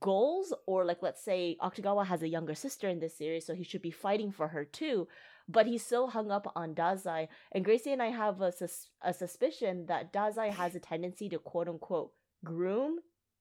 goals, 0.00 0.52
or 0.66 0.84
like 0.84 1.02
let's 1.02 1.22
say 1.22 1.56
Akutagawa 1.60 2.06
has 2.06 2.22
a 2.22 2.28
younger 2.28 2.54
sister 2.54 2.88
in 2.88 3.00
this 3.00 3.16
series, 3.16 3.46
so 3.46 3.54
he 3.54 3.64
should 3.64 3.82
be 3.82 3.90
fighting 3.90 4.32
for 4.32 4.48
her 4.48 4.64
too. 4.64 5.08
But 5.48 5.66
he's 5.66 5.84
so 5.84 6.06
hung 6.06 6.30
up 6.30 6.50
on 6.54 6.74
Dazai, 6.74 7.28
and 7.52 7.64
Gracie 7.64 7.92
and 7.92 8.02
I 8.02 8.08
have 8.08 8.40
a, 8.40 8.52
sus- 8.52 8.88
a 9.02 9.12
suspicion 9.12 9.86
that 9.86 10.12
Dazai 10.12 10.50
has 10.50 10.74
a 10.74 10.80
tendency 10.80 11.28
to 11.30 11.38
quote 11.38 11.68
unquote 11.68 12.12
groom, 12.44 12.98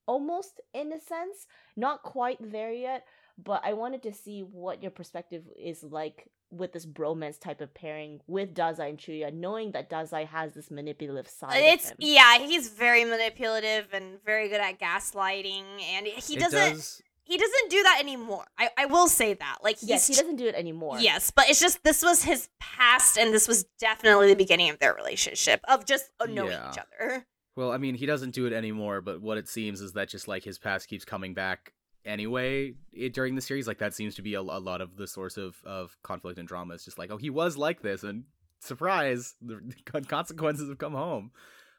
almost 0.07 0.61
in 0.73 0.91
a 0.91 0.99
sense. 0.99 1.47
Not 1.75 2.03
quite 2.03 2.39
there 2.51 2.73
yet, 2.73 3.05
but 3.37 3.61
I 3.63 3.73
wanted 3.73 4.03
to 4.03 4.13
see 4.13 4.41
what 4.41 4.81
your 4.81 4.91
perspective 4.91 5.43
is 5.57 5.83
like 5.83 6.29
with 6.51 6.73
this 6.73 6.85
bromance 6.85 7.39
type 7.39 7.61
of 7.61 7.73
pairing 7.73 8.21
with 8.27 8.53
Dazai 8.53 8.89
and 8.89 8.97
Chuya, 8.97 9.33
knowing 9.33 9.71
that 9.71 9.89
Dazai 9.89 10.27
has 10.27 10.53
this 10.53 10.69
manipulative 10.69 11.27
side. 11.29 11.53
It's 11.55 11.85
of 11.85 11.91
him. 11.91 11.97
yeah, 11.99 12.39
he's 12.39 12.69
very 12.69 13.05
manipulative 13.05 13.87
and 13.93 14.21
very 14.23 14.49
good 14.49 14.61
at 14.61 14.79
gaslighting, 14.79 15.63
and 15.93 16.07
he 16.07 16.35
It 16.35 16.39
doesn't 16.39 16.73
does- 16.73 17.01
he 17.23 17.37
doesn't 17.37 17.69
do 17.69 17.81
that 17.83 17.97
anymore. 18.01 18.45
I 18.57 18.69
I 18.77 18.85
will 18.87 19.07
say 19.07 19.33
that. 19.35 19.57
Like 19.63 19.79
he's 19.79 19.89
Yes, 19.89 20.07
he 20.07 20.13
doesn't 20.15 20.35
do 20.35 20.47
it 20.47 20.55
anymore. 20.55 20.99
Yes, 20.99 21.31
but 21.31 21.49
it's 21.49 21.59
just 21.59 21.81
this 21.83 22.03
was 22.03 22.23
his 22.23 22.49
past, 22.59 23.17
and 23.17 23.33
this 23.33 23.47
was 23.47 23.63
definitely 23.79 24.27
the 24.27 24.35
beginning 24.35 24.69
of 24.69 24.79
their 24.79 24.93
relationship 24.93 25.61
of 25.69 25.85
just 25.85 26.11
knowing 26.27 26.51
Yeah. 26.51 26.71
each 26.71 26.77
other. 26.79 27.25
Well, 27.55 27.71
I 27.71 27.77
mean, 27.77 27.95
he 27.95 28.05
doesn't 28.05 28.31
do 28.31 28.45
it 28.47 28.53
anymore, 28.53 29.01
but 29.01 29.21
what 29.21 29.37
it 29.37 29.47
seems 29.47 29.81
is 29.81 29.93
that 29.93 30.09
just 30.09 30.27
like 30.27 30.43
his 30.43 30.57
past 30.57 30.87
keeps 30.87 31.05
coming 31.05 31.33
back 31.33 31.73
anyway 32.05 32.73
it, 32.93 33.13
during 33.13 33.35
the 33.35 33.41
series. 33.41 33.67
Like 33.67 33.79
that 33.79 33.93
seems 33.93 34.15
to 34.15 34.21
be 34.21 34.33
a, 34.33 34.41
a 34.41 34.41
lot 34.41 34.81
of 34.81 34.97
the 34.97 35.07
source 35.07 35.37
of 35.37 35.55
of 35.65 35.97
conflict 36.03 36.39
and 36.39 36.47
drama. 36.47 36.73
It's 36.73 36.85
just 36.85 36.97
like, 36.97 37.11
oh, 37.11 37.17
he 37.17 37.29
was 37.29 37.57
like 37.57 37.81
this, 37.81 38.03
and 38.03 38.25
surprise, 38.59 39.35
the 39.41 39.61
consequences 40.07 40.69
have 40.69 40.77
come 40.77 40.93
home. 40.93 41.31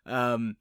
Um, 0.06 0.56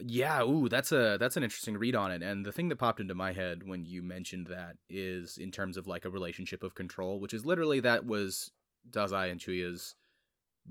yeah, 0.00 0.42
ooh, 0.42 0.68
that's 0.68 0.92
a 0.92 1.16
that's 1.18 1.36
an 1.36 1.44
interesting 1.44 1.76
read 1.76 1.94
on 1.94 2.10
it. 2.10 2.22
And 2.22 2.44
the 2.44 2.52
thing 2.52 2.68
that 2.68 2.76
popped 2.76 3.00
into 3.00 3.14
my 3.14 3.32
head 3.32 3.62
when 3.66 3.84
you 3.84 4.02
mentioned 4.02 4.48
that 4.48 4.76
is 4.88 5.38
in 5.38 5.50
terms 5.50 5.76
of 5.76 5.86
like 5.86 6.04
a 6.04 6.10
relationship 6.10 6.62
of 6.62 6.74
control, 6.74 7.20
which 7.20 7.34
is 7.34 7.46
literally 7.46 7.80
that 7.80 8.04
was 8.04 8.50
Dazai 8.90 9.30
and 9.30 9.40
Chuya's 9.40 9.94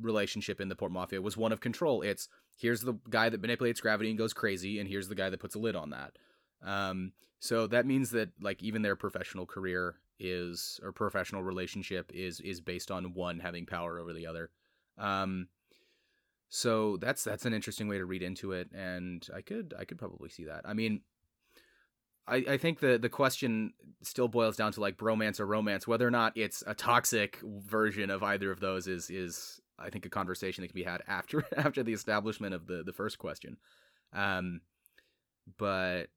relationship 0.01 0.59
in 0.59 0.69
the 0.69 0.75
Port 0.75 0.91
Mafia 0.91 1.21
was 1.21 1.38
one 1.38 1.51
of 1.51 1.61
control. 1.61 2.01
It's 2.01 2.27
here's 2.57 2.81
the 2.81 2.95
guy 3.09 3.29
that 3.29 3.41
manipulates 3.41 3.81
gravity 3.81 4.09
and 4.09 4.17
goes 4.17 4.34
crazy, 4.34 4.79
and 4.79 4.89
here's 4.89 5.07
the 5.07 5.15
guy 5.15 5.29
that 5.29 5.39
puts 5.39 5.55
a 5.55 5.59
lid 5.59 5.75
on 5.75 5.91
that. 5.91 6.17
Um, 6.61 7.13
so 7.43 7.67
that 7.67 7.85
means 7.85 8.11
that 8.11 8.29
like 8.39 8.63
even 8.63 8.83
their 8.83 8.95
professional 8.95 9.45
career 9.45 9.95
is 10.17 10.79
or 10.81 10.93
professional 10.93 11.43
relationship 11.43 12.09
is 12.13 12.39
is 12.39 12.61
based 12.61 12.89
on 12.89 13.13
one 13.13 13.37
having 13.37 13.65
power 13.65 13.99
over 13.99 14.13
the 14.13 14.25
other. 14.25 14.49
Um, 14.97 15.49
so 16.47 16.95
that's 16.95 17.21
that's 17.21 17.45
an 17.45 17.53
interesting 17.53 17.89
way 17.89 17.97
to 17.97 18.05
read 18.05 18.23
into 18.23 18.53
it, 18.53 18.69
and 18.73 19.27
I 19.35 19.41
could 19.41 19.73
I 19.77 19.83
could 19.83 19.99
probably 19.99 20.29
see 20.29 20.45
that. 20.45 20.61
I 20.63 20.73
mean. 20.73 21.01
I, 22.25 22.37
I 22.47 22.57
think 22.57 22.79
the, 22.79 22.97
the 22.97 23.09
question 23.09 23.73
still 24.01 24.29
boils 24.29 24.55
down 24.55 24.71
to 24.71 24.79
like 24.79 24.95
bromance 24.95 25.41
or 25.41 25.45
romance. 25.45 25.85
Whether 25.85 26.07
or 26.07 26.11
not 26.11 26.37
it's 26.37 26.63
a 26.65 26.73
toxic 26.73 27.37
version 27.43 28.09
of 28.09 28.23
either 28.23 28.49
of 28.49 28.61
those 28.61 28.87
is 28.87 29.09
is 29.09 29.59
I 29.77 29.89
think 29.89 30.05
a 30.05 30.09
conversation 30.09 30.61
that 30.61 30.69
can 30.69 30.75
be 30.75 30.85
had 30.85 31.01
after 31.05 31.43
after 31.57 31.83
the 31.83 31.91
establishment 31.91 32.53
of 32.53 32.65
the 32.65 32.81
the 32.81 32.93
first 32.93 33.17
question. 33.17 33.57
Um, 34.13 34.61
but 35.57 36.07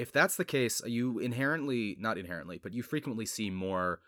if 0.00 0.12
that's 0.12 0.36
the 0.36 0.46
case, 0.46 0.80
you 0.86 1.18
inherently 1.18 1.94
not 2.00 2.16
inherently, 2.16 2.58
but 2.58 2.72
you 2.72 2.82
frequently 2.82 3.26
see 3.26 3.50
more 3.50 4.00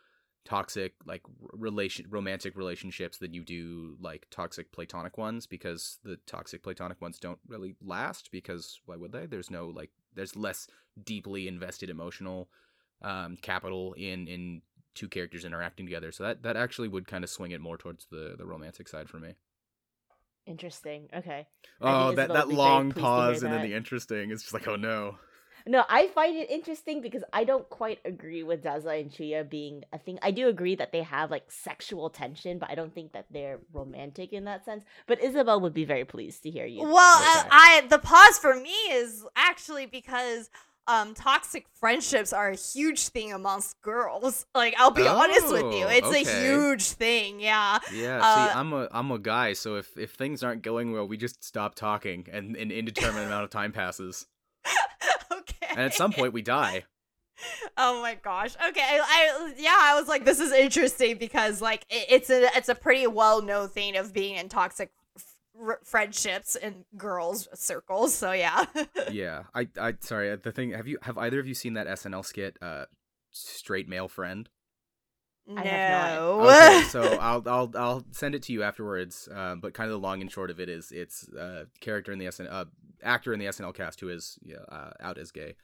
toxic 0.45 0.95
like 1.05 1.23
relation 1.53 2.07
romantic 2.09 2.57
relationships 2.57 3.19
than 3.19 3.33
you 3.33 3.45
do 3.45 3.97
like 4.01 4.27
toxic 4.31 4.73
platonic 4.73 5.17
ones 5.17 5.47
because 5.47 5.99
the 6.03 6.17
toxic 6.27 6.65
platonic 6.65 7.01
ones 7.01 7.21
don't 7.21 7.39
really 7.47 7.77
last 7.81 8.33
because 8.33 8.81
why 8.87 8.97
would 8.97 9.13
they? 9.13 9.27
There's 9.27 9.51
no 9.51 9.67
like 9.67 9.91
there's 10.15 10.35
less 10.35 10.67
deeply 11.05 11.47
invested 11.47 11.91
emotional 11.91 12.49
um 13.03 13.37
capital 13.43 13.93
in 13.93 14.27
in 14.29 14.63
two 14.95 15.09
characters 15.09 15.45
interacting 15.45 15.85
together. 15.85 16.11
So 16.11 16.25
that 16.25 16.43
that 16.43 16.57
actually 16.57 16.89
would 16.89 17.07
kind 17.07 17.23
of 17.23 17.29
swing 17.29 17.51
it 17.51 17.61
more 17.61 17.77
towards 17.77 18.07
the 18.11 18.35
the 18.39 18.47
romantic 18.47 18.89
side 18.89 19.11
for 19.11 19.19
me. 19.19 19.35
Interesting. 20.47 21.09
Okay. 21.15 21.47
Oh 21.83 22.13
that 22.13 22.33
that 22.33 22.49
would 22.49 22.49
be 22.49 22.55
very 22.55 22.71
long 22.71 22.93
pleased 22.93 22.97
to 22.97 23.01
hear 23.01 23.05
pause 23.05 23.43
and 23.43 23.53
then 23.53 23.63
the 23.63 23.75
interesting 23.75 24.31
it's 24.31 24.43
just 24.43 24.55
like 24.55 24.67
oh 24.67 24.77
no 24.77 25.19
No, 25.67 25.85
I 25.89 26.09
find 26.09 26.37
it 26.37 26.51
interesting 26.51 27.01
because 27.01 27.23
I 27.33 27.45
don't 27.45 27.69
quite 27.69 28.01
agree 28.05 28.43
with 28.43 28.63
Dazai 28.63 29.01
and 29.03 29.11
Chuya 29.11 29.49
being 29.49 29.85
a 29.93 29.99
thing. 29.99 30.19
I 30.23 30.31
do 30.31 30.49
agree 30.49 30.75
that 30.77 30.93
they 30.93 31.03
have 31.03 31.31
like 31.31 31.51
sexual 31.51 32.11
tension, 32.11 32.59
but 32.59 32.71
I 32.71 32.75
don't 32.75 32.95
think 32.95 33.13
that 33.13 33.27
they're 33.31 33.61
romantic 33.73 34.33
in 34.33 34.45
that 34.45 34.65
sense. 34.65 34.85
But 35.07 35.23
Isabel 35.23 35.61
would 35.61 35.75
be 35.75 35.85
very 35.85 36.05
pleased 36.05 36.43
to 36.45 36.51
hear 36.51 36.67
you. 36.67 36.83
Well, 36.83 37.19
say 37.19 37.41
uh. 37.41 37.51
I 37.51 37.87
the 37.89 37.99
pause 37.99 38.39
for 38.39 38.55
me 38.55 38.75
is 38.91 39.25
actually 39.37 39.87
because 39.87 40.51
um 40.89 41.15
toxic 41.15 41.67
friendships 41.79 42.33
are 42.33 42.51
a 42.51 42.57
huge 42.57 43.09
thing 43.09 43.33
amongst 43.33 43.81
girls. 43.83 44.47
Like 44.55 44.75
I'll 44.79 44.91
be 44.91 45.07
honest 45.07 45.51
with 45.53 45.63
you, 45.63 45.85
Oh, 45.87 45.89
it's 45.89 46.29
a 46.29 46.41
huge 46.41 46.91
thing. 46.91 47.41
Yeah. 47.41 47.79
Yeah, 47.95 48.21
Uh, 48.23 48.35
see, 48.35 48.59
I'm 48.59 48.73
a 48.73 48.89
I'm 48.91 49.11
a 49.11 49.19
guy, 49.19 49.53
so 49.53 49.77
if 49.77 49.97
if 49.97 50.13
things 50.13 50.43
aren't 50.43 50.63
going 50.63 50.93
well, 50.93 51.07
we 51.07 51.17
just 51.17 51.45
stop 51.45 51.75
talking, 51.75 52.27
and 52.33 52.57
an 52.57 52.71
indeterminate 52.71 53.27
amount 53.27 53.45
of 53.45 53.51
time 53.51 53.73
passes, 53.73 54.27
okay. 54.27 54.32
And 55.73 55.81
at 55.81 55.95
some 55.95 56.13
point 56.13 56.33
we 56.33 56.43
die. 56.43 56.85
Oh 57.77 58.01
my 58.03 58.15
gosh. 58.15 58.55
Okay. 58.69 58.81
I, 58.81 59.01
I 59.03 59.55
yeah, 59.57 59.77
I 59.77 59.99
was 59.99 60.07
like, 60.07 60.25
this 60.25 60.39
is 60.39 60.53
interesting 60.53 61.17
because 61.17 61.61
like 61.61 61.85
it, 61.91 62.07
it's 62.09 62.31
a 62.31 62.49
it's 62.57 62.69
a 62.69 62.75
pretty 62.75 63.07
well 63.07 63.43
known 63.43 63.69
thing 63.69 63.97
of 63.97 64.13
being 64.13 64.37
in 64.37 64.49
toxic 64.49 64.93
f- 65.17 65.35
r- 65.61 65.81
friendships 65.83 66.55
in 66.55 66.85
girls 66.97 67.49
circles. 67.55 68.15
So 68.15 68.33
yeah. 68.33 68.67
yeah, 69.11 69.45
I, 69.55 69.67
I, 69.81 69.95
sorry. 70.01 70.37
The 70.37 70.53
thing, 70.53 70.71
have 70.73 70.87
you, 70.87 70.99
have 71.03 71.19
either 71.19 71.41
of 71.41 71.47
you 71.49 71.55
seen 71.55 71.75
that 71.75 71.89
SNL 71.89 72.25
skit, 72.25 72.59
uh, 72.63 72.85
straight 73.31 73.89
male 73.89 74.09
friend? 74.09 74.49
No. 75.47 76.43
Okay, 76.49 76.83
so 76.89 77.03
I'll, 77.21 77.43
I'll, 77.47 77.71
I'll 77.77 78.05
send 78.13 78.35
it 78.35 78.43
to 78.45 78.53
you 78.53 78.63
afterwards. 78.63 79.29
Um, 79.33 79.61
but 79.61 79.75
kind 79.75 79.89
of 79.91 79.93
the 79.93 80.07
long 80.07 80.21
and 80.21 80.31
short 80.31 80.51
of 80.51 80.61
it 80.61 80.69
is, 80.69 80.93
it's 80.93 81.29
a 81.29 81.67
character 81.81 82.13
in 82.13 82.19
the 82.19 82.27
SNL, 82.27 82.49
uh, 82.51 82.65
actor 83.03 83.33
in 83.33 83.41
the 83.41 83.47
SNL 83.47 83.75
cast 83.75 84.01
who 84.01 84.09
is 84.09 84.39
yeah, 84.43 84.65
uh, 84.69 84.91
out 85.01 85.19
as 85.19 85.31
gay. 85.31 85.55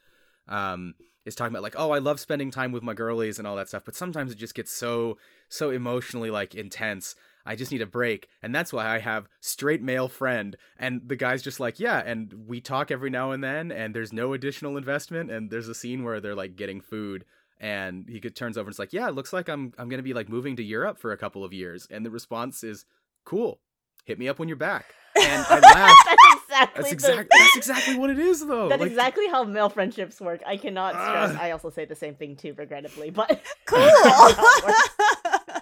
Um, 0.47 0.95
is 1.25 1.35
talking 1.35 1.53
about 1.53 1.63
like, 1.63 1.75
oh, 1.77 1.91
I 1.91 1.99
love 1.99 2.19
spending 2.19 2.51
time 2.51 2.71
with 2.71 2.83
my 2.83 2.93
girlies 2.93 3.37
and 3.37 3.47
all 3.47 3.55
that 3.55 3.67
stuff, 3.67 3.83
but 3.85 3.95
sometimes 3.95 4.31
it 4.31 4.37
just 4.37 4.55
gets 4.55 4.71
so, 4.71 5.17
so 5.47 5.69
emotionally 5.69 6.31
like 6.31 6.55
intense. 6.55 7.15
I 7.45 7.55
just 7.55 7.71
need 7.71 7.81
a 7.81 7.87
break. 7.87 8.27
And 8.41 8.53
that's 8.53 8.73
why 8.73 8.87
I 8.87 8.99
have 8.99 9.27
straight 9.39 9.81
male 9.81 10.07
friend. 10.07 10.55
And 10.77 11.01
the 11.05 11.15
guy's 11.15 11.41
just 11.41 11.59
like, 11.59 11.79
yeah, 11.79 12.01
and 12.05 12.33
we 12.47 12.61
talk 12.61 12.91
every 12.91 13.09
now 13.09 13.31
and 13.31 13.43
then, 13.43 13.71
and 13.71 13.93
there's 13.93 14.13
no 14.13 14.33
additional 14.33 14.77
investment. 14.77 15.31
And 15.31 15.49
there's 15.49 15.67
a 15.67 15.75
scene 15.75 16.03
where 16.03 16.19
they're 16.19 16.35
like 16.35 16.55
getting 16.55 16.81
food. 16.81 17.25
And 17.59 18.07
he 18.07 18.19
turns 18.19 18.57
over 18.57 18.67
and 18.67 18.71
it's 18.71 18.79
like, 18.79 18.93
yeah, 18.93 19.07
it 19.07 19.15
looks 19.15 19.33
like 19.33 19.49
I'm 19.49 19.73
I'm 19.77 19.89
gonna 19.89 20.01
be 20.01 20.13
like 20.13 20.29
moving 20.29 20.55
to 20.55 20.63
Europe 20.63 20.97
for 20.97 21.11
a 21.11 21.17
couple 21.17 21.43
of 21.43 21.51
years. 21.51 21.87
And 21.91 22.05
the 22.05 22.11
response 22.11 22.63
is, 22.63 22.85
cool. 23.25 23.59
Hit 24.05 24.17
me 24.17 24.29
up 24.29 24.39
when 24.39 24.47
you're 24.47 24.57
back. 24.57 24.93
And 25.15 25.45
I 25.49 25.59
laughed. 25.59 26.35
That's 26.49 26.77
exactly. 26.77 26.83
That's 26.83 26.89
the- 26.89 26.93
exactly 26.93 27.27
that's 27.39 27.57
exactly 27.57 27.95
what 27.97 28.09
it 28.09 28.19
is 28.19 28.45
though. 28.45 28.67
That's 28.69 28.81
Like, 28.81 28.89
exactly 28.91 29.27
how 29.27 29.43
male 29.43 29.69
friendships 29.69 30.19
work. 30.19 30.41
I 30.45 30.57
cannot 30.57 30.93
stress. 30.93 31.31
Ugh. 31.31 31.37
I 31.39 31.51
also 31.51 31.69
say 31.69 31.85
the 31.85 31.95
same 31.95 32.15
thing 32.15 32.35
too, 32.35 32.53
regrettably. 32.57 33.09
But 33.11 33.41
cool. 33.65 33.79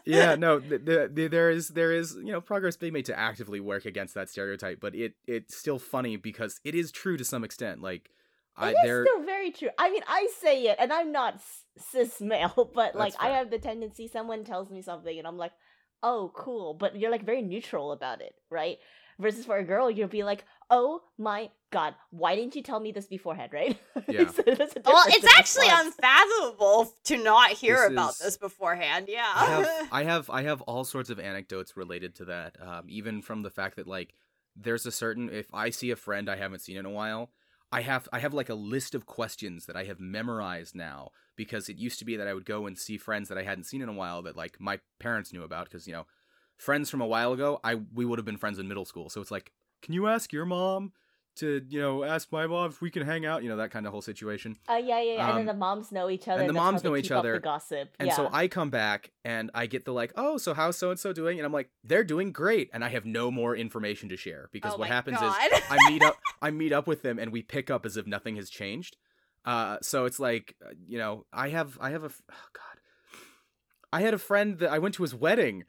yeah, 0.06 0.36
no, 0.36 0.60
th- 0.60 0.86
th- 0.86 1.16
th- 1.16 1.32
there 1.32 1.50
is 1.50 1.70
there 1.70 1.92
is 1.92 2.16
you 2.16 2.32
know 2.32 2.42
progress 2.42 2.78
being 2.78 2.94
made 2.94 3.06
to 3.06 3.18
actively 3.18 3.60
work 3.60 3.86
against 3.86 4.14
that 4.16 4.30
stereotype, 4.30 4.80
but 4.80 4.96
it 4.96 5.14
it's 5.28 5.56
still 5.56 5.80
funny 5.80 6.16
because 6.16 6.60
it 6.64 6.76
is 6.76 6.92
true 6.92 7.18
to 7.18 7.26
some 7.26 7.44
extent. 7.44 7.82
Like, 7.82 8.10
I 8.56 8.72
it 8.72 8.78
is 8.86 9.08
still 9.08 9.24
very 9.24 9.52
true. 9.52 9.70
I 9.78 9.90
mean, 9.92 10.04
I 10.08 10.28
say 10.40 10.64
it, 10.64 10.78
and 10.80 10.92
I'm 10.94 11.12
not 11.12 11.36
s- 11.36 11.64
cis 11.78 12.22
male, 12.22 12.72
but 12.76 12.96
like 12.96 13.14
I 13.20 13.30
have 13.30 13.50
the 13.50 13.60
tendency. 13.60 14.08
Someone 14.08 14.44
tells 14.44 14.70
me 14.72 14.82
something, 14.82 15.18
and 15.18 15.28
I'm 15.28 15.38
like, 15.38 15.52
"Oh, 16.02 16.32
cool," 16.36 16.74
but 16.74 16.96
you're 16.96 17.12
like 17.12 17.26
very 17.26 17.42
neutral 17.42 17.92
about 17.92 18.22
it, 18.22 18.34
right? 18.50 18.78
Versus 19.20 19.46
for 19.46 19.58
a 19.58 19.64
girl, 19.64 19.90
you'll 19.90 20.08
be 20.08 20.24
like, 20.24 20.46
"Oh 20.70 21.02
my 21.18 21.50
god, 21.72 21.96
why 22.12 22.36
didn't 22.36 22.56
you 22.56 22.62
tell 22.64 22.80
me 22.80 22.92
this 22.92 23.08
beforehand?" 23.08 23.52
Right? 23.54 23.78
Yeah. 24.08 24.28
So 24.30 24.44
there's 24.46 24.74
well, 24.86 25.06
it's 25.08 25.38
actually 25.38 25.68
unfathomable 25.70 26.94
to 27.06 27.18
not 27.18 27.52
hear 27.52 27.78
This 27.78 27.92
about 27.92 28.10
is- 28.12 28.20
this 28.20 28.38
beforehand. 28.38 29.08
Yeah. 29.10 29.32
I 29.36 29.46
have 29.46 29.88
I 29.92 30.04
have 30.04 30.30
I 30.30 30.42
have 30.44 30.62
all 30.62 30.84
sorts 30.84 31.10
of 31.10 31.20
anecdotes 31.20 31.76
related 31.76 32.16
to 32.16 32.26
that. 32.26 32.58
Um, 32.62 32.86
even 32.88 33.22
from 33.22 33.42
the 33.42 33.50
fact 33.50 33.76
that 33.78 33.88
like 33.88 34.14
there's 34.56 34.86
a 34.86 34.92
certain 34.92 35.30
if 35.30 35.54
I 35.54 35.70
see 35.70 35.92
a 35.92 35.96
friend 35.96 36.30
I 36.30 36.36
haven't 36.36 36.60
seen 36.62 36.78
in 36.78 36.86
a 36.86 36.90
while, 36.92 37.32
I 37.72 37.82
have 37.82 38.08
I 38.14 38.20
have 38.20 38.34
like 38.34 38.50
a 38.50 38.56
list 38.56 38.96
of 38.96 39.06
questions 39.06 39.66
that 39.66 39.76
I 39.76 39.84
have 39.86 40.00
memorized 40.00 40.76
now 40.76 41.10
because 41.36 41.70
it 41.70 41.78
used 41.78 42.00
to 42.00 42.06
be 42.06 42.16
that 42.18 42.28
I 42.28 42.34
would 42.34 42.46
go 42.46 42.66
and 42.66 42.78
see 42.78 42.98
friends 42.98 43.30
that 43.30 43.38
I 43.38 43.44
hadn't 43.44 43.66
seen 43.66 43.82
in 43.82 43.90
a 43.90 43.94
while 43.94 44.22
that 44.24 44.38
like 44.38 44.60
my 44.60 44.80
parents 45.00 45.34
knew 45.34 45.44
about 45.44 45.66
because 45.66 45.88
you 45.88 45.94
know 45.94 46.06
friends 46.58 46.90
from 46.90 47.02
a 47.02 47.08
while 47.08 47.34
ago 47.34 47.60
I 47.64 47.76
we 47.94 48.04
would 48.06 48.20
have 48.20 48.26
been 48.26 48.38
friends 48.38 48.60
in 48.60 48.68
middle 48.68 48.86
school. 48.86 49.10
So 49.10 49.22
it's 49.22 49.32
like, 49.32 49.52
can 49.82 49.94
you 49.94 50.08
ask 50.08 50.34
your 50.34 50.46
mom 50.46 50.92
to 51.38 51.64
you 51.70 51.80
know 51.80 52.04
ask 52.04 52.32
my 52.32 52.48
mom 52.48 52.70
if 52.72 52.82
we 52.82 52.90
can 52.90 53.04
hang 53.06 53.26
out? 53.26 53.44
You 53.44 53.50
know 53.50 53.58
that 53.58 53.70
kind 53.70 53.86
of 53.86 53.92
whole 53.92 54.02
situation. 54.02 54.58
Uh, 54.68 54.74
yeah, 54.74 55.00
yeah, 55.02 55.14
yeah. 55.14 55.30
and 55.30 55.38
then 55.38 55.42
Um, 55.42 55.46
the 55.46 55.54
moms 55.54 55.92
know 55.92 56.10
each 56.10 56.28
other. 56.28 56.40
and 56.42 56.50
the 56.50 56.54
that's 56.54 56.64
moms 56.64 56.82
they 56.82 56.90
know 56.90 56.96
each 56.98 57.12
other, 57.12 57.34
The 57.34 57.40
gossip. 57.40 57.90
And 58.00 58.08
yeah. 58.08 58.16
so 58.16 58.28
I 58.34 58.48
come 58.48 58.72
back 58.72 59.12
and 59.24 59.52
I 59.54 59.68
get 59.68 59.86
the 59.86 59.94
like, 59.94 60.14
oh, 60.16 60.38
so 60.38 60.56
how's 60.56 60.78
so 60.78 60.90
and 60.90 61.00
so 61.00 61.14
doing? 61.14 61.38
And 61.40 61.46
I'm 61.46 61.54
like, 61.54 61.70
they're 61.84 62.04
doing 62.04 62.32
great, 62.32 62.72
and 62.74 62.84
I 62.84 62.90
have 62.90 63.06
no 63.06 63.30
more 63.30 63.56
information 63.56 64.10
to 64.10 64.18
share 64.18 64.50
because 64.52 64.74
Oh 64.74 64.78
what 64.78 64.88
happens 64.88 65.20
God. 65.20 65.36
is 65.54 65.62
I 65.70 65.90
meet 65.92 66.02
up, 66.02 66.18
I 66.42 66.50
meet 66.50 66.74
up 66.74 66.88
with 66.88 67.04
them, 67.04 67.20
and 67.20 67.32
we 67.32 67.44
pick 67.44 67.70
up 67.70 67.86
as 67.86 67.98
if 67.98 68.08
nothing 68.08 68.36
has 68.38 68.50
changed. 68.50 68.98
Uh, 69.46 69.78
so 69.82 70.06
it's 70.06 70.20
like, 70.20 70.56
uh, 70.66 70.72
you 70.88 70.98
know, 70.98 71.26
I 71.32 71.50
have, 71.50 71.78
I 71.80 71.92
have 71.92 72.04
a, 72.04 72.08
oh 72.08 72.48
god, 72.52 72.82
I 73.94 74.02
had 74.02 74.14
a 74.14 74.18
friend 74.18 74.58
that 74.60 74.72
I 74.72 74.80
went 74.80 74.96
to 74.96 75.04
his 75.04 75.14
wedding. 75.16 75.64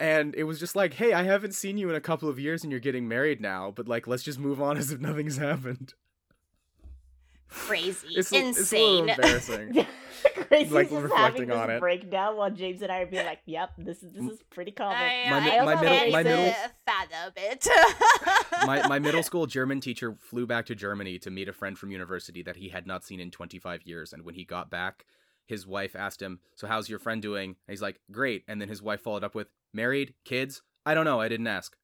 And 0.00 0.34
it 0.34 0.44
was 0.44 0.58
just 0.58 0.74
like, 0.74 0.94
hey, 0.94 1.12
I 1.12 1.22
haven't 1.24 1.52
seen 1.54 1.76
you 1.76 1.90
in 1.90 1.94
a 1.94 2.00
couple 2.00 2.28
of 2.28 2.38
years 2.40 2.62
and 2.64 2.70
you're 2.72 2.80
getting 2.80 3.06
married 3.06 3.40
now, 3.40 3.70
but 3.70 3.86
like, 3.86 4.06
let's 4.06 4.22
just 4.22 4.38
move 4.38 4.60
on 4.60 4.76
as 4.78 4.90
if 4.90 4.98
nothing's 5.00 5.36
happened. 5.36 5.92
Crazy. 7.48 8.08
It's, 8.16 8.32
a- 8.32 8.48
it's 8.48 8.72
a 8.72 8.76
little 8.78 9.08
embarrassing. 9.10 9.86
Grace 10.48 10.70
Like, 10.70 10.86
is 10.86 10.92
just 10.92 11.02
reflecting 11.02 11.48
having 11.48 11.50
on 11.52 11.68
this 11.68 11.76
it. 11.76 11.80
breakdown 11.80 12.36
while 12.36 12.50
James 12.50 12.82
and 12.82 12.92
I 12.92 13.00
are 13.00 13.06
being 13.06 13.24
like, 13.24 13.38
"Yep, 13.46 13.70
this 13.78 14.02
is 14.02 14.12
this 14.12 14.24
is 14.24 14.38
pretty 14.50 14.70
common." 14.72 14.96
I, 14.98 15.26
My 15.30 15.36
I 15.38 15.40
mi- 15.60 15.64
my 15.64 15.80
middle- 15.80 16.10
my 16.12 16.22
middle- 16.22 16.54
fathom 16.84 17.32
it. 17.36 17.66
my 18.66 18.86
my 18.88 18.98
middle 18.98 19.22
school 19.22 19.46
German 19.46 19.80
teacher 19.80 20.16
flew 20.20 20.46
back 20.46 20.66
to 20.66 20.74
Germany 20.74 21.18
to 21.20 21.30
meet 21.30 21.48
a 21.48 21.52
friend 21.52 21.78
from 21.78 21.90
university 21.90 22.42
that 22.42 22.56
he 22.56 22.68
had 22.68 22.86
not 22.86 23.04
seen 23.04 23.18
in 23.20 23.30
25 23.30 23.82
years 23.84 24.12
and 24.12 24.24
when 24.24 24.34
he 24.34 24.44
got 24.44 24.68
back 24.70 25.06
his 25.46 25.66
wife 25.66 25.96
asked 25.96 26.20
him, 26.20 26.40
"So 26.54 26.66
how's 26.66 26.88
your 26.90 26.98
friend 26.98 27.22
doing?" 27.22 27.50
And 27.50 27.72
he's 27.72 27.82
like, 27.82 28.00
"Great." 28.12 28.44
And 28.46 28.60
then 28.60 28.68
his 28.68 28.82
wife 28.82 29.00
followed 29.00 29.24
up 29.24 29.34
with, 29.34 29.48
"Married? 29.72 30.14
Kids? 30.24 30.62
I 30.86 30.94
don't 30.94 31.04
know, 31.04 31.20
I 31.20 31.28
didn't 31.28 31.46
ask." 31.46 31.74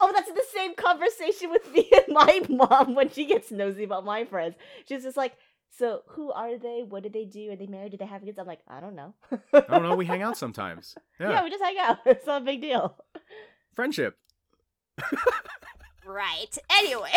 Oh, 0.00 0.10
that's 0.12 0.28
the 0.32 0.42
same 0.52 0.74
conversation 0.74 1.50
with 1.50 1.70
me 1.72 1.88
and 1.92 2.08
my 2.14 2.40
mom 2.48 2.94
when 2.96 3.08
she 3.10 3.24
gets 3.24 3.50
nosy 3.52 3.84
about 3.84 4.04
my 4.04 4.24
friends. 4.24 4.56
She's 4.88 5.04
just 5.04 5.16
like, 5.16 5.34
"So 5.78 6.02
who 6.08 6.32
are 6.32 6.58
they? 6.58 6.82
What 6.86 7.04
do 7.04 7.08
they 7.08 7.24
do? 7.24 7.52
Are 7.52 7.56
they 7.56 7.66
married? 7.66 7.92
Do 7.92 7.98
they 7.98 8.06
have 8.06 8.24
kids?" 8.24 8.38
I'm 8.38 8.46
like, 8.46 8.60
"I 8.68 8.80
don't 8.80 8.96
know." 8.96 9.14
I 9.52 9.60
don't 9.60 9.82
know, 9.84 9.94
we 9.94 10.06
hang 10.06 10.22
out 10.22 10.36
sometimes. 10.36 10.94
Yeah. 11.20 11.30
yeah, 11.30 11.44
we 11.44 11.50
just 11.50 11.62
hang 11.62 11.78
out. 11.78 11.98
It's 12.06 12.26
not 12.26 12.42
a 12.42 12.44
big 12.44 12.60
deal. 12.60 12.96
Friendship. 13.74 14.16
right. 16.04 16.58
Anyway. 16.70 17.12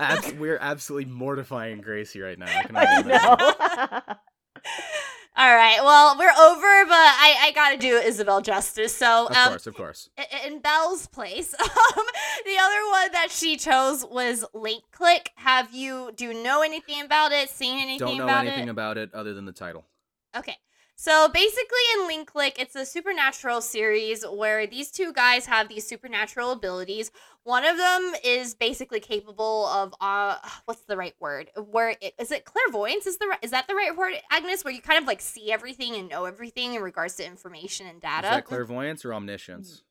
Abs- 0.00 0.32
we're 0.34 0.58
absolutely 0.60 1.10
mortifying 1.12 1.80
Gracie 1.80 2.20
right 2.20 2.38
now. 2.38 2.46
I 2.48 2.62
can 2.64 2.76
I 2.76 3.02
know. 3.02 4.62
All 5.38 5.54
right. 5.54 5.78
Well, 5.80 6.16
we're 6.18 6.32
over, 6.32 6.84
but 6.86 6.94
I, 6.96 7.36
I 7.42 7.52
got 7.52 7.70
to 7.70 7.76
do 7.76 7.94
Isabel 7.94 8.40
justice. 8.40 8.92
So, 8.92 9.28
Of 9.28 9.36
um, 9.36 9.48
course, 9.50 9.66
of 9.68 9.74
course. 9.76 10.10
in 10.44 10.58
Belle's 10.58 11.06
place, 11.06 11.54
um, 11.60 11.68
the 12.44 12.56
other 12.60 12.90
one 12.90 13.12
that 13.12 13.28
she 13.30 13.56
chose 13.56 14.04
was 14.04 14.44
Link 14.52 14.82
Click. 14.90 15.30
Have 15.36 15.72
you 15.72 16.10
do 16.16 16.24
you 16.24 16.42
know 16.42 16.62
anything 16.62 17.02
about 17.04 17.30
it? 17.30 17.50
Seen 17.50 17.78
anything 17.78 17.98
Don't 17.98 18.18
know 18.18 18.24
about 18.24 18.46
anything 18.46 18.66
it? 18.66 18.72
about 18.72 18.98
it 18.98 19.14
other 19.14 19.32
than 19.32 19.44
the 19.44 19.52
title. 19.52 19.84
Okay. 20.36 20.56
So 20.96 21.28
basically, 21.32 21.78
in 21.94 22.08
Link 22.08 22.32
Click, 22.32 22.56
it's 22.58 22.74
a 22.74 22.84
supernatural 22.84 23.60
series 23.60 24.24
where 24.26 24.66
these 24.66 24.90
two 24.90 25.12
guys 25.12 25.46
have 25.46 25.68
these 25.68 25.86
supernatural 25.86 26.50
abilities. 26.50 27.12
One 27.48 27.64
of 27.64 27.78
them 27.78 28.12
is 28.24 28.54
basically 28.54 29.00
capable 29.00 29.66
of 29.68 29.94
uh, 30.02 30.36
what's 30.66 30.82
the 30.82 30.98
right 30.98 31.14
word? 31.18 31.50
Where 31.56 31.96
it, 32.00 32.12
is 32.18 32.30
it 32.30 32.44
clairvoyance? 32.44 33.06
Is 33.06 33.16
the 33.16 33.26
ri- 33.26 33.38
is 33.40 33.52
that 33.52 33.66
the 33.68 33.74
right 33.74 33.96
word, 33.96 34.12
Agnes? 34.30 34.64
Where 34.64 34.74
you 34.74 34.82
kind 34.82 34.98
of 35.00 35.06
like 35.06 35.22
see 35.22 35.50
everything 35.50 35.94
and 35.94 36.10
know 36.10 36.26
everything 36.26 36.74
in 36.74 36.82
regards 36.82 37.14
to 37.16 37.26
information 37.26 37.86
and 37.86 38.02
data. 38.02 38.18
Is 38.18 38.22
data. 38.30 38.36
that 38.36 38.44
clairvoyance 38.44 39.04
or 39.06 39.14
omniscience? 39.14 39.82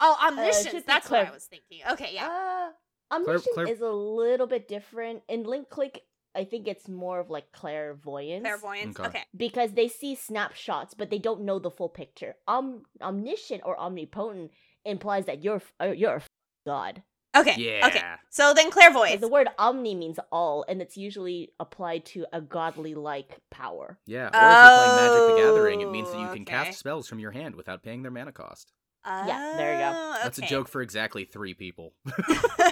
oh, 0.00 0.16
Uh, 0.20 0.26
it 0.26 0.28
omniscience. 0.32 0.62
should 0.64 0.72
be 0.72 0.80
That's 0.86 1.10
what 1.10 1.26
I 1.28 1.30
was 1.30 1.44
thinking. 1.44 1.80
Okay, 1.92 2.12
yeah. 2.14 2.70
Uh, 3.10 3.14
omniscience 3.14 3.46
clair- 3.52 3.68
is 3.68 3.82
a 3.82 3.90
little 3.90 4.46
bit 4.46 4.66
different. 4.66 5.22
In 5.28 5.44
Link 5.44 5.68
Click, 5.68 6.00
I 6.34 6.44
think 6.44 6.66
it's 6.66 6.88
more 6.88 7.20
of 7.20 7.28
like 7.28 7.52
clairvoyance. 7.52 8.42
clairvoyance. 8.42 8.98
okay. 8.98 9.08
Okay. 9.08 9.24
because 9.36 9.72
they 9.74 9.88
see 9.88 10.14
snapshots, 10.14 10.94
but 10.94 11.10
they 11.10 11.18
don't 11.18 11.42
know 11.42 11.58
the 11.58 11.70
full 11.70 11.90
picture. 11.90 12.36
Om- 12.48 12.84
omniscient 13.02 13.60
or 13.66 13.78
omnipotent 13.78 14.50
implies 14.86 15.26
that 15.26 15.44
you're 15.44 15.56
f- 15.56 15.72
uh, 15.78 15.92
you're 15.92 16.14
a 16.14 16.16
f- 16.16 16.28
god. 16.66 17.02
Okay. 17.34 17.54
Yeah. 17.56 17.86
Okay. 17.86 18.02
So 18.28 18.52
then 18.52 18.70
clairvoyance. 18.70 19.20
The 19.22 19.28
word 19.28 19.48
omni 19.58 19.94
means 19.94 20.18
all, 20.30 20.66
and 20.68 20.82
it's 20.82 20.98
usually 20.98 21.52
applied 21.58 22.04
to 22.06 22.26
a 22.32 22.42
godly 22.42 22.94
like 22.94 23.38
power. 23.50 23.98
Yeah, 24.06 24.26
or 24.26 24.50
if 24.52 24.62
you're 24.62 24.76
playing 24.76 24.96
Magic 24.96 25.26
the 25.26 25.32
Gathering, 25.42 25.80
it 25.80 25.90
means 25.90 26.10
that 26.10 26.18
you 26.18 26.26
Oh, 26.28 26.32
can 26.34 26.42
okay. 26.42 26.64
cast 26.64 26.78
spells 26.78 27.08
from 27.08 27.20
your 27.20 27.30
hand 27.30 27.54
without 27.54 27.82
paying 27.82 28.02
their 28.02 28.10
mana 28.10 28.32
cost. 28.32 28.72
Yeah, 29.04 29.54
there 29.56 29.72
you 29.72 29.78
go. 29.80 29.92
Oh, 29.94 30.18
That's 30.22 30.38
a 30.38 30.42
joke 30.42 30.68
for 30.68 30.80
exactly 30.82 31.24
three 31.24 31.54
people. 31.54 31.92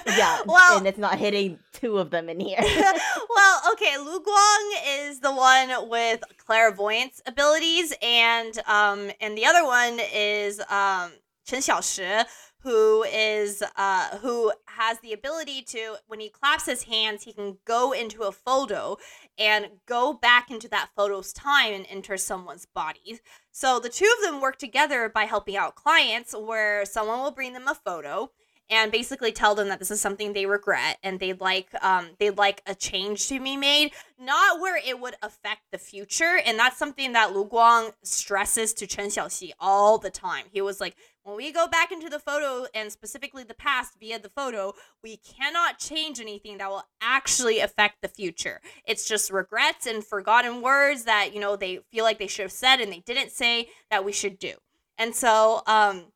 Yeah, 0.07 0.41
well, 0.47 0.79
and 0.79 0.87
it's 0.87 0.99
not 0.99 1.19
hitting 1.19 1.59
two 1.73 1.99
of 1.99 2.11
them 2.11 2.29
in 2.29 2.41
here. 2.41 2.59
well, 2.61 3.63
okay, 3.73 3.97
Lu 3.99 4.21
Guang 4.21 4.73
is 5.09 5.21
the 5.21 5.33
one 5.33 5.89
with 5.89 6.21
clairvoyance 6.37 7.21
abilities, 7.27 7.93
and 8.03 8.59
um, 8.67 9.11
and 9.21 9.37
the 9.39 9.47
other 9.47 9.65
one 9.65 10.01
is 10.13 10.59
um 10.69 11.13
Chen 11.47 11.61
Xiaoshi, 11.61 12.25
who 12.63 13.05
is 13.05 13.63
uh 13.77 14.19
who 14.19 14.53
has 14.67 14.99
the 15.01 15.13
ability 15.13 15.63
to 15.63 15.97
when 16.07 16.21
he 16.21 16.29
claps 16.29 16.67
his 16.67 16.85
hands, 16.85 17.25
he 17.25 17.33
can 17.33 17.59
go 17.65 17.93
into 17.93 18.23
a 18.23 18.33
photo 18.33 18.97
and 19.39 19.67
go 19.87 20.13
back 20.13 20.51
into 20.51 20.69
that 20.69 20.91
photo's 20.97 21.33
time 21.33 21.73
and 21.73 21.87
enter 21.89 22.17
someone's 22.17 22.67
body. 22.67 23.21
So 23.51 23.81
the 23.81 23.89
two 23.89 24.13
of 24.19 24.25
them 24.25 24.41
work 24.41 24.59
together 24.59 25.09
by 25.09 25.25
helping 25.25 25.57
out 25.57 25.75
clients, 25.75 26.35
where 26.35 26.85
someone 26.85 27.21
will 27.21 27.31
bring 27.31 27.53
them 27.53 27.69
a 27.69 27.75
photo 27.75 28.31
and 28.71 28.93
basically 28.93 29.33
tell 29.33 29.55
them 29.55 29.69
that 29.69 29.81
this 29.81 29.91
is 29.91 30.01
something 30.01 30.33
they 30.33 30.47
regret 30.47 30.99
and 31.03 31.19
they'd 31.19 31.41
like 31.41 31.69
um 31.83 32.11
they'd 32.19 32.39
like 32.39 32.63
a 32.67 32.75
change 32.75 33.29
to 33.29 33.41
be 33.41 33.57
made 33.57 33.91
not 34.19 34.61
where 34.61 34.77
it 34.77 35.01
would 35.01 35.17
affect 35.23 35.63
the 35.73 35.79
future 35.79 36.41
and 36.47 36.59
that's 36.59 36.77
something 36.77 37.13
that 37.13 37.33
Lu 37.33 37.47
Guang 37.47 37.93
stresses 38.03 38.73
to 38.75 38.87
Chen 38.87 39.09
Xiaoshi 39.09 39.51
all 39.59 39.99
the 39.99 40.11
time 40.11 40.47
he 40.53 40.61
was 40.61 40.81
like 40.81 40.97
when 41.23 41.37
we 41.37 41.53
go 41.53 41.67
back 41.69 41.93
into 41.93 42.09
the 42.09 42.19
photo 42.19 42.67
and 42.75 42.91
specifically 42.91 43.45
the 43.45 43.55
past 43.55 43.95
via 44.01 44.19
the 44.19 44.31
photo, 44.31 44.75
we 45.03 45.19
cannot 45.19 45.79
change 45.79 46.19
anything 46.19 46.59
that 46.59 46.71
will 46.71 46.85
actually 47.01 47.61
affect 47.61 48.01
the 48.01 48.09
future. 48.09 48.61
It's 48.87 49.07
just 49.07 49.31
regrets 49.31 49.87
and 49.87 50.05
forgotten 50.05 50.63
words 50.63 51.05
that, 51.05 51.35
you 51.35 51.41
know, 51.41 51.57
they 51.57 51.81
feel 51.91 52.05
like 52.05 52.19
they 52.19 52.27
should 52.27 52.45
have 52.45 52.53
said 52.53 52.81
and 52.81 52.93
they 52.93 53.01
didn't 53.01 53.31
say 53.31 53.69
that 53.91 54.05
we 54.05 54.13
should 54.13 54.39
do. 54.39 54.55
And 54.97 55.15
so, 55.15 55.63
um, 55.67 56.07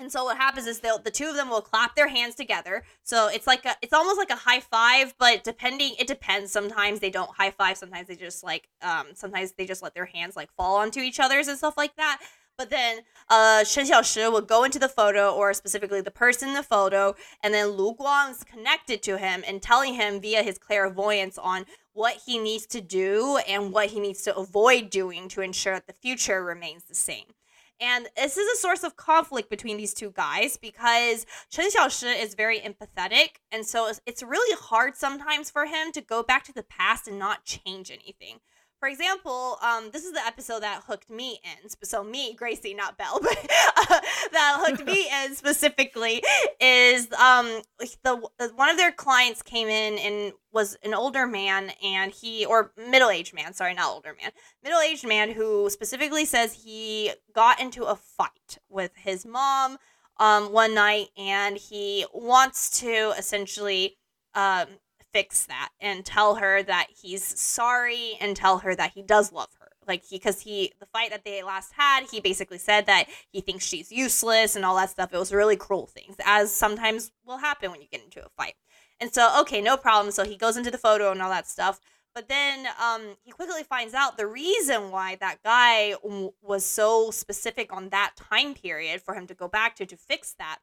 and 0.00 0.10
so 0.10 0.24
what 0.24 0.38
happens 0.38 0.66
is 0.66 0.80
they'll 0.80 0.98
the 0.98 1.10
two 1.10 1.28
of 1.28 1.36
them 1.36 1.50
will 1.50 1.60
clap 1.60 1.94
their 1.94 2.08
hands 2.08 2.34
together. 2.34 2.84
So 3.02 3.28
it's 3.28 3.46
like 3.46 3.66
a 3.66 3.76
it's 3.82 3.92
almost 3.92 4.16
like 4.16 4.30
a 4.30 4.34
high 4.34 4.60
five, 4.60 5.14
but 5.18 5.44
depending 5.44 5.94
it 5.98 6.06
depends. 6.06 6.50
Sometimes 6.50 7.00
they 7.00 7.10
don't 7.10 7.30
high 7.36 7.50
five, 7.50 7.76
sometimes 7.76 8.08
they 8.08 8.16
just 8.16 8.42
like 8.42 8.66
um 8.80 9.08
sometimes 9.12 9.52
they 9.52 9.66
just 9.66 9.82
let 9.82 9.94
their 9.94 10.06
hands 10.06 10.36
like 10.36 10.50
fall 10.56 10.76
onto 10.76 11.00
each 11.00 11.20
other's 11.20 11.48
and 11.48 11.58
stuff 11.58 11.76
like 11.76 11.94
that. 11.96 12.22
But 12.60 12.68
then 12.68 13.04
uh 13.30 13.64
Chen 13.64 13.86
Xiaoshi 13.86 14.30
will 14.30 14.42
go 14.42 14.64
into 14.64 14.78
the 14.78 14.86
photo 14.86 15.32
or 15.32 15.54
specifically 15.54 16.02
the 16.02 16.10
person 16.10 16.50
in 16.50 16.54
the 16.54 16.62
photo, 16.62 17.14
and 17.42 17.54
then 17.54 17.68
Lu 17.68 17.94
Guang's 17.94 18.44
connected 18.44 19.02
to 19.04 19.16
him 19.16 19.42
and 19.46 19.62
telling 19.62 19.94
him 19.94 20.20
via 20.20 20.42
his 20.42 20.58
clairvoyance 20.58 21.38
on 21.38 21.64
what 21.94 22.20
he 22.26 22.38
needs 22.38 22.66
to 22.66 22.82
do 22.82 23.38
and 23.48 23.72
what 23.72 23.86
he 23.92 23.98
needs 23.98 24.20
to 24.24 24.36
avoid 24.36 24.90
doing 24.90 25.26
to 25.28 25.40
ensure 25.40 25.72
that 25.72 25.86
the 25.86 25.94
future 25.94 26.44
remains 26.44 26.84
the 26.84 26.94
same. 26.94 27.32
And 27.80 28.08
this 28.14 28.36
is 28.36 28.46
a 28.52 28.60
source 28.60 28.84
of 28.84 28.94
conflict 28.94 29.48
between 29.48 29.78
these 29.78 29.94
two 29.94 30.10
guys 30.10 30.58
because 30.58 31.24
Chen 31.48 31.70
Xiaoshi 31.70 32.22
is 32.22 32.34
very 32.34 32.60
empathetic. 32.60 33.40
And 33.50 33.64
so 33.64 33.90
it's 34.04 34.22
really 34.22 34.54
hard 34.60 34.96
sometimes 34.96 35.50
for 35.50 35.64
him 35.64 35.92
to 35.92 36.02
go 36.02 36.22
back 36.22 36.44
to 36.44 36.52
the 36.52 36.62
past 36.62 37.08
and 37.08 37.18
not 37.18 37.46
change 37.46 37.90
anything. 37.90 38.40
For 38.80 38.88
example, 38.88 39.58
um, 39.62 39.90
this 39.92 40.06
is 40.06 40.12
the 40.12 40.26
episode 40.26 40.62
that 40.62 40.84
hooked 40.86 41.10
me 41.10 41.38
in. 41.44 41.68
So 41.84 42.02
me, 42.02 42.32
Gracie, 42.34 42.72
not 42.72 42.96
Belle, 42.96 43.20
but 43.22 43.36
uh, 43.76 44.00
that 44.32 44.56
hooked 44.62 44.86
me 44.86 45.06
in 45.24 45.34
specifically 45.34 46.22
is 46.58 47.12
um 47.12 47.60
the, 47.78 48.26
the 48.38 48.48
one 48.56 48.70
of 48.70 48.78
their 48.78 48.90
clients 48.90 49.42
came 49.42 49.68
in 49.68 49.98
and 49.98 50.32
was 50.50 50.78
an 50.82 50.94
older 50.94 51.26
man 51.26 51.72
and 51.84 52.10
he 52.10 52.46
or 52.46 52.72
middle 52.88 53.10
aged 53.10 53.34
man, 53.34 53.52
sorry, 53.52 53.74
not 53.74 53.90
older 53.90 54.16
man, 54.18 54.32
middle 54.64 54.80
aged 54.80 55.06
man 55.06 55.30
who 55.30 55.68
specifically 55.68 56.24
says 56.24 56.64
he 56.64 57.12
got 57.34 57.60
into 57.60 57.84
a 57.84 57.94
fight 57.94 58.58
with 58.70 58.92
his 58.96 59.26
mom 59.26 59.76
um 60.18 60.52
one 60.52 60.74
night 60.74 61.08
and 61.18 61.58
he 61.58 62.06
wants 62.14 62.80
to 62.80 63.12
essentially 63.18 63.98
um 64.34 64.66
fix 65.12 65.46
that 65.46 65.70
and 65.80 66.04
tell 66.04 66.36
her 66.36 66.62
that 66.62 66.88
he's 67.02 67.24
sorry 67.38 68.16
and 68.20 68.36
tell 68.36 68.58
her 68.58 68.74
that 68.74 68.92
he 68.92 69.02
does 69.02 69.32
love 69.32 69.50
her. 69.60 69.68
Like 69.86 70.04
he 70.04 70.16
because 70.16 70.42
he 70.42 70.72
the 70.78 70.86
fight 70.86 71.10
that 71.10 71.24
they 71.24 71.42
last 71.42 71.72
had 71.72 72.04
he 72.10 72.20
basically 72.20 72.58
said 72.58 72.86
that 72.86 73.06
he 73.30 73.40
thinks 73.40 73.64
she's 73.64 73.90
useless 73.90 74.54
and 74.54 74.64
all 74.64 74.76
that 74.76 74.90
stuff. 74.90 75.12
It 75.12 75.18
was 75.18 75.32
really 75.32 75.56
cruel 75.56 75.86
things 75.86 76.16
as 76.24 76.52
sometimes 76.52 77.12
will 77.24 77.38
happen 77.38 77.70
when 77.70 77.80
you 77.80 77.88
get 77.90 78.04
into 78.04 78.24
a 78.24 78.28
fight. 78.36 78.54
And 79.00 79.12
so 79.12 79.40
okay 79.40 79.60
no 79.60 79.76
problem. 79.76 80.12
So 80.12 80.24
he 80.24 80.36
goes 80.36 80.56
into 80.56 80.70
the 80.70 80.78
photo 80.78 81.10
and 81.10 81.20
all 81.20 81.30
that 81.30 81.48
stuff. 81.48 81.80
But 82.14 82.28
then 82.28 82.66
um, 82.82 83.16
he 83.22 83.30
quickly 83.30 83.62
finds 83.62 83.94
out 83.94 84.16
the 84.16 84.26
reason 84.26 84.90
why 84.90 85.14
that 85.16 85.38
guy 85.44 85.92
w- 86.02 86.32
was 86.42 86.66
so 86.66 87.10
specific 87.12 87.72
on 87.72 87.90
that 87.90 88.14
time 88.16 88.54
period 88.54 89.00
for 89.00 89.14
him 89.14 89.28
to 89.28 89.34
go 89.34 89.46
back 89.46 89.76
to 89.76 89.86
to 89.86 89.96
fix 89.96 90.34
that 90.38 90.58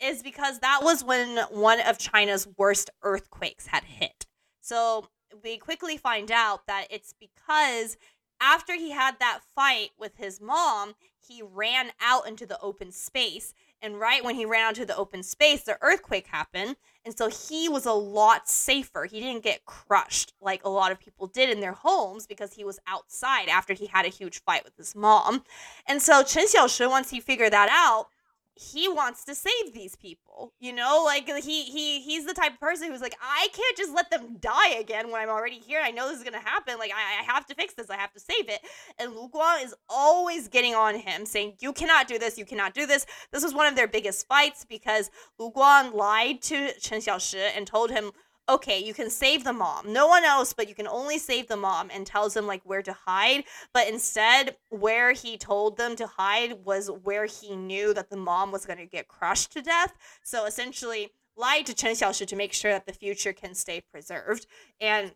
is 0.00 0.22
because 0.22 0.60
that 0.60 0.80
was 0.82 1.04
when 1.04 1.38
one 1.50 1.80
of 1.80 1.98
China's 1.98 2.46
worst 2.56 2.90
earthquakes 3.02 3.66
had 3.66 3.84
hit. 3.84 4.26
So 4.60 5.08
we 5.42 5.56
quickly 5.58 5.96
find 5.96 6.30
out 6.30 6.66
that 6.66 6.86
it's 6.90 7.14
because 7.18 7.96
after 8.40 8.74
he 8.74 8.90
had 8.90 9.18
that 9.20 9.40
fight 9.54 9.90
with 9.98 10.16
his 10.16 10.40
mom, 10.40 10.94
he 11.26 11.42
ran 11.42 11.90
out 12.00 12.26
into 12.26 12.46
the 12.46 12.60
open 12.60 12.92
space. 12.92 13.54
And 13.80 13.98
right 13.98 14.24
when 14.24 14.34
he 14.34 14.44
ran 14.44 14.68
out 14.68 14.74
to 14.76 14.86
the 14.86 14.96
open 14.96 15.22
space, 15.22 15.62
the 15.62 15.78
earthquake 15.80 16.26
happened. 16.26 16.76
And 17.04 17.16
so 17.16 17.28
he 17.28 17.68
was 17.68 17.86
a 17.86 17.92
lot 17.92 18.48
safer. 18.48 19.04
He 19.04 19.20
didn't 19.20 19.44
get 19.44 19.64
crushed 19.64 20.32
like 20.40 20.64
a 20.64 20.70
lot 20.70 20.92
of 20.92 21.00
people 21.00 21.26
did 21.26 21.50
in 21.50 21.60
their 21.60 21.72
homes 21.72 22.26
because 22.26 22.54
he 22.54 22.64
was 22.64 22.78
outside 22.86 23.48
after 23.48 23.74
he 23.74 23.86
had 23.86 24.06
a 24.06 24.10
huge 24.10 24.42
fight 24.42 24.64
with 24.64 24.76
his 24.76 24.94
mom. 24.94 25.44
And 25.86 26.00
so 26.00 26.22
Chen 26.22 26.46
Xiaoshi, 26.46 26.88
once 26.88 27.10
he 27.10 27.20
figured 27.20 27.52
that 27.52 27.68
out, 27.70 28.08
he 28.54 28.88
wants 28.88 29.24
to 29.24 29.34
save 29.34 29.72
these 29.72 29.96
people 29.96 30.24
you 30.60 30.72
know? 30.72 31.02
Like 31.04 31.28
he 31.42 31.64
he 31.64 32.00
he's 32.00 32.26
the 32.26 32.34
type 32.34 32.54
of 32.54 32.60
person 32.60 32.90
who's 32.90 33.00
like 33.00 33.16
i 33.22 33.48
can't 33.52 33.76
just 33.76 33.92
let 33.94 34.10
them 34.10 34.36
die 34.40 34.70
again 34.80 35.10
when 35.10 35.20
i'm 35.20 35.28
already 35.28 35.58
here. 35.58 35.80
I 35.82 35.90
know 35.90 36.08
this 36.08 36.18
is 36.18 36.24
gonna 36.24 36.38
happen. 36.38 36.78
Like 36.78 36.92
i, 36.94 37.20
I 37.20 37.32
have 37.32 37.46
to 37.46 37.54
fix 37.54 37.74
this. 37.74 37.90
I 37.90 37.96
have 37.96 38.12
to 38.12 38.20
save 38.20 38.48
it. 38.48 38.60
And 38.98 39.14
lu 39.14 39.28
guang 39.28 39.64
is 39.64 39.74
always 39.88 40.48
getting 40.48 40.74
on 40.74 40.96
him 40.96 41.26
saying 41.26 41.54
you 41.60 41.72
cannot 41.72 42.08
do 42.08 42.18
this. 42.18 42.38
You 42.38 42.44
cannot 42.44 42.74
do 42.74 42.86
this. 42.86 43.06
This 43.32 43.42
was 43.42 43.54
one 43.54 43.66
of 43.66 43.76
their 43.76 43.88
biggest 43.88 44.26
fights 44.26 44.64
because 44.64 45.10
lu 45.38 45.50
guang 45.50 45.94
lied 45.94 46.42
to 46.42 46.72
chen 46.80 47.00
xiaoshi 47.00 47.50
and 47.56 47.66
told 47.66 47.90
him 47.90 48.12
okay, 48.48 48.78
you 48.78 48.92
can 48.92 49.10
save 49.10 49.44
the 49.44 49.52
mom. 49.52 49.92
No 49.92 50.06
one 50.06 50.24
else, 50.24 50.52
but 50.52 50.68
you 50.68 50.74
can 50.74 50.86
only 50.86 51.18
save 51.18 51.48
the 51.48 51.56
mom 51.56 51.90
and 51.92 52.06
tells 52.06 52.34
them 52.34 52.46
like 52.46 52.62
where 52.64 52.82
to 52.82 52.92
hide. 52.92 53.44
But 53.72 53.88
instead, 53.88 54.56
where 54.70 55.12
he 55.12 55.36
told 55.36 55.76
them 55.76 55.96
to 55.96 56.06
hide 56.06 56.64
was 56.64 56.90
where 56.90 57.26
he 57.26 57.56
knew 57.56 57.94
that 57.94 58.10
the 58.10 58.16
mom 58.16 58.52
was 58.52 58.66
going 58.66 58.78
to 58.78 58.86
get 58.86 59.08
crushed 59.08 59.52
to 59.52 59.62
death. 59.62 59.94
So 60.22 60.44
essentially, 60.46 61.10
lied 61.36 61.66
to 61.66 61.74
Chen 61.74 61.94
Xiaoshi 61.94 62.26
to 62.26 62.36
make 62.36 62.52
sure 62.52 62.72
that 62.72 62.86
the 62.86 62.92
future 62.92 63.32
can 63.32 63.54
stay 63.54 63.80
preserved. 63.80 64.46
And 64.80 65.12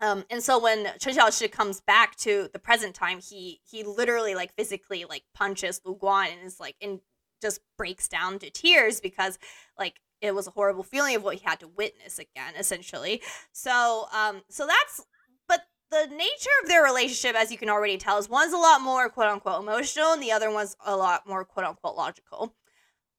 um, 0.00 0.24
and 0.30 0.42
so 0.42 0.60
when 0.60 0.86
Chen 1.00 1.14
Xiaoshi 1.14 1.50
comes 1.50 1.80
back 1.80 2.14
to 2.16 2.48
the 2.52 2.58
present 2.58 2.94
time, 2.94 3.18
he 3.20 3.60
he 3.68 3.82
literally 3.82 4.34
like 4.34 4.54
physically 4.54 5.04
like 5.08 5.24
punches 5.34 5.80
Lu 5.84 5.96
Guang 5.96 6.32
and 6.32 6.46
is 6.46 6.60
like 6.60 6.76
and 6.80 7.00
just 7.40 7.60
breaks 7.76 8.08
down 8.08 8.38
to 8.40 8.50
tears 8.50 9.00
because 9.00 9.38
like 9.78 10.00
it 10.20 10.34
was 10.34 10.46
a 10.46 10.50
horrible 10.50 10.82
feeling 10.82 11.14
of 11.16 11.22
what 11.22 11.36
he 11.36 11.44
had 11.44 11.60
to 11.60 11.68
witness 11.68 12.18
again 12.18 12.52
essentially 12.58 13.22
so 13.52 14.06
um 14.12 14.42
so 14.48 14.66
that's 14.66 15.06
but 15.48 15.60
the 15.90 16.06
nature 16.08 16.50
of 16.62 16.68
their 16.68 16.82
relationship 16.82 17.34
as 17.36 17.50
you 17.52 17.58
can 17.58 17.68
already 17.68 17.96
tell 17.96 18.18
is 18.18 18.28
one's 18.28 18.52
a 18.52 18.56
lot 18.58 18.80
more 18.80 19.08
quote 19.08 19.28
unquote 19.28 19.62
emotional 19.62 20.12
and 20.12 20.22
the 20.22 20.32
other 20.32 20.50
one's 20.50 20.76
a 20.86 20.96
lot 20.96 21.26
more 21.26 21.44
quote 21.44 21.66
unquote 21.66 21.96
logical 21.96 22.54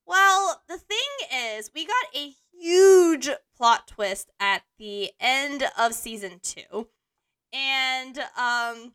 well 0.06 0.62
the 0.68 0.78
thing 0.78 0.98
is 1.56 1.70
we 1.74 1.86
got 1.86 1.94
a 2.16 2.32
huge 2.58 3.30
plot 3.56 3.86
twist 3.88 4.30
at 4.38 4.62
the 4.78 5.10
end 5.20 5.64
of 5.78 5.94
season 5.94 6.40
two 6.42 6.88
and 7.52 8.18
um 8.38 8.92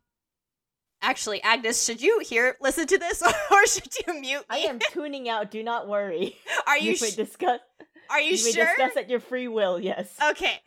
actually 1.01 1.41
agnes 1.43 1.83
should 1.83 2.01
you 2.01 2.19
hear 2.19 2.55
listen 2.61 2.87
to 2.87 2.97
this 2.97 3.21
or 3.51 3.67
should 3.67 3.93
you 4.07 4.13
mute 4.19 4.39
me? 4.41 4.45
I 4.49 4.57
am 4.59 4.79
tuning 4.91 5.29
out. 5.29 5.51
Do 5.51 5.61
not 5.61 5.87
worry. 5.87 6.35
are 6.65 6.77
you, 6.77 6.91
You 6.91 6.95
sh- 6.97 7.15
discuss. 7.15 7.59
Are 8.09 8.19
you, 8.19 8.31
You, 8.31 8.45
may 8.45 8.51
sure 8.51 8.65
discuss 8.65 8.97
at 8.97 9.09
your 9.09 9.19
free 9.19 9.47
will. 9.47 9.79
Yes. 9.79 10.15
Okay. 10.29 10.59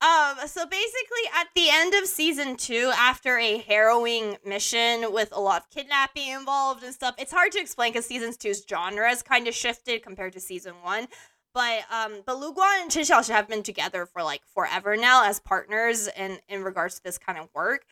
Um 0.00 0.36
so 0.46 0.66
basically 0.66 1.24
at 1.34 1.48
the 1.54 1.68
end 1.70 1.94
of 1.94 2.06
season 2.06 2.56
2 2.56 2.92
after 2.96 3.38
a 3.38 3.58
harrowing 3.58 4.36
mission 4.44 5.12
with 5.12 5.30
a 5.32 5.40
lot 5.40 5.62
of 5.62 5.70
kidnapping 5.70 6.28
involved 6.28 6.82
and 6.82 6.92
stuff. 6.94 7.14
It's 7.18 7.32
hard 7.32 7.52
to 7.52 7.60
explain 7.60 7.92
cuz 7.92 8.06
season 8.06 8.32
two's 8.32 8.64
genre 8.68 9.08
has 9.08 9.22
kind 9.22 9.48
of 9.48 9.54
shifted 9.54 10.02
compared 10.02 10.32
to 10.34 10.40
season 10.40 10.74
1. 10.82 11.08
But 11.54 11.84
um 11.90 12.22
but 12.26 12.38
Lu 12.38 12.52
Guang 12.52 12.82
and 12.82 12.90
Chen 12.90 13.04
Xiaoshi 13.04 13.30
have 13.30 13.48
been 13.48 13.62
together 13.62 14.06
for 14.06 14.22
like 14.22 14.42
forever 14.54 14.96
now 14.96 15.24
as 15.24 15.40
partners 15.40 16.08
in 16.08 16.38
in 16.48 16.62
regards 16.64 16.96
to 16.96 17.02
this 17.02 17.18
kind 17.18 17.38
of 17.38 17.48
work. 17.54 17.84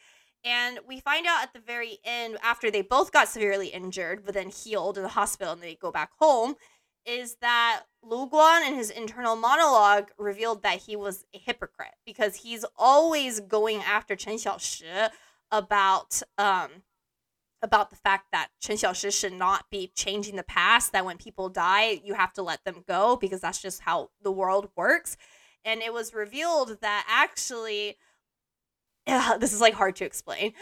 And 0.44 0.78
we 0.86 1.00
find 1.00 1.26
out 1.26 1.42
at 1.42 1.54
the 1.54 1.60
very 1.60 1.98
end 2.04 2.36
after 2.42 2.70
they 2.70 2.82
both 2.82 3.12
got 3.12 3.28
severely 3.28 3.68
injured 3.68 4.24
but 4.26 4.34
then 4.34 4.50
healed 4.50 4.98
in 4.98 5.02
the 5.02 5.08
hospital 5.08 5.54
and 5.54 5.62
they 5.62 5.74
go 5.76 5.90
back 5.90 6.10
home 6.20 6.56
is 7.06 7.36
that 7.40 7.82
Lu 8.02 8.28
Guang 8.28 8.66
in 8.66 8.74
his 8.74 8.90
internal 8.90 9.36
monologue 9.36 10.10
revealed 10.18 10.62
that 10.62 10.82
he 10.82 10.96
was 10.96 11.24
a 11.34 11.38
hypocrite 11.38 11.94
because 12.04 12.36
he's 12.36 12.64
always 12.76 13.40
going 13.40 13.82
after 13.82 14.16
Chen 14.16 14.36
Xiaoshi 14.36 15.10
about 15.50 16.22
um 16.38 16.70
about 17.62 17.90
the 17.90 17.96
fact 17.96 18.26
that 18.32 18.48
Chen 18.60 18.76
Xiaoshi 18.76 19.18
should 19.18 19.32
not 19.32 19.70
be 19.70 19.90
changing 19.94 20.36
the 20.36 20.42
past 20.42 20.92
that 20.92 21.04
when 21.04 21.16
people 21.16 21.48
die 21.48 22.00
you 22.04 22.14
have 22.14 22.32
to 22.34 22.42
let 22.42 22.64
them 22.64 22.84
go 22.86 23.16
because 23.16 23.40
that's 23.40 23.60
just 23.60 23.80
how 23.80 24.10
the 24.22 24.32
world 24.32 24.70
works. 24.76 25.16
And 25.64 25.80
it 25.80 25.92
was 25.92 26.14
revealed 26.14 26.78
that 26.80 27.06
actually 27.08 27.96
yeah, 29.06 29.36
this 29.40 29.52
is 29.52 29.60
like 29.60 29.74
hard 29.74 29.96
to 29.96 30.04
explain 30.04 30.52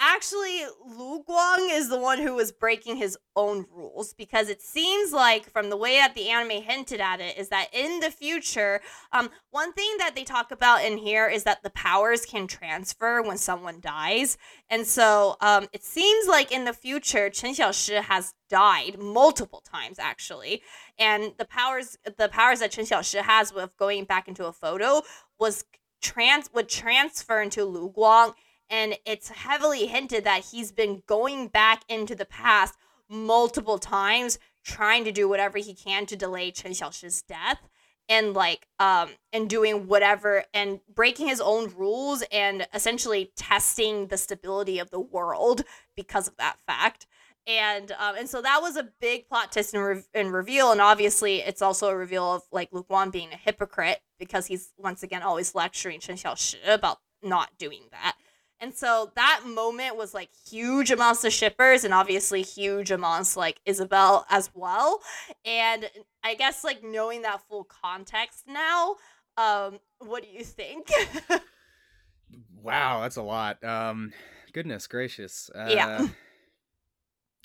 actually 0.00 0.62
Lu 0.84 1.22
Guang 1.24 1.68
is 1.70 1.90
the 1.90 1.98
one 1.98 2.18
who 2.18 2.34
was 2.34 2.50
breaking 2.50 2.96
his 2.96 3.18
own 3.36 3.66
rules 3.70 4.14
because 4.14 4.48
it 4.48 4.62
seems 4.62 5.12
like 5.12 5.50
from 5.50 5.68
the 5.68 5.76
way 5.76 5.98
that 5.98 6.14
the 6.14 6.30
anime 6.30 6.62
hinted 6.62 7.00
at 7.00 7.20
it 7.20 7.36
is 7.36 7.50
that 7.50 7.68
in 7.72 8.00
the 8.00 8.10
future 8.10 8.80
um 9.12 9.30
one 9.50 9.72
thing 9.74 9.94
that 9.98 10.14
they 10.14 10.24
talk 10.24 10.50
about 10.50 10.82
in 10.82 10.96
here 10.96 11.28
is 11.28 11.44
that 11.44 11.62
the 11.62 11.70
powers 11.70 12.24
can 12.24 12.46
transfer 12.46 13.20
when 13.22 13.36
someone 13.36 13.80
dies. 13.80 14.38
And 14.70 14.86
so 14.86 15.36
um 15.40 15.68
it 15.72 15.84
seems 15.84 16.26
like 16.26 16.50
in 16.50 16.64
the 16.64 16.72
future 16.72 17.28
Chen 17.28 17.54
Xiaoshi 17.54 18.02
has 18.02 18.34
died 18.48 18.98
multiple 18.98 19.60
times 19.60 19.98
actually. 19.98 20.62
And 20.98 21.34
the 21.38 21.44
powers 21.44 21.98
the 22.16 22.28
powers 22.28 22.60
that 22.60 22.70
Chen 22.70 22.86
Xiaoshi 22.86 23.20
has 23.20 23.52
with 23.52 23.76
going 23.76 24.04
back 24.04 24.28
into 24.28 24.46
a 24.46 24.52
photo 24.52 25.02
was 25.38 25.64
trans 26.00 26.50
would 26.54 26.68
transfer 26.68 27.42
into 27.42 27.64
Lu 27.64 27.92
Guang 27.92 28.32
and 28.70 28.96
it's 29.04 29.28
heavily 29.28 29.86
hinted 29.86 30.24
that 30.24 30.46
he's 30.46 30.72
been 30.72 31.02
going 31.06 31.48
back 31.48 31.82
into 31.88 32.14
the 32.14 32.24
past 32.24 32.76
multiple 33.08 33.78
times 33.78 34.38
trying 34.64 35.04
to 35.04 35.12
do 35.12 35.28
whatever 35.28 35.58
he 35.58 35.74
can 35.74 36.06
to 36.06 36.16
delay 36.16 36.50
Chen 36.50 36.72
Xiaoshi's 36.72 37.22
death 37.22 37.68
and 38.08 38.34
like 38.34 38.66
um 38.78 39.08
and 39.32 39.48
doing 39.48 39.86
whatever 39.86 40.44
and 40.54 40.80
breaking 40.94 41.28
his 41.28 41.40
own 41.40 41.72
rules 41.76 42.22
and 42.30 42.66
essentially 42.72 43.32
testing 43.36 44.06
the 44.06 44.16
stability 44.16 44.78
of 44.78 44.90
the 44.90 45.00
world 45.00 45.62
because 45.96 46.28
of 46.28 46.36
that 46.36 46.56
fact. 46.66 47.06
And 47.46 47.90
um, 47.92 48.16
and 48.16 48.28
so 48.28 48.42
that 48.42 48.60
was 48.60 48.76
a 48.76 48.88
big 49.00 49.26
plot 49.28 49.50
twist 49.50 49.74
and, 49.74 49.82
re- 49.82 50.02
and 50.14 50.32
reveal. 50.32 50.70
And 50.72 50.80
obviously 50.80 51.40
it's 51.40 51.62
also 51.62 51.88
a 51.88 51.96
reveal 51.96 52.34
of 52.34 52.42
like 52.52 52.68
Lu 52.70 52.84
Guang 52.84 53.10
being 53.10 53.32
a 53.32 53.36
hypocrite 53.36 54.00
because 54.18 54.46
he's 54.46 54.72
once 54.76 55.02
again 55.02 55.22
always 55.22 55.54
lecturing 55.54 56.00
Chen 56.00 56.16
Xiaoshi 56.16 56.56
about 56.68 56.98
not 57.22 57.50
doing 57.58 57.82
that 57.92 58.16
and 58.60 58.74
so 58.74 59.10
that 59.16 59.42
moment 59.46 59.96
was 59.96 60.12
like 60.12 60.28
huge 60.48 60.90
amongst 60.90 61.22
the 61.22 61.30
shippers 61.30 61.84
and 61.84 61.94
obviously 61.94 62.42
huge 62.42 62.90
amongst 62.90 63.36
like 63.36 63.60
Isabel 63.64 64.26
as 64.28 64.50
well. 64.54 65.00
And 65.44 65.90
I 66.22 66.34
guess 66.34 66.62
like 66.62 66.82
knowing 66.84 67.22
that 67.22 67.40
full 67.48 67.64
context 67.64 68.44
now, 68.46 68.96
um, 69.36 69.80
what 69.98 70.22
do 70.22 70.28
you 70.28 70.44
think? 70.44 70.90
wow, 72.62 73.00
that's 73.00 73.16
a 73.16 73.22
lot. 73.22 73.62
Um, 73.64 74.12
goodness 74.52 74.86
gracious. 74.86 75.50
Uh, 75.54 75.66
Yeah. 75.70 76.08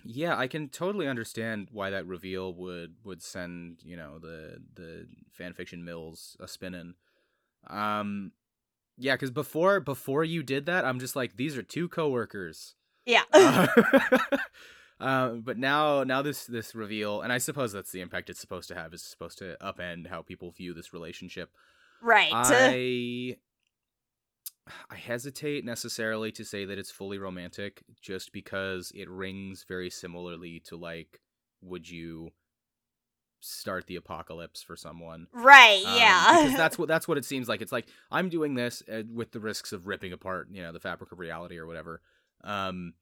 Yeah, 0.08 0.38
I 0.38 0.46
can 0.48 0.70
totally 0.70 1.08
understand 1.08 1.70
why 1.72 1.90
that 1.90 2.06
reveal 2.06 2.54
would 2.54 2.94
would 3.04 3.24
send 3.24 3.80
you 3.84 3.98
know 3.98 4.20
the 4.20 4.58
the 4.76 5.08
fanfiction 5.40 5.84
mills 5.84 6.38
a 6.40 6.48
spinning. 6.48 6.94
Um, 7.68 8.32
yeah, 8.98 9.16
because 9.16 9.32
before 9.32 9.80
before 9.80 10.24
you 10.24 10.44
did 10.44 10.66
that, 10.68 10.86
I'm 10.86 11.00
just 11.00 11.16
like 11.16 11.36
these 11.36 11.58
are 11.58 11.64
two 11.64 11.90
coworkers. 11.90 12.76
yeah. 13.06 13.24
Uh, 13.34 14.18
um, 15.00 15.42
but 15.42 15.58
now 15.58 16.04
now 16.04 16.22
this 16.22 16.46
this 16.46 16.74
reveal, 16.74 17.22
and 17.22 17.32
I 17.32 17.38
suppose 17.38 17.72
that's 17.74 17.92
the 17.92 18.02
impact 18.02 18.30
it's 18.30 18.40
supposed 18.40 18.70
to 18.70 18.76
have 18.76 18.94
is 18.94 19.04
supposed 19.04 19.38
to 19.40 19.58
upend 19.62 20.08
how 20.08 20.22
people 20.22 20.52
view 20.52 20.74
this 20.74 20.94
relationship. 20.94 21.52
right. 22.02 22.30
I 22.34 23.38
I 24.90 24.96
hesitate 24.96 25.66
necessarily 25.66 26.32
to 26.34 26.46
say 26.46 26.66
that 26.66 26.78
it's 26.80 26.92
fully 26.92 27.18
romantic 27.18 27.84
just 28.02 28.32
because 28.32 28.92
it 28.96 29.10
rings 29.10 29.66
very 29.68 29.90
similarly 29.90 30.62
to 30.68 30.78
like 30.78 31.20
would 31.62 31.90
you 31.90 32.32
start 33.40 33.86
the 33.88 33.96
apocalypse 33.96 34.62
for 34.64 34.76
someone 34.76 35.28
right, 35.34 35.84
Um, 35.86 35.96
yeah. 35.96 36.38
because 36.42 36.58
that's 36.58 36.78
what 36.80 36.88
that's 36.88 37.08
what 37.08 37.18
it 37.18 37.26
seems 37.26 37.48
like 37.48 37.62
it's 37.62 37.72
like 37.72 37.88
i'm 38.12 38.30
doing 38.30 38.56
this 38.56 38.82
uh, 38.92 39.04
with 39.14 39.32
the 39.32 39.40
risks 39.40 39.72
of 39.74 39.86
ripping 39.88 40.14
apart 40.14 40.48
you 40.52 40.62
know 40.62 40.72
the 40.72 40.80
fabric 40.80 41.12
of 41.12 41.20
reality 41.20 41.58
or 41.58 41.68
whatever 41.68 42.02
um 42.44 42.94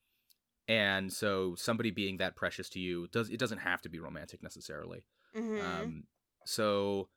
and 0.67 1.11
so 1.11 1.55
somebody 1.55 1.91
being 1.91 2.17
that 2.17 2.35
precious 2.35 2.69
to 2.69 2.79
you 2.79 3.07
does 3.11 3.29
it 3.29 3.39
doesn't 3.39 3.59
have 3.59 3.81
to 3.81 3.89
be 3.89 3.99
romantic 3.99 4.41
necessarily 4.43 5.03
Mhm. 5.35 5.61
um, 5.61 6.03
so 6.45 7.09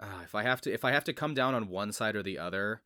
uh, 0.00 0.20
if 0.24 0.34
I 0.34 0.42
have 0.44 0.60
to 0.62 0.72
if 0.72 0.84
I 0.84 0.92
have 0.92 1.04
to 1.04 1.12
come 1.12 1.34
down 1.34 1.54
on 1.54 1.68
one 1.68 1.92
side 1.92 2.16
or 2.16 2.22
the 2.22 2.38
other, 2.38 2.80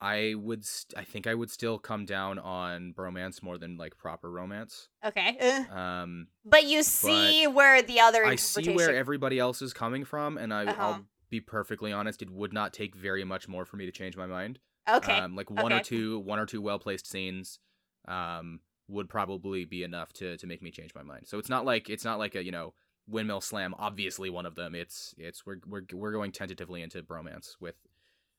I 0.00 0.34
would 0.36 0.64
st- 0.64 0.98
I 0.98 1.04
think 1.04 1.26
I 1.26 1.34
would 1.34 1.50
still 1.50 1.78
come 1.78 2.04
down 2.04 2.38
on 2.38 2.92
bromance 2.96 3.42
more 3.42 3.56
than 3.58 3.76
like 3.78 3.96
proper 3.96 4.30
romance. 4.30 4.88
okay. 5.04 5.36
Uh, 5.70 5.74
Um, 5.74 6.28
But 6.44 6.64
you 6.64 6.82
see 6.82 7.46
where 7.46 7.80
the 7.82 8.00
other 8.00 8.24
I 8.24 8.36
see 8.36 8.74
where 8.74 8.94
everybody 8.94 9.38
else 9.38 9.62
is 9.62 9.72
coming 9.72 10.04
from, 10.04 10.36
and 10.38 10.52
I, 10.52 10.66
Uh-huh. 10.66 10.82
I'll 10.82 11.06
be 11.30 11.40
perfectly 11.40 11.92
honest. 11.92 12.20
It 12.22 12.30
would 12.30 12.52
not 12.52 12.72
take 12.72 12.94
very 12.94 13.24
much 13.24 13.48
more 13.48 13.64
for 13.64 13.76
me 13.76 13.86
to 13.86 13.92
change 13.92 14.16
my 14.16 14.26
mind. 14.26 14.58
Okay. 14.88 15.18
Um, 15.18 15.34
like 15.34 15.50
one 15.50 15.72
or 15.72 15.80
two 15.80 16.18
one 16.20 16.38
or 16.38 16.46
two 16.46 16.60
well 16.62 16.78
placed 16.78 17.06
scenes, 17.08 17.58
um, 18.06 18.60
would 18.88 19.08
probably 19.08 19.64
be 19.64 19.82
enough 19.82 20.12
to 20.14 20.36
to 20.36 20.46
make 20.46 20.62
me 20.62 20.70
change 20.70 20.94
my 20.94 21.02
mind. 21.02 21.26
So 21.26 21.38
it's 21.38 21.48
not 21.48 21.64
like 21.64 21.88
it's 21.90 22.04
not 22.04 22.18
like 22.18 22.34
a 22.36 22.44
you 22.44 22.52
know 22.52 22.74
windmill 23.08 23.40
slam. 23.40 23.74
Obviously 23.78 24.30
one 24.30 24.46
of 24.46 24.54
them. 24.56 24.74
It's 24.74 25.14
it's 25.18 25.44
we're 25.46 25.56
we're 25.66 25.82
we're 25.92 26.12
going 26.12 26.32
tentatively 26.32 26.82
into 26.82 27.02
bromance 27.02 27.56
with, 27.60 27.76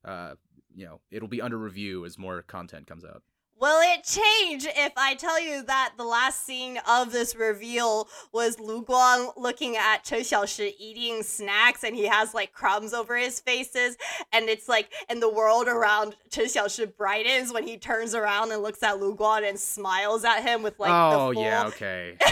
uh, 0.08 0.36
you 0.76 0.86
know, 0.86 1.02
it'll 1.12 1.28
be 1.28 1.42
under 1.42 1.58
review 1.58 2.06
as 2.06 2.18
more 2.18 2.42
content 2.42 2.88
comes 2.88 3.04
out. 3.04 3.22
Will 3.60 3.82
it 3.82 4.04
change 4.04 4.68
if 4.68 4.94
I 4.96 5.16
tell 5.16 5.42
you 5.42 5.64
that 5.64 5.94
the 5.98 6.04
last 6.04 6.46
scene 6.46 6.78
of 6.88 7.12
this 7.12 7.36
reveal 7.36 8.08
was 8.32 8.60
Lu 8.60 8.86
Guang 8.86 9.34
looking 9.36 9.76
at 9.76 10.04
Chen 10.04 10.20
Xiaoshi 10.20 10.74
eating 10.78 11.24
snacks 11.24 11.84
and 11.84 11.96
he 11.96 12.06
has 12.06 12.36
like 12.36 12.54
crumbs 12.54 12.94
over 12.94 13.18
his 13.18 13.40
faces 13.40 13.98
and 14.32 14.48
it's 14.48 14.70
like 14.70 14.94
and 15.10 15.24
the 15.24 15.30
world 15.30 15.68
around 15.68 16.16
Chen 16.30 16.46
Xiaoshi 16.46 16.96
brightens 16.96 17.52
when 17.52 17.66
he 17.66 17.78
turns 17.78 18.14
around 18.14 18.52
and 18.52 18.62
looks 18.62 18.84
at 18.84 19.00
Lu 19.00 19.16
Guang 19.16 19.50
and 19.50 19.60
smiles 19.60 20.24
at 20.24 20.44
him 20.44 20.62
with 20.62 20.78
like 20.78 20.92
oh 20.92 21.34
full 21.34 21.42
yeah, 21.42 21.66
okay. 21.66 22.16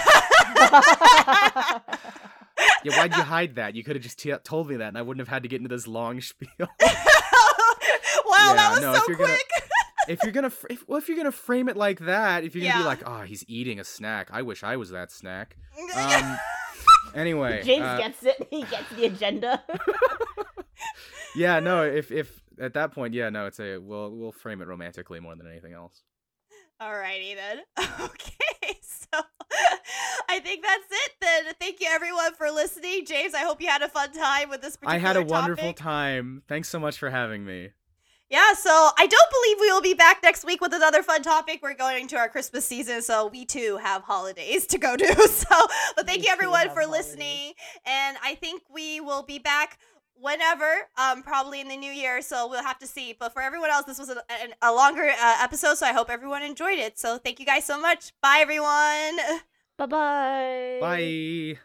Yeah, 2.83 2.97
why'd 2.97 3.15
you 3.15 3.23
hide 3.23 3.55
that? 3.55 3.75
You 3.75 3.83
could 3.83 3.95
have 3.95 4.03
just 4.03 4.19
t- 4.19 4.33
told 4.43 4.69
me 4.69 4.77
that, 4.77 4.89
and 4.89 4.97
I 4.97 5.01
wouldn't 5.01 5.19
have 5.19 5.33
had 5.33 5.43
to 5.43 5.49
get 5.49 5.57
into 5.57 5.75
this 5.75 5.87
long 5.87 6.21
spiel. 6.29 6.67
Wow, 8.37 8.53
that 8.55 8.71
was 8.71 8.81
no, 8.81 8.91
if 8.93 8.97
so 8.97 9.03
you're 9.07 9.15
quick. 9.17 9.27
gonna- 9.27 9.39
if 10.07 10.19
you're 10.23 10.31
gonna, 10.31 10.51
if, 10.69 10.87
well, 10.87 10.97
if 10.99 11.07
you're 11.07 11.17
gonna 11.17 11.31
frame 11.31 11.67
it 11.69 11.75
like 11.77 11.99
that, 12.01 12.43
if 12.43 12.55
you're 12.55 12.63
gonna 12.65 12.75
Yeah. 12.77 12.83
be 12.83 12.85
like, 12.87 13.03
oh, 13.07 13.21
he's 13.21 13.43
eating 13.47 13.79
a 13.79 13.83
snack. 13.83 14.29
I 14.31 14.41
wish 14.43 14.63
I 14.63 14.77
was 14.77 14.89
that 14.91 15.11
snack. 15.11 15.57
Um, 15.95 16.37
anyway, 17.15 17.61
James 17.65 17.85
uh, 17.85 17.97
gets 17.97 18.23
it. 18.23 18.47
He 18.49 18.63
gets 18.63 18.89
the 18.95 19.05
agenda. 19.05 19.63
yeah, 21.35 21.59
no, 21.59 21.83
if 21.83 22.11
if 22.11 22.41
at 22.59 22.73
that 22.73 22.91
point, 22.93 23.13
yeah, 23.13 23.29
no, 23.29 23.45
it's 23.45 23.59
a 23.59 23.77
we'll 23.77 24.11
we'll 24.11 24.31
frame 24.31 24.61
it 24.61 24.67
romantically 24.67 25.19
more 25.19 25.35
than 25.35 25.47
anything 25.47 25.73
else. 25.73 26.03
Alrighty 26.81 27.35
then. 27.35 27.59
Okay, 28.01 28.77
so 28.81 29.21
I 30.29 30.39
think 30.39 30.63
that's 30.63 30.85
it 30.91 31.11
then. 31.21 31.53
Thank 31.59 31.79
you 31.79 31.87
everyone 31.89 32.33
for 32.35 32.51
listening. 32.51 33.05
James, 33.05 33.33
I 33.33 33.39
hope 33.43 33.61
you 33.61 33.69
had 33.69 33.81
a 33.81 33.89
fun 33.89 34.11
time 34.11 34.49
with 34.49 34.61
this 34.61 34.75
particular 34.75 34.95
I 34.95 34.97
had 34.99 35.15
a 35.15 35.23
wonderful 35.23 35.73
time. 35.73 36.43
Thanks 36.47 36.67
so 36.69 36.79
much 36.79 36.97
for 36.97 37.09
having 37.09 37.45
me. 37.45 37.69
Yeah, 38.29 38.53
so 38.53 38.89
I 38.97 39.05
don't 39.05 39.29
believe 39.31 39.57
we 39.61 39.71
will 39.71 39.81
be 39.81 39.93
back 39.93 40.21
next 40.23 40.43
week 40.45 40.59
with 40.59 40.73
another 40.73 41.03
fun 41.03 41.21
topic. 41.21 41.59
We're 41.61 41.75
going 41.75 42.07
to 42.07 42.17
our 42.17 42.27
Christmas 42.27 42.65
season, 42.65 43.03
so 43.03 43.27
we 43.27 43.45
too 43.45 43.77
have 43.81 44.01
holidays 44.01 44.65
to 44.67 44.77
go 44.79 44.97
to. 44.97 45.05
So, 45.29 45.67
but 45.95 46.07
thank 46.07 46.21
We 46.21 46.27
you 46.27 46.31
everyone 46.31 46.69
for 46.71 46.81
holidays. 46.81 46.89
listening, 47.17 47.53
and 47.85 48.17
I 48.23 48.35
think 48.35 48.63
we 48.73 48.99
will 48.99 49.21
be 49.21 49.37
back 49.37 49.77
whenever, 50.15 50.89
um, 50.97 51.21
probably 51.21 51.61
in 51.61 51.67
the 51.67 51.77
new 51.77 51.91
year. 51.91 52.21
So 52.21 52.47
we'll 52.49 52.63
have 52.63 52.79
to 52.79 52.87
see. 52.87 53.13
But 53.19 53.31
for 53.33 53.41
everyone 53.43 53.69
else, 53.69 53.85
this 53.85 53.99
was 53.99 54.09
a, 54.09 54.17
a, 54.17 54.71
a 54.71 54.73
longer 54.73 55.03
uh, 55.03 55.37
episode, 55.41 55.77
so 55.77 55.85
I 55.85 55.93
hope 55.93 56.09
everyone 56.09 56.41
enjoyed 56.41 56.79
it. 56.79 56.97
So 56.97 57.19
thank 57.19 57.39
you 57.39 57.45
guys 57.45 57.65
so 57.65 57.79
much. 57.79 58.11
Bye, 58.21 58.39
everyone. 58.41 59.17
Bye 59.77 59.85
bye. 59.85 60.77
Bye. 60.79 61.59